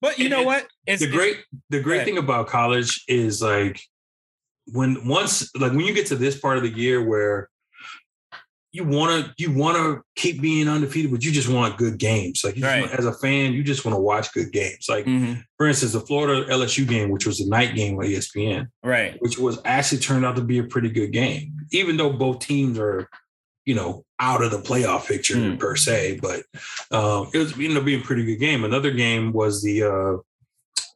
But 0.01 0.19
you 0.19 0.29
know 0.29 0.43
what? 0.43 0.67
It's 0.87 1.01
the 1.01 1.09
great 1.09 1.37
the 1.69 1.79
great 1.79 2.05
thing 2.05 2.17
about 2.17 2.47
college 2.47 3.03
is 3.07 3.41
like 3.41 3.79
when 4.71 5.07
once 5.07 5.49
like 5.55 5.71
when 5.71 5.81
you 5.85 5.93
get 5.93 6.07
to 6.07 6.15
this 6.15 6.39
part 6.39 6.57
of 6.57 6.63
the 6.63 6.69
year 6.69 7.03
where 7.03 7.49
you 8.75 8.83
want 8.83 9.25
to 9.25 9.33
you 9.37 9.51
want 9.51 9.77
to 9.77 10.01
keep 10.15 10.41
being 10.41 10.67
undefeated 10.67 11.09
but 11.11 11.23
you 11.23 11.31
just 11.31 11.47
want 11.49 11.77
good 11.77 11.97
games 11.97 12.43
like 12.43 12.55
Right. 12.59 12.81
want- 12.81 12.93
as 12.99 13.05
a 13.05 13.13
fan 13.13 13.53
you 13.53 13.63
just 13.63 13.85
want 13.85 13.95
to 13.95 13.99
watch 14.01 14.33
good 14.33 14.51
games 14.51 14.85
like 14.89 15.05
Mhm. 15.05 15.43
for 15.57 15.65
instance 15.67 15.93
the 15.93 16.01
Florida 16.01 16.45
LSU 16.51 16.85
game 16.87 17.09
which 17.09 17.25
was 17.25 17.39
a 17.39 17.47
night 17.47 17.75
game 17.75 17.97
on 17.97 18.05
ESPN 18.05 18.67
right. 18.83 19.15
which 19.19 19.37
was 19.37 19.59
actually 19.65 19.99
turned 19.99 20.25
out 20.25 20.35
to 20.35 20.41
be 20.41 20.57
a 20.57 20.63
pretty 20.63 20.89
good 20.89 21.11
game 21.11 21.53
even 21.71 21.97
though 21.97 22.11
both 22.11 22.39
teams 22.39 22.77
are 22.77 23.07
you 23.65 23.73
know 23.75 24.03
out 24.19 24.43
of 24.43 24.51
the 24.51 24.59
playoff 24.59 25.07
picture 25.07 25.35
Mm. 25.35 25.59
per 25.59 25.75
se 25.75 26.19
but 26.21 26.43
um 26.91 27.29
it 27.33 27.37
was 27.37 27.51
it 27.51 27.59
ended 27.59 27.77
up 27.77 27.85
being 27.85 28.01
a 28.01 28.03
pretty 28.03 28.23
good 28.25 28.39
game 28.39 28.63
another 28.63 28.91
game 28.91 29.31
was 29.31 29.63
the 29.63 29.83
uh 29.83 30.17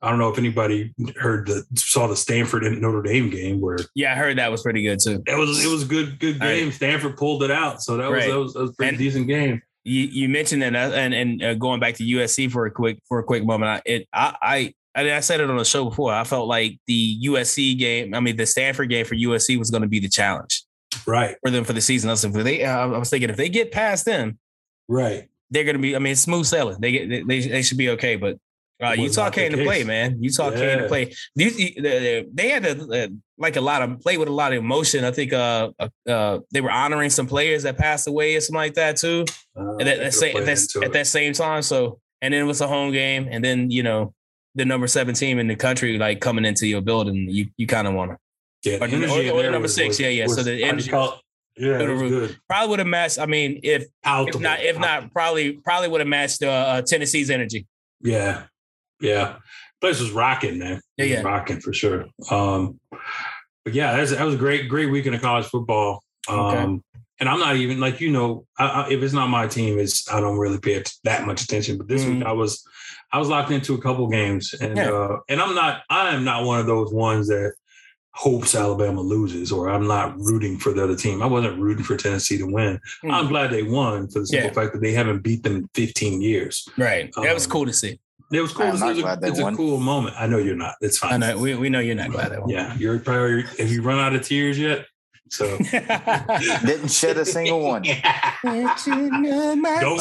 I 0.02 0.10
don't 0.10 0.20
know 0.20 0.30
if 0.30 0.38
anybody 0.38 0.94
heard 1.20 1.48
the 1.48 1.64
saw 1.76 2.08
the 2.08 2.16
Stanford 2.16 2.64
and 2.64 2.82
Notre 2.82 3.02
Dame 3.02 3.30
game 3.30 3.60
where 3.60 3.78
Yeah, 3.96 4.14
I 4.14 4.16
heard 4.16 4.38
that 4.38 4.50
was 4.52 4.62
pretty 4.64 4.82
good 4.84 5.00
too. 5.04 5.22
it 5.28 5.36
was 5.38 5.64
it 5.64 5.70
was 5.70 5.84
a 5.84 5.86
good 5.86 6.20
good 6.20 6.40
Right. 6.40 6.56
game. 6.60 6.72
Stanford 6.72 7.18
pulled 7.18 7.44
it 7.44 7.52
out, 7.52 7.82
so 7.82 7.98
that 7.98 8.10
was 8.10 8.26
that 8.26 8.38
was, 8.40 8.54
that 8.54 8.60
was 8.62 8.70
a 8.72 8.74
pretty 8.74 8.90
And- 8.90 8.98
decent 8.98 9.28
game. 9.28 9.62
You 9.86 10.02
you 10.04 10.30
mentioned 10.30 10.62
that, 10.62 10.76
uh, 10.76 10.94
and 10.94 11.14
and 11.14 11.44
uh, 11.44 11.54
going 11.56 11.80
back 11.80 11.96
to 11.96 12.04
USC 12.04 12.52
for 12.52 12.66
a 12.66 12.72
quick 12.72 13.00
for 13.08 13.20
a 13.20 13.24
quick 13.24 13.46
moment. 13.46 13.70
I 13.72 13.82
it 13.90 14.08
I 14.14 14.36
I. 14.42 14.74
I 14.96 15.16
I 15.18 15.20
said 15.20 15.40
it 15.40 15.50
on 15.50 15.56
the 15.56 15.64
show 15.64 15.86
before. 15.86 16.12
I 16.12 16.24
felt 16.24 16.48
like 16.48 16.80
the 16.88 17.20
USC 17.26 17.78
game, 17.78 18.14
I 18.16 18.20
mean, 18.20 18.36
the 18.38 18.46
Stanford 18.48 18.90
game 18.90 19.06
for 19.06 19.14
USC 19.16 19.58
was 19.58 19.70
going 19.70 19.84
to 19.84 19.88
be 19.88 20.00
the 20.00 20.10
challenge 20.10 20.64
Right, 21.06 21.36
for 21.44 21.52
them 21.52 21.64
for 21.64 21.74
the 21.74 21.80
season. 21.80 22.10
I 22.10 22.14
was, 22.14 22.26
if 22.26 22.34
they, 22.34 22.66
I 22.66 22.86
was 22.88 23.10
thinking 23.10 23.30
if 23.30 23.38
they 23.38 23.50
get 23.50 23.72
past 23.72 24.06
them, 24.06 24.40
right. 24.88 25.30
they're 25.52 25.64
going 25.64 25.76
to 25.76 25.82
be. 25.82 25.96
I 25.96 26.00
mean, 26.00 26.16
smooth 26.16 26.48
sailing. 26.48 26.78
They 26.82 26.92
get 26.92 27.28
they, 27.28 27.40
they 27.48 27.62
should 27.62 27.78
be 27.78 27.90
okay. 27.92 28.16
But 28.16 28.38
uh, 28.82 28.94
Utah 28.98 29.30
came 29.30 29.52
to 29.52 29.64
play, 29.64 29.84
man. 29.84 30.22
Utah 30.22 30.52
came 30.52 30.80
to 30.80 30.88
play. 30.88 31.14
These 31.36 31.76
they, 31.82 32.50
had 32.50 32.64
to 32.64 33.04
uh, 33.04 33.08
like 33.38 33.56
a 33.56 33.62
lot 33.62 33.82
of 33.82 34.00
play 34.00 34.18
with 34.18 34.28
a 34.28 34.34
lot 34.34 34.54
of 34.54 34.60
emotion. 34.60 35.04
I 35.04 35.12
think 35.12 35.34
uh, 35.34 35.72
uh, 35.80 35.90
uh 36.08 36.40
they 36.52 36.62
were 36.62 36.72
honoring 36.72 37.10
some 37.10 37.28
players 37.28 37.64
that 37.64 37.78
passed 37.78 38.08
away 38.08 38.36
or 38.36 38.42
something 38.42 38.56
like 38.56 38.76
that 38.76 38.98
too. 38.98 39.26
Uh, 39.56 39.74
At 39.74 39.86
that, 39.86 39.98
that 40.00 40.14
same, 40.14 40.38
at, 40.38 40.46
that, 40.46 40.84
at 40.84 40.94
that 40.94 41.08
same 41.08 41.34
time. 41.34 41.62
So 41.62 42.00
and 42.22 42.34
then 42.34 42.42
it 42.42 42.48
was 42.48 42.62
a 42.62 42.68
home 42.68 42.92
game, 42.92 43.28
and 43.30 43.44
then 43.44 43.70
you 43.70 43.84
know 43.84 44.14
the 44.56 44.66
number 44.66 44.88
seven 44.88 45.14
team 45.14 45.40
in 45.40 45.48
the 45.48 45.56
country 45.56 45.98
like 45.98 46.22
coming 46.22 46.46
into 46.46 46.66
your 46.68 46.82
building, 46.82 47.28
you 47.30 47.48
you 47.58 47.68
kind 47.68 47.88
of 47.88 47.94
want 47.94 48.12
to 48.12 48.18
yeah, 48.70 48.78
or- 48.78 48.86
or- 48.86 49.40
or 49.40 49.42
there 49.42 49.52
number 49.52 49.64
was- 49.64 49.76
six, 49.76 49.88
was- 49.90 50.00
yeah, 50.00 50.10
yeah. 50.10 50.24
was- 50.24 50.36
So 50.36 50.44
the 50.44 50.52
how 50.52 50.56
do 50.56 50.60
you 50.60 50.66
energy 50.68 50.92
call 50.92 51.22
yeah, 51.60 51.80
it 51.82 51.88
was 51.90 52.02
good. 52.10 52.38
probably 52.48 52.70
would 52.70 52.80
have 52.80 52.88
matched. 52.88 53.20
I 53.20 53.26
mean, 53.26 53.60
if 53.64 53.84
if 54.06 54.40
not 54.40 54.62
if 54.62 54.80
not 54.80 55.12
probably 55.12 55.54
probably 55.54 55.90
would 55.90 56.00
have 56.00 56.08
matched 56.08 56.42
uh, 56.42 56.48
uh, 56.48 56.82
Tennessee's 56.82 57.30
energy. 57.30 57.68
Yeah, 58.02 58.44
yeah. 59.00 59.38
Place 59.82 60.00
was 60.00 60.12
rocking, 60.12 60.60
man. 60.60 60.82
Yeah, 60.98 61.06
yeah. 61.06 61.22
rocking 61.22 61.62
for 61.62 61.74
sure. 61.74 62.06
Um, 62.30 62.80
but 63.64 63.74
yeah, 63.74 63.96
that's, 63.96 64.12
that 64.12 64.26
was 64.26 64.36
a 64.36 64.38
great, 64.38 64.68
great 64.68 64.88
weekend 64.88 65.16
of 65.16 65.22
college 65.22 65.46
football. 65.46 66.04
Um, 66.28 66.84
and 67.20 67.28
I'm 67.28 67.40
not 67.40 67.58
even 67.58 67.80
like 67.80 68.00
you 68.00 68.12
know, 68.12 68.46
I, 68.58 68.66
I, 68.66 68.90
if 68.90 69.04
it's 69.04 69.14
not 69.14 69.30
my 69.30 69.48
team, 69.48 69.78
it's 69.78 70.10
I 70.12 70.20
don't 70.20 70.38
really 70.38 70.60
pay 70.60 70.84
that 71.04 71.26
much 71.26 71.42
attention. 71.42 71.78
But 71.78 71.88
this 71.88 72.04
mm-hmm. 72.04 72.20
week 72.20 72.26
I 72.26 72.32
was 72.32 72.64
I 73.12 73.20
was 73.20 73.28
locked 73.28 73.52
into 73.52 73.74
a 73.74 73.82
couple 73.82 74.08
games, 74.08 74.54
and 74.60 74.78
yeah. 74.78 74.90
uh, 74.90 75.18
and 75.28 75.42
I'm 75.42 75.56
not 75.56 75.84
I 75.90 76.14
am 76.14 76.24
not 76.24 76.46
one 76.46 76.60
of 76.60 76.66
those 76.66 76.94
ones 76.94 77.28
that 77.28 77.54
hopes 78.14 78.56
Alabama 78.56 79.02
loses, 79.02 79.52
or 79.52 79.70
I'm 79.70 79.88
not 79.88 80.18
rooting 80.18 80.58
for 80.58 80.74
the 80.74 80.84
other 80.84 80.96
team. 80.96 81.22
I 81.22 81.26
wasn't 81.26 81.60
rooting 81.60 81.84
for 81.84 81.98
Tennessee 81.98 82.38
to 82.38 82.46
win. 82.46 82.76
Mm-hmm. 82.76 83.12
I'm 83.12 83.28
glad 83.28 83.52
they 83.52 83.64
won 83.64 84.08
for 84.10 84.20
the 84.20 84.28
simple 84.28 84.50
yeah. 84.50 84.54
fact 84.54 84.74
that 84.74 84.82
they 84.82 84.94
haven't 84.94 85.22
beat 85.22 85.44
them 85.44 85.56
in 85.58 85.70
15 85.74 86.22
years. 86.22 86.68
Right. 86.78 87.10
Um, 87.16 87.24
that 87.24 87.34
was 87.34 87.46
um, 87.46 87.52
cool 87.52 87.66
to 87.66 87.74
see. 87.74 88.00
It 88.32 88.42
was 88.42 88.54
cool. 88.54 88.68
It 88.68 88.72
was, 88.74 88.82
a, 88.82 89.20
it's 89.24 89.40
a 89.40 89.52
cool 89.56 89.80
moment. 89.80 90.16
I 90.18 90.28
know 90.28 90.38
you're 90.38 90.56
not. 90.56 90.76
It's 90.82 91.00
fine. 91.00 91.14
I 91.14 91.18
know. 91.18 91.40
We, 91.40 91.56
we 91.56 91.70
know 91.70 91.80
you're 91.80 91.96
not 91.96 92.12
glad. 92.12 92.38
Yeah, 92.48 92.76
you're 92.76 93.00
probably. 93.00 93.44
Have 93.58 93.72
you 93.72 93.82
run 93.82 93.98
out 93.98 94.14
of 94.14 94.22
tears 94.22 94.60
yet? 94.60 94.86
So 95.32 95.58
didn't 95.72 96.90
shed 96.90 97.18
a 97.18 97.26
single 97.26 97.62
one. 97.62 97.84
Don't 98.44 98.86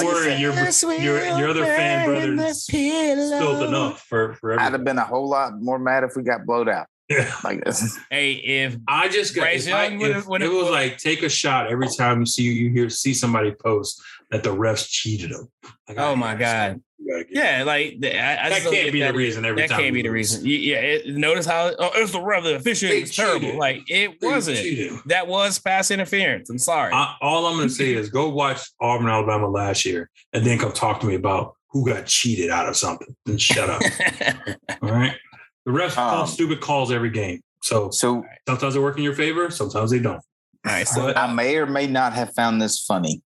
worry, 0.04 0.34
your 0.36 0.54
your 0.54 1.24
your 1.38 1.48
other 1.48 1.64
fan 1.64 2.06
brothers 2.06 2.62
spilled 2.64 3.62
enough 3.62 4.02
for 4.04 4.34
for. 4.34 4.52
Everything. 4.52 4.66
I'd 4.66 4.72
have 4.72 4.84
been 4.84 4.98
a 4.98 5.04
whole 5.04 5.28
lot 5.28 5.60
more 5.60 5.78
mad 5.78 6.04
if 6.04 6.16
we 6.16 6.22
got 6.22 6.46
blowed 6.46 6.68
out. 6.68 6.86
Yeah. 7.10 7.34
Like 7.42 7.64
this. 7.64 7.98
Hey, 8.10 8.32
if 8.32 8.76
I 8.86 9.08
just 9.08 9.34
got 9.34 9.50
if 9.50 9.72
I, 9.72 9.86
if, 9.86 10.26
if 10.28 10.42
it 10.42 10.52
was 10.52 10.68
like 10.68 10.98
take 10.98 11.22
a 11.22 11.30
shot 11.30 11.72
every 11.72 11.88
time 11.88 12.20
you 12.20 12.26
see 12.26 12.42
you 12.42 12.68
hear 12.68 12.90
see 12.90 13.14
somebody 13.14 13.50
post 13.50 14.02
that 14.30 14.42
the 14.42 14.54
refs 14.54 14.86
cheated 14.90 15.30
them. 15.30 15.48
Like, 15.88 15.96
oh 15.96 16.14
my 16.14 16.34
god. 16.34 16.82
Yeah, 17.30 17.64
like 17.64 17.98
I, 18.02 18.38
I 18.42 18.48
that 18.50 18.62
can't 18.62 18.92
be 18.92 19.00
that, 19.00 19.12
the 19.12 19.18
reason. 19.18 19.44
Every 19.44 19.62
that 19.62 19.70
can't 19.70 19.94
be 19.94 20.02
the 20.02 20.10
reason. 20.10 20.42
Yeah, 20.44 20.76
it, 20.76 21.16
notice 21.16 21.46
how 21.46 21.72
oh, 21.78 21.90
it 21.96 22.00
was 22.00 22.12
the 22.12 22.20
ref. 22.20 22.44
The 22.44 22.56
officiating 22.56 23.02
was 23.02 23.16
terrible. 23.16 23.56
Like 23.56 23.82
it 23.88 24.20
they 24.20 24.26
wasn't. 24.26 24.58
Cheated. 24.58 24.92
That 25.06 25.26
was 25.26 25.58
pass 25.58 25.90
interference. 25.90 26.50
I'm 26.50 26.58
sorry. 26.58 26.92
I, 26.92 27.14
all 27.20 27.46
I'm 27.46 27.56
going 27.56 27.68
to 27.68 27.74
say 27.74 27.94
is 27.94 28.10
go 28.10 28.28
watch 28.28 28.60
Auburn, 28.80 29.08
Alabama 29.08 29.48
last 29.48 29.84
year, 29.84 30.10
and 30.32 30.44
then 30.44 30.58
come 30.58 30.72
talk 30.72 31.00
to 31.00 31.06
me 31.06 31.14
about 31.14 31.54
who 31.70 31.86
got 31.86 32.06
cheated 32.06 32.50
out 32.50 32.68
of 32.68 32.76
something. 32.76 33.14
And 33.26 33.40
shut 33.40 33.70
up. 33.70 33.82
all 34.82 34.90
right. 34.90 35.16
The 35.64 35.72
refs 35.72 35.96
um, 35.98 36.10
call 36.10 36.26
stupid 36.26 36.60
calls 36.60 36.90
every 36.90 37.10
game. 37.10 37.40
So, 37.62 37.90
so 37.90 38.24
sometimes 38.46 38.74
they 38.74 38.80
work 38.80 38.96
in 38.96 39.02
your 39.02 39.14
favor, 39.14 39.50
sometimes 39.50 39.90
they 39.90 39.98
don't. 39.98 40.14
All 40.14 40.72
right. 40.72 40.88
So 40.88 41.12
I 41.14 41.32
may 41.32 41.56
or 41.56 41.66
may 41.66 41.86
not 41.86 42.12
have 42.12 42.32
found 42.34 42.60
this 42.60 42.78
funny, 42.84 43.22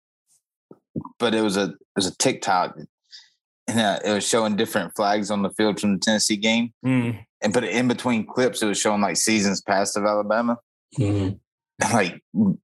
but 1.19 1.35
it 1.35 1.43
was 1.43 1.57
a 1.57 1.65
it 1.65 1.77
was 1.97 2.07
a 2.07 2.17
TikTok 2.17 2.77
and 3.77 3.79
uh, 3.79 3.99
it 4.05 4.13
was 4.13 4.27
showing 4.27 4.57
different 4.57 4.97
flags 4.97 5.31
on 5.31 5.43
the 5.43 5.51
field 5.51 5.79
from 5.79 5.93
the 5.93 5.99
Tennessee 5.99 6.37
game. 6.37 6.73
Mm. 6.85 7.25
And 7.43 7.53
but 7.53 7.65
in 7.65 7.87
between 7.87 8.27
clips, 8.27 8.63
it 8.63 8.67
was 8.67 8.79
showing 8.79 9.03
like 9.03 9.17
seasons 9.17 9.61
past 9.61 9.97
of 9.97 10.05
Alabama, 10.05 10.59
mm-hmm. 10.99 11.37
like 11.95 12.21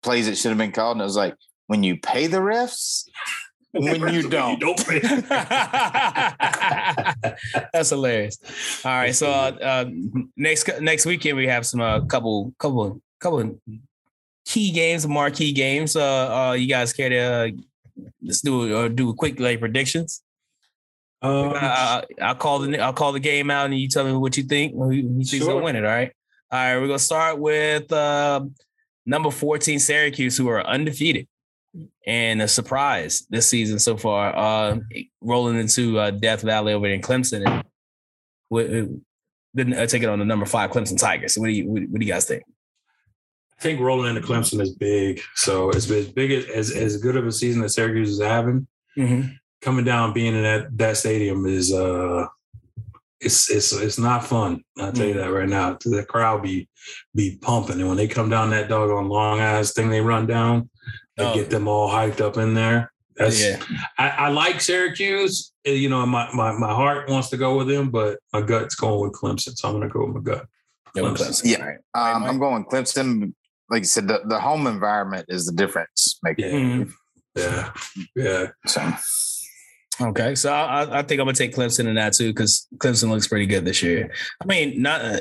plays 0.03 0.27
that 0.27 0.37
should 0.37 0.51
have 0.51 0.59
been 0.59 0.73
called. 0.73 0.97
And 0.97 1.01
it 1.01 1.05
was 1.05 1.17
like 1.17 1.35
when 1.67 1.83
you 1.83 1.99
pay 1.99 2.27
the 2.27 2.39
refs, 2.39 3.05
when 3.73 4.13
you 4.13 4.29
don't. 4.29 4.61
don't 4.61 4.87
pay. 4.87 5.01
That's 7.73 7.91
hilarious. 7.91 8.39
All 8.85 8.93
right, 8.93 9.15
so 9.15 9.31
uh, 9.31 9.57
uh, 9.63 9.85
next 10.37 10.69
next 10.81 11.07
weekend 11.07 11.37
we 11.37 11.47
have 11.47 11.67
some 11.67 11.81
uh, 11.81 12.01
couple 12.03 12.53
couple 12.59 13.01
couple 13.21 13.59
key 14.45 14.71
games, 14.71 15.07
marquee 15.07 15.53
games. 15.53 15.97
Uh, 15.97 16.49
uh, 16.49 16.53
you 16.53 16.67
guys 16.67 16.93
care 16.93 17.09
to 17.09 17.19
uh, 17.19 17.49
let's 18.23 18.41
do 18.41 18.77
uh, 18.77 18.89
do 18.89 19.11
a 19.11 19.15
quick 19.15 19.41
like 19.41 19.61
predictions? 19.61 20.23
Um, 21.23 21.53
I, 21.55 22.05
will 22.19 22.35
call 22.35 22.61
the 22.61 22.79
I'll 22.81 22.93
call 22.93 23.13
the 23.13 23.21
game 23.21 23.51
out, 23.51 23.67
and 23.67 23.79
you 23.79 23.89
tell 23.89 24.05
me 24.05 24.13
what 24.13 24.37
you 24.37 24.43
think. 24.45 24.75
Who 24.75 24.91
you 24.91 25.09
think's 25.09 25.31
sure. 25.31 25.47
gonna 25.53 25.65
win 25.65 25.77
it? 25.77 25.85
All 25.85 25.91
right. 25.91 26.13
All 26.51 26.59
right. 26.59 26.79
We're 26.79 26.87
gonna 26.87 26.99
start 26.99 27.39
with 27.39 27.93
uh, 27.93 28.45
number 29.05 29.31
fourteen 29.31 29.79
Syracuse, 29.79 30.37
who 30.37 30.49
are 30.49 30.67
undefeated 30.67 31.29
and 32.07 32.41
a 32.43 32.49
surprise 32.49 33.27
this 33.29 33.47
season 33.47 33.79
so 33.79 33.97
far. 33.97 34.35
Uh, 34.35 34.79
rolling 35.21 35.59
into 35.59 35.99
uh, 35.99 36.11
Death 36.11 36.41
Valley 36.41 36.73
over 36.73 36.87
in 36.87 37.03
Clemson, 37.03 37.63
and 38.51 39.03
then 39.53 39.75
uh, 39.75 39.87
taking 39.87 40.09
on 40.09 40.21
the 40.21 40.25
number 40.25 40.47
five 40.47 40.71
Clemson 40.71 40.99
Tigers. 40.99 41.35
So 41.35 41.43
what 41.43 41.49
do 41.49 41.53
you 41.53 41.69
what, 41.69 41.83
what 41.83 42.01
do 42.01 42.07
you 42.07 42.13
guys 42.13 42.25
think? 42.25 42.45
I 43.59 43.63
think 43.63 43.79
rolling 43.79 44.17
into 44.17 44.27
Clemson 44.27 44.63
is 44.63 44.75
big. 44.75 45.21
So 45.35 45.69
it's 45.69 45.91
as 45.91 46.09
big 46.09 46.31
as 46.31 46.71
as 46.71 46.97
good 46.97 47.17
of 47.17 47.27
a 47.27 47.33
season 47.33 47.61
that 47.61 47.69
Syracuse 47.69 48.09
is 48.09 48.23
having. 48.23 48.67
Mm-hmm 48.97 49.35
coming 49.61 49.85
down 49.85 50.13
being 50.13 50.35
in 50.35 50.43
that 50.43 50.77
that 50.79 50.97
stadium 50.97 51.47
is 51.47 51.73
uh 51.73 52.27
it's 53.21 53.51
it's 53.51 53.73
it's 53.73 53.99
not 53.99 54.25
fun. 54.25 54.65
I'll 54.79 54.93
tell 54.93 55.07
you 55.07 55.15
that 55.15 55.31
right 55.31 55.49
now. 55.49 55.77
The 55.85 56.05
crowd 56.05 56.43
be 56.43 56.69
be 57.15 57.37
pumping, 57.41 57.79
and 57.79 57.89
when 57.89 57.97
they 57.97 58.09
come 58.09 58.31
down 58.31 58.51
that 58.51 58.69
dog 58.69 58.91
on 58.91 59.09
long 59.09 59.41
ass 59.41 59.73
thing 59.73 59.91
they 59.91 60.01
run 60.01 60.27
down, 60.27 60.71
they 61.17 61.25
oh. 61.25 61.35
get 61.35 61.51
them 61.51 61.69
all 61.69 61.91
hyped 61.91 62.21
up 62.21 62.39
in 62.39 62.55
there. 62.55 62.91
That's 63.17 63.43
yeah. 63.43 63.63
I, 63.99 64.09
I, 64.09 64.29
like 64.29 64.63
Syracuse. 64.63 65.53
Eh, 65.67 65.73
you 65.73 65.91
know, 65.91 66.07
my, 66.07 66.33
my 66.33 66.53
my 66.53 66.73
heart 66.73 67.11
wants 67.11 67.29
to 67.31 67.37
go 67.37 67.59
with 67.59 67.69
them, 67.69 67.91
but 67.91 68.19
my 68.33 68.41
gut's 68.41 68.75
going 68.75 69.01
with 69.01 69.13
Clemson, 69.13 69.55
so 69.55 69.69
I'm 69.69 69.75
gonna 69.75 69.89
go 69.89 70.07
with 70.07 70.15
my 70.15 70.23
gut. 70.23 70.47
Clemson. 70.97 71.43
Yeah, 71.45 71.77
um, 71.95 72.25
I'm 72.25 72.39
going 72.39 72.65
Clemson. 72.65 73.35
Like 73.69 73.81
you 73.81 73.87
said, 73.87 74.09
the, 74.09 74.21
the 74.25 74.41
home 74.41 74.67
environment 74.67 75.27
is 75.29 75.45
the 75.45 75.53
difference 75.53 76.19
maker. 76.23 76.41
Yeah, 76.41 76.53
mm-hmm. 76.53 76.91
yeah, 77.37 77.73
yeah. 78.17 78.47
So 78.67 78.91
Okay, 80.01 80.35
so 80.35 80.53
I, 80.53 81.01
I, 81.01 81.03
think 81.03 81.21
I'm 81.21 81.27
gonna 81.27 81.35
take 81.35 81.55
Clemson 81.55 81.87
in 81.87 81.95
that 81.97 82.15
too 82.15 82.33
because 82.33 82.67
Clemson 82.77 83.11
looks 83.11 83.29
pretty 83.29 83.47
good 83.47 83.65
this 83.65 83.83
year. 83.83 84.11
I 84.41 84.47
mean, 84.47 84.81
not 84.81 85.21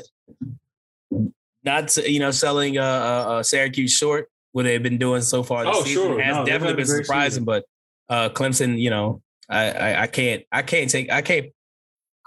not 1.64 1.96
you 1.98 2.20
know 2.20 2.30
selling 2.30 2.78
a, 2.78 2.82
a, 3.40 3.44
Syracuse 3.44 3.92
short 3.92 4.30
what 4.52 4.64
they've 4.64 4.82
been 4.82 4.98
doing 4.98 5.22
so 5.22 5.42
far 5.42 5.64
this 5.64 5.76
oh, 5.76 5.84
season 5.84 6.02
sure. 6.02 6.22
has 6.22 6.36
no, 6.36 6.44
definitely 6.46 6.76
been 6.76 6.86
surprising. 6.86 7.30
Season. 7.30 7.44
But 7.44 7.64
uh, 8.08 8.30
Clemson, 8.30 8.78
you 8.78 8.90
know, 8.90 9.22
I, 9.48 9.70
I, 9.70 10.02
I 10.02 10.06
can't 10.06 10.44
I 10.50 10.62
can't 10.62 10.90
take 10.90 11.10
I 11.10 11.22
can't 11.22 11.46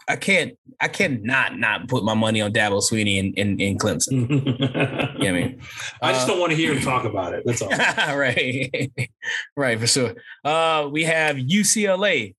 I 0.08 0.16
can't 0.16 0.58
I 0.80 0.88
can't 0.90 1.24
not 1.24 1.58
not 1.58 1.88
put 1.88 2.04
my 2.04 2.14
money 2.14 2.42
on 2.42 2.52
Dabo 2.52 2.82
Swinney 2.82 3.18
in 3.18 3.34
in, 3.34 3.60
in 3.60 3.78
Clemson. 3.78 4.30
you 5.20 5.24
know 5.24 5.30
I 5.30 5.32
mean? 5.32 5.62
I 6.02 6.12
just 6.12 6.28
uh, 6.28 6.32
don't 6.32 6.40
want 6.40 6.52
to 6.52 6.58
hear 6.58 6.74
him 6.74 6.82
talk 6.82 7.06
about 7.06 7.34
it. 7.34 7.44
That's 7.46 7.62
all. 7.62 7.70
right. 8.18 8.92
right, 9.58 9.80
for 9.80 9.88
sure. 9.88 10.16
Uh, 10.44 10.90
we 10.92 11.04
have 11.04 11.38
UCLA 11.38 12.36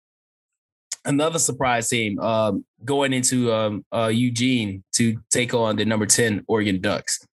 another 1.05 1.39
surprise 1.39 1.89
team 1.89 2.19
um, 2.21 2.65
going 2.85 3.13
into 3.13 3.53
um, 3.53 3.85
uh, 3.93 4.11
Eugene 4.13 4.83
to 4.93 5.19
take 5.31 5.55
on 5.55 5.77
the 5.77 5.85
number 5.85 6.07
10 6.07 6.45
Oregon 6.49 6.81
Ducks. 6.81 7.27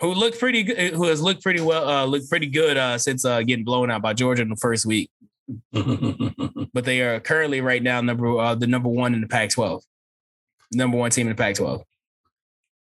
Who 0.00 0.14
looked 0.14 0.40
pretty 0.40 0.64
good, 0.64 0.94
who 0.94 1.06
has 1.06 1.22
looked 1.22 1.42
pretty 1.42 1.60
well, 1.60 1.88
uh, 1.88 2.04
looked 2.04 2.28
pretty 2.28 2.46
good 2.46 2.76
uh, 2.76 2.98
since 2.98 3.24
uh, 3.24 3.42
getting 3.42 3.64
blown 3.64 3.90
out 3.90 4.02
by 4.02 4.14
Georgia 4.14 4.42
in 4.42 4.48
the 4.48 4.56
first 4.56 4.84
week. 4.84 5.10
but 5.72 6.84
they 6.84 7.02
are 7.02 7.20
currently 7.20 7.60
right 7.60 7.82
now 7.82 8.00
number 8.00 8.38
uh, 8.38 8.54
the 8.54 8.66
number 8.66 8.88
one 8.88 9.14
in 9.14 9.20
the 9.20 9.28
Pac-12, 9.28 9.82
number 10.72 10.96
one 10.96 11.10
team 11.10 11.28
in 11.28 11.36
the 11.36 11.40
Pac-12. 11.40 11.82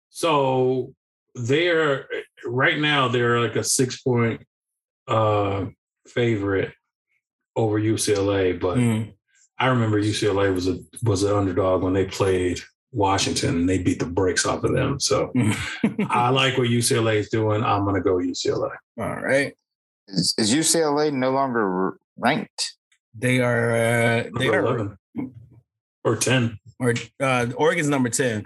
So 0.09 0.93
they're 1.35 2.07
right 2.45 2.79
now 2.79 3.07
they're 3.07 3.39
like 3.39 3.55
a 3.55 3.63
six 3.63 4.01
point 4.01 4.41
uh, 5.07 5.65
favorite 6.07 6.73
over 7.55 7.79
UCLA, 7.79 8.59
but 8.59 8.77
mm. 8.77 9.13
I 9.57 9.67
remember 9.67 10.01
UCLA 10.01 10.53
was 10.53 10.67
a 10.67 10.79
was 11.03 11.23
an 11.23 11.35
underdog 11.35 11.83
when 11.83 11.93
they 11.93 12.05
played 12.05 12.59
Washington 12.91 13.55
and 13.55 13.69
they 13.69 13.77
beat 13.77 13.99
the 13.99 14.05
brakes 14.05 14.45
off 14.45 14.63
of 14.63 14.73
them. 14.73 14.99
So 14.99 15.31
I 16.09 16.29
like 16.29 16.57
what 16.57 16.67
UCLA 16.67 17.15
is 17.15 17.29
doing. 17.29 17.63
I'm 17.63 17.83
going 17.83 17.95
to 17.95 18.01
go 18.01 18.15
UCLA. 18.15 18.71
All 18.99 19.15
right. 19.15 19.53
Is, 20.07 20.33
is 20.37 20.53
UCLA 20.53 21.11
no 21.11 21.31
longer 21.31 21.97
ranked? 22.17 22.75
They 23.17 23.39
are. 23.39 23.71
Uh, 23.71 24.23
they 24.37 24.49
are 24.49 24.65
11 24.65 24.97
or 26.03 26.15
ten. 26.15 26.59
Or 26.79 26.93
uh, 27.19 27.47
Oregon's 27.55 27.89
number 27.89 28.09
ten. 28.09 28.43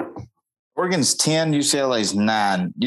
Oregon's 0.76 1.16
ten. 1.16 1.53
UCLA's 1.53 2.16
nine. 2.16 2.74
UCLA 2.82 2.84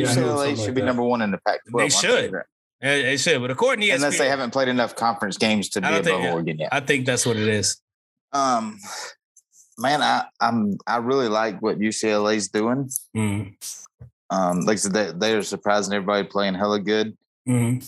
yeah, 0.50 0.54
should 0.54 0.58
like 0.58 0.74
be 0.74 0.80
that. 0.80 0.86
number 0.86 1.02
one 1.02 1.22
in 1.22 1.30
the 1.30 1.38
Pac-12. 1.38 1.78
They 1.78 1.88
should. 1.88 2.34
They 2.80 3.16
should, 3.16 3.40
but 3.40 3.50
according 3.50 3.82
to 3.82 3.88
ESPN, 3.88 3.94
unless 3.94 4.18
they 4.18 4.28
haven't 4.28 4.50
played 4.50 4.68
enough 4.68 4.96
conference 4.96 5.38
games 5.38 5.68
to 5.70 5.80
be 5.80 5.86
above 5.86 6.04
think, 6.04 6.24
Oregon 6.24 6.58
yet. 6.58 6.70
I 6.72 6.80
think 6.80 7.06
that's 7.06 7.24
what 7.24 7.36
it 7.36 7.46
is. 7.46 7.80
Um, 8.32 8.78
man, 9.78 10.02
I 10.02 10.24
I'm 10.40 10.76
I 10.86 10.96
really 10.96 11.28
like 11.28 11.60
what 11.60 11.78
UCLA's 11.78 12.48
doing. 12.48 12.90
Mm. 13.16 13.54
Um, 14.30 14.60
like 14.60 14.74
I 14.74 14.76
said, 14.76 14.92
they, 14.94 15.12
they 15.12 15.34
are 15.34 15.42
surprising 15.42 15.94
everybody 15.94 16.26
playing 16.26 16.54
hella 16.54 16.80
good. 16.80 17.16
Mm. 17.48 17.86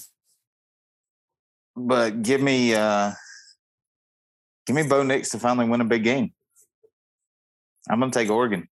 But 1.76 2.22
give 2.22 2.40
me 2.40 2.74
uh 2.74 3.12
give 4.66 4.76
me 4.76 4.82
Bo 4.82 5.02
Nix 5.02 5.30
to 5.30 5.38
finally 5.38 5.68
win 5.68 5.80
a 5.80 5.84
big 5.84 6.04
game. 6.04 6.32
I'm 7.88 8.00
gonna 8.00 8.12
take 8.12 8.30
Oregon. 8.30 8.68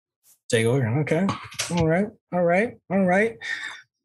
Take 0.50 0.66
Oregon. 0.66 1.00
Okay. 1.00 1.28
All 1.78 1.88
right. 1.88 2.08
All 2.34 2.44
right. 2.44 2.78
All 2.90 3.06
right. 3.06 3.38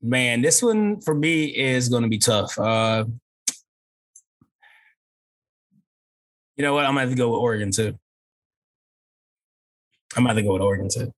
Man, 0.03 0.43
this 0.43 0.63
one 0.63 1.01
for 1.01 1.15
me 1.15 1.45
is 1.47 1.89
gonna 1.89 2.09
be 2.09 2.19
tough. 2.19 2.59
Uh 2.59 3.05
You 6.57 6.63
know 6.63 6.75
what? 6.75 6.85
I'm 6.85 6.91
gonna 6.93 7.01
have 7.01 7.11
to 7.11 7.17
go 7.17 7.31
with 7.31 7.41
Oregon 7.41 7.71
too. 7.71 7.99
I'm 10.17 10.27
have 10.27 10.37
to 10.37 10.43
go 10.43 10.53
with 10.53 10.63
Oregon 10.63 10.89
too. 10.89 11.13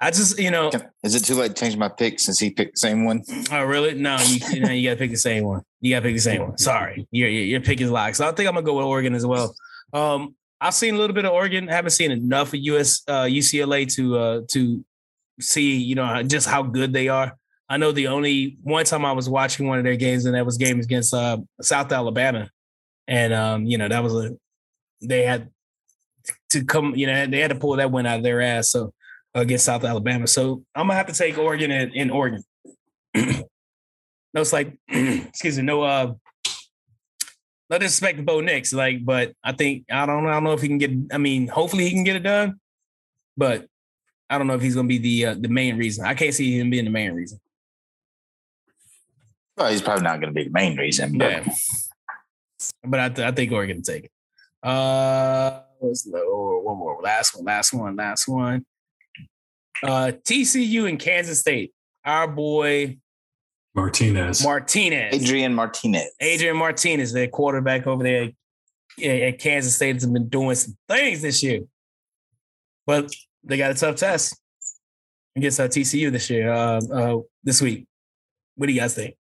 I 0.00 0.10
just, 0.10 0.38
you 0.38 0.50
know, 0.50 0.70
Is 1.02 1.14
it 1.14 1.24
too 1.24 1.34
late 1.34 1.54
to 1.54 1.60
change 1.60 1.76
my 1.76 1.88
pick 1.88 2.20
since 2.20 2.38
he 2.38 2.50
picked 2.50 2.74
the 2.74 2.78
same 2.78 3.04
one? 3.04 3.22
oh 3.50 3.62
really? 3.64 3.94
No, 3.94 4.18
you, 4.26 4.40
you 4.52 4.60
know, 4.60 4.70
you 4.70 4.88
gotta 4.88 4.98
pick 4.98 5.10
the 5.10 5.16
same 5.16 5.44
one. 5.44 5.62
You 5.80 5.94
gotta 5.94 6.04
pick 6.04 6.14
the 6.14 6.20
same 6.20 6.42
one. 6.42 6.58
Sorry, 6.58 7.06
your 7.10 7.28
your, 7.28 7.44
your 7.44 7.60
pick 7.60 7.80
is 7.80 7.90
locked. 7.90 8.16
So 8.16 8.28
I 8.28 8.32
think 8.32 8.48
I'm 8.48 8.54
gonna 8.54 8.66
go 8.66 8.74
with 8.74 8.84
Oregon 8.86 9.14
as 9.14 9.24
well. 9.24 9.54
Um, 9.92 10.34
I've 10.60 10.74
seen 10.74 10.94
a 10.94 10.98
little 10.98 11.14
bit 11.14 11.24
of 11.24 11.32
Oregon. 11.32 11.68
Haven't 11.68 11.90
seen 11.90 12.10
enough 12.10 12.48
of 12.48 12.60
US 12.60 13.02
uh, 13.08 13.24
UCLA 13.24 13.92
to 13.94 14.18
uh, 14.18 14.40
to 14.52 14.84
see, 15.40 15.76
you 15.76 15.94
know, 15.94 16.22
just 16.22 16.48
how 16.48 16.62
good 16.62 16.92
they 16.92 17.08
are. 17.08 17.36
I 17.68 17.76
know 17.76 17.92
the 17.92 18.08
only 18.08 18.58
one 18.62 18.84
time 18.84 19.04
I 19.04 19.12
was 19.12 19.28
watching 19.28 19.66
one 19.66 19.78
of 19.78 19.84
their 19.84 19.96
games, 19.96 20.26
and 20.26 20.34
that 20.34 20.44
was 20.44 20.58
games 20.58 20.84
against 20.84 21.14
uh, 21.14 21.38
South 21.60 21.90
Alabama, 21.92 22.50
and 23.08 23.32
um, 23.32 23.64
you 23.64 23.78
know 23.78 23.88
that 23.88 24.02
was 24.02 24.14
a 24.14 24.36
they 25.00 25.22
had 25.22 25.50
to 26.50 26.64
come, 26.64 26.94
you 26.94 27.06
know, 27.06 27.26
they 27.26 27.40
had 27.40 27.50
to 27.50 27.58
pull 27.58 27.76
that 27.76 27.90
one 27.90 28.06
out 28.06 28.18
of 28.18 28.22
their 28.22 28.40
ass. 28.40 28.70
So 28.70 28.92
against 29.34 29.64
South 29.64 29.84
Alabama, 29.84 30.26
so 30.26 30.64
I'm 30.74 30.86
gonna 30.86 30.94
have 30.94 31.08
to 31.08 31.12
take 31.12 31.36
Oregon 31.38 31.70
in, 31.70 31.90
in 31.92 32.10
Oregon. 32.10 32.42
no, 33.14 33.44
it's 34.36 34.52
like, 34.52 34.76
excuse 34.88 35.56
me, 35.56 35.64
no, 35.64 35.82
uh, 35.82 36.14
no 37.68 37.78
disrespect 37.78 38.18
to 38.18 38.22
Bo 38.22 38.40
Nix, 38.40 38.72
like, 38.72 39.04
but 39.04 39.32
I 39.42 39.52
think 39.52 39.86
I 39.90 40.06
don't 40.06 40.22
know, 40.22 40.30
I 40.30 40.34
don't 40.34 40.44
know 40.44 40.52
if 40.52 40.62
he 40.62 40.68
can 40.68 40.78
get. 40.78 40.92
I 41.12 41.18
mean, 41.18 41.48
hopefully 41.48 41.84
he 41.84 41.90
can 41.90 42.04
get 42.04 42.16
it 42.16 42.22
done, 42.22 42.60
but 43.36 43.66
I 44.30 44.38
don't 44.38 44.46
know 44.46 44.54
if 44.54 44.62
he's 44.62 44.76
gonna 44.76 44.88
be 44.88 44.98
the 44.98 45.26
uh, 45.26 45.34
the 45.38 45.48
main 45.48 45.76
reason. 45.76 46.04
I 46.04 46.14
can't 46.14 46.34
see 46.34 46.58
him 46.58 46.70
being 46.70 46.84
the 46.84 46.90
main 46.90 47.12
reason. 47.12 47.40
Well, 49.56 49.70
he's 49.70 49.82
probably 49.82 50.02
not 50.02 50.20
going 50.20 50.32
to 50.32 50.34
be 50.34 50.44
the 50.44 50.50
main 50.50 50.76
reason, 50.76 51.16
but 51.16 51.30
Yeah. 51.30 51.54
But 52.82 53.00
I, 53.00 53.08
th- 53.08 53.26
I 53.26 53.32
think 53.32 53.52
Oregon 53.52 53.76
will 53.76 53.82
take 53.82 54.04
it. 54.04 54.10
Uh, 54.62 55.60
what's 55.78 56.02
the 56.02 56.18
oh, 56.18 56.60
one 56.62 56.78
more? 56.78 57.00
Last 57.02 57.36
one, 57.36 57.44
last 57.44 57.72
one, 57.72 57.96
last 57.96 58.28
one. 58.28 58.64
Uh, 59.82 60.12
TCU 60.24 60.88
and 60.88 60.98
Kansas 60.98 61.40
State. 61.40 61.72
Our 62.04 62.28
boy 62.28 62.98
Martinez. 63.74 64.42
Martinez, 64.44 65.14
Adrian 65.14 65.54
Martinez. 65.54 66.10
Adrian 66.20 66.56
Martinez, 66.56 67.12
their 67.12 67.28
quarterback 67.28 67.86
over 67.86 68.02
there 68.02 68.30
at, 69.02 69.04
at 69.04 69.38
Kansas 69.38 69.74
State, 69.74 69.96
has 69.96 70.06
been 70.06 70.28
doing 70.28 70.54
some 70.54 70.76
things 70.88 71.22
this 71.22 71.42
year. 71.42 71.60
But 72.86 73.12
they 73.42 73.56
got 73.56 73.72
a 73.72 73.74
tough 73.74 73.96
test 73.96 74.38
against 75.36 75.58
uh, 75.58 75.68
TCU 75.68 76.12
this 76.12 76.30
year, 76.30 76.52
uh, 76.52 76.80
uh, 76.92 77.18
this 77.42 77.60
week. 77.60 77.86
What 78.56 78.68
do 78.68 78.72
you 78.72 78.80
guys 78.80 78.94
think? 78.94 79.16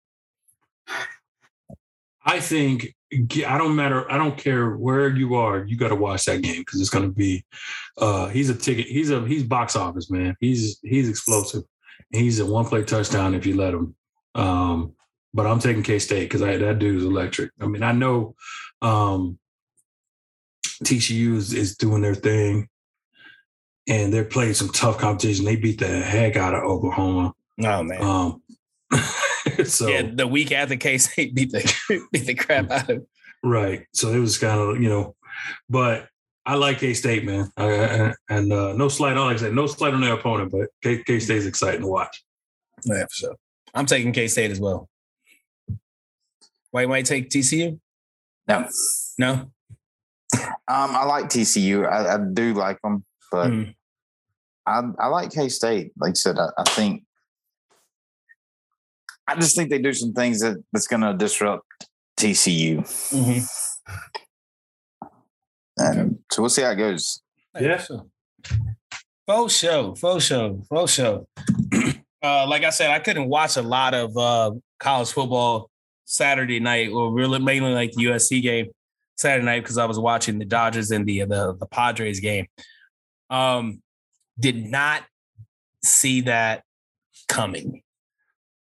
I 2.25 2.41
think 2.41 2.95
I 3.13 3.59
don't 3.59 3.75
matter. 3.75 4.11
I 4.11 4.17
don't 4.17 4.37
care 4.37 4.71
where 4.71 5.09
you 5.09 5.35
are. 5.35 5.65
You 5.65 5.77
got 5.77 5.89
to 5.89 5.97
watch 5.97 6.27
that 6.27 6.43
game 6.43 6.61
because 6.61 6.81
it's 6.81 6.91
going 6.91 7.05
to 7.05 7.13
be. 7.13 7.45
Uh, 7.99 8.29
he's 8.29 8.51
a 8.51 8.55
ticket. 8.55 8.87
He's 8.87 9.11
a 9.11 9.27
he's 9.27 9.43
box 9.43 9.75
office 9.75 10.11
man. 10.11 10.37
He's 10.41 10.79
he's 10.83 11.09
explosive. 11.09 11.65
He's 12.11 12.39
a 12.39 12.47
one 12.47 12.67
play 12.67 12.85
touchdown 12.85 13.35
if 13.35 13.47
you 13.47 13.57
let 13.57 13.75
him. 13.75 13.95
Um, 14.35 14.95
but 15.35 15.47
I'm 15.47 15.59
taking 15.59 15.83
K 15.83 15.99
State 15.99 16.31
because 16.31 16.41
that 16.41 16.79
dude's 16.79 17.05
electric. 17.05 17.51
I 17.61 17.67
mean, 17.67 17.83
I 17.83 17.93
know 17.93 18.35
um, 18.83 19.39
TCU 20.85 21.37
is, 21.37 21.53
is 21.53 21.77
doing 21.77 22.03
their 22.03 22.15
thing, 22.15 22.69
and 23.89 24.13
they're 24.13 24.25
playing 24.25 24.55
some 24.55 24.71
tough 24.71 24.99
competition. 24.99 25.45
They 25.45 25.57
beat 25.57 25.81
the 25.81 25.89
heck 25.89 26.37
out 26.37 26.55
of 26.55 26.63
Oklahoma. 26.63 27.35
Oh 27.63 27.83
man. 27.83 28.03
Um, 28.03 28.43
so 29.67 29.89
yeah, 29.89 30.03
the 30.13 30.27
week 30.27 30.53
after 30.53 30.77
K 30.77 30.99
State 30.99 31.35
beat 31.37 31.51
the 31.53 32.07
beat 32.13 32.27
the 32.27 32.35
crap 32.35 32.71
out 32.71 32.89
of. 32.91 33.07
Right. 33.43 33.87
So 33.93 34.13
it 34.13 34.19
was 34.19 34.37
kind 34.39 34.61
of, 34.61 34.83
you 34.83 34.89
know, 34.89 35.15
but 35.69 36.09
I 36.45 36.55
like 36.55 36.79
K 36.79 36.95
State, 36.95 37.25
man. 37.25 37.51
I, 37.57 37.85
I, 37.85 38.15
and 38.29 38.53
uh, 38.53 38.73
no 38.75 38.89
slight 38.89 39.17
on, 39.17 39.27
like 39.29 39.37
I 39.37 39.41
said, 39.41 39.55
no 39.55 39.67
slight 39.67 39.95
on 39.95 40.01
their 40.01 40.15
opponent, 40.15 40.53
but 40.53 40.69
K 40.83 41.19
State 41.21 41.37
is 41.39 41.47
exciting 41.47 41.81
to 41.83 41.87
watch. 41.87 42.23
Yeah, 42.85 43.03
for 43.05 43.09
sure. 43.13 43.37
I'm 43.75 43.87
taking 43.87 44.13
K 44.13 44.27
State 44.29 44.51
as 44.51 44.61
well. 44.61 44.89
Why 46.71 46.87
might 46.87 47.07
take 47.07 47.31
TCU? 47.31 47.79
No. 48.49 48.69
No. 49.19 49.33
Um, 50.33 50.51
I 50.69 51.05
like 51.05 51.27
TCU. 51.27 51.87
I, 51.89 52.15
I 52.15 52.19
do 52.33 52.55
like 52.55 52.81
them, 52.83 53.05
but 53.33 53.51
Mhm. 53.51 53.75
I, 54.67 54.83
I 54.99 55.07
like 55.09 55.33
K 55.33 55.49
State. 55.49 55.93
Like 55.99 56.11
I 56.11 56.15
said, 56.15 56.39
I, 56.39 56.49
I 56.59 56.65
think 56.71 57.05
I 59.31 59.37
just 59.37 59.57
think 59.57 59.71
they 59.71 59.79
do 59.79 59.93
some 59.93 60.13
things 60.13 60.41
that, 60.41 60.57
that's 60.73 60.87
going 60.87 61.03
to 61.03 61.15
disrupt 61.15 61.65
TCU, 62.19 62.79
Mhm. 63.13 63.47
and 65.79 66.19
so 66.33 66.43
we'll 66.43 66.49
see 66.51 66.63
how 66.63 66.71
it 66.71 66.77
goes. 66.77 67.23
Yeah. 67.59 67.79
for 67.79 67.85
sure. 67.85 68.07
Faux 69.27 69.55
show, 69.57 69.95
faux 69.95 70.25
show, 70.25 70.63
faux 70.69 70.93
show. 70.93 71.27
uh, 72.23 72.47
like 72.47 72.65
I 72.65 72.71
said, 72.71 72.91
I 72.91 72.99
couldn't 72.99 73.29
watch 73.29 73.57
a 73.57 73.63
lot 73.63 73.95
of 73.95 74.17
uh, 74.17 74.53
college 74.79 75.11
football 75.13 75.71
Saturday 76.05 76.61
night, 76.61 76.91
or 76.91 77.13
really 77.13 77.39
mainly 77.39 77.73
like 77.73 77.93
the 77.93 78.05
USC 78.07 78.43
game 78.43 78.67
Saturday 79.17 79.45
night 79.45 79.61
because 79.63 79.79
I 79.79 79.85
was 79.85 79.99
watching 79.99 80.39
the 80.39 80.45
Dodgers 80.45 80.91
and 80.91 81.07
the 81.07 81.21
the, 81.21 81.57
the 81.59 81.67
Padres 81.67 82.21
game. 82.21 82.47
Um, 83.31 83.83
did 84.39 84.65
not 84.67 85.03
see 85.85 86.23
that 86.23 86.63
coming 87.29 87.83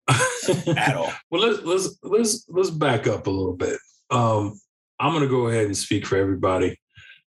at 0.78 0.96
all. 0.96 1.12
Well, 1.30 1.42
let's 1.42 1.64
let's 1.64 1.98
let's 2.04 2.46
let's 2.50 2.70
back 2.70 3.08
up 3.08 3.28
a 3.28 3.32
little 3.32 3.56
bit. 3.56 3.78
Um, 4.10 4.60
I'm 5.00 5.14
going 5.14 5.24
to 5.24 5.30
go 5.30 5.48
ahead 5.48 5.66
and 5.66 5.78
speak 5.78 6.06
for 6.06 6.18
everybody 6.18 6.78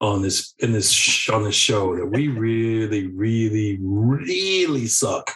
on 0.01 0.23
this 0.23 0.55
in 0.59 0.73
this 0.73 0.91
sh- 0.91 1.31
on 1.31 1.45
this 1.45 1.55
show 1.55 1.97
that 1.97 2.07
we 2.07 2.29
really, 2.29 3.07
really, 3.09 3.79
really 3.81 4.87
suck 4.87 5.33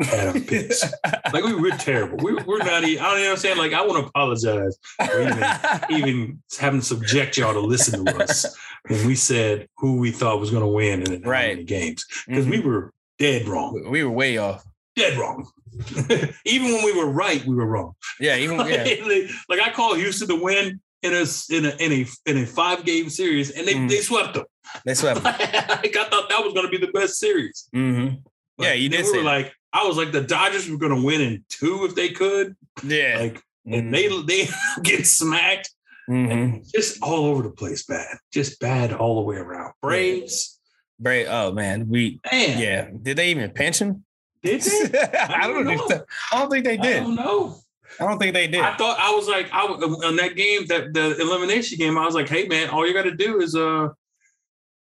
at 0.00 0.28
our 0.28 0.40
picks. 0.40 0.84
Like 1.32 1.44
we, 1.44 1.54
we're 1.54 1.76
terrible. 1.76 2.16
We, 2.24 2.34
we're 2.42 2.58
not. 2.58 2.82
Even, 2.82 3.04
I 3.04 3.08
don't 3.10 3.18
even 3.18 3.28
understand. 3.30 3.58
Like 3.60 3.72
I 3.72 3.86
want 3.86 4.02
to 4.02 4.08
apologize 4.08 4.76
for 5.06 5.20
even 5.20 5.44
even 5.90 6.42
having 6.58 6.80
to 6.80 6.86
subject 6.86 7.36
y'all 7.36 7.52
to 7.52 7.60
listen 7.60 8.04
to 8.04 8.16
us 8.22 8.46
when 8.88 9.06
we 9.06 9.14
said 9.14 9.68
who 9.76 9.98
we 9.98 10.10
thought 10.10 10.40
was 10.40 10.50
going 10.50 10.62
to 10.64 10.68
win 10.68 11.02
in 11.02 11.20
the 11.22 11.28
Right. 11.28 11.64
games 11.64 12.04
because 12.26 12.46
we 12.48 12.58
were 12.58 12.92
dead 13.20 13.46
wrong. 13.46 13.86
we 13.90 14.02
were 14.02 14.10
way 14.10 14.38
off. 14.38 14.64
Dead 15.00 15.18
wrong. 15.18 15.48
even 16.44 16.72
when 16.72 16.84
we 16.84 16.92
were 16.92 17.10
right, 17.10 17.44
we 17.46 17.54
were 17.54 17.66
wrong. 17.66 17.92
Yeah, 18.18 18.36
even 18.36 18.58
yeah. 18.68 19.26
like 19.48 19.60
I 19.60 19.70
called 19.72 19.96
Houston 19.98 20.28
to 20.28 20.36
win 20.36 20.80
in 21.02 21.14
a 21.14 21.24
in 21.50 21.64
a 21.66 21.70
in 21.84 21.92
a 21.92 22.06
in 22.30 22.36
a 22.38 22.46
five 22.46 22.84
game 22.84 23.08
series, 23.08 23.50
and 23.50 23.66
they 23.66 23.74
Mm. 23.74 23.88
they 23.88 24.00
swept 24.00 24.34
them. 24.34 24.44
They 24.84 24.94
swept. 24.94 25.24
like, 25.24 25.40
I 25.42 26.06
thought 26.10 26.28
that 26.28 26.44
was 26.44 26.52
going 26.54 26.66
to 26.66 26.70
be 26.70 26.76
the 26.84 26.92
best 26.92 27.18
series. 27.18 27.68
Mm-hmm. 27.74 28.16
Yeah, 28.62 28.74
you 28.74 28.88
did 28.88 29.04
We 29.06 29.18
were 29.18 29.24
like, 29.24 29.52
I 29.72 29.86
was 29.86 29.96
like, 29.96 30.12
the 30.12 30.20
Dodgers 30.20 30.68
were 30.68 30.76
going 30.76 30.94
to 30.94 31.02
win 31.02 31.20
in 31.22 31.44
two 31.48 31.86
if 31.86 31.94
they 31.94 32.10
could. 32.10 32.54
Yeah. 32.84 33.16
Like, 33.20 33.42
and 33.66 33.92
Mhm. 33.92 34.26
they 34.26 34.44
they 34.44 34.48
get 34.82 35.06
smacked. 35.06 35.70
Mhm. 36.10 36.70
Just 36.74 37.02
all 37.02 37.24
over 37.26 37.42
the 37.44 37.50
place, 37.50 37.84
bad. 37.84 38.18
Just 38.32 38.60
bad 38.60 38.92
all 38.92 39.14
the 39.16 39.22
way 39.22 39.36
around. 39.36 39.72
Braves, 39.80 40.58
Bray, 40.98 41.26
oh 41.26 41.52
man, 41.52 41.88
we 41.88 42.20
man. 42.30 42.58
yeah. 42.58 42.88
Did 43.02 43.16
they 43.16 43.30
even 43.30 43.50
pension? 43.52 44.04
Did 44.42 44.60
they? 44.92 44.98
I 45.18 45.46
don't 45.46 45.64
don't 45.66 45.88
know. 45.90 46.02
I 46.32 46.38
don't 46.38 46.50
think 46.50 46.64
they 46.64 46.76
did. 46.76 46.96
I 46.96 47.00
don't 47.00 47.14
know. 47.14 47.56
I 47.98 48.06
don't 48.06 48.18
think 48.18 48.32
they 48.34 48.46
did. 48.46 48.60
I 48.60 48.76
thought 48.76 48.98
I 48.98 49.10
was 49.14 49.28
like 49.28 49.48
I 49.52 49.64
on 49.64 50.16
that 50.16 50.36
game 50.36 50.66
that 50.66 50.94
the 50.94 51.20
elimination 51.20 51.76
game. 51.78 51.98
I 51.98 52.06
was 52.06 52.14
like, 52.14 52.28
hey 52.28 52.46
man, 52.48 52.70
all 52.70 52.86
you 52.86 52.94
got 52.94 53.02
to 53.02 53.14
do 53.14 53.40
is 53.40 53.54
uh 53.54 53.88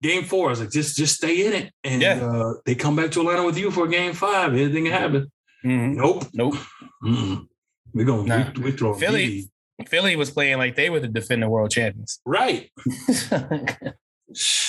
game 0.03 0.25
four. 0.25 0.49
I 0.49 0.51
was 0.51 0.61
like, 0.61 0.71
just 0.71 0.97
just 0.97 1.17
stay 1.17 1.47
in 1.47 1.53
it, 1.55 1.73
and 1.85 2.03
Yeah. 2.03 2.17
uh, 2.27 2.55
they 2.67 2.75
come 2.75 2.97
back 2.97 3.11
to 3.13 3.21
Atlanta 3.21 3.45
with 3.47 3.57
you 3.59 3.71
for 3.71 3.87
game 3.87 4.13
five. 4.13 4.53
Anything 4.53 4.85
can 4.85 4.93
happen. 4.93 5.33
Mhm. 5.65 5.95
Nope. 5.95 6.25
Nope. 6.35 6.57
Mm-mm. 7.03 7.47
We're 7.95 8.05
gonna 8.05 8.25
Nah. 8.25 8.51
we, 8.57 8.65
we 8.65 8.73
throwing 8.73 8.99
Philly-. 9.01 9.51
Philly 9.89 10.17
was 10.17 10.31
playing 10.31 10.59
like 10.59 10.75
they 10.77 10.91
were 10.91 11.01
the 11.01 11.09
defending 11.09 11.49
world 11.49 11.71
champions. 11.71 12.21
right. 12.27 12.71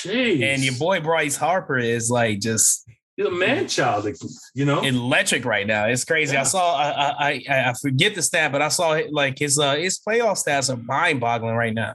and 0.05 0.63
your 0.63 0.75
boy 0.77 1.01
Bryce 1.01 1.35
Harper 1.35 1.77
is 1.77 2.09
like 2.09 2.39
just 2.39 2.87
he's 3.17 3.25
a 3.25 3.31
man 3.31 3.67
child. 3.67 4.07
You 4.55 4.65
know. 4.65 4.81
electric 4.83 5.43
right 5.43 5.67
now. 5.67 5.87
It's 5.87 6.05
crazy. 6.05 6.33
Yeah. 6.35 6.41
I 6.41 6.43
saw 6.43 6.75
I, 6.77 6.89
I 6.89 7.31
I 7.49 7.69
I 7.69 7.73
forget 7.73 8.15
the 8.15 8.21
stat, 8.21 8.51
but 8.53 8.61
I 8.61 8.69
saw 8.69 8.97
like 9.11 9.37
his 9.39 9.59
uh 9.59 9.75
his 9.75 9.99
playoff 9.99 10.41
stats 10.45 10.73
are 10.73 10.77
mind 10.77 11.19
boggling 11.19 11.55
right 11.55 11.73
now. 11.73 11.93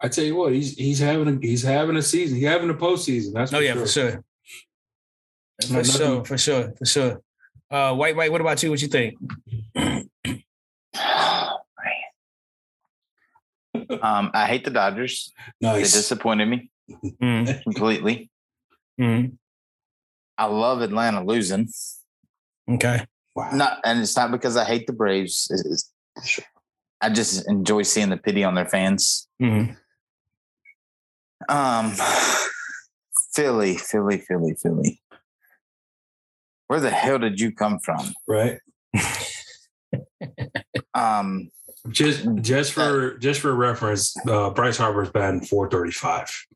I 0.00 0.08
tell 0.08 0.24
you 0.24 0.34
what, 0.34 0.52
he's 0.52 0.74
he's 0.74 0.98
having 0.98 1.28
a 1.28 1.38
he's 1.46 1.62
having 1.62 1.96
a 1.96 2.02
season. 2.02 2.36
He's 2.38 2.46
having 2.48 2.68
a 2.70 2.74
postseason. 2.74 3.32
That's 3.34 3.52
Oh 3.52 3.60
yeah, 3.60 3.74
for 3.74 3.86
sure. 3.86 4.24
For 5.66 5.72
Nothing- 5.72 5.84
sure, 5.84 6.24
for 6.24 6.36
sure, 6.38 6.72
for 6.76 6.84
sure. 6.86 7.22
Uh 7.70 7.94
White 7.94 8.16
White, 8.16 8.32
what 8.32 8.40
about 8.40 8.62
you? 8.62 8.70
What 8.70 8.82
you 8.82 8.88
think? 8.88 9.14
Um, 14.02 14.30
I 14.34 14.46
hate 14.46 14.64
the 14.64 14.70
Dodgers. 14.70 15.32
They 15.60 15.80
disappointed 15.82 16.46
me 16.46 16.70
Mm, 17.20 17.62
completely. 17.62 18.30
mm, 19.00 19.36
I 20.38 20.46
love 20.46 20.80
Atlanta 20.82 21.24
losing. 21.24 21.68
okay. 22.70 23.06
wow. 23.34 23.50
Not, 23.52 23.78
and 23.84 24.00
it's 24.00 24.16
not 24.16 24.30
because 24.30 24.56
I 24.56 24.64
hate 24.64 24.86
the 24.86 24.92
Braves. 24.92 25.48
It's, 25.50 25.90
it's, 26.16 26.40
I 27.00 27.10
just 27.10 27.48
enjoy 27.48 27.82
seeing 27.82 28.08
the 28.10 28.16
pity 28.16 28.44
on 28.44 28.54
their 28.54 28.66
fans. 28.66 29.28
Mm, 29.42 29.76
Um, 31.48 31.92
Philly, 33.34 33.76
Philly, 33.76 34.18
Philly, 34.18 34.54
Philly. 34.62 35.00
where 36.68 36.80
the 36.80 36.90
hell 36.90 37.18
did 37.18 37.40
you 37.40 37.52
come 37.52 37.78
from? 37.80 38.12
Right. 38.28 38.58
Um, 40.94 41.50
Just 41.90 42.24
just 42.40 42.72
for 42.72 43.18
just 43.18 43.40
for 43.40 43.52
reference, 43.54 44.14
uh, 44.28 44.50
Bryce 44.50 44.76
Harper's 44.76 45.10
batting 45.10 45.40
435. 45.42 46.46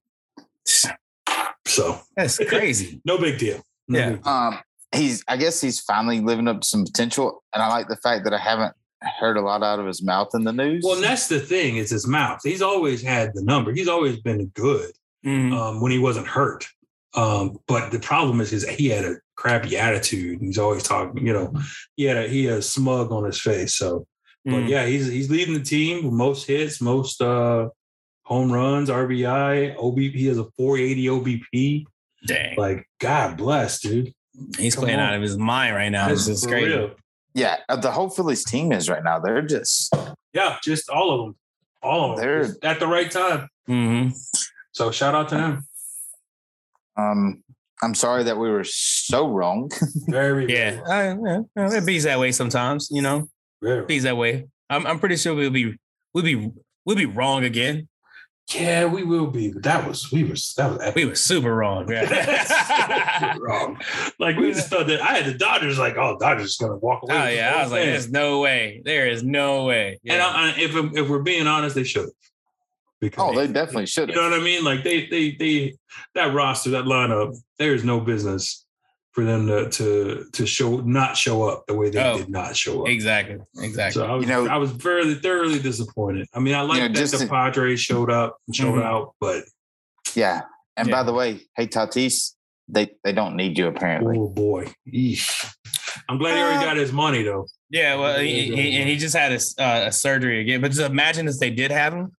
So 1.67 2.01
That's 2.17 2.39
crazy. 2.39 3.01
no 3.05 3.19
big 3.19 3.39
deal. 3.39 3.61
No 3.89 3.99
Yeah. 3.99 4.17
um, 4.25 4.59
he's 4.95 5.25
I 5.29 5.37
guess 5.37 5.61
he's 5.61 5.81
finally 5.81 6.21
living 6.21 6.49
up 6.49 6.61
to 6.61 6.67
some 6.67 6.85
potential, 6.85 7.43
and 7.55 7.63
I 7.63 7.69
like 7.69 7.89
the 7.89 7.97
fact 7.97 8.25
that 8.25 8.33
I 8.35 8.39
haven't 8.39 8.75
heard 9.21 9.37
a 9.37 9.41
lot 9.41 9.63
out 9.63 9.79
of 9.79 9.87
his 9.87 10.03
mouth 10.03 10.29
in 10.35 10.45
the 10.45 10.53
news. 10.53 10.83
Well, 10.85 10.97
and 10.97 11.05
that's 11.05 11.29
the 11.29 11.39
thing. 11.41 11.77
It's 11.77 11.91
his 11.91 12.07
mouth. 12.07 12.41
He's 12.43 12.63
always 12.63 13.01
had 13.03 13.31
the 13.35 13.43
number. 13.43 13.73
He's 13.73 13.87
always 13.89 14.19
been 14.21 14.47
good 14.55 14.91
Mhm. 15.25 15.53
um, 15.57 15.81
when 15.81 15.93
he 15.93 15.99
wasn't 15.99 16.27
hurt. 16.27 16.67
Um, 17.15 17.59
but 17.67 17.91
the 17.91 18.01
problem 18.01 18.41
is, 18.41 18.51
his 18.51 18.69
he 18.69 18.89
had 18.89 19.05
a 19.05 19.17
crappy 19.37 19.77
attitude. 19.77 20.41
He's 20.41 20.59
always 20.59 20.83
talking. 20.83 21.27
You 21.27 21.33
know, 21.33 21.53
he 21.97 22.05
had 22.05 22.17
a 22.17 22.29
he 22.29 22.45
had 22.45 22.59
a 22.59 22.63
smug 22.63 23.11
on 23.13 23.25
his 23.25 23.41
face. 23.41 23.75
So, 23.77 24.07
but 24.45 24.53
Mhm. 24.65 24.69
yeah, 24.69 24.85
he's 24.87 25.07
he's 25.07 25.31
leading 25.31 25.55
the 25.55 25.61
team 25.61 26.05
with 26.05 26.13
most 26.13 26.47
hits, 26.47 26.81
most 26.81 27.23
uh, 27.23 27.69
home 28.25 28.53
runs, 28.53 28.91
RBI, 28.91 29.75
OBP. 29.79 30.19
He 30.19 30.27
has 30.27 30.39
a 30.39 30.45
480 30.57 31.09
OBP. 31.09 31.87
Dang. 32.27 32.57
Like 32.57 32.87
God 33.01 33.37
bless, 33.37 33.81
dude. 33.81 34.13
He's 34.59 34.75
come 34.75 34.85
playing 34.85 34.99
on. 35.01 35.09
out 35.09 35.15
of 35.15 35.23
his 35.23 35.37
mind 35.39 35.75
right 35.75 35.89
now. 35.89 36.09
It's 36.11 36.27
That's 36.27 36.41
just 36.41 36.45
for 36.45 36.51
crazy. 36.51 36.69
real. 36.77 36.91
yeah, 37.35 37.57
uh, 37.69 37.77
the 37.77 37.91
whole 37.91 38.09
Phillies 38.11 38.45
team 38.45 38.73
is 38.73 38.89
right 38.89 39.03
now. 39.03 39.19
They're 39.19 39.43
just 39.43 39.95
Yeah, 40.33 40.57
just 40.63 40.89
all 40.91 41.11
of 41.13 41.21
them, 41.27 41.37
all 41.83 42.11
of 42.13 42.17
them 42.17 42.25
They're- 42.27 42.45
Just 42.45 42.65
at 42.65 42.81
the 42.81 42.87
right 42.87 43.11
time. 43.11 43.49
hmm 43.67 44.09
So 44.73 44.91
shout 44.91 45.15
out 45.15 45.29
to 45.31 45.39
him. 45.39 45.67
um. 46.97 47.43
I'm 47.81 47.95
sorry 47.95 48.25
that 48.25 48.37
we 48.37 48.51
were 48.51 48.65
so 48.65 49.29
wrong. 49.29 49.71
Very 50.09 50.47
very 50.47 50.53
Yeah. 50.53 50.81
well. 51.17 51.47
Uh, 51.57 51.69
yeah. 51.71 51.79
It 51.79 51.87
bees 51.87 52.03
that 52.03 52.19
way 52.19 52.33
sometimes, 52.33 52.89
you 52.91 53.03
know. 53.03 53.29
Very 53.63 53.85
well. 53.87 54.01
That 54.03 54.17
way. 54.17 54.49
I'm 54.69 54.85
I'm 54.85 54.99
pretty 54.99 55.17
sure 55.17 55.33
we'll 55.33 55.51
be 55.51 55.77
we'll 56.13 56.25
be 56.25 56.51
we'll 56.85 56.97
be 56.97 57.07
wrong 57.07 57.45
again. 57.45 57.87
Yeah, 58.55 58.87
we 58.87 59.05
will 59.05 59.27
be. 59.27 59.53
But 59.53 59.63
that 59.65 59.87
was 59.87 60.11
we 60.11 60.25
were 60.25 60.37
that 60.57 60.71
was 60.71 60.79
epic. 60.81 60.95
We 60.95 61.05
were 61.05 61.15
super 61.15 61.55
wrong. 61.55 61.91
Yeah. 61.91 63.37
wrong. 63.39 63.79
Like 64.19 64.37
we 64.37 64.53
just 64.53 64.69
thought 64.69 64.87
that 64.87 65.03
I 65.03 65.19
had 65.19 65.27
the 65.27 65.37
Dodgers 65.37 65.79
like, 65.79 65.97
oh, 65.97 66.17
Dodgers 66.19 66.53
is 66.53 66.57
gonna 66.57 66.77
walk 66.77 67.03
away. 67.03 67.15
Oh 67.15 67.29
yeah, 67.29 67.49
I 67.49 67.53
whole 67.53 67.63
was 67.65 67.73
like, 67.73 67.85
"There's 67.85 68.11
no 68.11 68.41
way. 68.41 68.81
There 68.85 69.07
is 69.07 69.23
no 69.23 69.65
way." 69.65 70.01
and 70.07 70.23
I, 70.23 70.47
I, 70.47 70.55
if 70.59 70.75
if 70.75 71.09
we're 71.09 71.23
being 71.23 71.47
honest, 71.47 71.75
they 71.75 71.85
should. 71.85 72.09
Because 73.01 73.33
oh, 73.33 73.39
they 73.39 73.53
definitely 73.53 73.87
should 73.87 74.09
you 74.09 74.17
know 74.17 74.31
what 74.31 74.41
I 74.41 74.43
mean? 74.43 74.65
Like 74.65 74.83
they 74.83 75.07
they 75.07 75.33
they 75.33 75.75
that 76.15 76.35
roster, 76.35 76.71
that 76.71 76.85
lineup, 76.85 77.37
there 77.59 77.75
is 77.75 77.85
no 77.85 78.01
business 78.01 78.65
for 79.19 79.25
them 79.25 79.49
to 79.49 79.69
to 79.69 80.25
to 80.33 80.47
show 80.47 80.77
not 80.83 81.17
show 81.17 81.43
up 81.43 81.67
the 81.67 81.75
way 81.75 81.91
they 81.91 81.99
Oh. 82.01 82.19
did 82.19 82.29
not 82.31 82.57
show 82.57 82.83
up. 82.83 82.89
exactly, 82.89 83.39
exactly. 83.61 84.01
So 84.01 84.07
I 84.07 84.15
was, 84.15 84.23
You 84.25 84.29
know- 84.33 84.47
I 84.47 84.59
was 84.59 84.71
very 84.71 85.15
thoroughly 85.17 85.59
disappointed. 85.59 86.29
I 86.33 86.39
mean, 86.39 86.55
I 86.55 86.61
like 86.61 86.79
know, 86.81 86.87
that 86.87 86.95
just 86.95 87.15
the 87.19 87.25
to- 87.25 87.27
Padres 87.29 87.81
showed 87.81 88.13
up 88.13 88.37
and 88.47 88.55
showed 88.55 88.75
Mhm. 88.79 88.85
out, 88.85 89.15
but 89.21 89.43
Yeah. 90.15 90.43
And 90.77 90.87
Yeah. 90.89 90.95
by 90.95 91.03
the 91.03 91.13
way, 91.13 91.41
hey 91.57 91.67
Tatis, 91.67 92.35
they 92.69 92.93
they 93.03 93.13
don't 93.13 93.35
need 93.35 93.59
you 93.59 93.67
apparently. 93.67 94.17
oh 94.17 94.29
boy, 94.29 94.73
Eesh. 94.95 95.53
I'm 96.09 96.17
glad 96.19 96.37
he 96.37 96.41
already 96.41 96.65
got 96.65 96.77
his 96.77 96.93
money 96.93 97.25
though. 97.25 97.47
yeah, 97.71 97.97
well, 97.97 98.21
he, 98.21 98.55
he- 98.55 98.77
and 98.77 98.89
he 98.89 98.97
just 98.99 99.17
had 99.17 99.33
a, 99.33 99.41
uh, 99.61 99.89
a 99.89 99.93
surgery 99.93 100.41
again. 100.43 100.61
But 100.61 100.69
just 100.71 100.81
imagine 100.89 101.27
if 101.27 101.41
they 101.41 101.51
did 101.51 101.73
have 101.73 101.93
him. 101.93 102.13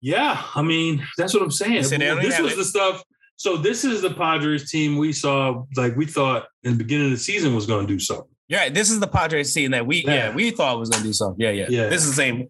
Yeah, 0.00 0.40
I 0.54 0.62
mean 0.62 1.04
that's 1.18 1.34
what 1.34 1.42
I'm 1.42 1.50
saying. 1.50 1.82
So 1.82 1.98
this 1.98 2.38
was 2.40 2.52
it. 2.52 2.56
the 2.56 2.64
stuff. 2.64 3.02
So 3.36 3.56
this 3.56 3.84
is 3.84 4.00
the 4.02 4.10
Padres 4.14 4.70
team 4.70 4.96
we 4.96 5.12
saw. 5.12 5.64
Like 5.76 5.96
we 5.96 6.06
thought 6.06 6.46
in 6.62 6.72
the 6.72 6.78
beginning 6.78 7.06
of 7.06 7.12
the 7.12 7.18
season 7.18 7.54
was 7.54 7.66
going 7.66 7.86
to 7.86 7.92
do 7.92 7.98
something. 7.98 8.28
Yeah, 8.48 8.68
this 8.68 8.90
is 8.90 9.00
the 9.00 9.06
Padres 9.08 9.52
team 9.54 9.70
that 9.72 9.86
we 9.86 10.04
yeah, 10.04 10.14
Yeah. 10.28 10.34
we 10.34 10.50
thought 10.50 10.78
was 10.78 10.90
gonna 10.90 11.02
do 11.02 11.12
something. 11.14 11.40
Yeah, 11.40 11.50
yeah, 11.50 11.66
Yeah. 11.68 11.88
This 11.88 12.02
is 12.02 12.10
the 12.10 12.14
same. 12.16 12.46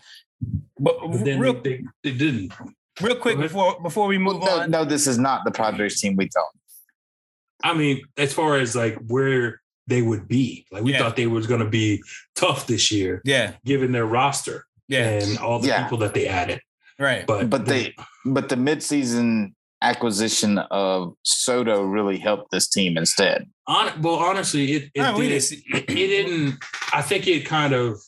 But, 0.79 0.97
But 1.01 1.25
then 1.25 1.39
real 1.39 1.55
they, 1.55 1.77
they, 1.77 1.85
they 2.03 2.13
didn't. 2.19 2.53
real 3.01 3.15
quick 3.17 3.39
before 3.39 3.81
before 3.81 4.09
we 4.09 4.19
move 4.19 4.41
no, 4.43 4.61
on. 4.61 4.71
no, 4.71 4.85
this 4.85 5.07
is 5.07 5.19
not 5.19 5.45
the 5.45 5.53
Padres 5.53 6.01
team 6.01 6.17
we 6.17 6.29
thought. 6.35 6.51
I 7.63 7.75
mean, 7.75 8.03
as 8.19 8.33
far 8.35 8.57
as 8.57 8.75
like 8.77 8.99
where 9.07 9.63
they 9.87 10.03
would 10.03 10.27
be, 10.29 10.67
like 10.73 10.83
we 10.83 10.93
Yeah. 10.93 10.99
thought 10.99 11.15
they 11.17 11.29
was 11.29 11.47
going 11.47 11.61
to 11.61 11.69
be 11.71 12.03
tough 12.35 12.67
this 12.67 12.91
year, 12.91 13.23
Yeah, 13.25 13.53
given 13.65 13.93
their 13.93 14.05
roster 14.07 14.67
yeah, 14.89 15.09
and 15.21 15.39
all 15.39 15.61
the 15.61 15.69
Yeah. 15.69 15.85
people 15.85 15.99
that 15.99 16.13
they 16.15 16.27
added. 16.27 16.61
right. 16.99 17.25
But 17.27 17.49
But 17.51 17.67
they 17.67 17.95
but 18.27 18.49
the 18.49 18.57
midseason 18.57 19.53
acquisition 19.85 20.59
of 20.71 21.15
Soto 21.25 21.83
really 21.83 22.19
helped 22.19 22.51
this 22.51 22.69
team 22.69 22.97
instead. 22.97 23.49
On, 23.67 24.01
well, 24.03 24.17
honestly, 24.17 24.73
it 24.73 24.83
it, 24.95 25.01
No, 25.03 25.17
did, 25.21 25.29
didn't 25.29 25.63
it 25.75 25.87
didn't. 25.89 26.55
I 26.93 27.03
think 27.03 27.27
it 27.27 27.45
kind 27.47 27.73
of 27.73 27.99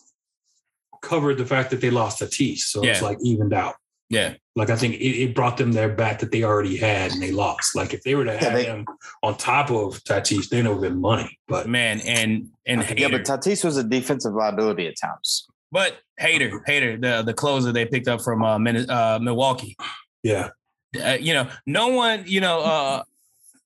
covered 1.03 1.39
the 1.39 1.47
fact 1.47 1.70
that 1.70 1.81
they 1.81 1.91
lost 1.91 2.20
Tatis, 2.20 2.59
so 2.61 2.83
it's 2.85 3.03
like 3.03 3.18
evened 3.22 3.53
out. 3.53 3.74
Yeah, 4.09 4.35
Like 4.55 4.70
I 4.70 4.77
think 4.77 4.95
it, 4.95 4.99
it 5.20 5.35
brought 5.35 5.57
them 5.57 5.72
their 5.72 5.89
bat 5.89 6.20
that 6.20 6.31
they 6.31 6.45
already 6.45 6.77
had 6.77 7.11
and 7.11 7.20
they 7.20 7.33
lost. 7.33 7.74
Like 7.74 7.93
if 7.93 8.03
they 8.05 8.14
were 8.14 8.24
to 8.24 8.37
have 8.39 8.53
they- 8.53 8.64
him 8.64 8.87
on 9.24 9.37
top 9.37 9.68
of 9.68 9.99
Tatis, 10.05 10.49
they 10.49 10.62
know 10.62 10.77
been 10.77 11.01
money. 11.01 11.37
But 11.49 11.68
man, 11.68 12.01
and 12.07 12.49
and 12.66 12.83
Okay, 12.83 12.95
Yeah, 12.99 13.09
hater. 13.09 13.18
but 13.18 13.27
Tatis 13.27 13.64
was 13.64 13.77
a 13.77 13.83
defensive 13.83 14.33
liability 14.33 14.87
at 14.87 14.95
times. 15.01 15.49
But 15.72 15.97
Hader, 16.20 16.61
Hader, 16.68 17.01
the 17.03 17.22
the 17.24 17.35
closer 17.35 17.72
they 17.72 17.85
picked 17.85 18.07
up 18.07 18.20
from 18.22 18.45
uh, 18.45 18.59
Min- 18.61 18.89
uh 18.89 19.18
Milwaukee. 19.20 19.77
yeah, 20.22 20.51
Uh, 20.95 21.16
you 21.20 21.34
know, 21.34 21.49
no 21.66 21.89
one, 21.89 22.24
you 22.26 22.41
know, 22.41 22.61
uh 22.72 23.03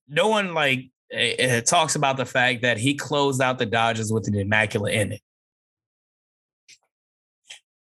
no 0.09 0.29
one 0.29 0.55
like 0.55 0.91
uh, 1.15 1.61
talks 1.63 1.95
about 1.95 2.17
the 2.17 2.27
fact 2.27 2.63
that 2.63 2.79
he 2.79 2.95
closed 2.95 3.41
out 3.41 3.59
the 3.59 3.67
Dodgers 3.67 4.13
with 4.13 4.27
an 4.29 4.35
immaculate 4.35 4.95
inning. 4.95 5.21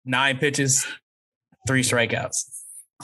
Nine 0.03 0.37
pitches, 0.37 0.85
three 1.67 1.81
strikeouts. 1.81 2.45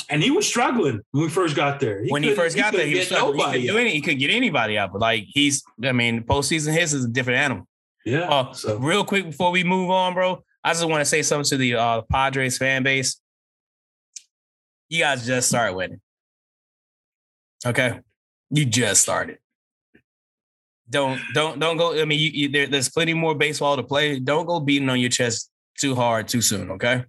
and 0.10 0.22
he 0.22 0.30
was 0.32 0.48
struggling 0.48 1.02
when 1.12 1.24
we 1.24 1.30
first 1.30 1.56
got 1.56 1.80
there. 1.80 2.06
when 2.10 2.24
he 2.24 2.34
first 2.36 2.56
got 2.56 2.74
there, 2.74 2.86
he 2.86 2.96
was 2.96 3.08
struggling. 3.08 3.40
He 3.40 3.68
could 3.68 3.74
do 3.74 3.78
any, 3.78 3.92
he 3.92 4.02
could 4.02 4.20
get 4.20 4.30
anybody 4.30 4.78
out, 4.78 4.92
but 4.92 5.02
like 5.02 5.26
he's, 5.28 5.64
I 5.84 5.92
mean, 5.92 6.24
postseason 6.24 6.74
his 6.74 6.94
is 6.94 7.06
a 7.06 7.08
different 7.08 7.40
animal. 7.40 7.68
Yeah. 8.06 8.30
Uh, 8.30 8.54
so 8.54 8.78
Real 8.78 9.04
quick 9.04 9.26
before 9.26 9.52
we 9.52 9.64
move 9.64 9.90
on, 9.90 10.14
bro, 10.14 10.44
I 10.64 10.74
just 10.74 10.88
want 10.88 11.02
to 11.02 11.06
say 11.06 11.22
something 11.24 11.50
to 11.50 11.58
the 11.58 11.76
uh, 11.76 12.02
Padres 12.02 12.58
fan 12.58 12.84
base. 12.84 13.20
You 14.90 15.00
guys 15.00 15.26
just 15.26 15.50
start 15.50 15.76
winning. 15.76 16.02
Okay, 17.66 18.00
you 18.50 18.66
just 18.66 19.02
started. 19.02 19.38
Don't 20.90 21.22
don't 21.34 21.60
don't 21.60 21.78
go. 21.78 22.00
I 22.00 22.06
mean, 22.06 22.20
you, 22.20 22.30
you, 22.34 22.50
there, 22.50 22.68
there's 22.68 22.90
plenty 22.90 23.14
more 23.14 23.34
baseball 23.36 23.78
to 23.78 23.84
play. 23.84 24.20
Don't 24.20 24.46
go 24.46 24.60
beating 24.60 24.90
on 24.90 25.00
your 25.00 25.10
chest 25.10 25.50
too 25.78 25.96
hard 25.96 26.28
too 26.28 26.42
soon. 26.42 26.72
Okay, 26.72 27.04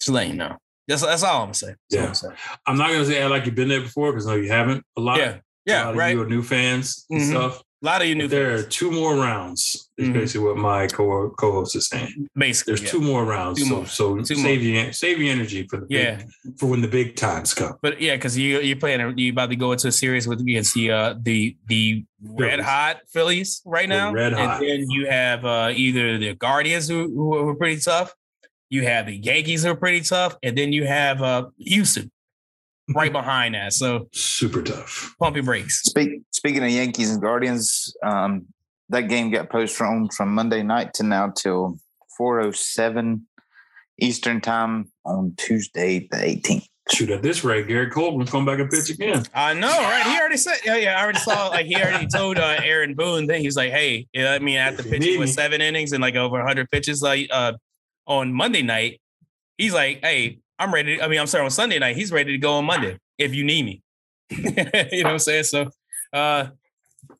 just 0.00 0.10
letting 0.10 0.32
you 0.32 0.36
know. 0.38 0.56
That's 0.88 1.02
that's 1.02 1.22
all 1.22 1.44
I'm 1.44 1.54
saying. 1.54 1.76
That's 1.90 1.96
all 1.98 2.02
Yeah. 2.02 2.08
I'm 2.08 2.14
saying. 2.14 2.34
I'm 2.66 2.76
not 2.76 2.88
gonna 2.90 3.04
say 3.04 3.20
act 3.22 3.30
like 3.30 3.46
you've 3.46 3.54
been 3.54 3.68
there 3.68 3.80
before 3.80 4.10
because 4.12 4.26
no, 4.26 4.34
you 4.34 4.50
haven't. 4.50 4.84
A 4.96 5.00
lot. 5.00 5.18
Yeah, 5.18 5.36
Yeah. 5.64 5.82
a 5.82 5.86
lot 5.86 5.90
of 5.92 5.96
right. 5.98 6.14
You 6.16 6.22
are 6.22 6.26
new 6.26 6.42
fans 6.42 7.06
and 7.10 7.20
Mhm. 7.20 7.30
stuff. 7.30 7.62
A 7.84 7.86
lot 7.86 8.00
of 8.00 8.08
you 8.08 8.14
new 8.14 8.26
there 8.28 8.54
are 8.54 8.62
two 8.62 8.90
more 8.90 9.14
rounds. 9.14 9.90
Is 9.98 10.08
Mhm. 10.08 10.12
basically 10.14 10.46
what 10.46 10.56
my 10.56 10.86
co 10.86 11.28
co-host 11.36 11.76
is 11.76 11.86
saying. 11.88 12.28
basically. 12.34 12.70
There's 12.70 12.82
yeah. 12.82 12.88
two 12.88 13.00
more 13.02 13.26
rounds. 13.26 13.58
Two 13.58 13.66
so 13.68 13.76
more. 13.76 13.86
so 13.86 14.16
Two 14.22 14.36
save 14.36 14.62
your 14.62 14.90
save 14.94 15.20
your 15.20 15.30
energy 15.30 15.66
for 15.68 15.76
the 15.80 15.86
big, 15.86 15.98
Yeah, 15.98 16.22
for 16.58 16.66
when 16.70 16.80
the 16.80 16.88
big 16.88 17.14
times 17.14 17.52
come. 17.52 17.74
But 17.82 18.00
yeah, 18.00 18.14
because 18.16 18.38
you 18.38 18.58
you're 18.60 18.76
playing, 18.76 19.18
you 19.18 19.30
about 19.32 19.50
to 19.50 19.56
go 19.56 19.72
into 19.72 19.88
a 19.88 19.92
series 19.92 20.26
with 20.26 20.40
against 20.40 20.72
the 20.72 20.90
uh, 20.92 21.14
the 21.22 21.56
the 21.68 22.04
red 22.22 22.60
hot 22.60 23.00
Phillies 23.12 23.60
right 23.66 23.86
The 23.86 23.94
now. 23.96 24.12
red 24.12 24.32
hot. 24.32 24.62
And 24.62 24.66
then 24.70 24.90
you 24.90 25.06
have 25.06 25.44
uh, 25.44 25.70
either 25.76 26.16
the 26.16 26.34
Guardians 26.34 26.88
who, 26.88 27.12
who 27.14 27.34
are 27.50 27.54
pretty 27.54 27.82
tough. 27.82 28.14
You 28.70 28.82
have 28.84 29.06
the 29.06 29.16
Yankees 29.16 29.62
who 29.62 29.70
are 29.72 29.76
pretty 29.76 30.00
tough, 30.00 30.36
and 30.42 30.56
then 30.56 30.72
you 30.72 30.86
have 30.86 31.20
uh, 31.20 31.44
Houston 31.58 32.10
right 32.94 33.12
behind 33.12 33.54
that. 33.54 33.72
So 33.72 34.08
Super 34.12 34.62
tough. 34.62 35.14
pump 35.18 35.36
your 35.36 35.44
brakes. 35.44 35.82
Speak, 35.82 36.22
speaking 36.30 36.62
of 36.64 36.70
Yankees 36.70 37.10
and 37.10 37.20
Guardians, 37.20 37.94
um, 38.04 38.46
that 38.90 39.02
game 39.02 39.30
got 39.30 39.50
postponed 39.50 40.12
from 40.12 40.34
Monday 40.34 40.62
night 40.62 40.94
to 40.94 41.02
now 41.02 41.30
till 41.34 41.78
407 42.18 43.26
Eastern 44.00 44.40
time 44.40 44.90
on 45.04 45.34
Tuesday 45.36 46.06
the 46.10 46.16
18th. 46.16 46.66
Shoot 46.92 47.08
at 47.10 47.22
this 47.22 47.44
rate, 47.44 47.66
Gary 47.66 47.88
Coleman's 47.88 48.30
come 48.30 48.44
back 48.44 48.58
and 48.58 48.68
pitch 48.68 48.90
again. 48.90 49.24
I 49.34 49.54
know, 49.54 49.68
right? 49.68 50.02
He 50.04 50.18
already 50.18 50.36
said, 50.36 50.56
yeah, 50.66 50.76
yeah. 50.76 50.98
I 50.98 51.02
already 51.02 51.18
saw, 51.18 51.48
like, 51.48 51.64
he 51.64 51.76
already 51.76 52.06
told 52.06 52.36
uh, 52.36 52.56
Aaron 52.62 52.92
Boone 52.94 53.26
that 53.28 53.38
he's 53.38 53.56
like, 53.56 53.70
hey, 53.70 54.06
you 54.12 54.22
know, 54.22 54.32
what 54.32 54.42
I 54.42 54.44
mean, 54.44 54.58
after 54.58 54.82
pitching 54.82 55.18
with 55.18 55.30
seven 55.30 55.62
innings 55.62 55.92
and 55.92 56.02
like 56.02 56.14
over 56.14 56.36
100 56.36 56.70
pitches, 56.70 57.00
like, 57.00 57.28
uh, 57.32 57.54
on 58.06 58.34
Monday 58.34 58.60
night, 58.60 59.00
he's 59.56 59.72
like, 59.72 60.00
hey, 60.02 60.40
I'm 60.58 60.72
ready. 60.72 61.00
I 61.00 61.08
mean, 61.08 61.20
I'm 61.20 61.26
sorry, 61.26 61.44
on 61.44 61.50
Sunday 61.50 61.78
night, 61.78 61.96
he's 61.96 62.12
ready 62.12 62.32
to 62.32 62.38
go 62.38 62.54
on 62.54 62.64
Monday 62.64 62.98
if 63.18 63.34
you 63.34 63.44
need 63.44 63.64
me. 63.64 63.82
you 64.30 64.52
know 64.52 64.62
what 64.62 65.06
I'm 65.06 65.18
saying? 65.18 65.44
So, 65.44 65.70
uh, 66.12 66.48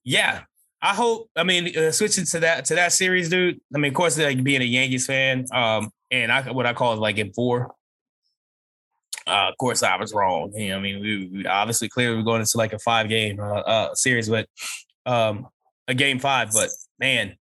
yeah, 0.05 0.43
I 0.80 0.95
hope. 0.95 1.30
I 1.37 1.45
mean, 1.45 1.76
uh, 1.76 1.91
switching 1.91 2.24
to 2.26 2.41
that 2.41 2.66
to 2.66 2.74
that 2.76 2.93
series, 2.93 3.28
dude. 3.28 3.61
I 3.74 3.78
mean, 3.78 3.91
of 3.91 3.95
course, 3.95 4.18
like 4.18 4.43
being 4.43 4.62
a 4.62 4.66
Yankees 4.66 5.07
fan, 5.07 5.47
um, 5.53 5.91
and 6.11 6.30
I 6.30 6.53
what 6.53 6.66
I 6.66 6.72
call 6.72 6.93
it 6.95 7.01
like 7.01 7.18
in 7.18 7.32
four. 7.32 7.74
Uh, 9.26 9.49
of 9.49 9.57
course, 9.59 9.82
I 9.82 9.97
was 9.97 10.12
wrong. 10.12 10.53
You 10.55 10.70
know, 10.70 10.76
I 10.76 10.80
mean, 10.80 11.01
we, 11.01 11.26
we 11.32 11.47
obviously 11.47 11.89
clearly 11.89 12.16
we're 12.16 12.22
going 12.22 12.41
into 12.41 12.59
like 12.59 12.74
a 12.74 12.78
five 12.78 13.09
game 13.09 13.41
uh, 13.41 13.61
uh, 13.61 13.95
series, 13.95 14.28
but 14.28 14.47
um, 15.07 15.49
a 15.89 15.95
game 15.95 16.18
five. 16.18 16.51
But 16.53 16.68
man, 16.99 17.37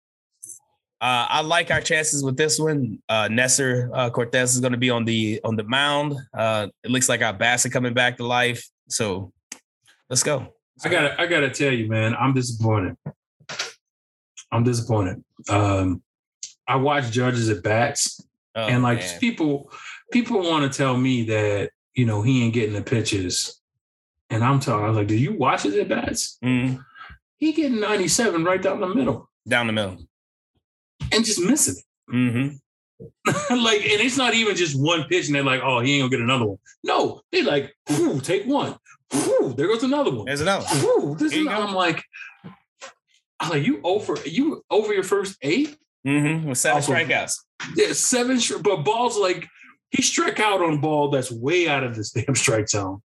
uh, 1.03 1.27
I 1.29 1.41
like 1.41 1.69
our 1.69 1.81
chances 1.81 2.23
with 2.23 2.37
this 2.37 2.57
one. 2.57 2.97
Uh, 3.09 3.27
Nestor 3.29 3.91
uh, 3.93 4.09
Cortes 4.09 4.53
is 4.55 4.61
going 4.61 4.71
to 4.71 4.77
be 4.77 4.89
on 4.89 5.03
the 5.03 5.41
on 5.43 5.57
the 5.57 5.65
mound. 5.65 6.15
Uh, 6.33 6.67
it 6.83 6.89
looks 6.91 7.09
like 7.09 7.21
our 7.21 7.33
Bassett 7.33 7.73
coming 7.73 7.93
back 7.93 8.15
to 8.17 8.25
life. 8.25 8.65
So 8.87 9.33
let's 10.09 10.23
go. 10.23 10.53
I 10.85 10.87
gotta 10.89 11.21
I 11.21 11.27
gotta 11.27 11.49
tell 11.49 11.73
you, 11.73 11.89
man, 11.89 12.15
I'm 12.15 12.33
disappointed. 12.33 12.95
I'm 14.51 14.63
disappointed. 14.63 15.23
Um, 15.49 16.01
I 16.67 16.77
watch 16.77 17.11
Judge's 17.11 17.49
at 17.49 17.63
bats, 17.63 18.21
Oh, 18.55 18.67
and 18.67 18.81
like 18.83 18.99
man. 18.99 19.19
people 19.19 19.69
people 20.11 20.41
want 20.41 20.71
to 20.71 20.75
tell 20.77 20.95
me 20.95 21.23
that 21.25 21.71
you 21.95 22.05
know 22.05 22.21
he 22.21 22.43
ain't 22.45 22.53
getting 22.53 22.75
the 22.75 22.81
pitches, 22.81 23.59
and 24.29 24.43
I'm 24.43 24.59
telling, 24.59 24.85
I 24.85 24.87
was 24.87 24.97
like, 24.97 25.07
do 25.07 25.15
you 25.17 25.33
watch 25.37 25.63
his 25.63 25.75
at 25.75 25.89
bats? 25.89 26.37
Mhm. 26.43 26.83
He 27.37 27.51
getting 27.51 27.79
97 27.81 28.43
right 28.45 28.61
down 28.61 28.79
the 28.79 28.87
middle 28.87 29.29
down 29.47 29.67
the 29.67 29.73
middle. 29.73 29.97
And 31.11 31.25
just 31.25 31.39
missing 31.41 31.75
it. 31.77 32.53
like, 33.49 33.81
and 33.81 34.01
it's 34.01 34.17
not 34.17 34.33
even 34.33 34.55
just 34.55 34.79
one 34.79 35.03
pitch, 35.05 35.27
and 35.27 35.35
they're 35.35 35.43
like, 35.43 35.61
oh, 35.63 35.79
he 35.79 35.95
ain't 35.95 36.01
gonna 36.03 36.09
get 36.11 36.21
another 36.21 36.45
one. 36.45 36.57
No, 36.83 37.21
they 37.31 37.41
like, 37.41 37.73
"Ooh, 37.91 38.19
take 38.21 38.45
one. 38.45 38.75
Ooh, 39.15 39.53
there 39.57 39.67
goes 39.67 39.83
another 39.83 40.11
one. 40.11 40.25
There's 40.25 40.41
another. 40.41 40.65
Ooh, 40.85 41.15
this 41.17 41.31
is, 41.33 41.39
you. 41.39 41.49
I'm 41.49 41.73
like, 41.73 42.03
I'm 43.39 43.49
like, 43.49 43.65
you 43.65 43.81
over 43.83 44.15
you 44.25 44.63
over 44.69 44.93
your 44.93 45.03
first 45.03 45.37
eight? 45.41 45.75
Mm-hmm. 46.07 46.49
With 46.49 46.57
seven 46.57 46.77
Awesome. 46.79 46.95
strikeouts. 46.95 47.35
Yeah, 47.75 47.93
seven, 47.93 48.39
but 48.61 48.83
balls 48.83 49.17
like 49.17 49.47
he 49.91 50.01
struck 50.01 50.39
out 50.39 50.61
on 50.61 50.81
ball 50.81 51.09
that's 51.09 51.31
way 51.31 51.67
out 51.67 51.83
of 51.83 51.95
this 51.95 52.11
damn 52.11 52.35
strike 52.35 52.67
zone. 52.69 53.01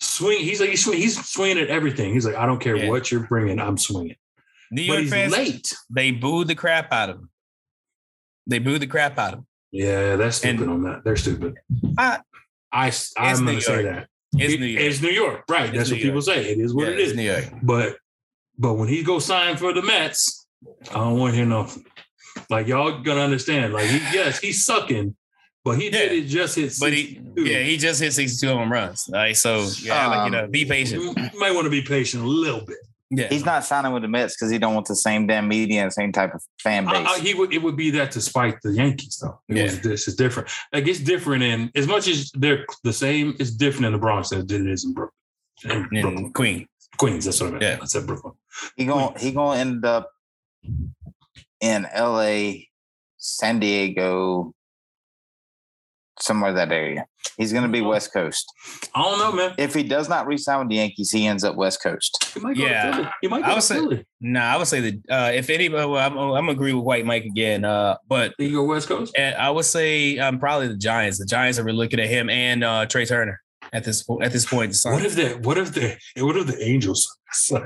Swing, 0.00 0.40
he's 0.40 0.60
like 0.60 0.70
he's 0.70 0.84
swing, 0.84 0.98
he's 0.98 1.24
swinging 1.28 1.58
at 1.62 1.68
everything. 1.68 2.12
He's 2.12 2.26
like, 2.26 2.34
I 2.36 2.46
don't 2.46 2.60
care 2.60 2.76
Yeah. 2.76 2.88
what 2.88 3.10
you're 3.10 3.26
bringing, 3.26 3.58
I'm 3.60 3.78
swinging. 3.78 4.16
New 4.72 4.82
York 4.82 5.06
fans, 5.06 5.32
late. 5.32 5.72
they 5.90 6.10
booed 6.10 6.48
the 6.48 6.54
crap 6.54 6.92
out 6.92 7.10
of 7.10 7.16
him. 7.18 7.30
They 8.46 8.58
booed 8.58 8.80
the 8.82 8.86
crap 8.86 9.18
out 9.18 9.34
of 9.34 9.38
him. 9.40 9.46
Yeah, 9.70 10.16
that's 10.16 10.38
stupid 10.38 10.62
And- 10.62 10.70
on 10.70 10.82
that. 10.84 11.04
They're 11.04 11.16
stupid. 11.16 11.54
I- 11.96 12.20
I 12.72 12.90
I'm 13.18 13.44
going 13.44 13.58
to 13.58 13.62
say 13.62 13.82
that 13.84 14.08
It's 14.38 14.54
It- 14.54 14.60
New 14.60 14.66
York. 14.66 14.82
It's 14.84 15.02
New 15.02 15.10
York, 15.10 15.44
right? 15.50 15.68
It's 15.68 15.76
that's 15.76 15.90
New 15.90 15.96
what 15.96 16.02
people 16.02 16.22
say. 16.22 16.52
It 16.52 16.58
is 16.58 16.72
what 16.74 16.86
Yeah, 16.88 16.94
it 16.94 17.00
it's. 17.00 17.14
New 17.14 17.22
York. 17.22 17.44
But 17.62 17.96
but 18.58 18.74
when 18.74 18.88
he 18.88 19.02
goes 19.02 19.26
sign 19.26 19.56
for 19.58 19.72
the 19.74 19.82
Mets, 19.82 20.46
I 20.90 20.94
don't 20.94 21.18
want 21.18 21.32
to 21.32 21.36
hear 21.36 21.46
nothing. 21.46 21.84
Like 22.48 22.66
y'all 22.66 23.00
gonna 23.02 23.20
understand. 23.20 23.74
Like 23.74 23.86
he, 23.90 23.98
yes, 24.14 24.38
he's 24.40 24.64
sucking, 24.64 25.14
but 25.64 25.78
he 25.78 25.90
did 25.90 26.12
Yeah. 26.12 26.18
it 26.18 26.28
just 26.28 26.56
hit. 26.56 26.72
But 26.80 26.92
he, 26.94 27.20
yeah, 27.36 27.60
he 27.60 27.76
just 27.76 28.00
hit 28.00 28.12
62 28.14 28.48
home 28.48 28.72
runs. 28.72 29.08
Right. 29.12 29.36
So, 29.36 29.68
yeah, 29.82 30.06
like, 30.06 30.16
you 30.16 30.22
um, 30.38 30.44
know, 30.44 30.46
be 30.48 30.64
patient. 30.64 31.02
You 31.02 31.14
might 31.38 31.52
want 31.52 31.64
to 31.66 31.70
be 31.70 31.82
patient 31.82 32.22
a 32.24 32.26
little 32.26 32.64
bit. 32.64 32.78
Yeah. 33.14 33.28
He's 33.28 33.44
not 33.44 33.62
signing 33.62 33.92
with 33.92 34.00
the 34.02 34.08
Mets 34.08 34.34
because 34.34 34.50
he 34.50 34.56
don't 34.58 34.72
want 34.74 34.86
the 34.86 34.96
same 34.96 35.26
damn 35.26 35.46
media 35.46 35.82
and 35.82 35.92
same 35.92 36.12
type 36.12 36.34
of 36.34 36.42
fan 36.62 36.86
base. 36.86 36.94
I- 37.06 37.12
I- 37.14 37.18
he 37.18 37.34
would 37.34 37.52
it 37.52 37.62
would 37.62 37.76
be 37.76 37.90
that 37.90 38.10
to 38.12 38.22
spite 38.22 38.56
the 38.62 38.72
Yankees 38.72 39.18
though. 39.20 39.38
It 39.48 39.56
Yeah. 39.58 39.62
was, 39.64 39.80
this 39.80 40.08
is 40.08 40.16
different. 40.16 40.48
Like 40.72 40.86
it's 40.88 40.98
different 40.98 41.42
in 41.42 41.70
as 41.74 41.86
much 41.86 42.08
as 42.08 42.30
they're 42.34 42.64
the 42.84 42.92
same. 42.92 43.36
It's 43.38 43.50
different 43.50 43.86
in 43.86 43.92
the 43.92 43.98
Bronx 43.98 44.32
as 44.32 44.44
it 44.44 44.50
is 44.52 44.84
in 44.86 44.94
Brooklyn. 44.94 45.12
In 45.64 45.88
Brooklyn. 45.90 46.16
And 46.24 46.34
Queen. 46.34 46.66
Queens. 46.96 47.26
That's 47.26 47.38
what 47.40 47.48
I 47.48 47.50
meant. 47.52 47.62
Yeah. 47.62 47.78
I 47.82 47.84
said 47.84 48.06
Brooklyn. 48.06 48.32
he 48.76 48.86
gonna 48.86 49.18
he 49.18 49.32
gonna 49.32 49.58
end 49.60 49.84
up 49.84 50.10
in 51.60 51.86
L.A., 51.92 52.68
San 53.18 53.60
Diego, 53.60 54.54
somewhere 56.20 56.52
that 56.52 56.72
area. 56.72 57.06
He's 57.36 57.52
gonna 57.52 57.68
be 57.68 57.80
Mhm. 57.80 57.88
West 57.88 58.12
Coast. 58.12 58.44
I 58.94 59.02
don't 59.02 59.18
know, 59.18 59.32
man. 59.32 59.54
If 59.58 59.74
he 59.74 59.82
does 59.82 60.08
not 60.08 60.26
resign 60.26 60.60
with 60.60 60.68
the 60.68 60.76
Yankees, 60.76 61.10
he 61.10 61.26
ends 61.26 61.42
up 61.44 61.56
West 61.56 61.82
Coast. 61.82 62.30
He 62.34 62.40
might 62.40 62.56
go 62.56 62.64
Yeah. 62.64 62.90
to 62.90 62.96
Philly. 62.96 63.08
He 63.22 63.28
might 63.28 63.44
I 63.44 63.48
go 63.48 63.54
would 63.54 63.62
say- 63.62 63.74
Philly. 63.76 64.04
Nah, 64.20 64.54
I 64.54 64.56
would 64.56 64.66
say 64.68 64.80
that 64.80 64.94
uh, 65.10 65.30
if 65.32 65.48
anybody, 65.50 65.86
well, 65.86 65.96
I'm, 65.96 66.16
I'm 66.18 66.48
agree 66.48 66.72
with 66.74 66.84
White 66.84 67.06
Mike 67.06 67.24
again. 67.24 67.64
Uh, 67.64 67.96
but 68.08 68.34
He 68.38 68.50
go 68.50 68.64
West 68.64 68.88
Coast. 68.88 69.14
and 69.16 69.34
I 69.36 69.50
would 69.50 69.64
say 69.64 70.18
um, 70.18 70.38
probably 70.38 70.68
the 70.68 70.76
Giants. 70.76 71.18
The 71.18 71.26
Giants 71.26 71.58
are 71.58 71.72
looking 71.72 71.98
at 72.00 72.08
him 72.08 72.28
and 72.30 72.62
uh, 72.62 72.86
Trey 72.86 73.06
Turner 73.06 73.40
at 73.72 73.84
this 73.84 74.02
po- 74.02 74.20
at 74.20 74.32
this 74.32 74.44
point. 74.44 74.74
to 74.74 74.90
What 74.90 75.04
if 75.04 75.14
the 75.16 75.28
what 75.42 75.56
if 75.58 75.72
the 75.72 75.96
what 76.18 76.36
if 76.36 76.46
the 76.46 76.62
Angels? 76.62 77.08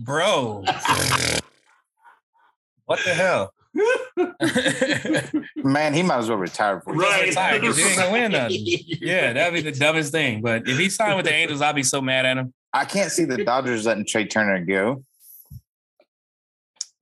Bro, 0.00 0.64
what 2.84 3.00
the 3.04 3.14
hell? 3.14 3.52
Man, 5.56 5.94
he 5.94 6.02
might 6.02 6.18
as 6.18 6.28
well 6.28 6.38
retire. 6.38 6.80
For 6.80 6.92
right. 6.94 7.28
retire 7.28 7.60
'cause 7.60 7.76
he 7.76 7.84
ain't 7.84 7.96
gonna 7.96 8.12
win 8.12 8.32
nothing. 8.32 8.58
yeah, 8.64 9.32
that'd 9.32 9.52
be 9.54 9.68
the 9.68 9.76
dumbest 9.76 10.12
thing. 10.12 10.40
But 10.42 10.66
if 10.68 10.78
he 10.78 10.88
signed 10.88 11.16
with 11.16 11.26
the 11.26 11.32
Angels, 11.32 11.60
I'd 11.62 11.74
be 11.74 11.82
so 11.82 12.00
mad 12.00 12.26
at 12.26 12.36
him. 12.36 12.52
I 12.72 12.84
can't 12.84 13.10
see 13.10 13.24
the 13.24 13.44
Dodgers 13.44 13.86
letting 13.86 14.06
Trey 14.06 14.26
Turner 14.26 14.64
go. 14.64 15.04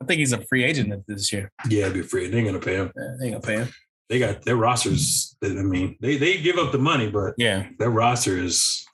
I 0.03 0.07
think 0.07 0.19
he's 0.19 0.33
a 0.33 0.41
free 0.47 0.65
agent 0.65 0.93
this 1.07 1.33
year. 1.33 1.51
Yeah, 1.69 1.89
be 1.89 2.03
free. 2.03 2.29
They 2.29 2.39
ain't 2.39 2.47
gonna 2.47 2.59
pay 2.61 2.75
him. 2.77 2.93
Yeah, 2.97 3.03
they 3.19 3.27
ain't 3.27 3.43
gonna 3.43 3.47
pay 3.59 3.65
him. 3.65 3.73
They 4.11 4.19
got 4.19 4.45
their 4.45 4.57
rosters. 4.57 5.35
I 5.43 5.49
mean, 5.49 5.97
they 6.01 6.17
they 6.19 6.37
give 6.39 6.59
up 6.59 6.73
the 6.73 6.79
money, 6.79 7.09
but 7.11 7.35
Yeah. 7.39 7.69
their 7.79 7.91
roster 7.91 8.37
is 8.37 8.85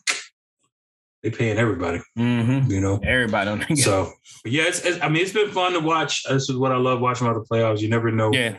they 1.23 1.31
paying 1.31 1.59
everybody. 1.59 2.01
Mm-hmm. 2.19 2.71
You 2.71 2.81
know. 2.81 3.01
Everybody 3.03 3.77
So, 3.77 4.13
yeah, 4.45 4.65
it's, 4.65 4.85
it's, 4.85 5.03
I 5.03 5.09
mean, 5.09 5.23
it's 5.23 5.33
been 5.33 5.51
fun 5.51 5.73
to 5.75 5.81
watch. 5.81 6.25
This 6.25 6.49
is 6.49 6.57
what 6.57 6.73
I 6.73 6.77
love 6.77 7.01
watching 7.01 7.27
about 7.27 7.41
the 7.41 7.47
playoffs. 7.55 7.81
You 7.81 7.89
never 7.89 8.11
know. 8.11 8.31
Yeah. 8.33 8.57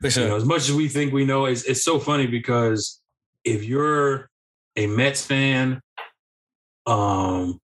For 0.00 0.20
You 0.20 0.28
know, 0.28 0.36
as 0.36 0.44
much 0.44 0.68
as 0.68 0.72
we 0.72 0.88
think 0.88 1.12
we 1.12 1.24
know, 1.24 1.46
it's, 1.46 1.62
it's 1.64 1.84
so 1.84 1.98
funny 1.98 2.26
because 2.26 3.00
if 3.44 3.64
you're 3.64 4.28
a 4.76 4.86
Mets 4.86 5.24
fan, 5.24 5.80
um, 6.86 7.60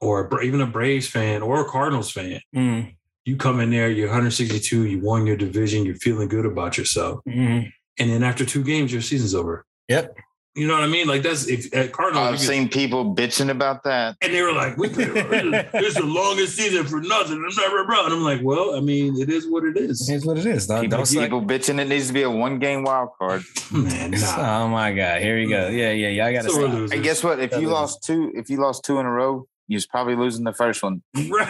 or 0.00 0.26
a 0.26 0.40
even 0.42 0.60
a 0.60 0.66
Braves 0.66 1.08
fan 1.08 1.42
or 1.42 1.60
a 1.60 1.64
Cardinals 1.68 2.10
fan, 2.10 2.40
Mm, 2.54 2.94
you 3.24 3.36
come 3.36 3.60
in 3.60 3.70
there, 3.70 3.88
you're 3.88 4.08
162, 4.08 4.86
you 4.86 5.00
won 5.00 5.26
your 5.26 5.36
division, 5.36 5.84
you're 5.84 5.94
feeling 5.94 6.28
good 6.28 6.44
about 6.44 6.76
yourself, 6.76 7.20
mhm. 7.26 7.72
and 7.98 8.10
then 8.10 8.22
after 8.22 8.44
two 8.44 8.64
games, 8.64 8.92
your 8.92 9.02
season's 9.02 9.34
over. 9.34 9.64
Yep. 9.88 10.16
You 10.54 10.66
know 10.68 10.74
what 10.74 10.82
I 10.82 10.86
mean? 10.86 11.06
Like 11.06 11.22
that's 11.22 11.48
if 11.48 11.74
at 11.74 11.92
Cardinals, 11.92 12.26
I've 12.26 12.32
you 12.34 12.38
get- 12.40 12.46
seen 12.46 12.68
people 12.68 13.14
bitching 13.14 13.48
about 13.50 13.84
that. 13.84 14.16
and 14.20 14.34
they 14.34 14.42
were 14.42 14.52
like, 14.52 14.76
"We 14.76 14.90
played, 14.90 15.08
this 15.14 15.72
is 15.88 15.94
the 15.94 16.04
longest 16.04 16.56
season 16.56 16.84
for 16.86 17.00
nothing." 17.00 17.36
And 17.42 17.54
blah, 17.56 17.70
blah, 17.70 17.86
blah. 17.86 18.04
And 18.04 18.12
I'm 18.14 18.22
like, 18.22 18.40
"Well, 18.42 18.74
I 18.76 18.80
mean, 18.80 19.18
it 19.18 19.30
is 19.30 19.48
what 19.48 19.64
it 19.64 19.78
is." 19.78 20.06
Here's 20.06 20.26
what 20.26 20.36
it 20.36 20.44
is. 20.44 20.66
Don't, 20.66 20.82
People, 20.82 20.98
don't 20.98 21.08
people 21.08 21.40
bitching 21.42 21.80
it 21.80 21.88
needs 21.88 22.08
to 22.08 22.12
be 22.12 22.20
a 22.22 22.30
one 22.30 22.58
game 22.58 22.82
wild 22.82 23.10
card. 23.18 23.42
Man, 23.72 24.10
nah. 24.10 24.64
Oh 24.64 24.68
my 24.68 24.92
God. 24.92 25.22
Here 25.22 25.36
we 25.38 25.46
go. 25.46 25.68
Yeah, 25.68 25.90
yeah, 25.92 26.08
yeah. 26.08 26.26
I 26.26 26.32
gotta 26.34 26.50
So 26.50 26.56
we're 26.58 26.64
stop. 26.64 26.74
losers. 26.74 26.92
And 26.92 27.02
guess 27.02 27.24
what? 27.24 27.40
If 27.40 27.52
you 27.52 27.68
lost 27.68 28.02
two, 28.04 28.30
if 28.34 28.50
you 28.50 28.58
lost 28.58 28.84
two 28.84 28.98
in 28.98 29.06
a 29.06 29.10
row, 29.10 29.46
you 29.68 29.76
was 29.76 29.86
probably 29.86 30.16
losing 30.16 30.44
the 30.44 30.52
first 30.52 30.82
one. 30.82 31.02
right, 31.16 31.42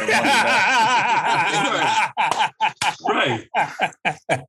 right. 4.29 4.45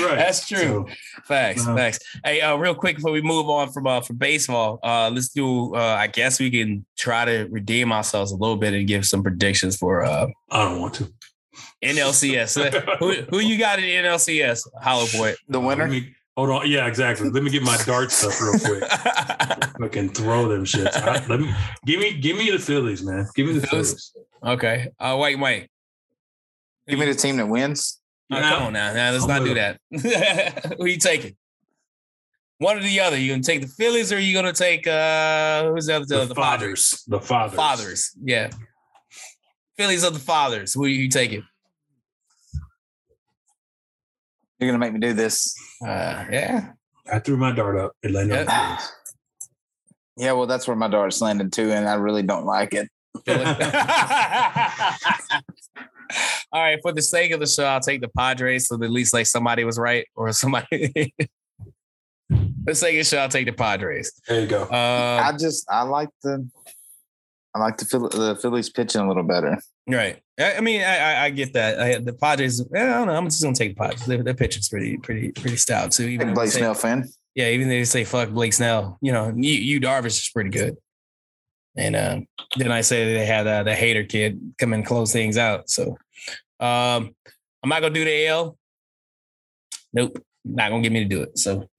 That's 0.00 0.46
true. 0.48 0.86
So, 0.88 0.94
Facts, 1.24 1.62
Uh-huh. 1.62 1.76
facts. 1.76 1.98
Hey, 2.24 2.40
uh, 2.40 2.56
real 2.56 2.74
quick 2.74 2.96
before 2.96 3.12
we 3.12 3.20
move 3.22 3.48
on 3.48 3.70
from 3.72 3.86
uh, 3.86 4.00
from 4.00 4.16
baseball, 4.16 4.78
uh, 4.82 5.10
let's 5.12 5.28
do. 5.28 5.74
Uh, 5.74 5.78
I 5.98 6.06
guess 6.08 6.40
we 6.40 6.50
can 6.50 6.84
try 6.96 7.24
to 7.24 7.46
redeem 7.50 7.92
ourselves 7.92 8.32
a 8.32 8.36
little 8.36 8.56
bit 8.56 8.74
and 8.74 8.86
give 8.88 9.04
some 9.04 9.22
predictions 9.22 9.76
for 9.76 10.04
uh, 10.04 10.26
I 10.50 10.64
don't 10.64 10.80
want 10.80 10.94
to. 10.94 11.12
NLCS. 11.84 12.98
who 12.98 13.12
who 13.30 13.38
you 13.40 13.58
got 13.58 13.78
in 13.78 13.84
NLCS? 14.04 14.66
Hollow 14.80 15.06
Boy. 15.12 15.34
The 15.48 15.60
winner. 15.60 15.86
me, 15.88 16.14
hold 16.36 16.50
on. 16.50 16.70
Yeah, 16.70 16.86
exactly. 16.86 17.28
Let 17.30 17.42
me 17.42 17.50
get 17.50 17.62
my 17.62 17.76
dart 17.84 18.10
stuff 18.12 18.40
real 18.40 18.58
quick. 18.58 18.84
I 18.90 19.88
can 19.90 20.08
throw 20.08 20.48
them 20.48 20.64
shits. 20.64 20.94
I- 20.96 21.24
let 21.26 21.40
me 21.40 21.52
give 21.86 22.00
me 22.00 22.14
give 22.18 22.36
me 22.36 22.50
the 22.50 22.58
Phillies, 22.58 23.02
man. 23.02 23.26
Give 23.34 23.46
me 23.46 23.54
the 23.58 23.66
Phillies? 23.66 24.12
Phillies. 24.12 24.26
okay. 24.58 24.88
Uh, 24.98 25.16
White 25.16 25.38
Mike. 25.38 25.70
Give 26.88 26.98
me 26.98 27.06
the 27.06 27.14
team 27.14 27.36
that 27.36 27.46
wins. 27.46 28.00
Oh, 28.32 28.38
Yeah. 28.38 28.50
come 28.50 28.62
on 28.64 28.72
now. 28.72 28.92
Now 28.92 29.10
let's 29.12 29.24
I'm 29.24 29.30
not 29.30 29.42
with 29.42 29.50
do 29.50 29.54
that. 29.54 30.74
Who 30.78 30.86
you 30.86 30.98
taking? 30.98 31.36
One 32.58 32.76
or 32.78 32.80
the 32.80 33.00
other. 33.00 33.18
You 33.18 33.32
gonna 33.32 33.42
take 33.42 33.60
the 33.60 33.66
Phillies 33.68 34.12
or 34.12 34.18
you 34.20 34.32
gonna 34.34 34.52
take 34.52 34.86
uh 34.86 35.70
who's 35.70 35.86
the 35.86 35.96
other 35.96 36.04
The, 36.06 36.24
the, 36.26 36.34
fathers. 36.34 37.02
The 37.08 37.20
fathers. 37.20 37.56
Fathers. 37.56 38.10
Yeah. 38.22 38.50
Phillies 39.76 40.04
of 40.04 40.14
the 40.14 40.20
fathers. 40.20 40.72
Who 40.74 40.86
you 40.86 41.08
taking? 41.08 41.42
You're 44.58 44.68
gonna 44.70 44.78
make 44.78 44.92
me 44.92 45.00
do 45.00 45.12
this. 45.12 45.54
Uh 45.84 46.24
yeah. 46.30 46.70
I 47.12 47.18
threw 47.18 47.36
my 47.36 47.50
dart 47.52 47.76
up. 47.76 47.92
It 48.02 48.12
landed 48.12 48.38
on 48.38 48.44
the 48.46 48.52
Yeah. 48.52 48.76
Phillies. 48.76 48.92
Yeah, 50.18 50.32
well, 50.32 50.46
that's 50.46 50.68
where 50.68 50.76
my 50.76 50.88
dart's 50.88 51.22
landed 51.22 51.52
too, 51.54 51.72
and 51.72 51.88
I 51.88 51.94
really 51.94 52.22
don't 52.22 52.44
like 52.44 52.74
it. 52.74 52.86
Phillies. 56.12 56.44
All 56.52 56.60
right, 56.62 56.78
for 56.82 56.92
the 56.92 57.02
sake 57.02 57.32
of 57.32 57.40
the 57.40 57.46
show, 57.46 57.64
I'll 57.64 57.80
take 57.80 58.00
the 58.00 58.08
Padres 58.08 58.68
so 58.68 58.76
that 58.76 58.84
at 58.84 58.90
least 58.90 59.12
like 59.14 59.26
somebody 59.26 59.64
was 59.64 59.78
right 59.78 60.06
or 60.14 60.32
somebody. 60.32 61.14
for 61.18 61.26
the 62.64 62.74
sake 62.74 62.94
of 62.94 63.00
the 63.00 63.04
show, 63.04 63.18
I'll 63.18 63.28
take 63.28 63.46
the 63.46 63.52
Padres. 63.52 64.12
There 64.28 64.40
you 64.40 64.46
go. 64.46 64.62
Uh, 64.64 65.22
I 65.24 65.32
just 65.38 65.66
I 65.70 65.82
like 65.82 66.08
the 66.22 66.48
I 67.54 67.58
like 67.58 67.76
the 67.76 67.84
Philly, 67.84 68.08
the 68.12 68.36
Phillies 68.40 68.70
pitching 68.70 69.00
a 69.02 69.08
little 69.08 69.22
better. 69.24 69.58
right. 69.86 70.18
I, 70.40 70.54
I 70.54 70.60
mean, 70.60 70.80
I, 70.80 70.96
I, 70.96 71.24
I 71.24 71.30
get 71.30 71.52
that. 71.52 71.78
I, 71.78 71.98
the 71.98 72.14
Padres. 72.14 72.60
I 72.74 72.78
don't 72.78 73.06
know. 73.06 73.14
I'm 73.14 73.26
just 73.26 73.42
gonna 73.42 73.54
take 73.54 73.76
the 73.76 73.80
Padres. 73.82 74.06
Their, 74.06 74.22
their 74.22 74.34
pitching's 74.34 74.68
pretty, 74.70 74.96
pretty, 74.96 75.32
pretty 75.32 75.56
stout 75.58 75.92
too. 75.92 76.04
Even 76.04 76.32
Blake 76.32 76.50
say- 76.50 76.58
Snell 76.60 76.74
fan. 76.74 77.06
yeah, 77.34 77.48
even 77.48 77.68
they 77.68 77.84
say 77.84 78.04
fuck 78.04 78.30
Blake 78.30 78.54
Snell, 78.54 78.98
you 79.02 79.12
know, 79.12 79.32
you, 79.36 79.52
you 79.52 79.80
Darvish 79.80 80.06
is 80.22 80.30
pretty 80.32 80.50
good. 80.50 80.76
And 81.76 81.96
uh, 81.96 82.20
then 82.56 82.70
I 82.70 82.82
say 82.82 83.14
they 83.14 83.24
had 83.24 83.46
uh, 83.46 83.62
the 83.62 83.72
Hader 83.72 84.08
kid 84.08 84.54
come 84.58 84.72
and 84.72 84.84
close 84.84 85.12
things 85.12 85.36
out. 85.38 85.70
So 85.70 85.96
Um, 86.60 87.14
I'm 87.62 87.68
not 87.68 87.80
gonna 87.80 87.94
do 87.94 88.04
the 88.04 88.26
AL. 88.28 88.56
Nope, 89.92 90.18
not 90.44 90.70
gonna 90.70 90.82
get 90.82 90.92
me 90.92 91.00
to 91.00 91.08
do 91.08 91.22
it. 91.22 91.38
So 91.38 91.68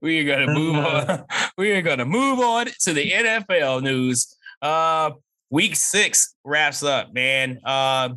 we 0.00 0.20
are 0.20 0.24
gonna 0.24 0.52
move 0.52 0.76
on. 0.76 1.24
We 1.56 1.70
are 1.72 1.82
gonna 1.82 2.04
move 2.04 2.40
on 2.40 2.66
to 2.80 2.92
the 2.92 3.10
NFL 3.10 3.82
news. 3.82 4.36
Uh, 4.60 5.12
week 5.50 5.76
six 5.76 6.34
wraps 6.44 6.82
up, 6.82 7.14
man. 7.14 7.60
Uh, 7.64 8.10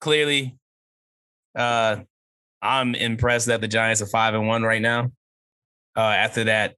clearly, 0.00 0.56
uh, 1.56 1.96
I'm 2.62 2.94
impressed 2.94 3.46
that 3.46 3.60
the 3.60 3.68
Giants 3.68 4.02
are 4.02 4.06
five 4.06 4.34
and 4.34 4.46
one 4.46 4.62
right 4.62 4.80
now. 4.82 5.10
Uh, 5.96 6.00
after 6.00 6.44
that 6.44 6.76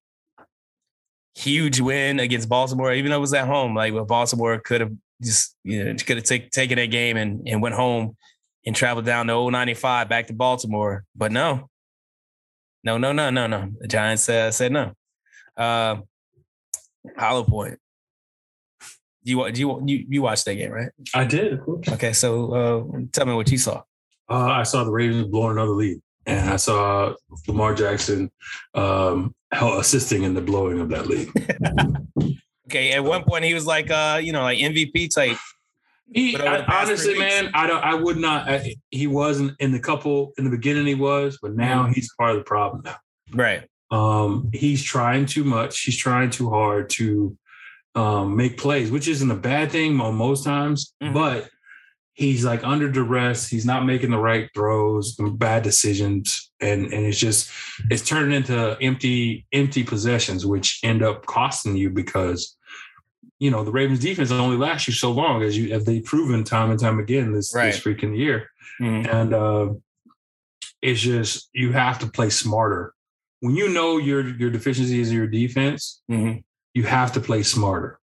huge 1.35 1.81
win 1.81 2.21
against 2.21 2.49
Baltimore, 2.49 2.93
even 2.93 3.11
though 3.11 3.19
it 3.19 3.21
was 3.21 3.35
at 3.35 3.47
home, 3.47 3.75
like 3.75 3.93
well, 3.93 4.05
Baltimore 4.05 4.59
could 4.59 4.81
have 4.81 4.93
just 5.23 5.57
you 5.65 5.85
know 5.85 5.95
could 5.95 6.17
have 6.19 6.25
take, 6.25 6.51
taken 6.51 6.77
that 6.77 6.91
game 6.91 7.17
and 7.17 7.47
and 7.47 7.63
went 7.63 7.75
home 7.75 8.17
and 8.65 8.77
traveled 8.77 9.05
down 9.05 9.27
to 9.27 9.51
095 9.51 10.09
back 10.09 10.29
to 10.29 10.33
Baltimore, 10.33 11.05
but 11.17 11.33
no, 11.33 11.69
no, 12.85 12.99
no, 12.99 13.13
no, 13.13 13.31
no, 13.31 13.47
no. 13.47 13.71
The 13.81 13.89
Giants 13.89 14.29
uh, 14.29 14.51
said 14.51 14.73
no. 14.73 14.93
Uh, 15.57 15.97
Hollow 17.17 17.45
Point. 17.45 17.79
Do 19.25 19.31
You 19.31 19.53
do 19.53 19.61
you 19.61 19.83
you 19.87 20.07
you 20.09 20.23
watched 20.23 20.45
that 20.47 20.57
game, 20.57 20.73
right? 20.73 20.91
I 21.15 21.25
did, 21.25 21.53
of 21.53 21.61
course. 21.61 21.89
Okay, 21.89 22.13
so 22.13 22.53
uh, 22.53 23.01
tell 23.13 23.27
me 23.27 23.35
what 23.35 23.51
you 23.51 23.59
saw. 23.59 23.83
Uh, 24.29 24.47
I 24.47 24.63
saw 24.65 24.83
the 24.85 24.91
Ravens 24.91 25.29
blowing 25.29 25.53
another 25.53 25.73
lead, 25.73 26.01
and 26.27 26.51
I 26.51 26.57
saw 26.57 27.15
Lamar 27.47 27.75
Jackson 27.75 28.31
um, 28.75 29.35
assisting 29.53 30.23
in 30.23 30.35
the 30.35 30.41
blowing 30.41 30.81
of 30.81 30.89
that 30.91 31.07
lead. 31.07 31.29
okay, 32.69 32.93
at 32.93 33.05
one 33.05 33.25
point 33.25 33.45
he 33.45 33.55
was 33.55 33.67
like, 33.67 33.91
uh, 33.91 34.21
you 34.23 34.33
know, 34.33 34.43
like 34.43 34.59
MVP 34.59 35.15
type. 35.15 35.37
He, 36.15 36.37
I, 36.37 36.65
honestly, 36.83 37.19
man, 37.19 37.51
I 37.55 37.67
don't. 37.67 37.83
I 37.83 37.95
would 37.95 38.19
not. 38.19 38.49
I, 38.49 38.75
he 38.91 39.07
wasn't 39.07 39.59
in 39.61 39.73
the 39.73 39.79
couple 39.79 40.33
in 40.37 40.45
the 40.45 40.51
beginning. 40.51 40.87
He 40.87 40.95
was, 40.95 41.39
but 41.41 41.55
now 41.55 41.85
mm-hmm. 41.85 41.93
he's 41.93 42.13
part 42.19 42.33
of 42.33 42.37
the 42.37 42.45
problem 42.45 42.83
now. 42.85 42.97
Right. 43.33 43.67
Um, 43.91 44.51
he's 44.53 44.83
trying 44.83 45.27
too 45.27 45.45
much. 45.45 45.81
He's 45.81 45.97
trying 45.97 46.31
too 46.31 46.51
hard 46.51 46.91
to 46.91 47.37
um, 47.95 48.37
make 48.37 48.59
plays, 48.59 48.91
which 48.91 49.09
isn't 49.09 49.31
a 49.31 49.37
bad 49.37 49.71
thing 49.71 49.95
most 49.95 50.45
times, 50.45 50.95
mm-hmm. 51.03 51.15
but 51.15 51.49
he's 52.15 52.45
like 52.45 52.65
under 52.65 52.91
duress. 52.91 53.49
He's 53.49 53.67
not 53.67 53.87
making 53.87 54.11
the 54.11 54.19
right 54.19 54.49
throws, 54.55 55.17
bad 55.37 55.63
decisions, 55.63 56.52
and 56.63 56.93
and 56.93 57.07
it's 57.07 57.19
just 57.19 57.51
it's 57.91 58.07
turning 58.07 58.33
into 58.33 58.77
empty 58.81 59.47
empty 59.53 59.83
possessions, 59.83 60.47
which 60.47 60.81
end 60.83 61.03
up 61.03 61.27
costing 61.27 61.77
you 61.77 61.91
because 61.91 62.57
you 63.39 63.51
know 63.51 63.65
the 63.65 63.73
Ravens 63.73 63.99
defense 63.99 64.31
only 64.31 64.57
lasts 64.57 64.87
you 64.87 64.95
so 64.95 65.11
long 65.11 65.43
as 65.43 65.57
you 65.59 65.75
as 65.75 65.85
they've 65.85 66.05
proven 66.05 66.45
time 66.45 66.71
and 66.71 66.81
time 66.81 66.99
again 66.99 67.33
this 67.33 67.55
right. 67.55 67.73
this 67.73 67.81
freaking 67.81 68.17
year, 68.17 68.49
mm-hmm. 68.81 69.09
and 69.11 69.35
uh, 69.35 69.69
it's 70.81 71.01
just 71.01 71.51
you 71.53 71.73
have 71.73 71.99
to 71.99 72.07
play 72.07 72.31
smarter 72.31 72.95
when 73.41 73.57
you 73.57 73.69
know 73.69 73.99
your 73.99 74.27
your 74.37 74.51
deficiency 74.51 75.01
is 75.01 75.13
your 75.13 75.27
defense. 75.27 76.03
Mm-hmm. 76.11 76.39
You 76.75 76.85
have 76.85 77.13
to 77.13 77.21
play 77.21 77.43
smarter 77.43 77.99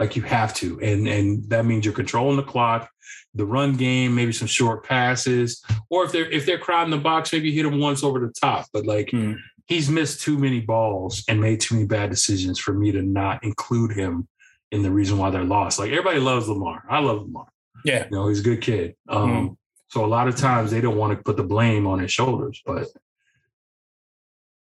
like 0.00 0.16
you 0.16 0.22
have 0.22 0.52
to 0.54 0.80
and 0.80 1.06
and 1.06 1.48
that 1.50 1.64
means 1.64 1.84
you're 1.84 1.94
controlling 1.94 2.36
the 2.36 2.42
clock 2.42 2.90
the 3.34 3.44
run 3.44 3.76
game 3.76 4.14
maybe 4.14 4.32
some 4.32 4.48
short 4.48 4.84
passes 4.84 5.62
or 5.90 6.04
if 6.04 6.12
they're 6.12 6.30
if 6.30 6.46
they're 6.46 6.58
crowding 6.58 6.90
the 6.90 6.96
box 6.98 7.32
maybe 7.32 7.52
hit 7.52 7.66
him 7.66 7.80
once 7.80 8.02
over 8.02 8.18
the 8.18 8.32
top 8.40 8.66
but 8.72 8.86
like 8.86 9.08
mm. 9.08 9.36
he's 9.66 9.90
missed 9.90 10.20
too 10.20 10.38
many 10.38 10.60
balls 10.60 11.24
and 11.28 11.40
made 11.40 11.60
too 11.60 11.74
many 11.74 11.86
bad 11.86 12.10
decisions 12.10 12.58
for 12.58 12.72
me 12.72 12.92
to 12.92 13.02
not 13.02 13.42
include 13.44 13.92
him 13.92 14.28
in 14.70 14.82
the 14.82 14.90
reason 14.90 15.18
why 15.18 15.30
they're 15.30 15.44
lost 15.44 15.78
like 15.78 15.90
everybody 15.90 16.18
loves 16.18 16.48
lamar 16.48 16.84
i 16.88 16.98
love 16.98 17.22
lamar 17.22 17.46
yeah 17.84 18.04
you 18.04 18.10
know 18.10 18.28
he's 18.28 18.40
a 18.40 18.44
good 18.44 18.60
kid 18.60 18.94
um 19.08 19.30
mm. 19.30 19.56
so 19.88 20.04
a 20.04 20.06
lot 20.06 20.28
of 20.28 20.36
times 20.36 20.70
they 20.70 20.80
don't 20.80 20.96
want 20.96 21.16
to 21.16 21.22
put 21.22 21.36
the 21.36 21.42
blame 21.42 21.86
on 21.86 21.98
his 21.98 22.12
shoulders 22.12 22.62
but 22.64 22.86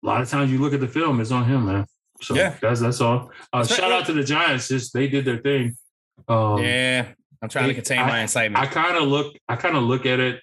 a 0.02 0.06
lot 0.06 0.20
of 0.20 0.28
times 0.28 0.50
you 0.50 0.58
look 0.58 0.72
at 0.72 0.80
the 0.80 0.88
film 0.88 1.20
it's 1.20 1.30
on 1.30 1.44
him 1.44 1.66
man 1.66 1.86
so 2.22 2.34
yeah, 2.34 2.54
that's 2.60 2.80
that's 2.80 3.00
all. 3.00 3.30
Uh, 3.52 3.64
shout 3.64 3.90
out 3.90 4.06
to 4.06 4.12
the 4.12 4.22
Giants. 4.22 4.68
Just 4.68 4.92
they 4.92 5.08
did 5.08 5.24
their 5.24 5.38
thing. 5.38 5.76
Um, 6.28 6.58
yeah, 6.58 7.06
I'm 7.42 7.48
trying 7.48 7.68
they, 7.68 7.74
to 7.74 7.74
contain 7.74 7.98
I, 8.00 8.06
my 8.06 8.22
excitement. 8.22 8.62
I 8.62 8.66
kind 8.66 8.96
of 8.96 9.04
look, 9.04 9.36
I 9.48 9.56
kind 9.56 9.76
of 9.76 9.82
look 9.82 10.06
at 10.06 10.20
it, 10.20 10.42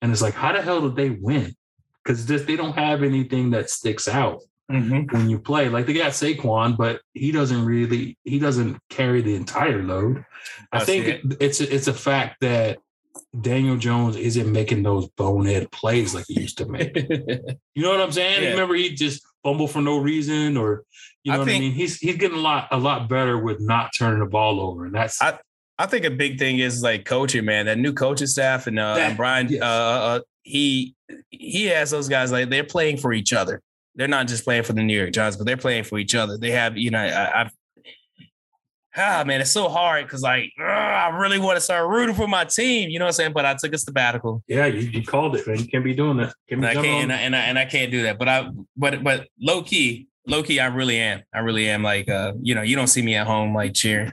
and 0.00 0.12
it's 0.12 0.22
like, 0.22 0.34
how 0.34 0.52
the 0.52 0.62
hell 0.62 0.80
did 0.80 0.96
they 0.96 1.10
win? 1.10 1.54
Because 2.02 2.26
just 2.26 2.46
they 2.46 2.56
don't 2.56 2.76
have 2.76 3.02
anything 3.02 3.50
that 3.50 3.70
sticks 3.70 4.08
out 4.08 4.40
mm-hmm. 4.70 5.16
when 5.16 5.30
you 5.30 5.38
play. 5.38 5.68
Like 5.68 5.86
they 5.86 5.92
got 5.92 6.12
Saquon, 6.12 6.76
but 6.76 7.00
he 7.14 7.32
doesn't 7.32 7.64
really, 7.64 8.18
he 8.24 8.38
doesn't 8.38 8.78
carry 8.88 9.22
the 9.22 9.34
entire 9.34 9.82
load. 9.82 10.24
I, 10.72 10.78
I 10.78 10.84
think 10.84 11.06
it. 11.06 11.20
it's 11.40 11.60
a, 11.60 11.72
it's 11.72 11.86
a 11.86 11.94
fact 11.94 12.40
that 12.40 12.78
Daniel 13.40 13.76
Jones 13.76 14.16
isn't 14.16 14.50
making 14.50 14.82
those 14.82 15.08
bonehead 15.08 15.70
plays 15.70 16.14
like 16.14 16.24
he 16.28 16.40
used 16.40 16.58
to 16.58 16.66
make. 16.66 16.96
you 17.74 17.82
know 17.82 17.90
what 17.90 18.00
I'm 18.00 18.12
saying? 18.12 18.42
Yeah. 18.42 18.50
Remember, 18.50 18.74
he 18.74 18.94
just 18.94 19.22
fumble 19.42 19.68
for 19.68 19.82
no 19.82 19.98
reason, 19.98 20.56
or 20.56 20.84
you 21.24 21.32
know 21.32 21.36
I 21.36 21.40
what 21.40 21.48
I 21.48 21.58
mean. 21.58 21.72
He's 21.72 21.98
he's 21.98 22.16
getting 22.16 22.38
a 22.38 22.40
lot 22.40 22.68
a 22.70 22.78
lot 22.78 23.08
better 23.08 23.38
with 23.38 23.60
not 23.60 23.90
turning 23.96 24.20
the 24.20 24.26
ball 24.26 24.60
over, 24.60 24.86
and 24.86 24.94
that's. 24.94 25.20
I, 25.20 25.38
I 25.78 25.86
think 25.86 26.04
a 26.04 26.10
big 26.10 26.38
thing 26.38 26.58
is 26.58 26.82
like 26.82 27.04
coaching, 27.04 27.44
man. 27.44 27.66
That 27.66 27.78
new 27.78 27.92
coaching 27.92 28.26
staff 28.26 28.66
and, 28.66 28.78
uh, 28.78 28.94
that, 28.94 29.08
and 29.08 29.16
Brian, 29.16 29.48
yes. 29.48 29.62
Uh, 29.62 29.64
uh, 29.64 30.20
he 30.42 30.94
he 31.30 31.66
has 31.66 31.90
those 31.90 32.08
guys 32.08 32.32
like 32.32 32.50
they're 32.50 32.64
playing 32.64 32.98
for 32.98 33.12
each 33.12 33.32
other. 33.32 33.62
They're 33.94 34.08
not 34.08 34.26
just 34.26 34.44
playing 34.44 34.64
for 34.64 34.72
the 34.72 34.82
New 34.82 34.96
York 34.96 35.12
Giants, 35.12 35.36
but 35.36 35.46
they're 35.46 35.56
playing 35.56 35.84
for 35.84 35.98
each 35.98 36.14
other. 36.14 36.38
They 36.38 36.50
have, 36.50 36.76
you 36.76 36.90
know, 36.90 36.98
I, 36.98 37.42
I've 37.42 37.52
ah 38.96 39.24
man, 39.26 39.40
it's 39.40 39.52
so 39.52 39.68
hard 39.68 40.06
because 40.06 40.22
like 40.22 40.52
ugh, 40.58 40.66
I 40.66 41.08
really 41.16 41.38
want 41.38 41.56
to 41.56 41.60
start 41.60 41.88
rooting 41.88 42.14
for 42.14 42.26
my 42.26 42.44
team. 42.44 42.90
You 42.90 42.98
know 42.98 43.06
what 43.06 43.10
I'm 43.10 43.14
saying? 43.14 43.32
But 43.32 43.44
I 43.44 43.54
took 43.54 43.72
a 43.72 43.78
sabbatical. 43.78 44.42
Yeah, 44.48 44.66
you, 44.66 44.80
you 44.80 45.04
called 45.04 45.36
it, 45.36 45.46
man. 45.46 45.58
You 45.58 45.66
can't 45.66 45.84
be 45.84 45.94
doing 45.94 46.18
that. 46.18 46.34
Can't 46.48 46.64
I 46.64 46.74
can't, 46.74 46.86
and 46.86 47.12
I, 47.12 47.16
and 47.16 47.36
I, 47.36 47.38
and 47.40 47.58
I 47.58 47.64
can't 47.64 47.90
do 47.90 48.02
that. 48.02 48.18
But 48.18 48.28
I 48.28 48.48
but 48.76 49.02
but 49.02 49.28
low 49.40 49.62
key, 49.62 50.08
low 50.26 50.42
key, 50.42 50.60
I 50.60 50.66
really 50.66 50.98
am. 50.98 51.22
I 51.32 51.40
really 51.40 51.68
am. 51.68 51.82
Like 51.82 52.08
uh, 52.08 52.32
you 52.40 52.54
know, 52.54 52.62
you 52.62 52.76
don't 52.76 52.88
see 52.88 53.02
me 53.02 53.14
at 53.14 53.26
home 53.26 53.54
like 53.54 53.74
cheering. 53.74 54.12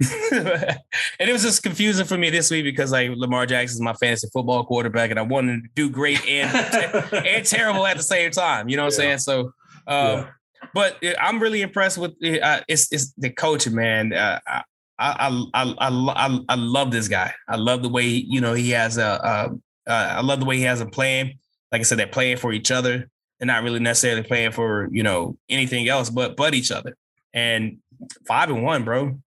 and 0.32 0.78
it 1.20 1.32
was 1.32 1.42
just 1.42 1.62
confusing 1.62 2.04
for 2.04 2.18
me 2.18 2.28
this 2.28 2.50
week 2.50 2.64
because 2.64 2.90
like 2.90 3.10
Lamar 3.14 3.46
Jackson 3.46 3.76
is 3.76 3.80
my 3.80 3.94
fantasy 3.94 4.28
football 4.32 4.64
quarterback, 4.64 5.10
and 5.10 5.18
I 5.18 5.22
wanted 5.22 5.62
to 5.62 5.68
do 5.74 5.88
great 5.88 6.26
and 6.26 6.54
and 7.12 7.46
terrible 7.46 7.86
at 7.86 7.96
the 7.96 8.02
same 8.02 8.30
time. 8.30 8.68
You 8.68 8.76
know 8.76 8.84
what 8.84 8.98
yeah. 8.98 9.12
I'm 9.12 9.18
saying? 9.18 9.18
So 9.18 9.40
um, 9.86 10.18
yeah 10.18 10.26
but 10.72 11.02
I'm 11.20 11.40
really 11.40 11.62
impressed 11.62 11.98
with 11.98 12.12
uh, 12.42 12.60
it's 12.68 12.92
it's 12.92 13.12
the 13.18 13.30
coaching, 13.30 13.74
man. 13.74 14.12
Uh, 14.12 14.40
I, 14.46 14.62
I, 14.98 15.44
I 15.54 15.74
I 15.88 16.40
I 16.48 16.54
love 16.54 16.90
this 16.90 17.08
guy. 17.08 17.32
I 17.48 17.56
love 17.56 17.82
the 17.82 17.88
way 17.88 18.06
you 18.06 18.40
know 18.40 18.54
he 18.54 18.70
has 18.70 18.96
a. 18.96 19.04
Uh, 19.04 19.48
I 19.86 20.22
love 20.22 20.40
the 20.40 20.46
way 20.46 20.56
he 20.56 20.62
has 20.62 20.80
a 20.80 20.86
plan. 20.86 21.34
Like 21.70 21.80
I 21.80 21.84
said, 21.84 21.98
they're 21.98 22.06
playing 22.06 22.38
for 22.38 22.52
each 22.52 22.70
other. 22.70 23.10
They're 23.38 23.46
not 23.46 23.64
really 23.64 23.80
necessarily 23.80 24.22
playing 24.22 24.52
for 24.52 24.88
you 24.92 25.02
know 25.02 25.36
anything 25.48 25.88
else, 25.88 26.08
but 26.10 26.36
but 26.36 26.54
each 26.54 26.70
other. 26.70 26.96
And 27.32 27.78
five 28.26 28.48
and 28.48 28.62
one, 28.62 28.84
bro. 28.84 29.18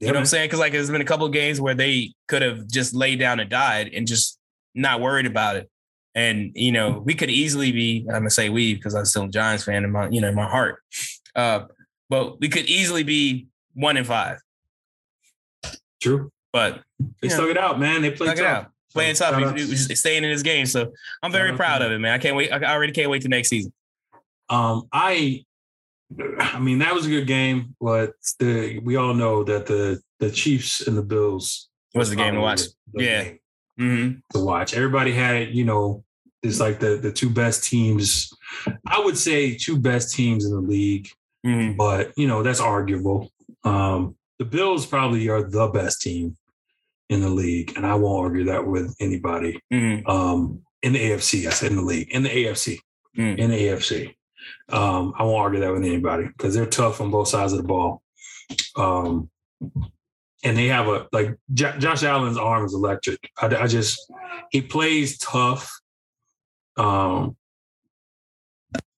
You 0.00 0.06
yeah, 0.06 0.12
know 0.12 0.18
what 0.18 0.20
I'm 0.20 0.26
saying? 0.26 0.46
Because 0.46 0.60
like 0.60 0.72
there's 0.72 0.90
been 0.90 1.00
a 1.00 1.04
couple 1.04 1.26
of 1.26 1.32
games 1.32 1.60
where 1.60 1.74
they 1.74 2.12
could 2.28 2.42
have 2.42 2.68
just 2.68 2.94
laid 2.94 3.18
down 3.18 3.40
and 3.40 3.50
died 3.50 3.90
and 3.92 4.06
just 4.06 4.38
not 4.74 5.00
worried 5.00 5.26
about 5.26 5.56
it. 5.56 5.68
And 6.14 6.52
you 6.54 6.72
know, 6.72 7.02
we 7.04 7.14
could 7.14 7.30
easily 7.30 7.72
be. 7.72 8.04
I'm 8.08 8.20
gonna 8.20 8.30
say 8.30 8.48
we 8.48 8.74
because 8.74 8.94
I'm 8.94 9.04
still 9.04 9.24
a 9.24 9.28
Giants 9.28 9.64
fan 9.64 9.84
in 9.84 9.90
my 9.90 10.08
you 10.08 10.20
know 10.20 10.28
in 10.28 10.34
my 10.34 10.48
heart. 10.48 10.82
Uh, 11.34 11.64
but 12.08 12.40
we 12.40 12.48
could 12.48 12.66
easily 12.66 13.02
be 13.02 13.48
one 13.74 13.96
in 13.96 14.04
five. 14.04 14.40
True, 16.00 16.30
but 16.52 16.82
they 17.20 17.28
stuck 17.28 17.48
it 17.48 17.58
out, 17.58 17.80
man. 17.80 18.02
They 18.02 18.10
played 18.10 18.36
tough. 18.36 18.38
It 18.38 18.46
out. 18.46 18.70
Playing 18.92 19.16
so, 19.16 19.30
tough, 19.30 19.56
he, 19.56 19.66
staying 19.66 20.24
in 20.24 20.30
this 20.30 20.42
game. 20.42 20.64
So 20.64 20.92
I'm 21.22 21.30
very 21.30 21.54
proud 21.54 21.82
of 21.82 21.92
it, 21.92 21.98
man. 21.98 22.14
I 22.14 22.18
can't 22.18 22.36
wait. 22.36 22.50
I 22.50 22.72
already 22.72 22.92
can't 22.92 23.10
wait 23.10 23.22
to 23.22 23.28
next 23.28 23.48
season. 23.48 23.72
Um, 24.48 24.88
I, 24.92 25.44
I 26.40 26.58
mean, 26.58 26.78
that 26.78 26.94
was 26.94 27.06
a 27.06 27.10
good 27.10 27.26
game, 27.26 27.74
but 27.80 28.12
the 28.38 28.78
we 28.80 28.96
all 28.96 29.14
know 29.14 29.44
that 29.44 29.66
the 29.66 30.00
the 30.20 30.30
Chiefs 30.30 30.86
and 30.86 30.96
the 30.96 31.02
Bills 31.02 31.68
was 31.94 32.10
the 32.10 32.16
game 32.16 32.34
to 32.34 32.40
watch. 32.40 32.62
yeah, 32.94 33.24
mm-hmm. 33.78 34.18
to 34.32 34.44
watch. 34.44 34.74
Everybody 34.74 35.12
had, 35.12 35.36
it. 35.36 35.48
you 35.50 35.64
know, 35.64 36.04
it's 36.42 36.60
like 36.60 36.80
the 36.80 36.96
the 36.96 37.12
two 37.12 37.28
best 37.28 37.64
teams. 37.64 38.32
I 38.86 39.00
would 39.00 39.18
say 39.18 39.54
two 39.54 39.78
best 39.78 40.14
teams 40.14 40.46
in 40.46 40.52
the 40.52 40.60
league, 40.60 41.08
mm-hmm. 41.46 41.76
but 41.76 42.12
you 42.16 42.26
know 42.26 42.42
that's 42.42 42.60
arguable. 42.60 43.30
Um, 43.64 44.16
the 44.38 44.44
Bills 44.44 44.86
probably 44.86 45.28
are 45.28 45.42
the 45.42 45.68
best 45.68 46.00
team 46.00 46.36
in 47.10 47.20
the 47.20 47.28
league, 47.28 47.74
and 47.76 47.84
I 47.84 47.94
won't 47.94 48.24
argue 48.24 48.44
that 48.44 48.66
with 48.66 48.94
anybody. 49.00 49.60
Mm-hmm. 49.72 50.08
Um, 50.08 50.62
in 50.82 50.92
the 50.92 51.10
AFC, 51.10 51.46
I 51.46 51.50
said 51.50 51.70
in 51.70 51.76
the 51.76 51.82
league, 51.82 52.10
in 52.10 52.22
the 52.22 52.28
AFC, 52.28 52.78
mm-hmm. 53.16 53.38
in 53.38 53.50
the 53.50 53.56
AFC. 53.56 54.14
Um, 54.70 55.14
I 55.16 55.22
won't 55.22 55.40
argue 55.40 55.60
that 55.60 55.72
with 55.72 55.84
anybody 55.84 56.26
because 56.26 56.54
they're 56.54 56.66
tough 56.66 57.00
on 57.00 57.10
both 57.10 57.28
sides 57.28 57.52
of 57.52 57.58
the 57.58 57.64
ball. 57.64 58.02
Um, 58.76 59.30
and 60.44 60.56
they 60.56 60.66
have 60.66 60.86
a 60.86 61.06
like 61.12 61.36
J- 61.52 61.74
Josh 61.78 62.02
Allen's 62.02 62.36
arm 62.36 62.64
is 62.64 62.74
electric. 62.74 63.18
I, 63.40 63.46
I, 63.46 63.66
just 63.66 63.98
he 64.50 64.60
plays 64.60 65.18
tough. 65.18 65.72
Um, 66.76 67.36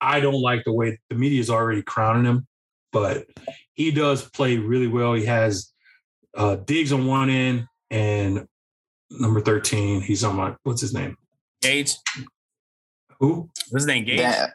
I 0.01 0.21
don't 0.21 0.41
like 0.41 0.65
the 0.65 0.73
way 0.73 0.99
the 1.09 1.17
media 1.17 1.41
is 1.41 1.51
already 1.51 1.83
crowning 1.83 2.25
him, 2.25 2.47
but 2.93 3.27
he 3.73 3.91
does 3.91 4.29
play 4.29 4.59
really 4.59 4.89
well. 4.89 5.15
He 5.15 5.25
has 5.25 5.73
uh, 6.37 6.57
Diggs 6.57 6.93
on 6.93 7.07
one 7.07 7.31
end, 7.31 7.67
and 7.91 8.47
number 9.11 9.41
13, 9.41 10.01
he's 10.01 10.25
on 10.25 10.37
my 10.37 10.55
what's 10.63 10.81
his 10.81 10.93
name? 10.93 11.17
Gage. 11.63 11.95
Who? 13.19 13.51
What's 13.71 13.85
his 13.85 13.87
name? 13.87 14.05
Gage. 14.05 14.21
Yeah. 14.21 14.51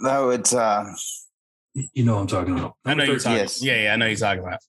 No, 0.00 0.30
it's 0.30 0.54
uh 0.54 0.84
You 1.74 2.04
know 2.04 2.14
what 2.14 2.20
I'm 2.22 2.26
talking 2.26 2.58
about. 2.58 2.74
I 2.84 2.94
know 2.94 3.04
you're 3.04 3.18
talking. 3.18 3.38
Yes. 3.38 3.62
Yeah, 3.62 3.82
yeah, 3.82 3.92
I 3.92 3.96
know 3.96 4.06
you're 4.06 4.16
talking 4.16 4.42
about. 4.42 4.60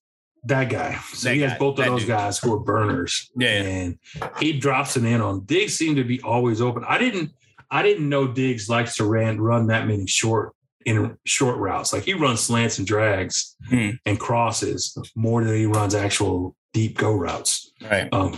That 0.43 0.69
guy. 0.69 0.97
So 1.13 1.29
That 1.29 1.35
he 1.35 1.41
has 1.41 1.53
guy, 1.53 1.57
both 1.57 1.77
of 1.79 1.85
that 1.85 1.91
those 1.91 2.01
dude. 2.01 2.09
guys 2.09 2.37
who 2.39 2.53
are 2.53 2.59
burners. 2.59 3.29
Yeah, 3.35 3.61
yeah. 3.61 3.67
And 3.67 3.99
he 4.39 4.57
drops 4.59 4.95
it 4.97 5.03
in 5.05 5.19
on 5.21 5.45
Diggs 5.45 5.73
seem 5.75 5.95
to 5.95 6.03
be 6.03 6.21
always 6.21 6.61
open. 6.61 6.83
I 6.87 6.97
didn't 6.97 7.31
I 7.69 7.83
didn't 7.83 8.07
know 8.07 8.27
Diggs 8.27 8.69
likes 8.69 8.95
to 8.97 9.05
run 9.05 9.39
run 9.41 9.67
that 9.67 9.87
many 9.87 10.07
short 10.07 10.53
in 10.85 11.17
short 11.25 11.57
routes. 11.57 11.91
Like 11.91 12.03
he 12.03 12.13
runs 12.13 12.39
slants 12.39 12.77
and 12.77 12.87
drags 12.87 13.55
Hmm. 13.69 13.89
and 14.05 14.17
crosses 14.19 14.97
more 15.15 15.43
than 15.43 15.53
he 15.55 15.65
runs 15.65 15.93
actual 15.95 16.55
deep 16.73 16.97
go 16.97 17.11
routes. 17.13 17.73
Right. 17.81 18.07
Um, 18.13 18.37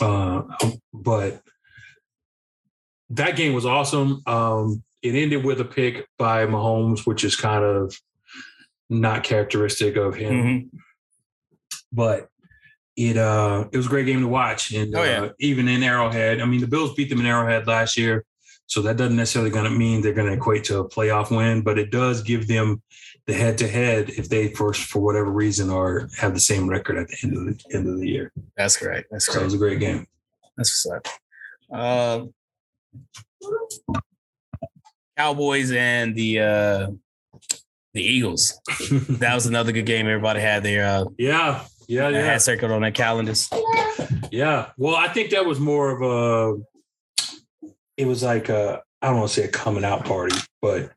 uh, 0.00 0.42
but 0.94 1.42
that 3.10 3.36
game 3.36 3.52
was 3.54 3.66
awesome. 3.66 4.22
Um, 4.26 4.82
it 5.02 5.14
ended 5.14 5.44
with 5.44 5.60
a 5.60 5.64
pick 5.64 6.06
by 6.18 6.46
Mahomes, 6.46 7.06
which 7.06 7.24
is 7.24 7.36
kind 7.36 7.64
of 7.64 7.96
not 8.90 9.22
characteristic 9.24 9.96
of 9.96 10.14
him. 10.14 10.32
Mhm. 10.34 10.68
But 11.92 12.28
it 12.96 13.16
uh 13.16 13.68
it 13.72 13.76
was 13.76 13.86
a 13.86 13.90
great 13.90 14.06
game 14.06 14.20
to 14.22 14.28
watch. 14.28 14.72
And 14.72 14.94
Oh, 14.96 15.04
yeah. 15.04 15.22
uh, 15.24 15.32
even 15.38 15.68
in 15.68 15.82
Arrowhead, 15.82 16.40
I 16.40 16.44
mean 16.46 16.60
the 16.60 16.66
Bills 16.66 16.94
beat 16.94 17.08
them 17.10 17.20
in 17.20 17.26
Arrowhead 17.26 17.66
last 17.66 17.96
year. 17.96 18.24
So 18.66 18.82
that 18.82 18.96
doesn't 18.98 19.16
necessarily 19.16 19.50
going 19.50 19.64
to 19.70 19.78
mean 19.78 20.02
they're 20.02 20.12
going 20.12 20.26
to 20.26 20.34
equate 20.34 20.64
to 20.64 20.80
a 20.80 20.88
playoff 20.88 21.34
win, 21.34 21.62
but 21.62 21.78
it 21.78 21.90
does 21.90 22.22
give 22.22 22.48
them 22.48 22.82
the 23.26 23.32
head 23.32 23.56
to 23.58 23.68
head 23.68 24.10
if 24.10 24.28
they 24.28 24.48
for 24.48 24.74
for 24.74 24.98
whatever 25.00 25.30
reason 25.30 25.70
are 25.70 26.08
have 26.18 26.34
the 26.34 26.40
same 26.40 26.68
record 26.68 26.98
at 26.98 27.08
the 27.08 27.16
end 27.22 27.36
of 27.36 27.44
the 27.46 27.64
end 27.76 27.88
of 27.88 27.98
the 28.00 28.08
year. 28.08 28.32
That's 28.56 28.76
correct. 28.76 29.08
That's 29.10 29.26
So 29.26 29.40
it 29.40 29.44
was 29.44 29.54
a 29.54 29.58
great 29.58 29.80
game. 29.80 30.06
That's 30.56 30.84
what's 30.84 31.06
up. 31.06 31.12
Uh, 31.72 32.26
Cowboys 35.18 35.72
and 35.72 36.14
the 36.14 36.40
uh, 36.40 36.90
the 37.92 38.02
Eagles. 38.02 38.60
That 39.18 39.34
was 39.34 39.46
another 39.46 39.72
good 39.72 39.86
game. 39.86 40.06
Everybody 40.06 40.40
had 40.40 40.62
their 40.62 40.86
uh, 40.86 41.04
yeah, 41.18 41.64
yeah, 41.88 42.08
yeah. 42.08 42.22
had 42.22 42.40
circled 42.40 42.70
on 42.70 42.82
their 42.82 42.92
calendars. 42.92 43.50
Yeah. 44.30 44.70
Well, 44.76 44.94
I 44.94 45.08
think 45.08 45.30
that 45.30 45.44
was 45.44 45.58
more 45.58 45.90
of 45.90 46.02
a 46.02 46.62
it 47.96 48.06
was 48.06 48.22
like 48.22 48.48
a 48.48 48.82
I 49.02 49.08
don't 49.08 49.18
want 49.18 49.30
to 49.30 49.34
say 49.34 49.44
a 49.46 49.50
coming 49.50 49.84
out 49.84 50.04
party, 50.04 50.36
but 50.62 50.92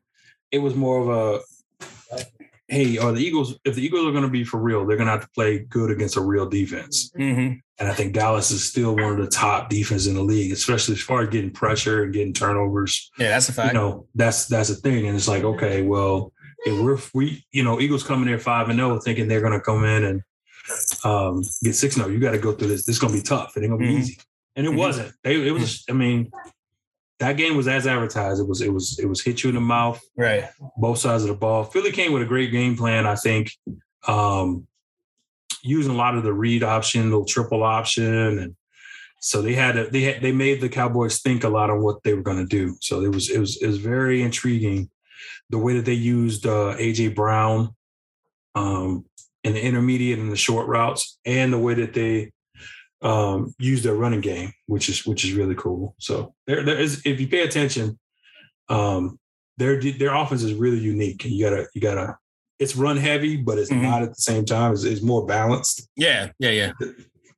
it 0.50 0.58
was 0.58 0.74
more 0.74 1.00
of 1.00 1.08
a 1.08 2.20
hey, 2.68 2.96
are 2.98 3.12
the 3.12 3.20
Eagles 3.20 3.58
if 3.64 3.74
the 3.74 3.84
Eagles 3.84 4.06
are 4.06 4.12
going 4.12 4.22
to 4.22 4.30
be 4.30 4.44
for 4.44 4.60
real, 4.60 4.86
they're 4.86 4.96
going 4.96 5.06
to 5.06 5.12
have 5.12 5.22
to 5.22 5.30
play 5.34 5.58
good 5.58 5.90
against 5.90 6.16
a 6.16 6.20
real 6.20 6.48
defense. 6.48 7.10
Mm-hmm. 7.18 7.58
And 7.82 7.90
I 7.90 7.94
think 7.94 8.12
Dallas 8.14 8.52
is 8.52 8.62
still 8.62 8.94
one 8.94 9.10
of 9.10 9.16
the 9.18 9.26
top 9.26 9.68
defense 9.68 10.06
in 10.06 10.14
the 10.14 10.22
league, 10.22 10.52
especially 10.52 10.94
as 10.94 11.00
far 11.00 11.22
as 11.22 11.30
getting 11.30 11.50
pressure 11.50 12.04
and 12.04 12.12
getting 12.12 12.32
turnovers. 12.32 13.10
Yeah, 13.18 13.30
that's 13.30 13.48
a 13.48 13.52
fact. 13.52 13.74
You 13.74 13.80
know, 13.80 14.06
that's 14.14 14.46
that's 14.46 14.70
a 14.70 14.76
thing. 14.76 15.08
And 15.08 15.16
it's 15.16 15.26
like, 15.26 15.42
okay, 15.42 15.82
well, 15.82 16.32
if 16.64 16.80
we're 16.80 16.98
we, 17.12 17.44
you 17.50 17.64
know, 17.64 17.80
Eagles 17.80 18.04
coming 18.04 18.26
there 18.26 18.38
five 18.38 18.68
and 18.68 18.78
zero, 18.78 19.00
thinking 19.00 19.26
they're 19.26 19.40
going 19.40 19.52
to 19.52 19.60
come 19.60 19.82
in 19.84 20.04
and 20.04 20.22
um, 21.02 21.42
get 21.64 21.74
six 21.74 21.96
zero. 21.96 22.06
You 22.06 22.20
got 22.20 22.30
to 22.30 22.38
go 22.38 22.52
through 22.52 22.68
this. 22.68 22.84
This 22.86 22.94
is 22.94 23.00
going 23.00 23.12
to 23.14 23.18
be 23.18 23.22
tough. 23.24 23.56
It 23.56 23.62
ain't 23.64 23.70
going 23.70 23.80
to 23.82 23.86
be 23.88 23.94
Mhm. 23.94 23.98
easy. 23.98 24.18
And 24.54 24.64
it 24.64 24.70
Mhm. 24.70 24.76
wasn't. 24.78 25.12
They, 25.24 25.44
it 25.44 25.50
was. 25.50 25.82
I 25.90 25.92
mean, 25.92 26.30
that 27.18 27.36
game 27.36 27.56
was 27.56 27.66
as 27.66 27.88
advertised. 27.88 28.40
It 28.40 28.46
was. 28.46 28.60
It 28.60 28.72
was. 28.72 28.96
It 29.00 29.06
was 29.06 29.20
hit 29.24 29.42
you 29.42 29.48
in 29.48 29.56
the 29.56 29.60
mouth, 29.60 30.00
Right. 30.16 30.44
both 30.76 30.98
sides 30.98 31.24
of 31.24 31.30
the 31.30 31.34
ball. 31.34 31.64
Philly 31.64 31.90
came 31.90 32.12
with 32.12 32.22
a 32.22 32.26
great 32.26 32.52
game 32.52 32.76
plan. 32.76 33.06
I 33.08 33.16
think. 33.16 33.50
Um, 34.06 34.68
using 35.62 35.92
a 35.92 35.96
lot 35.96 36.16
of 36.16 36.24
the 36.24 36.32
read 36.32 36.62
option, 36.62 37.10
little 37.10 37.24
triple 37.24 37.62
option, 37.62 38.38
and 38.38 38.56
so 39.20 39.40
they 39.40 39.54
had 39.54 39.76
a, 39.76 39.88
they 39.88 40.02
had, 40.02 40.20
they 40.20 40.32
made 40.32 40.60
the 40.60 40.68
Cowboys 40.68 41.20
think 41.20 41.44
a 41.44 41.48
lot 41.48 41.70
on 41.70 41.80
what 41.80 42.02
they 42.02 42.14
were 42.14 42.22
going 42.22 42.38
to 42.38 42.46
do. 42.46 42.76
So 42.80 43.02
it 43.02 43.14
was 43.14 43.30
it 43.30 43.38
was 43.38 43.62
it 43.62 43.66
was 43.66 43.78
very 43.78 44.22
intriguing 44.22 44.90
the 45.50 45.58
way 45.58 45.76
that 45.76 45.84
they 45.84 45.92
used 45.92 46.44
uh, 46.44 46.74
AJ 46.76 47.14
Brown 47.14 47.74
um, 48.54 49.04
in 49.44 49.52
the 49.54 49.64
intermediate 49.64 50.18
and 50.18 50.32
the 50.32 50.36
short 50.36 50.66
routes, 50.66 51.18
and 51.24 51.52
the 51.52 51.58
way 51.58 51.74
that 51.74 51.94
they 51.94 52.32
um, 53.02 53.54
used 53.58 53.84
their 53.84 53.94
running 53.94 54.20
game, 54.20 54.52
which 54.66 54.88
is 54.88 55.06
which 55.06 55.24
is 55.24 55.34
really 55.34 55.54
cool. 55.54 55.94
So 55.98 56.34
there 56.46 56.64
there 56.64 56.78
is 56.78 57.02
if 57.04 57.20
you 57.20 57.28
pay 57.28 57.42
attention, 57.42 57.98
um, 58.68 59.20
their 59.56 59.80
their 59.80 60.14
offense 60.14 60.42
is 60.42 60.54
really 60.54 60.78
unique. 60.78 61.24
and 61.24 61.32
You 61.32 61.48
gotta 61.48 61.68
you 61.74 61.80
gotta 61.80 62.18
it's 62.62 62.76
run 62.76 62.96
heavy, 62.96 63.36
but 63.36 63.58
it's 63.58 63.70
Mhm. 63.70 63.82
not 63.82 64.02
at 64.02 64.10
the 64.14 64.22
same 64.22 64.44
time. 64.44 64.72
It's, 64.72 64.84
it's 64.84 65.02
more 65.02 65.26
balanced, 65.26 65.88
Yeah. 65.96 66.30
Yeah. 66.38 66.50
Yeah. 66.50 66.72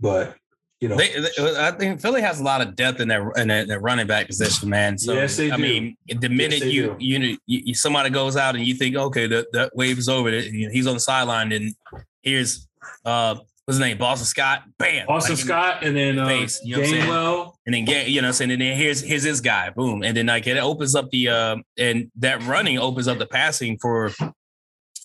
but 0.01 0.37
you 0.81 0.89
know, 0.89 0.97
They, 0.97 1.09
they- 1.19 1.57
I 1.59 1.71
think 1.71 2.01
Philly 2.03 2.21
has 2.21 2.41
a 2.41 2.43
lot 2.45 2.61
of 2.61 2.77
depth 2.77 3.01
in 3.01 3.09
their 3.09 3.31
in 3.33 3.49
their, 3.49 3.65
their 3.65 3.81
running 3.81 4.07
back 4.07 4.27
position, 4.27 4.69
man. 4.69 4.99
So 4.99 5.15
Yes, 5.15 5.37
they 5.37 5.51
I 5.51 5.57
do. 5.57 5.63
mean, 5.63 5.97
the 6.09 6.29
minute 6.29 6.61
they 6.61 6.69
you, 6.71 6.95
you 6.99 7.19
know 7.19 7.27
you, 7.27 7.39
you 7.69 7.75
somebody 7.75 8.11
goes 8.11 8.37
out 8.37 8.55
and 8.55 8.67
you 8.67 8.75
think, 8.75 8.95
okay, 8.95 9.27
that 9.29 9.47
that 9.53 9.75
wave 9.75 9.97
is 9.99 10.09
over. 10.11 10.31
He's 10.31 10.87
on 10.87 10.95
the 10.95 11.01
sideline, 11.01 11.53
and 11.53 11.75
here's 12.23 12.69
uh 13.07 13.37
what's 13.65 13.77
his 13.77 13.81
name, 13.81 13.97
Boston 13.97 14.27
Scott, 14.27 14.65
bam, 14.79 15.07
Austin 15.09 15.37
Like, 15.37 15.45
Scott 15.45 15.85
and 15.85 15.97
then 15.97 16.19
uh, 16.19 16.29
face, 16.29 16.61
you 16.63 16.73
know 16.77 16.81
what 16.83 16.89
I'm 16.89 16.93
saying? 16.95 17.09
Gainwell. 17.11 17.53
and 17.65 17.75
then 17.75 17.85
get 17.87 18.11
you 18.11 18.21
know, 18.21 18.33
saying, 18.33 18.51
and 18.51 18.61
then 18.61 18.77
here's 18.77 19.01
here's 19.01 19.23
this 19.23 19.41
guy, 19.41 19.71
boom, 19.71 20.03
and 20.03 20.15
then 20.15 20.27
like 20.27 20.47
it 20.47 20.59
opens 20.59 20.95
up 20.95 21.09
the 21.11 21.29
uh 21.31 21.57
and 21.79 22.11
that 22.17 22.43
running 22.43 22.79
opens 22.79 23.09
up 23.09 23.17
the 23.19 23.27
passing 23.27 23.79
for. 23.81 24.11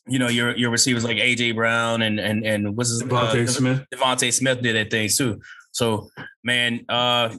You 0.09 0.19
know 0.19 0.27
your 0.27 0.55
your 0.57 0.71
receivers 0.71 1.03
like 1.03 1.17
AJ 1.17 1.55
Brown 1.55 2.01
and 2.01 2.19
and 2.19 2.45
and 2.45 2.75
what's 2.75 2.89
his 2.89 3.03
DeVonta 3.03 3.43
uh, 3.43 3.47
Smith. 3.47 3.85
DeVonta 3.93 4.33
Smith 4.33 4.61
did 4.61 4.75
that 4.75 4.89
thing 4.91 5.09
too. 5.09 5.39
So, 5.71 6.09
man, 6.43 6.83
uh, 6.89 7.29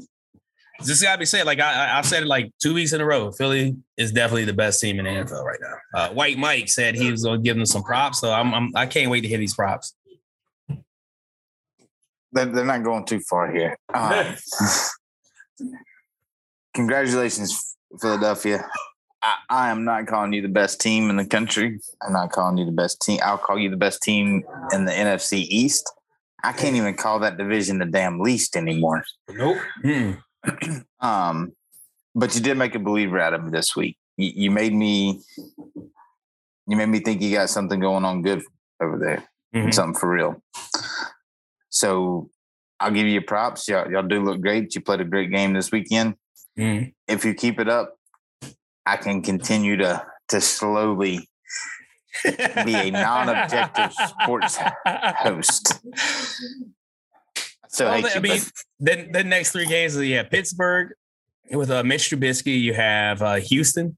this 0.85 1.03
gotta 1.03 1.18
be 1.18 1.25
said. 1.27 1.47
Like 1.47 1.61
I, 1.61 1.99
I- 1.99 2.01
said 2.03 2.23
it 2.23 2.27
like 2.27 2.53
two 2.62 2.73
weeks 2.75 2.93
in 2.93 3.01
a 3.01 3.05
row. 3.05 3.33
Philly 3.33 3.77
is 3.97 4.12
definitely 4.12 4.45
the 4.47 4.53
best 4.53 4.81
team 4.81 4.99
in 4.99 5.05
the 5.05 5.11
NFL 5.11 5.45
right 5.45 5.59
now. 5.61 6.01
Uh, 6.01 6.09
White 6.14 6.39
Mike 6.39 6.68
said 6.68 6.95
he 6.95 7.11
was 7.11 7.25
gonna 7.25 7.41
give 7.41 7.57
them 7.57 7.66
some 7.66 7.83
props, 7.83 8.21
so 8.21 8.33
I'm, 8.33 8.55
I'm 8.55 8.77
I 8.77 8.87
can't 8.87 9.11
wait 9.11 9.23
to 9.23 9.29
hear 9.29 9.39
these 9.39 9.55
props. 9.55 9.95
they're, 12.33 12.47
they're 12.47 12.64
not 12.64 12.83
going 12.85 13.05
too 13.05 13.21
far 13.21 13.51
here. 13.53 13.77
Um, 13.93 14.37
congratulations, 16.75 17.77
Philadelphia. 18.01 18.66
I, 19.23 19.35
I 19.51 19.71
am 19.71 19.85
not 19.85 20.07
calling 20.07 20.33
you 20.33 20.43
the 20.43 20.49
best 20.49 20.81
team 20.81 21.11
in 21.11 21.16
the 21.16 21.27
country. 21.27 21.79
I'm 22.03 22.12
not 22.12 22.33
calling 22.33 22.57
you 22.59 22.64
the 22.64 22.73
best 22.73 23.01
team. 23.03 23.21
I'll 23.23 23.39
call 23.39 23.59
you 23.59 23.68
the 23.71 23.77
best 23.77 24.03
team 24.03 24.45
in 24.73 24.85
the 24.87 24.93
NFC 24.93 25.47
East. 25.49 25.91
I 26.43 26.53
can't 26.53 26.75
even 26.77 26.95
call 26.95 27.18
that 27.21 27.37
division 27.37 27.79
the 27.79 27.85
damn 27.85 28.21
least 28.21 28.57
anymore. 28.57 29.05
Nope. 29.29 29.59
Hmm. 29.83 30.12
Um, 31.03 31.53
but 32.14 32.35
you 32.35 32.43
did 32.43 32.59
make 32.59 32.75
a 32.75 32.79
believer 32.79 33.18
out 33.18 33.33
of 33.33 33.43
me 33.43 33.51
this 33.51 33.75
week. 33.75 33.97
You, 34.18 34.31
you 34.35 34.51
made 34.51 34.75
me, 34.75 35.21
you 36.66 36.77
made 36.77 36.91
me 36.91 37.01
think 37.01 37.22
you 37.22 37.34
got 37.34 37.49
something 37.49 37.80
going 37.80 38.05
on 38.05 38.21
good 38.21 38.42
over 38.83 38.99
there, 38.99 39.25
Mhm. 39.55 39.72
something 39.72 39.99
for 39.99 40.11
real. 40.11 40.42
So 41.71 42.29
I'll 42.79 42.91
give 42.91 43.07
you 43.07 43.21
props. 43.22 43.68
Y'all, 43.68 43.91
y'all 43.91 44.03
do 44.07 44.22
look 44.22 44.41
great. 44.41 44.75
You 44.75 44.80
played 44.83 45.01
a 45.01 45.05
great 45.05 45.30
game 45.30 45.53
this 45.55 45.71
weekend. 45.72 46.17
Mhm. 46.59 46.92
If 47.09 47.25
you 47.25 47.33
keep 47.34 47.59
it 47.61 47.68
up, 47.68 47.97
I 48.87 48.97
can 48.97 49.23
continue 49.23 49.77
to 49.79 50.05
to 50.29 50.41
slowly 50.41 51.29
be 52.25 52.75
a 52.75 52.91
non-objective 52.91 53.93
sports 53.93 54.59
host. 55.19 55.81
So 57.69 57.87
Well, 57.87 58.05
I 58.15 58.19
mean, 58.19 58.41
then 58.81 59.13
the 59.13 59.23
next 59.23 59.53
three 59.53 59.67
games, 59.67 59.97
you 59.97 60.17
have 60.17 60.31
Pittsburgh 60.31 60.93
with 61.51 61.71
uh, 61.71 61.85
Mitch 61.85 62.11
Trubisky. 62.11 62.61
You 62.61 62.75
have 62.75 63.23
uh, 63.23 63.37
Houston. 63.37 63.97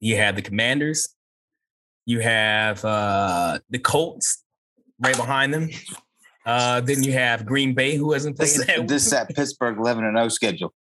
You 0.00 0.16
have 0.16 0.36
the 0.36 0.42
Commanders. 0.42 1.08
You 2.04 2.20
have 2.20 2.84
uh, 2.84 3.58
the 3.70 3.78
Colts 3.78 4.44
right 5.00 5.16
behind 5.16 5.54
them. 5.54 5.70
Uh, 6.44 6.82
then 6.82 7.02
you 7.02 7.12
have 7.12 7.46
Green 7.46 7.74
Bay, 7.74 7.96
who 7.96 8.12
hasn't 8.12 8.36
played. 8.36 8.50
this, 8.50 8.66
that 8.66 8.88
this 8.88 9.10
that 9.10 9.34
Pittsburgh 9.34 9.78
eleven 9.78 10.04
and 10.04 10.16
zero 10.16 10.28
schedule. 10.28 10.74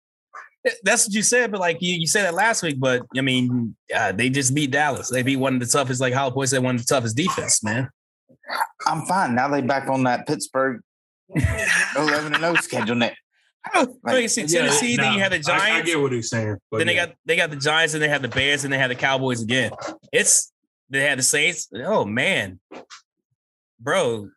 That's 0.83 1.05
what 1.05 1.13
you 1.13 1.23
said, 1.23 1.51
but 1.51 1.59
like 1.59 1.81
you, 1.81 1.93
you 1.95 2.07
said 2.07 2.23
that 2.23 2.33
last 2.33 2.63
week. 2.63 2.79
But 2.79 3.05
I 3.17 3.21
mean, 3.21 3.75
uh, 3.93 4.13
they 4.13 4.29
just 4.29 4.55
beat 4.55 4.71
Dallas. 4.71 5.09
They 5.09 5.21
beat 5.21 5.37
one 5.37 5.55
of 5.55 5.59
the 5.59 5.65
toughest, 5.65 5.99
like 5.99 6.13
Hollow 6.13 6.45
said, 6.45 6.63
one 6.63 6.75
of 6.75 6.81
the 6.81 6.87
toughest 6.87 7.17
defense, 7.17 7.63
man. 7.63 7.89
I'm 8.87 9.05
fine 9.05 9.35
now. 9.35 9.49
They 9.49 9.61
back 9.61 9.89
on 9.89 10.03
that 10.03 10.27
Pittsburgh 10.27 10.81
eleven 11.95 12.33
and 12.33 12.41
zero 12.41 12.55
schedule. 12.55 12.95
Now. 12.95 13.11
I 13.73 13.85
mean, 14.07 14.27
see, 14.27 14.45
Tennessee, 14.45 14.97
then 14.97 15.13
you 15.13 15.19
nah, 15.19 15.23
have 15.23 15.31
the 15.31 15.51
I- 15.51 15.55
I, 15.55 15.59
Giants. 15.69 15.89
get 15.89 16.01
what 16.01 16.11
he's 16.11 16.29
saying. 16.29 16.57
But 16.69 16.79
then 16.79 16.87
they 16.87 16.95
yeah. 16.95 17.07
got 17.07 17.15
they 17.25 17.35
got 17.35 17.49
the 17.49 17.55
Giants, 17.55 17.93
and 17.93 18.03
they 18.03 18.09
have 18.09 18.21
the 18.21 18.27
Bears, 18.27 18.63
and 18.63 18.73
they 18.73 18.77
have 18.77 18.89
the 18.89 18.95
Cowboys 18.95 19.41
again. 19.41 19.71
It's 20.11 20.51
they 20.89 21.01
had 21.01 21.19
the 21.19 21.23
Saints. 21.23 21.69
Oh 21.73 22.05
man, 22.05 22.59
bro, 23.79 24.29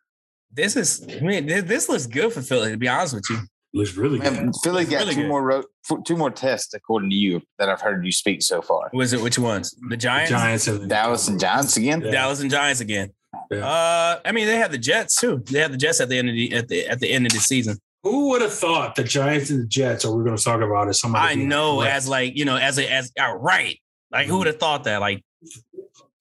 this 0.51 0.75
is 0.75 1.05
I 1.09 1.19
mean 1.19 1.45
this, 1.45 1.63
this 1.63 1.89
looks 1.89 2.07
good 2.07 2.31
for 2.31 2.41
Philly. 2.41 2.71
To 2.71 2.77
be 2.77 2.87
honest 2.87 3.15
with 3.15 3.29
you, 3.29 3.39
looks 3.77 3.95
really 3.95 4.19
good. 4.19 4.33
Man, 4.33 4.51
Philly 4.63 4.83
It's 4.83 4.91
got 4.91 4.99
really 4.99 5.15
two 5.15 5.21
good. 5.21 5.27
more 5.29 5.43
ro- 5.43 5.63
two 6.05 6.17
more 6.17 6.29
tests 6.31 6.73
according 6.73 7.09
to 7.11 7.15
you 7.15 7.41
that 7.59 7.69
I've 7.69 7.81
heard 7.81 8.05
you 8.05 8.11
speak 8.11 8.41
so 8.41 8.61
far. 8.61 8.89
was 8.93 9.13
it 9.13 9.21
which 9.21 9.39
ones? 9.39 9.73
The 9.89 9.95
Giants, 9.97 10.31
Giants 10.31 10.67
and 10.67 10.89
Dallas 10.89 11.27
and 11.27 11.39
Giants 11.39 11.77
again. 11.77 12.01
Yeah. 12.01 12.11
Dallas, 12.11 12.41
and 12.41 12.51
Giants 12.51 12.81
again. 12.81 13.11
Yeah. 13.51 13.65
Uh, 13.65 14.19
I 14.25 14.31
mean 14.31 14.47
they 14.47 14.57
have 14.57 14.71
the 14.71 14.77
Jets 14.77 15.15
too. 15.15 15.43
They 15.49 15.59
have 15.59 15.71
the 15.71 15.77
Jets 15.77 16.01
at 16.01 16.09
the 16.09 16.17
end 16.17 16.29
of 16.29 16.35
the 16.35 16.53
at 16.53 16.67
the 16.67 16.85
at 16.87 16.99
the 16.99 17.11
end 17.11 17.25
of 17.25 17.31
the 17.33 17.39
season. 17.39 17.77
Who 18.03 18.29
would 18.29 18.41
have 18.41 18.53
thought 18.53 18.95
the 18.95 19.03
Giants 19.03 19.49
and 19.49 19.61
the 19.63 19.67
Jets 19.67 20.05
are 20.05 20.13
we 20.15 20.23
going 20.23 20.35
to 20.37 20.43
talk 20.43 20.61
about 20.61 20.87
as 20.89 20.99
somebody? 20.99 21.31
I 21.31 21.35
know 21.35 21.79
correct? 21.79 21.95
as 21.95 22.07
like 22.09 22.35
you 22.37 22.45
know 22.45 22.55
as 22.57 22.77
a 22.77 22.91
as 22.91 23.11
outright. 23.17 23.79
Like 24.11 24.27
who 24.27 24.37
would 24.39 24.47
have 24.47 24.59
thought 24.59 24.85
that? 24.85 24.99
Like 25.01 25.23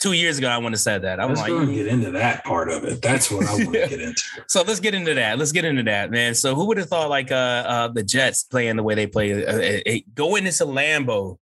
two 0.07 0.13
years 0.13 0.39
ago, 0.39 0.49
I 0.49 0.57
wouldn't 0.57 0.75
have 0.75 0.81
said 0.81 1.03
that. 1.03 1.19
I'm 1.19 1.31
Let's 1.31 1.41
like, 1.41 1.49
go 1.49 1.59
and 1.59 1.75
get 1.75 1.89
into 1.89 2.13
that 2.13 2.45
part 2.45 2.71
of 2.71 2.85
it. 2.85 3.03
That's 3.03 3.29
what 3.29 3.45
I 3.45 3.55
want 3.55 3.73
to 3.73 3.73
get 3.89 4.01
into. 4.01 4.23
so 4.47 4.63
let's 4.63 4.79
get 4.79 4.95
into 4.95 5.15
that. 5.15 5.37
Let's 5.37 5.51
get 5.51 5.65
into 5.65 5.83
that, 5.83 6.13
man. 6.13 6.37
So 6.37 6.55
who 6.55 6.67
would 6.67 6.79
have 6.79 6.89
thought 6.89 7.11
like 7.11 7.33
uh, 7.33 7.35
uh 7.35 7.89
the 7.89 8.05
Jets 8.05 8.45
playing 8.45 8.77
the 8.77 8.85
way 8.85 8.95
they 8.95 9.09
play, 9.09 9.45
uh, 9.45 9.81
uh, 9.85 9.99
going 10.15 10.47
into 10.47 10.65
Lambeau 10.65 11.39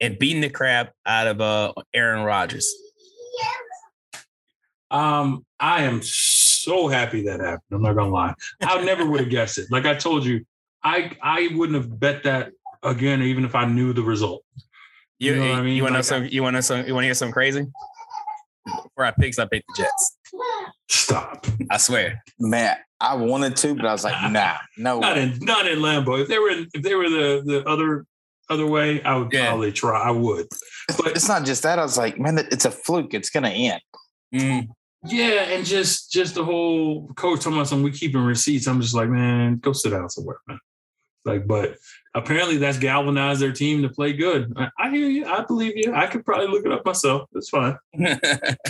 and 0.00 0.18
beating 0.18 0.40
the 0.40 0.50
crap 0.50 0.92
out 1.06 1.28
of 1.28 1.40
uh 1.40 1.72
Aaron 1.94 2.24
Rodgers? 2.24 2.74
Um, 4.90 5.44
I 5.60 5.82
am 5.82 6.00
so 6.02 6.88
happy 6.88 7.22
that 7.24 7.38
happened. 7.38 7.62
I'm 7.70 7.82
not 7.82 7.94
gonna 7.94 8.10
lie. 8.10 8.34
I 8.62 8.82
never 8.82 9.06
would 9.06 9.20
have 9.20 9.30
guessed 9.30 9.58
it. 9.58 9.66
Like 9.70 9.86
I 9.86 9.94
told 9.94 10.24
you, 10.24 10.44
I 10.82 11.12
I 11.22 11.50
wouldn't 11.54 11.76
have 11.76 12.00
bet 12.00 12.24
that 12.24 12.50
again, 12.82 13.22
even 13.22 13.44
if 13.44 13.54
I 13.54 13.64
knew 13.64 13.92
the 13.92 14.02
result. 14.02 14.42
You, 15.18 15.32
You 15.34 15.40
know 15.40 15.50
what 15.50 15.58
I 15.58 15.62
mean? 15.62 15.76
You 15.76 15.82
want 15.82 15.90
to 15.90 15.94
know 15.94 15.98
Like, 15.98 16.04
some? 16.04 16.24
You 16.26 16.42
want 16.42 16.56
to 16.56 16.62
some? 16.62 16.86
You 16.86 16.94
want 16.94 17.04
to 17.04 17.06
hear 17.08 17.14
something 17.14 17.32
crazy? 17.32 17.66
Where 18.94 19.06
I 19.06 19.12
picks, 19.12 19.38
I 19.38 19.46
picked 19.46 19.66
the 19.68 19.82
Jets. 19.82 20.16
Stop. 20.88 21.46
I 21.70 21.76
swear. 21.78 22.22
Man, 22.38 22.76
I 23.00 23.14
wanted 23.14 23.56
to, 23.56 23.74
but 23.74 23.86
I 23.86 23.92
was 23.92 24.04
like, 24.04 24.30
nah, 24.32 24.56
no. 24.76 24.98
Not 25.00 25.16
way. 25.16 25.22
in 25.22 25.38
not 25.40 25.66
in 25.66 25.78
Lambeau. 25.78 26.20
If 26.20 26.28
they 26.28 26.38
were 26.38 26.50
in, 26.50 26.66
if 26.74 26.82
they 26.82 26.94
were 26.94 27.08
the 27.08 27.42
the 27.44 27.64
other 27.68 28.04
other 28.50 28.66
way, 28.66 29.02
I 29.02 29.16
would 29.16 29.32
Yeah. 29.32 29.48
probably 29.48 29.72
try. 29.72 30.00
I 30.00 30.10
would. 30.10 30.46
But 30.96 31.08
It's 31.08 31.28
not 31.28 31.44
just 31.44 31.62
that. 31.64 31.78
I 31.78 31.82
was 31.82 31.96
like, 31.98 32.18
man, 32.18 32.38
it's 32.38 32.64
a 32.64 32.70
fluke. 32.70 33.14
It's 33.14 33.30
gonna 33.30 33.48
end. 33.50 33.80
Mm, 34.34 34.68
yeah, 35.04 35.42
and 35.52 35.64
just 35.64 36.10
just 36.12 36.34
the 36.34 36.44
whole 36.44 37.08
coach 37.16 37.40
talking 37.40 37.54
about 37.54 37.68
something 37.68 37.84
we 37.84 37.92
keeping 37.92 38.20
receipts. 38.22 38.66
I'm 38.66 38.80
just 38.80 38.94
like, 38.94 39.08
man, 39.08 39.56
go 39.58 39.72
sit 39.72 39.90
down 39.90 40.08
somewhere, 40.10 40.38
man. 40.46 40.58
Like, 41.26 41.46
but 41.46 41.76
apparently 42.14 42.56
that's 42.56 42.78
galvanized 42.78 43.40
their 43.40 43.52
team 43.52 43.82
to 43.82 43.88
play 43.88 44.12
good. 44.12 44.52
I, 44.56 44.70
I 44.78 44.90
hear 44.90 45.08
you. 45.08 45.26
I 45.26 45.44
believe 45.44 45.72
you. 45.76 45.92
I 45.94 46.06
could 46.06 46.24
probably 46.24 46.46
look 46.46 46.64
it 46.64 46.72
up 46.72 46.86
myself. 46.86 47.28
That's 47.32 47.48
fine. 47.50 47.76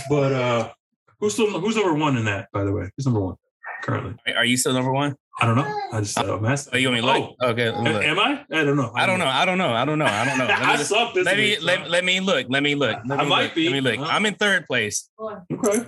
But 0.08 0.32
uh 0.32 0.72
who's 1.20 1.34
still 1.34 1.60
who's 1.60 1.76
number 1.76 1.94
one 1.94 2.16
in 2.16 2.24
that, 2.24 2.48
by 2.52 2.64
the 2.64 2.72
way? 2.72 2.90
Who's 2.96 3.06
number 3.06 3.20
one 3.20 3.36
currently? 3.82 4.14
Are 4.34 4.44
you 4.44 4.56
still 4.56 4.72
number 4.72 4.92
one? 4.92 5.14
I 5.38 5.44
don't 5.46 5.56
know. 5.56 5.80
I 5.92 6.00
just 6.00 6.16
uh, 6.18 6.34
I'm 6.38 6.44
asking. 6.46 6.74
Oh, 6.74 6.78
you 6.78 6.88
want 6.88 7.02
me 7.02 7.12
to 7.12 7.18
look? 7.20 7.36
Okay. 7.42 7.70
let 7.70 7.82
me 7.82 7.90
A- 7.90 7.92
look. 7.92 8.04
Am 8.04 8.18
I? 8.18 8.44
I 8.50 8.64
don't 8.64 8.76
know. 8.78 8.90
I 8.94 9.04
don't 9.04 9.18
know. 9.18 9.26
I 9.26 9.44
don't 9.44 9.58
know. 9.58 9.66
I 9.66 9.84
don't 9.84 9.98
know. 9.98 10.06
I 10.06 10.24
don't 10.24 10.38
know. 10.38 10.46
Let 10.48 10.60
me, 10.60 10.64
I 10.66 10.76
just- 10.78 10.88
suck 10.88 11.12
this 11.12 11.26
let 11.26 11.36
me 11.36 11.58
let, 11.60 11.90
let 11.90 12.04
me 12.04 12.20
look. 12.20 12.46
Let 12.48 12.62
me 12.62 12.74
look. 12.74 12.98
Let 13.06 13.20
I 13.20 13.24
me 13.24 13.28
might 13.28 13.42
look. 13.44 13.54
be. 13.54 13.68
Let 13.68 13.72
me 13.74 13.80
look. 13.82 13.98
Huh? 13.98 14.06
I'm 14.16 14.24
in 14.24 14.34
third 14.34 14.66
place. 14.66 15.10
Okay. 15.20 15.84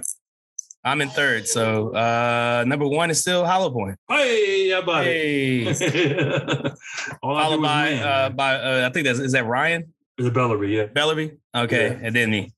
I'm 0.88 1.00
in 1.00 1.08
third. 1.10 1.46
So 1.46 1.90
uh 1.94 2.64
number 2.66 2.86
one 2.86 3.10
is 3.10 3.20
still 3.20 3.44
Hollow 3.44 3.70
Point. 3.70 3.96
Hey, 4.08 4.70
how 4.70 4.80
about 4.80 5.04
Hey. 5.04 5.62
it? 5.66 6.72
All 7.22 7.36
I 7.36 7.44
do 7.44 7.50
Followed 7.50 7.62
by 7.62 7.90
win. 7.90 8.02
uh 8.02 8.30
by 8.30 8.54
uh, 8.54 8.88
I 8.88 8.92
think 8.92 9.06
that's 9.06 9.18
is 9.18 9.32
that 9.32 9.46
Ryan 9.46 9.92
Is 10.18 10.26
it 10.26 10.34
Bellary, 10.34 10.74
yeah. 10.74 10.86
Bellamy? 10.86 11.32
Okay. 11.54 11.88
Yeah. 11.90 11.98
And 12.02 12.16
then 12.16 12.30
me. 12.30 12.52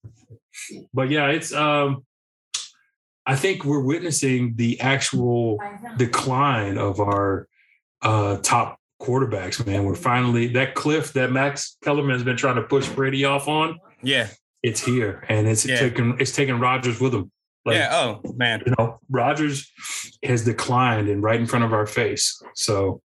But 0.94 1.10
yeah, 1.10 1.26
it's 1.28 1.52
um 1.52 2.04
I 3.26 3.36
think 3.36 3.64
we're 3.64 3.80
witnessing 3.84 4.54
the 4.56 4.80
actual 4.80 5.58
decline 5.96 6.78
of 6.78 7.00
our 7.00 7.46
uh 8.02 8.38
top 8.38 8.78
quarterbacks, 9.00 9.64
man. 9.66 9.84
We're 9.84 9.94
finally 9.94 10.48
that 10.48 10.74
cliff 10.74 11.12
that 11.14 11.32
Max 11.32 11.76
Kellerman 11.82 12.12
has 12.12 12.22
been 12.24 12.36
trying 12.36 12.56
to 12.56 12.62
push 12.62 12.88
Brady 12.88 13.24
off 13.24 13.48
on, 13.48 13.78
Yeah. 14.02 14.28
it's 14.62 14.84
here. 14.84 15.24
And 15.28 15.48
it's 15.48 15.64
Yeah. 15.66 15.78
taking 15.78 16.16
it's 16.20 16.32
taking 16.32 16.58
Rodgers 16.58 17.00
with 17.00 17.14
him. 17.14 17.30
Like, 17.64 17.76
yeah. 17.76 17.90
Oh 17.92 18.20
man. 18.36 18.62
you 18.66 18.74
know, 18.78 18.98
Rodgers 19.10 19.70
has 20.24 20.44
declined 20.44 21.08
and 21.08 21.22
right 21.22 21.38
in 21.38 21.46
front 21.46 21.64
of 21.64 21.72
our 21.72 21.86
face. 21.86 22.40
So 22.54 23.02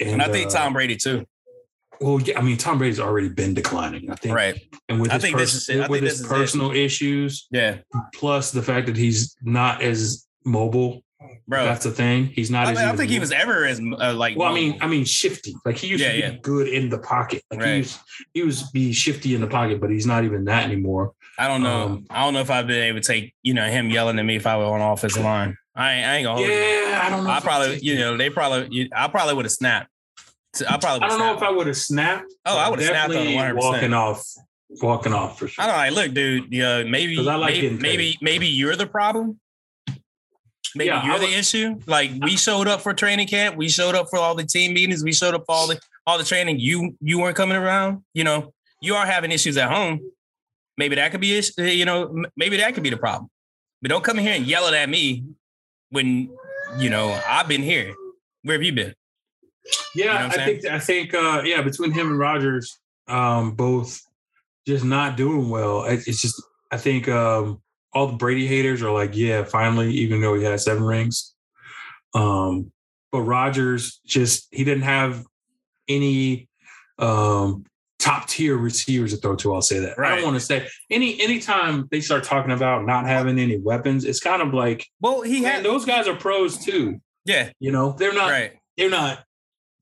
And 0.00 0.22
I 0.22 0.28
think 0.30 0.48
uh, 0.48 0.50
Tom 0.50 0.72
Brady 0.72 0.96
too. 0.96 1.24
Well, 2.00 2.20
yeah, 2.20 2.38
I 2.38 2.42
mean, 2.42 2.56
Tom 2.56 2.78
Brady's 2.78 2.98
already 2.98 3.28
been 3.28 3.54
declining. 3.54 4.10
I 4.10 4.16
think, 4.16 4.34
Right. 4.34 4.60
and 4.88 5.00
with 5.00 5.10
I 5.10 5.14
his, 5.14 5.22
think 5.22 5.36
pers- 5.36 5.52
this 5.52 5.68
is 5.68 5.76
with 5.88 6.00
think 6.00 6.02
his 6.04 6.12
this 6.12 6.20
is 6.20 6.26
it. 6.26 6.28
personal 6.28 6.70
issues, 6.72 7.46
Yeah. 7.52 7.78
plus 8.14 8.50
the 8.50 8.62
fact 8.62 8.86
that 8.86 8.96
he's 8.96 9.36
not 9.42 9.82
as 9.82 10.26
mobile. 10.44 11.02
Bro. 11.46 11.64
That's 11.64 11.84
the 11.84 11.92
thing. 11.92 12.26
He's 12.26 12.50
not. 12.50 12.66
I, 12.66 12.72
as 12.72 12.76
mean, 12.78 12.84
I 12.84 12.88
even 12.88 12.96
think 12.98 13.10
he 13.12 13.20
was 13.20 13.30
ever 13.30 13.64
as 13.64 13.78
uh, 13.80 14.12
like 14.14 14.36
Well, 14.36 14.48
I 14.50 14.54
mean, 14.54 14.78
I 14.80 14.88
mean, 14.88 15.04
shifty. 15.04 15.54
Like 15.64 15.76
he 15.76 15.86
used 15.86 16.02
Yeah, 16.02 16.08
to 16.10 16.14
be 16.14 16.18
yeah. 16.20 16.36
good 16.42 16.66
in 16.66 16.88
the 16.88 16.98
pocket. 16.98 17.44
Like 17.50 17.60
he 17.62 17.66
Right. 17.70 17.78
was, 17.78 17.98
he 18.34 18.42
was 18.42 18.70
be 18.72 18.92
shifty 18.92 19.34
in 19.36 19.40
the 19.40 19.46
pocket, 19.46 19.80
but 19.80 19.90
he's 19.90 20.06
not 20.06 20.24
even 20.24 20.44
that 20.46 20.64
anymore. 20.64 21.12
I 21.44 21.48
don't 21.48 21.62
know. 21.62 21.82
um, 21.84 22.06
I 22.10 22.24
don't 22.24 22.34
know 22.34 22.40
if 22.40 22.50
I've 22.50 22.66
been 22.66 22.82
able 22.82 23.00
to 23.00 23.06
take, 23.06 23.34
you 23.42 23.54
know, 23.54 23.66
him 23.66 23.90
yelling 23.90 24.18
at 24.18 24.24
me 24.24 24.36
if 24.36 24.46
I 24.46 24.56
were 24.56 24.64
on 24.64 24.80
offensive 24.80 25.24
line. 25.24 25.56
I 25.74 25.92
ain't, 25.94 26.06
I 26.06 26.16
ain't 26.16 26.24
gonna 26.26 26.36
hold 26.36 26.48
you. 26.48 26.54
Yeah, 26.54 27.00
I 27.04 27.10
don't 27.10 27.24
know. 27.24 27.30
I 27.30 27.40
probably, 27.40 27.78
you 27.80 27.96
know, 27.96 28.16
they 28.16 28.30
probably, 28.30 28.68
you, 28.70 28.88
I 28.94 29.08
probably 29.08 29.34
would 29.34 29.44
have 29.46 29.52
snapped. 29.52 29.88
I 30.68 30.76
probably. 30.76 31.06
I 31.06 31.08
don't 31.08 31.18
know 31.18 31.34
if 31.34 31.42
I 31.42 31.50
would 31.50 31.66
have 31.66 31.76
snapped. 31.76 32.32
Oh, 32.44 32.58
I 32.58 32.68
would've 32.68 32.84
snapped 32.84 33.10
on 33.10 33.24
Definitely 33.24 33.34
100%. 33.36 33.54
Walking 33.56 33.94
off, 33.94 34.22
walking 34.82 35.12
off 35.14 35.38
for 35.38 35.48
sure. 35.48 35.64
I 35.64 35.66
don't 35.66 35.76
know. 35.76 35.82
Like, 36.00 36.06
look, 36.08 36.14
dude. 36.14 36.52
Yeah, 36.52 36.82
maybe, 36.84 37.16
'Cause 37.16 37.26
I 37.26 37.36
like 37.36 37.54
maybe, 37.54 37.70
maybe, 37.78 38.18
maybe 38.20 38.46
you're 38.48 38.76
the 38.76 38.86
problem. 38.86 39.40
Maybe 40.74 40.88
Yeah, 40.88 41.04
you're 41.04 41.18
the 41.18 41.34
issue. 41.34 41.80
Like 41.86 42.10
we 42.22 42.36
showed 42.36 42.68
up 42.68 42.80
for 42.82 42.94
training 42.94 43.26
camp, 43.28 43.56
we 43.56 43.68
showed 43.68 43.94
up 43.94 44.08
for 44.10 44.18
all 44.18 44.34
the 44.34 44.44
team 44.44 44.72
meetings, 44.74 45.02
we 45.04 45.12
showed 45.12 45.34
up 45.34 45.44
for 45.46 45.54
all 45.54 45.66
the 45.66 45.78
all 46.06 46.18
the 46.18 46.24
training. 46.24 46.60
You 46.60 46.96
you 47.00 47.18
weren't 47.18 47.36
coming 47.36 47.56
around. 47.56 48.04
You 48.14 48.24
know, 48.24 48.52
you 48.80 48.94
are 48.94 49.06
having 49.06 49.32
issues 49.32 49.56
at 49.56 49.70
home. 49.70 50.00
Maybe 50.78 50.96
that 50.96 51.10
could 51.10 51.20
be, 51.20 51.40
you 51.58 51.84
know, 51.84 52.24
maybe 52.36 52.56
that 52.56 52.74
could 52.74 52.82
be 52.82 52.90
the 52.90 52.96
problem. 52.96 53.28
But 53.82 53.90
don't 53.90 54.04
come 54.04 54.18
in 54.18 54.24
here 54.24 54.34
and 54.34 54.46
yell 54.46 54.66
it 54.68 54.74
at 54.74 54.88
me 54.88 55.24
when 55.90 56.30
you 56.78 56.88
know 56.88 57.20
I've 57.26 57.48
been 57.48 57.62
here. 57.62 57.94
Where 58.42 58.56
have 58.56 58.62
you 58.62 58.72
been? 58.72 58.94
Yeah, 59.94 60.04
You 60.04 60.06
know 60.06 60.14
I'm 60.14 60.30
think 60.30 60.64
I 60.66 60.78
think 60.78 61.14
uh 61.14 61.42
yeah, 61.44 61.62
between 61.62 61.92
him 61.92 62.08
and 62.08 62.18
Rodgers, 62.18 62.78
um, 63.08 63.52
both 63.52 64.00
just 64.66 64.84
not 64.84 65.16
doing 65.16 65.50
well. 65.50 65.84
It's 65.84 66.22
just 66.22 66.42
I 66.70 66.76
think 66.76 67.08
um 67.08 67.60
all 67.92 68.06
the 68.06 68.16
Brady 68.16 68.46
haters 68.46 68.82
are 68.82 68.90
like, 68.90 69.14
yeah, 69.14 69.44
finally, 69.44 69.92
even 69.92 70.20
though 70.20 70.34
he 70.34 70.44
had 70.44 70.58
seven 70.60 70.82
rings. 70.82 71.34
Um, 72.14 72.72
but 73.10 73.20
Rodgers 73.22 74.00
just 74.06 74.48
he 74.50 74.64
didn't 74.64 74.84
have 74.84 75.24
any 75.88 76.48
um 76.98 77.64
top 78.02 78.26
tier 78.28 78.56
receivers 78.56 79.12
to 79.14 79.16
throw 79.20 79.36
to. 79.36 79.54
I'll 79.54 79.62
say 79.62 79.78
that. 79.78 79.98
I 79.98 80.16
don't 80.16 80.24
want 80.24 80.34
to 80.34 80.40
say 80.40 80.66
any 80.90 81.20
anytime 81.20 81.86
they 81.90 82.00
start 82.00 82.24
talking 82.24 82.50
about 82.52 82.84
not 82.84 83.06
having 83.06 83.38
any 83.38 83.58
weapons, 83.58 84.04
it's 84.04 84.20
kind 84.20 84.42
of 84.42 84.52
like 84.52 84.86
Well, 85.00 85.22
he 85.22 85.40
man, 85.40 85.52
had 85.56 85.64
those 85.64 85.84
guys 85.84 86.08
are 86.08 86.16
pros 86.16 86.58
too. 86.58 87.00
yeah, 87.24 87.50
You 87.60 87.70
know, 87.70 87.92
they're 87.92 88.12
not 88.14 88.30
right, 88.30 88.52
they're 88.76 88.90
not 88.90 89.24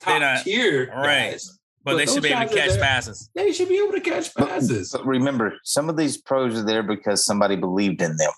They're 0.04 0.20
top 0.20 0.36
not- 0.36 0.44
tier 0.44 0.88
right. 0.94 1.30
guys. 1.32 1.58
but, 1.82 1.92
But 1.92 1.96
they 1.96 2.06
should 2.06 2.22
be 2.22 2.28
able 2.28 2.48
to 2.48 2.54
catch 2.54 2.70
there. 2.72 2.80
passes. 2.80 3.30
They 3.34 3.52
should 3.52 3.68
be 3.70 3.78
able 3.78 3.92
to 3.92 4.00
catch 4.00 4.34
But, 4.34 4.48
passes. 4.50 4.90
but 4.92 5.06
remember, 5.06 5.54
some 5.64 5.88
of 5.88 5.96
these 5.96 6.20
pros 6.20 6.58
are 6.58 6.64
there 6.64 6.82
because 6.82 7.24
somebody 7.24 7.56
believed 7.56 8.02
in 8.02 8.16
them, 8.18 8.32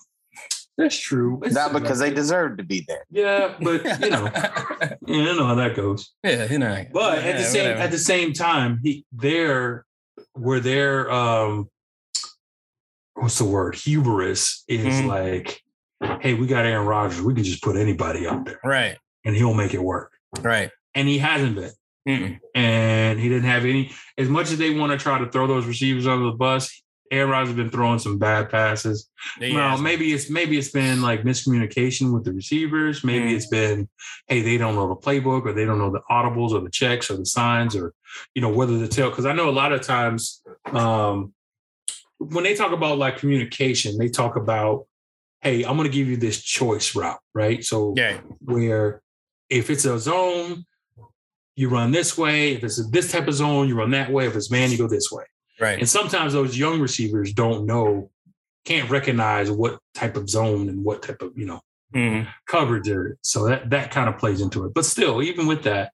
That's 0.77 0.97
true. 0.97 1.39
It's 1.43 1.53
not 1.53 1.71
because 1.73 1.99
they 1.99 2.11
deserve 2.11 2.57
to 2.57 2.63
be 2.63 2.83
there. 2.87 3.05
Yeah, 3.11 3.55
but 3.61 3.83
you 4.01 4.09
know, 4.09 4.29
yeah, 4.33 5.29
I 5.31 5.35
know 5.37 5.45
how 5.45 5.55
that 5.55 5.75
goes. 5.75 6.11
yeah, 6.23 6.45
you 6.51 6.57
know. 6.59 6.83
But 6.91 7.19
at 7.19 7.37
the 7.37 7.43
same 7.43 7.63
whatever. 7.63 7.79
at 7.81 7.91
the 7.91 7.97
same 7.99 8.33
time, 8.33 8.79
he 8.83 9.05
they're 9.11 9.85
where 10.33 10.59
their 10.59 11.11
um 11.11 11.69
what's 13.13 13.37
the 13.37 13.45
word? 13.45 13.75
Hubris 13.75 14.63
is 14.67 14.83
Mhm. 14.85 15.07
like, 15.07 15.61
hey, 16.21 16.33
we 16.33 16.47
got 16.47 16.65
Aaron 16.65 16.87
Rodgers. 16.87 17.21
We 17.21 17.33
can 17.33 17.43
just 17.43 17.61
put 17.61 17.75
anybody 17.75 18.27
out 18.27 18.45
there 18.45 18.59
right, 18.63 18.97
and 19.25 19.35
he'll 19.35 19.53
make 19.53 19.73
it 19.73 19.81
work. 19.83 20.11
right. 20.41 20.71
And 20.95 21.07
he 21.07 21.17
hasn't 21.19 21.55
been. 21.55 21.71
Mm-mm. 22.07 22.37
and 22.53 23.17
he 23.17 23.29
didn't 23.29 23.45
have 23.45 23.63
any. 23.63 23.91
As 24.17 24.27
much 24.27 24.51
as 24.51 24.57
they 24.57 24.71
want 24.77 24.91
to 24.91 24.97
try 24.97 25.17
to 25.19 25.29
throw 25.31 25.47
those 25.47 25.65
receivers 25.65 26.05
under 26.05 26.25
the 26.25 26.33
bus, 26.33 26.82
Aaron 27.13 27.29
Rodgers 27.29 27.49
has 27.49 27.57
been 27.57 27.69
throwing 27.69 27.99
some 27.99 28.17
bad 28.17 28.49
passes. 28.49 29.09
Yeah, 29.39 29.55
well, 29.55 29.77
maybe 29.77 30.11
it's 30.13 30.29
maybe 30.29 30.57
it's 30.57 30.71
been 30.71 31.01
like 31.01 31.23
miscommunication 31.23 32.13
with 32.13 32.25
the 32.25 32.33
receivers. 32.33 33.03
Maybe 33.03 33.31
Mm. 33.31 33.35
it's 33.35 33.47
been, 33.47 33.87
hey, 34.27 34.41
they 34.41 34.57
don't 34.57 34.75
know 34.75 34.87
the 34.89 34.95
playbook, 34.95 35.45
or 35.45 35.53
they 35.53 35.65
don't 35.65 35.77
know 35.77 35.91
the 35.91 36.01
audibles, 36.09 36.51
or 36.51 36.61
the 36.61 36.69
checks, 36.69 37.09
or 37.09 37.17
the 37.17 37.25
signs, 37.25 37.75
or 37.75 37.93
you 38.35 38.41
know 38.41 38.49
whether 38.49 38.77
to 38.79 38.87
tell. 38.87 39.09
Because 39.09 39.25
I 39.25 39.33
know 39.33 39.49
a 39.49 39.51
lot 39.51 39.71
of 39.71 39.81
times 39.81 40.41
um, 40.71 41.33
when 42.17 42.43
they 42.43 42.55
talk 42.55 42.71
about 42.71 42.97
like 42.97 43.17
communication, 43.17 43.97
they 43.97 44.09
talk 44.09 44.35
about, 44.35 44.85
hey, 45.41 45.63
I'm 45.63 45.77
going 45.77 45.89
to 45.89 45.95
give 45.95 46.07
you 46.07 46.17
this 46.17 46.41
choice 46.41 46.95
route, 46.95 47.19
right? 47.33 47.63
So 47.63 47.93
yeah, 47.95 48.19
where 48.39 49.01
if 49.49 49.69
it's 49.69 49.85
a 49.85 49.99
zone, 49.99 50.65
you 51.55 51.69
run 51.69 51.91
this 51.91 52.17
way. 52.17 52.53
If 52.53 52.63
it's 52.63 52.89
this 52.89 53.11
type 53.11 53.27
of 53.27 53.35
zone, 53.35 53.67
you 53.67 53.75
run 53.75 53.91
that 53.91 54.11
way. 54.11 54.25
If 54.25 54.35
it's 54.35 54.49
man, 54.49 54.71
you 54.71 54.77
go 54.77 54.87
this 54.87 55.11
way. 55.11 55.25
Right. 55.59 55.79
And 55.79 55.87
sometimes 55.89 56.33
those 56.33 56.57
young 56.57 56.79
receivers 56.79 57.33
don't 57.33 57.65
know, 57.65 58.09
can't 58.65 58.89
recognize 58.89 59.51
what 59.51 59.79
type 59.93 60.15
of 60.17 60.29
zone 60.29 60.69
and 60.69 60.83
what 60.83 61.01
type 61.03 61.21
of 61.21 61.31
you 61.37 61.45
know 61.45 61.61
Mhm. 61.93 62.27
coverage 62.47 62.85
there 62.85 63.07
is. 63.09 63.15
So 63.21 63.47
that 63.47 63.69
that 63.69 63.91
kind 63.91 64.09
of 64.09 64.17
plays 64.17 64.41
into 64.41 64.65
it. 64.65 64.73
But 64.73 64.85
still, 64.85 65.21
even 65.21 65.47
with 65.47 65.63
that, 65.63 65.91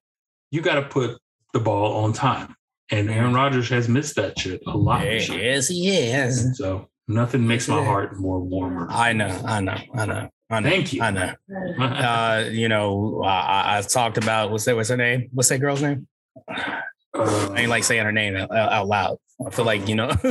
you 0.50 0.60
got 0.62 0.74
to 0.76 0.82
put 0.82 1.18
the 1.52 1.60
ball 1.60 2.04
on 2.04 2.12
time. 2.12 2.54
And 2.92 3.08
Aaron 3.10 3.34
Rodgers 3.34 3.68
has 3.68 3.88
missed 3.88 4.16
that 4.16 4.38
shit 4.38 4.62
a 4.66 4.76
lot. 4.76 5.02
this 5.02 5.28
year. 5.28 5.38
Yes, 5.42 5.68
he 5.68 5.88
is. 5.90 6.56
So 6.58 6.88
Nothing 7.08 7.44
makes 7.46 7.66
my 7.66 7.84
heart 7.84 8.18
more 8.20 8.38
warmer. 8.38 8.86
I 8.88 9.12
know, 9.12 9.26
I 9.44 9.60
know, 9.60 9.76
I 9.94 10.06
know. 10.06 10.30
I 10.48 10.60
know. 10.60 10.68
Thank 10.70 10.92
you. 10.92 11.02
I 11.02 11.10
know. 11.10 11.32
Uh, 11.80 12.44
you 12.50 12.68
know, 12.68 13.22
I, 13.24 13.78
I 13.78 13.82
talked 13.82 14.16
about 14.16 14.50
what's 14.52 14.64
that? 14.66 14.76
What's 14.76 14.90
her 14.90 14.96
name? 14.96 15.28
What's 15.32 15.48
that 15.48 15.58
girl's 15.58 15.82
name? 15.82 16.06
Uh, 16.48 17.50
I 17.52 17.62
ain't 17.62 17.70
like 17.70 17.82
saying 17.84 18.04
her 18.04 18.12
name 18.12 18.36
out, 18.36 18.50
out 18.52 18.86
loud. 18.86 19.18
I 19.46 19.50
feel 19.50 19.64
like 19.64 19.88
you 19.88 19.94
know 19.94 20.10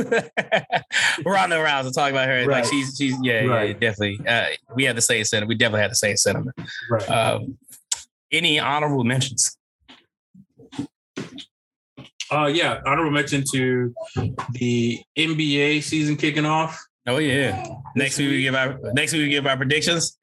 we're 1.24 1.36
on 1.36 1.50
the 1.50 1.60
rounds 1.60 1.88
to 1.88 1.94
talk 1.94 2.10
about 2.10 2.28
her. 2.28 2.46
Right. 2.46 2.62
Like 2.62 2.64
she's 2.64 2.94
she's 2.96 3.16
yeah, 3.22 3.42
yeah 3.42 3.72
definitely. 3.72 4.20
Uh, 4.26 4.46
we 4.74 4.84
had 4.84 4.96
to 4.96 5.02
say 5.02 5.22
sentiment. 5.24 5.48
We 5.48 5.56
definitely 5.56 5.82
had 5.82 5.90
to 5.90 5.96
say 5.96 6.14
sentiment. 6.16 6.56
right. 6.90 7.10
Um, 7.10 7.58
any 8.32 8.60
honorable 8.60 9.04
mentions? 9.04 9.56
Uh, 12.30 12.46
yeah, 12.46 12.80
honorable 12.86 13.10
mention 13.10 13.42
to 13.52 13.92
the 14.52 15.00
NBA 15.18 15.82
season 15.82 16.16
kicking 16.16 16.46
off. 16.46 16.80
Oh 17.06 17.18
yeah. 17.18 17.66
Next 17.96 18.18
week 18.18 18.30
we 18.30 18.42
give 18.42 18.54
our 18.54 18.78
next 18.92 19.12
week 19.12 19.22
we 19.22 19.28
give 19.30 19.46
our 19.46 19.56
predictions. 19.56 20.18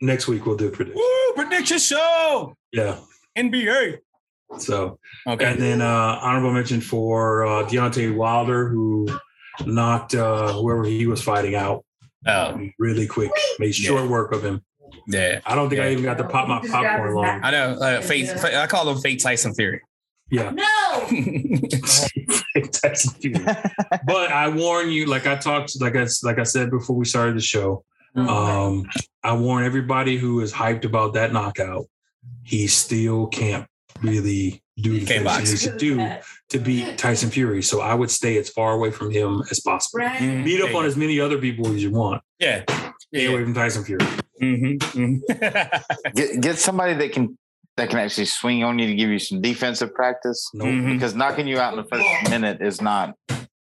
Next 0.00 0.26
week 0.26 0.44
we'll 0.44 0.56
do 0.56 0.70
predict. 0.70 0.96
Woo! 0.96 1.32
Prediction 1.36 1.78
show. 1.78 2.56
Yeah. 2.72 2.98
NBA. 3.38 3.98
So 4.58 4.98
Okay. 5.26 5.44
and 5.44 5.60
then 5.60 5.82
uh 5.82 6.18
honorable 6.22 6.52
mention 6.52 6.80
for 6.80 7.44
uh 7.46 7.64
Deontay 7.66 8.14
Wilder 8.14 8.68
who 8.68 9.06
knocked 9.66 10.14
uh 10.14 10.52
whoever 10.52 10.84
he 10.84 11.06
was 11.06 11.22
fighting 11.22 11.54
out 11.54 11.84
Oh 12.26 12.60
really 12.78 13.06
quick. 13.06 13.32
Made 13.58 13.74
short 13.74 14.08
work 14.08 14.32
of 14.32 14.44
him. 14.44 14.62
yeah. 15.08 15.40
I 15.44 15.54
don't 15.54 15.68
think 15.68 15.80
I 15.80 15.90
even 15.90 16.04
got 16.04 16.18
to 16.18 16.24
pop 16.24 16.48
my 16.48 16.60
popcorn 16.60 17.14
long. 17.14 17.40
I 17.42 17.50
know. 17.50 17.72
Uh, 17.80 18.00
fate, 18.00 18.28
fate- 18.38 18.54
I 18.54 18.66
call 18.68 18.88
him 18.88 18.98
Fate 18.98 19.20
Tyson 19.20 19.52
Fury. 19.54 19.80
Yeah. 20.30 20.50
No. 20.50 20.62
Tyson 22.72 23.14
Fury. 23.20 23.44
but 24.06 24.30
I 24.30 24.48
warn 24.48 24.90
you, 24.90 25.06
like 25.06 25.26
I 25.26 25.36
talked, 25.36 25.80
like 25.80 25.96
I 25.96 26.06
like 26.22 26.38
I 26.38 26.44
said 26.44 26.70
before 26.70 26.96
we 26.96 27.04
started 27.04 27.36
the 27.36 27.40
show, 27.40 27.84
um, 28.14 28.86
I 29.24 29.34
warn 29.34 29.64
everybody 29.64 30.16
who 30.16 30.40
is 30.40 30.52
hyped 30.52 30.84
about 30.84 31.14
that 31.14 31.32
knockout. 31.32 31.86
He 32.44 32.66
still 32.66 33.26
can't 33.26 33.66
really 34.02 34.62
do 34.78 34.98
the 34.98 35.04
things 35.04 35.18
he 35.20 35.24
box. 35.24 35.50
needs 35.50 35.62
to 35.64 35.76
do 35.76 36.08
to 36.50 36.58
beat 36.58 36.98
Tyson 36.98 37.30
Fury. 37.30 37.62
So 37.62 37.80
I 37.80 37.94
would 37.94 38.10
stay 38.10 38.38
as 38.38 38.48
far 38.48 38.72
away 38.72 38.90
from 38.90 39.10
him 39.10 39.42
as 39.50 39.60
possible. 39.60 40.00
Right. 40.04 40.44
Beat 40.44 40.60
up 40.62 40.74
on 40.74 40.84
as 40.86 40.96
many 40.96 41.20
other 41.20 41.38
people 41.38 41.66
as 41.72 41.82
you 41.82 41.90
want. 41.90 42.22
Yeah. 42.38 42.64
Stay 43.14 43.26
away 43.26 43.42
from 43.44 43.54
Tyson 43.54 43.84
Fury. 43.84 44.06
Mm-hmm. 44.40 46.12
Get 46.14 46.40
get 46.40 46.58
somebody 46.58 46.94
that 46.94 47.12
can 47.12 47.38
that 47.76 47.90
can 47.90 47.98
actually 47.98 48.26
swing 48.26 48.64
on 48.64 48.78
you 48.78 48.86
to 48.86 48.94
give 48.94 49.08
you 49.08 49.18
some 49.18 49.40
defensive 49.40 49.94
practice. 49.94 50.50
No. 50.54 50.64
Mhm. 50.64 50.94
Because 50.94 51.14
knocking 51.14 51.46
you 51.46 51.58
out 51.58 51.72
in 51.74 51.78
the 51.82 51.88
first 51.88 52.30
minute 52.30 52.60
is 52.60 52.80
not. 52.80 53.14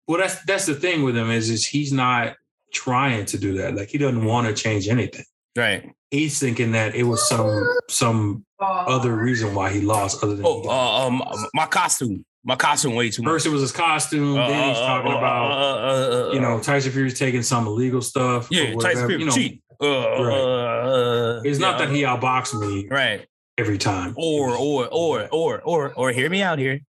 Well, 0.07 0.19
that's 0.19 0.43
that's 0.45 0.65
the 0.65 0.76
thing 0.76 1.03
with 1.03 1.15
him 1.18 1.30
is 1.30 1.49
is 1.49 1.65
he's 1.65 1.91
not 1.91 2.35
trying 2.73 3.26
to 3.26 3.38
do 3.38 3.53
that. 3.57 3.76
Like 3.76 3.89
he 3.89 3.98
doesn't 3.98 4.23
want 4.23 4.48
to 4.48 4.53
change 4.53 4.88
anything. 4.88 5.26
Right. 5.56 5.91
He's 6.11 6.40
thinking 6.40 6.72
that 6.73 6.95
it 6.95 7.03
was 7.03 7.28
some 7.28 7.68
some 7.90 8.45
other 8.60 9.15
reason 9.15 9.56
why 9.56 9.72
he 9.72 9.82
lost, 9.82 10.23
other 10.23 10.36
than 10.36 10.45
Oh, 10.45 10.64
uh, 10.68 11.07
um, 11.07 11.23
my 11.53 11.65
costume. 11.65 12.26
My 12.44 12.56
costume 12.56 12.95
way 12.95 13.10
too 13.11 13.22
much. 13.22 13.30
first 13.32 13.45
it 13.45 13.49
was 13.49 13.61
his 13.61 13.72
costume. 13.72 14.36
Uh, 14.36 14.48
then 14.48 14.69
he's 14.69 14.78
uh, 14.78 14.88
talking 14.88 15.11
uh, 15.11 15.18
about 15.18 15.52
uh, 15.52 15.56
uh, 15.56 16.30
uh, 16.30 16.34
you 16.34 16.40
know 16.40 16.60
Tyson 16.60 16.91
Fury's 16.91 17.18
taking 17.19 17.44
some 17.44 17.68
illegal 17.68 18.02
stuff. 18.02 18.48
yeah, 18.49 18.73
Tyson 18.76 19.07
Fury 19.07 19.19
you 19.22 19.28
know, 19.28 19.32
cheat. 19.32 19.61
Uh, 19.80 19.99
uh, 19.99 21.41
It's 21.44 21.60
not 21.60 21.80
yeah. 21.80 21.86
that 21.86 21.95
he 21.95 22.02
outboxed 22.03 22.60
me 22.60 22.88
right. 22.90 23.28
every 23.57 23.78
time. 23.78 24.14
Or 24.18 24.56
or 24.56 24.88
or 24.91 25.28
or 25.32 25.61
or 25.61 25.94
or 25.94 26.11
hear 26.11 26.30
me 26.30 26.41
out 26.41 26.57
here. 26.60 26.80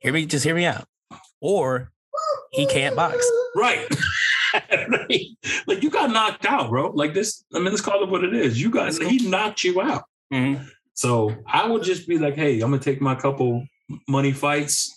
Hear 0.00 0.12
me, 0.12 0.26
just 0.26 0.44
hear 0.44 0.54
me 0.54 0.64
out. 0.64 0.86
Or 1.40 1.92
he 2.52 2.66
can't 2.66 2.96
box. 2.96 3.16
right. 3.54 3.86
like 5.66 5.82
you 5.82 5.90
got 5.90 6.10
knocked 6.10 6.46
out, 6.46 6.70
bro. 6.70 6.90
Like 6.90 7.14
this, 7.14 7.44
I 7.54 7.58
mean, 7.58 7.66
let's 7.70 7.80
call 7.80 8.02
it 8.02 8.08
what 8.08 8.24
it 8.24 8.34
is. 8.34 8.60
You 8.60 8.70
got 8.70 8.92
he 9.02 9.28
knocked 9.28 9.64
you 9.64 9.80
out. 9.80 10.04
Mhm. 10.32 10.66
So 10.94 11.34
I 11.46 11.66
would 11.66 11.82
just 11.82 12.08
be 12.08 12.18
like, 12.18 12.34
hey, 12.34 12.54
I'm 12.60 12.70
gonna 12.70 12.78
take 12.78 13.00
my 13.00 13.14
couple 13.14 13.64
money 14.08 14.32
fights. 14.32 14.92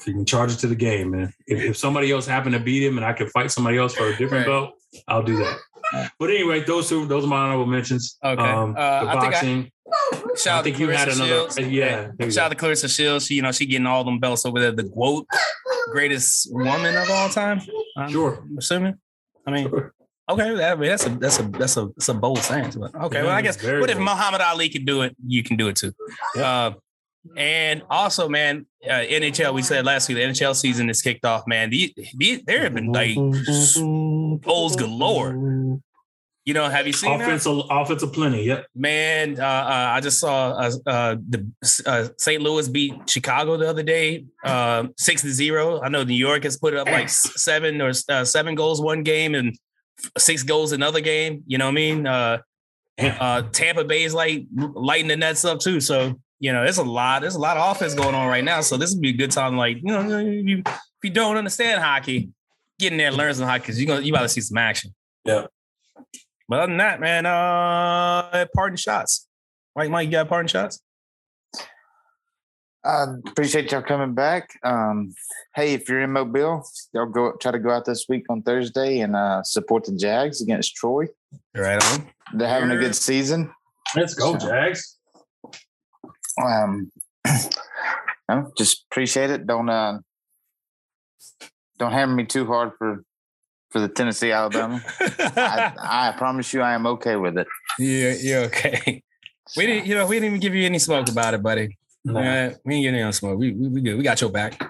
If 0.00 0.06
you 0.06 0.12
can 0.14 0.24
charge 0.24 0.52
it 0.52 0.58
to 0.60 0.66
the 0.68 0.76
game, 0.76 1.10
man. 1.10 1.32
If, 1.46 1.60
if 1.70 1.76
somebody 1.76 2.12
else 2.12 2.26
happened 2.26 2.54
to 2.54 2.60
beat 2.60 2.84
him 2.84 2.98
and 2.98 3.04
I 3.04 3.12
could 3.12 3.30
fight 3.30 3.50
somebody 3.50 3.78
else 3.78 3.94
for 3.94 4.06
a 4.08 4.16
different 4.16 4.46
Right. 4.46 4.52
belt, 4.52 4.74
I'll 5.08 5.22
do 5.24 5.36
that. 5.38 5.58
But 6.20 6.30
anyway, 6.30 6.62
those 6.64 6.88
two, 6.88 7.06
those 7.06 7.24
are 7.24 7.28
my 7.28 7.38
honorable 7.38 7.66
mentions. 7.66 8.16
Okay. 8.22 8.40
Um, 8.42 8.74
Uh, 8.76 9.04
the 9.04 9.10
I 9.10 9.12
think 9.12 9.22
I- 9.24 9.30
boxing. 9.30 9.70
Shout 10.36 10.54
I, 10.54 10.58
out 10.58 10.64
think 10.64 10.76
to 10.76 10.82
you 10.82 10.88
had 10.90 11.08
Claressa 11.08 11.14
another. 11.16 11.50
Shields. 11.50 11.58
Yeah. 11.58 12.10
Shout 12.28 12.38
out 12.38 12.48
to 12.50 12.56
Claressa 12.56 12.94
Shields. 12.94 13.26
She, 13.26 13.34
you 13.34 13.42
know, 13.42 13.50
she 13.52 13.64
getting 13.66 13.86
all 13.86 14.04
them 14.04 14.18
belts 14.20 14.44
over 14.44 14.60
there. 14.60 14.70
The 14.70 14.82
GOAT, 14.82 15.26
greatest 15.90 16.48
woman 16.52 16.96
of 16.96 17.10
all 17.10 17.28
time. 17.28 17.60
I'm 17.96 18.10
Sure. 18.10 18.44
assuming. 18.58 18.94
I 19.46 19.50
mean, 19.50 19.66
okay, 20.28 20.54
that, 20.56 20.72
I 20.72 20.74
mean, 20.76 20.90
that's 20.90 21.06
a 21.06 21.10
that's 21.10 21.38
a 21.40 21.42
that's 21.44 21.76
a 21.76 21.86
that's 21.96 22.08
a 22.08 22.14
bold 22.14 22.38
stance. 22.38 22.76
But 22.76 22.94
okay, 22.94 23.22
well, 23.22 23.30
I 23.30 23.42
guess. 23.42 23.56
very 23.56 23.80
But 23.80 23.90
if. 23.90 23.98
Muhammad 23.98 24.40
Ali 24.40 24.68
can 24.68 24.84
do 24.84 25.02
it, 25.02 25.16
you 25.26 25.42
can 25.42 25.56
do 25.56 25.68
it 25.68 25.76
too. 25.76 25.92
Uh, 26.38 26.72
and 27.36 27.82
also, 27.90 28.28
man, 28.28 28.66
uh, 28.86 28.92
NHL. 28.92 29.52
We 29.54 29.62
said 29.62 29.84
last 29.84 30.08
week 30.08 30.16
the 30.18 30.24
NHL 30.24 30.54
season 30.54 30.88
is 30.90 31.02
kicked 31.02 31.24
off. 31.24 31.44
Man, 31.46 31.70
these, 31.70 31.92
these 32.14 32.42
there 32.44 32.62
have 32.62 32.74
been 32.74 32.92
like 32.92 33.16
goals 34.42 34.76
galore. 34.76 35.80
You 36.48 36.54
know, 36.54 36.66
have 36.66 36.86
you 36.86 36.94
seen 36.94 37.18
that? 37.18 37.28
offensive, 37.28 37.60
offensive 37.68 38.10
plenty. 38.14 38.44
Yep. 38.44 38.68
Man, 38.74 39.38
uh, 39.38 39.44
uh, 39.44 39.88
I 39.92 40.00
just 40.00 40.18
saw 40.18 40.52
uh, 40.52 40.70
uh, 40.86 41.16
the 41.28 41.46
uh, 41.84 42.08
St. 42.16 42.42
Louis 42.42 42.66
beat 42.70 42.94
Chicago 43.06 43.58
the 43.58 43.68
other 43.68 43.82
day, 43.82 44.24
uh, 44.42 44.86
six 44.96 45.20
to 45.20 45.28
zero. 45.28 45.82
I 45.82 45.90
know 45.90 46.04
New 46.04 46.14
York 46.14 46.44
has 46.44 46.56
put 46.56 46.72
up 46.72 46.86
like 46.86 47.10
seven 47.10 47.82
or 47.82 47.92
uh, 48.08 48.24
seven 48.24 48.54
goals 48.54 48.80
one 48.80 49.02
game 49.02 49.34
and 49.34 49.58
six 50.16 50.42
goals 50.42 50.72
another 50.72 51.02
game. 51.02 51.42
You 51.46 51.58
know 51.58 51.66
what 51.66 51.72
I 51.72 51.74
mean? 51.74 52.06
Uh, 52.06 52.38
uh, 52.98 53.42
Tampa 53.52 53.84
Bay 53.84 54.04
is 54.04 54.14
like 54.14 54.46
lighting 54.56 55.08
the 55.08 55.18
nets 55.18 55.44
up 55.44 55.60
too. 55.60 55.80
So 55.80 56.18
you 56.40 56.50
know, 56.54 56.64
there's 56.64 56.78
a 56.78 56.82
lot. 56.82 57.20
There's 57.20 57.34
a 57.34 57.40
lot 57.40 57.58
of 57.58 57.76
offense 57.76 57.92
going 57.92 58.14
on 58.14 58.26
right 58.26 58.42
now. 58.42 58.62
So 58.62 58.78
this 58.78 58.94
would 58.94 59.02
be 59.02 59.10
a 59.10 59.18
good 59.18 59.32
time. 59.32 59.58
Like 59.58 59.76
you 59.82 59.92
know, 59.92 60.18
you, 60.18 60.62
if 60.66 60.80
you 61.02 61.10
don't 61.10 61.36
understand 61.36 61.82
hockey, 61.82 62.30
get 62.78 62.92
in 62.92 62.96
there 62.96 63.08
and 63.08 63.18
learn 63.18 63.34
some 63.34 63.46
hockey 63.46 63.64
because 63.64 63.78
you're 63.78 63.94
gonna 63.94 64.06
you 64.06 64.14
about 64.14 64.22
to 64.22 64.30
see 64.30 64.40
some 64.40 64.56
action. 64.56 64.94
Yeah. 65.26 65.48
But 66.48 66.60
other 66.60 66.66
than 66.68 66.78
that, 66.78 67.00
man, 67.00 67.26
uh, 67.26 68.46
pardon 68.54 68.76
shots. 68.76 69.26
Mike, 69.76 69.90
Mike, 69.90 70.06
you 70.06 70.12
got 70.12 70.28
pardon 70.28 70.48
shots? 70.48 70.80
I 72.84 73.04
appreciate 73.26 73.70
y'all 73.70 73.82
coming 73.82 74.14
back. 74.14 74.58
Um, 74.62 75.14
hey, 75.54 75.74
if 75.74 75.88
you're 75.88 76.00
in 76.00 76.12
Mobile, 76.12 76.64
y'all 76.94 77.06
go 77.06 77.32
try 77.40 77.52
to 77.52 77.58
go 77.58 77.70
out 77.70 77.84
this 77.84 78.06
week 78.08 78.24
on 78.30 78.42
Thursday 78.42 79.00
and 79.00 79.14
uh, 79.14 79.42
support 79.42 79.84
the 79.84 79.92
Jags 79.92 80.40
against 80.40 80.74
Troy. 80.74 81.06
Right 81.54 81.82
on. 81.92 82.08
They're 82.32 82.48
having 82.48 82.70
a 82.70 82.78
good 82.78 82.94
season. 82.94 83.52
Let's 83.94 84.14
go, 84.14 84.36
Jags. 84.36 84.96
Um, 86.42 86.90
no, 88.28 88.52
just 88.56 88.86
appreciate 88.90 89.30
it. 89.30 89.46
Don't 89.46 89.68
uh, 89.68 89.98
don't 91.78 91.92
hammer 91.92 92.14
me 92.14 92.24
too 92.24 92.46
hard 92.46 92.72
for 92.78 93.04
for 93.78 93.86
the 93.86 93.94
Tennessee 93.94 94.32
Alabama. 94.32 94.82
I, 95.00 95.72
I 95.78 96.14
promise 96.18 96.52
you, 96.52 96.62
I 96.62 96.74
am 96.74 96.86
okay 96.86 97.16
with 97.16 97.38
it. 97.38 97.46
yeah, 97.78 98.14
you're 98.20 98.40
okay. 98.44 99.02
We 99.56 99.64
didn't, 99.64 99.86
you 99.86 99.94
know, 99.94 100.06
we 100.06 100.16
didn't 100.16 100.26
even 100.26 100.40
give 100.40 100.54
you 100.54 100.66
any 100.66 100.78
smoke 100.78 101.08
about 101.08 101.32
it, 101.32 101.42
buddy. 101.42 101.78
No, 102.04 102.20
Uh, 102.20 102.52
we 102.66 102.74
didn't 102.82 102.92
get 102.94 103.00
any 103.00 103.12
smoke. 103.12 103.38
We, 103.38 103.52
we 103.52 103.68
we 103.68 103.80
good. 103.80 103.96
We 103.96 104.02
got 104.04 104.20
your 104.20 104.28
back. 104.28 104.60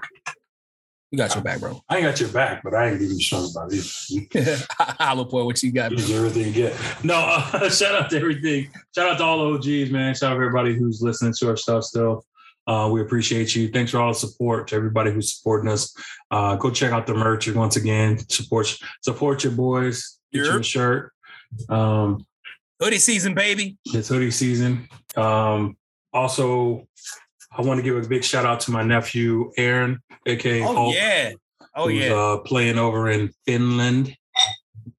We 1.11 1.19
got 1.19 1.35
your 1.35 1.43
back, 1.43 1.59
bro. 1.59 1.83
I 1.89 1.97
ain't 1.97 2.05
got 2.05 2.21
your 2.21 2.29
back, 2.29 2.63
but 2.63 2.75
I 2.75 2.91
ain't 2.91 3.03
even 3.03 3.19
sure 3.19 3.45
about 3.51 3.73
it. 3.73 3.85
You 4.09 4.57
Hollow 4.79 5.25
boy, 5.25 5.43
what 5.45 5.61
you 5.65 5.73
got? 5.73 5.89
bro? 5.91 5.99
use 5.99 6.13
everything 6.13 6.47
you 6.47 6.53
get. 6.53 6.77
No, 7.03 7.15
uh, 7.17 7.69
shout 7.79 7.97
out 8.01 8.09
to 8.11 8.19
everything. 8.19 8.71
Shout 8.95 9.09
out 9.09 9.19
to 9.19 9.25
all 9.25 9.51
the 9.51 9.59
OGs, 9.83 9.91
man. 9.91 10.15
Shout 10.15 10.31
out 10.31 10.35
to 10.35 10.41
everybody 10.43 10.77
who's 10.77 11.03
listening 11.03 11.35
to 11.39 11.49
our 11.49 11.57
stuff 11.57 11.83
still. 11.83 12.25
Uh, 12.69 12.89
we 12.93 13.01
appreciate 13.01 13.57
you. 13.57 13.69
Thanks 13.69 13.91
for 13.93 13.99
all 13.99 14.13
the 14.13 14.19
support 14.19 14.69
to 14.69 14.77
everybody 14.77 15.11
who's 15.11 15.35
supporting 15.37 15.71
us. 15.71 15.97
Uh, 16.31 16.55
go 16.57 16.71
check 16.71 16.93
out 16.93 17.07
the 17.07 17.15
merch 17.15 17.49
once 17.55 17.77
again. 17.77 18.19
Support 18.29 18.77
support 19.03 19.43
your 19.43 19.55
boys. 19.55 20.19
Get 20.33 20.45
Yep. 20.45 20.61
a 20.61 20.63
shirt. 20.63 21.13
Um, 21.71 22.27
Hoodie 22.81 22.99
season, 22.99 23.35
baby. 23.35 23.77
it's 23.87 24.09
hoodie 24.09 24.31
season. 24.31 24.87
Um, 25.17 25.77
also, 26.13 26.87
I 27.57 27.63
want 27.63 27.79
to 27.79 27.83
give 27.83 27.97
a 27.97 28.07
big 28.07 28.23
shout 28.23 28.45
out 28.45 28.61
to 28.61 28.71
my 28.71 28.83
nephew 28.83 29.51
Aaron, 29.57 30.01
aka 30.27 30.63
Oh 30.63 30.75
Hulk, 30.75 30.95
yeah. 30.95 31.33
Oh 31.75 31.89
who's 31.89 32.05
yeah. 32.05 32.13
uh, 32.15 32.37
playing 32.39 32.79
over 32.79 33.09
in 33.11 33.31
Finland, 33.47 34.15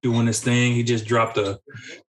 doing 0.02 0.26
his 0.26 0.40
thing. 0.40 0.72
He 0.74 0.82
just 0.82 1.06
dropped 1.06 1.38
a 1.38 1.58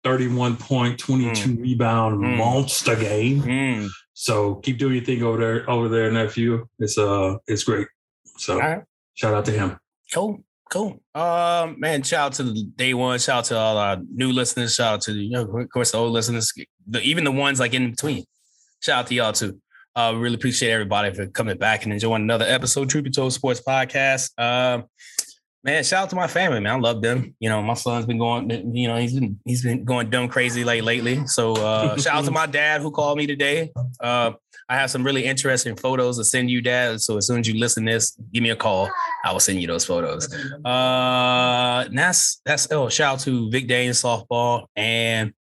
31 0.05 0.57
point, 0.57 0.99
22 0.99 1.61
rebound 1.61 2.19
Mm. 2.21 2.37
monster 2.39 2.97
game. 2.97 3.43
Mm. 3.43 3.89
So 4.21 4.57
keep 4.57 4.77
doing 4.77 4.97
your 4.97 5.05
thing 5.05 5.23
over 5.23 5.39
there, 5.39 5.71
over 5.71 5.89
there, 5.89 6.13
nephew. 6.13 6.67
It's 6.79 6.99
uh, 6.99 7.37
it's 7.47 7.65
great. 7.65 7.87
So 8.37 8.59
right. 8.59 8.83
shout 9.15 9.33
out 9.33 9.47
to 9.47 9.53
him. 9.53 9.79
Cool. 10.13 10.45
Cool. 10.71 11.01
Um, 11.15 11.81
man, 11.81 12.03
shout 12.03 12.27
out 12.27 12.33
to 12.35 12.43
the 12.43 12.65
day 12.77 12.93
one. 12.93 13.19
Shout 13.19 13.39
out 13.39 13.45
to 13.47 13.57
all 13.57 13.79
our 13.79 13.97
new 14.13 14.31
listeners. 14.31 14.75
Shout 14.75 14.93
out 14.93 15.01
to 15.03 15.15
the, 15.15 15.21
you 15.21 15.31
know, 15.31 15.45
of 15.45 15.71
course, 15.71 15.93
the 15.93 15.99
old 15.99 16.13
listeners, 16.13 16.53
the, 16.87 17.01
even 17.01 17.25
the 17.25 17.33
ones 17.33 17.59
like 17.59 17.73
in 17.73 17.93
between. 17.93 18.25
Shout 18.83 18.99
out 18.99 19.07
to 19.07 19.15
y'all 19.15 19.33
too. 19.33 19.59
Uh, 19.97 20.13
really 20.15 20.35
appreciate 20.35 20.71
everybody 20.71 21.15
for 21.15 21.27
coming 21.29 21.57
back 21.57 21.85
and 21.85 21.93
enjoying 21.95 22.23
another 22.23 22.45
episode, 22.45 22.91
Truth 22.91 23.05
Be 23.05 23.11
Told 23.11 23.33
Sports 23.33 23.63
Podcast. 23.67 24.39
Um, 24.39 24.85
Man, 25.63 25.85
shout 25.85 26.05
out 26.05 26.11
to 26.11 26.17
my 26.17 26.27
family, 26.27 26.59
man. 26.59 26.73
I 26.73 26.79
love 26.79 27.03
them. 27.03 27.35
You 27.39 27.51
know, 27.51 27.61
my 27.61 27.75
son's 27.75 28.07
been 28.07 28.19
going, 28.19 28.51
you 28.75 28.89
know, 28.89 28.97
he's 28.97 29.13
been 29.13 29.39
he's 29.45 29.63
been 29.63 29.85
going 29.85 30.09
dumb 30.09 30.29
crazy 30.29 30.65
like 30.65 30.83
lately. 30.83 31.27
So 31.27 31.53
uh 31.53 31.97
shout 31.99 32.17
out 32.17 32.25
to 32.25 32.31
my 32.31 32.47
dad 32.47 32.81
who 32.81 32.91
called 32.91 33.19
me 33.19 33.27
today. 33.27 33.71
Uh 34.01 34.33
I 34.71 34.77
have 34.77 34.91
some 34.91 35.03
really 35.03 35.25
interesting 35.25 35.77
photos 35.77 36.17
to 36.17 36.25
send 36.25 36.49
you, 36.49 36.63
Dad. 36.63 37.01
So 37.01 37.17
as 37.17 37.27
soon 37.27 37.41
as 37.41 37.49
you 37.49 37.59
listen 37.59 37.85
to 37.87 37.93
this, 37.93 38.17
give 38.33 38.41
me 38.41 38.51
a 38.51 38.57
call. 38.57 38.89
I 39.25 39.33
will 39.33 39.41
send 39.41 39.61
you 39.61 39.67
those 39.67 39.85
photos. 39.85 40.33
Uh 40.65 41.89
that's 41.93 42.41
that's 42.47 42.73
oh, 42.73 42.89
shout 42.89 43.15
out 43.15 43.21
to 43.21 43.51
Vic 43.51 43.69
Danes 43.69 44.01
softball 44.01 44.65
and 44.77 45.35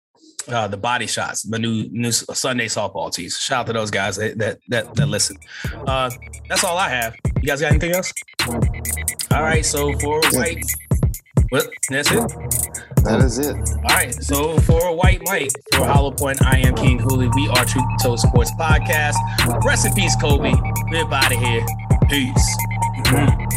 uh, 0.47 0.67
the 0.67 0.77
body 0.77 1.07
shots, 1.07 1.43
the 1.43 1.59
new 1.59 1.87
new 1.91 2.11
Sunday 2.11 2.67
softball 2.67 3.13
tees. 3.13 3.37
Shout 3.37 3.61
out 3.61 3.67
to 3.67 3.73
those 3.73 3.91
guys 3.91 4.15
that 4.17 4.37
that 4.37 4.59
that, 4.69 4.95
that 4.95 5.07
listen. 5.07 5.37
Uh, 5.85 6.09
that's 6.47 6.63
all 6.63 6.77
I 6.77 6.89
have. 6.89 7.15
You 7.25 7.47
guys 7.47 7.61
got 7.61 7.71
anything 7.71 7.91
else? 7.91 8.13
All 9.31 9.43
right, 9.43 9.65
so 9.65 9.93
for 9.99 10.21
white, 10.31 10.63
well, 11.51 11.63
that's 11.89 12.11
it. 12.11 12.23
That 13.03 13.21
is 13.23 13.39
it. 13.39 13.55
All 13.55 13.95
right, 13.95 14.13
so 14.13 14.57
for 14.59 14.95
white 14.95 15.21
Mike, 15.25 15.51
for 15.73 15.85
Hollow 15.85 16.11
Point, 16.11 16.41
I 16.41 16.59
am 16.59 16.75
King 16.75 16.99
Hooley. 16.99 17.29
We 17.35 17.47
are 17.49 17.65
Truth 17.65 17.85
Be 17.87 18.03
Told 18.03 18.19
Sports 18.19 18.51
Podcast. 18.59 19.15
Rest 19.65 19.85
in 19.85 19.93
peace, 19.93 20.15
Kobe. 20.15 20.53
We're 20.91 21.13
out 21.13 21.31
of 21.31 21.39
here. 21.39 21.65
Peace. 22.09 22.57
Mm-hmm. 23.05 23.47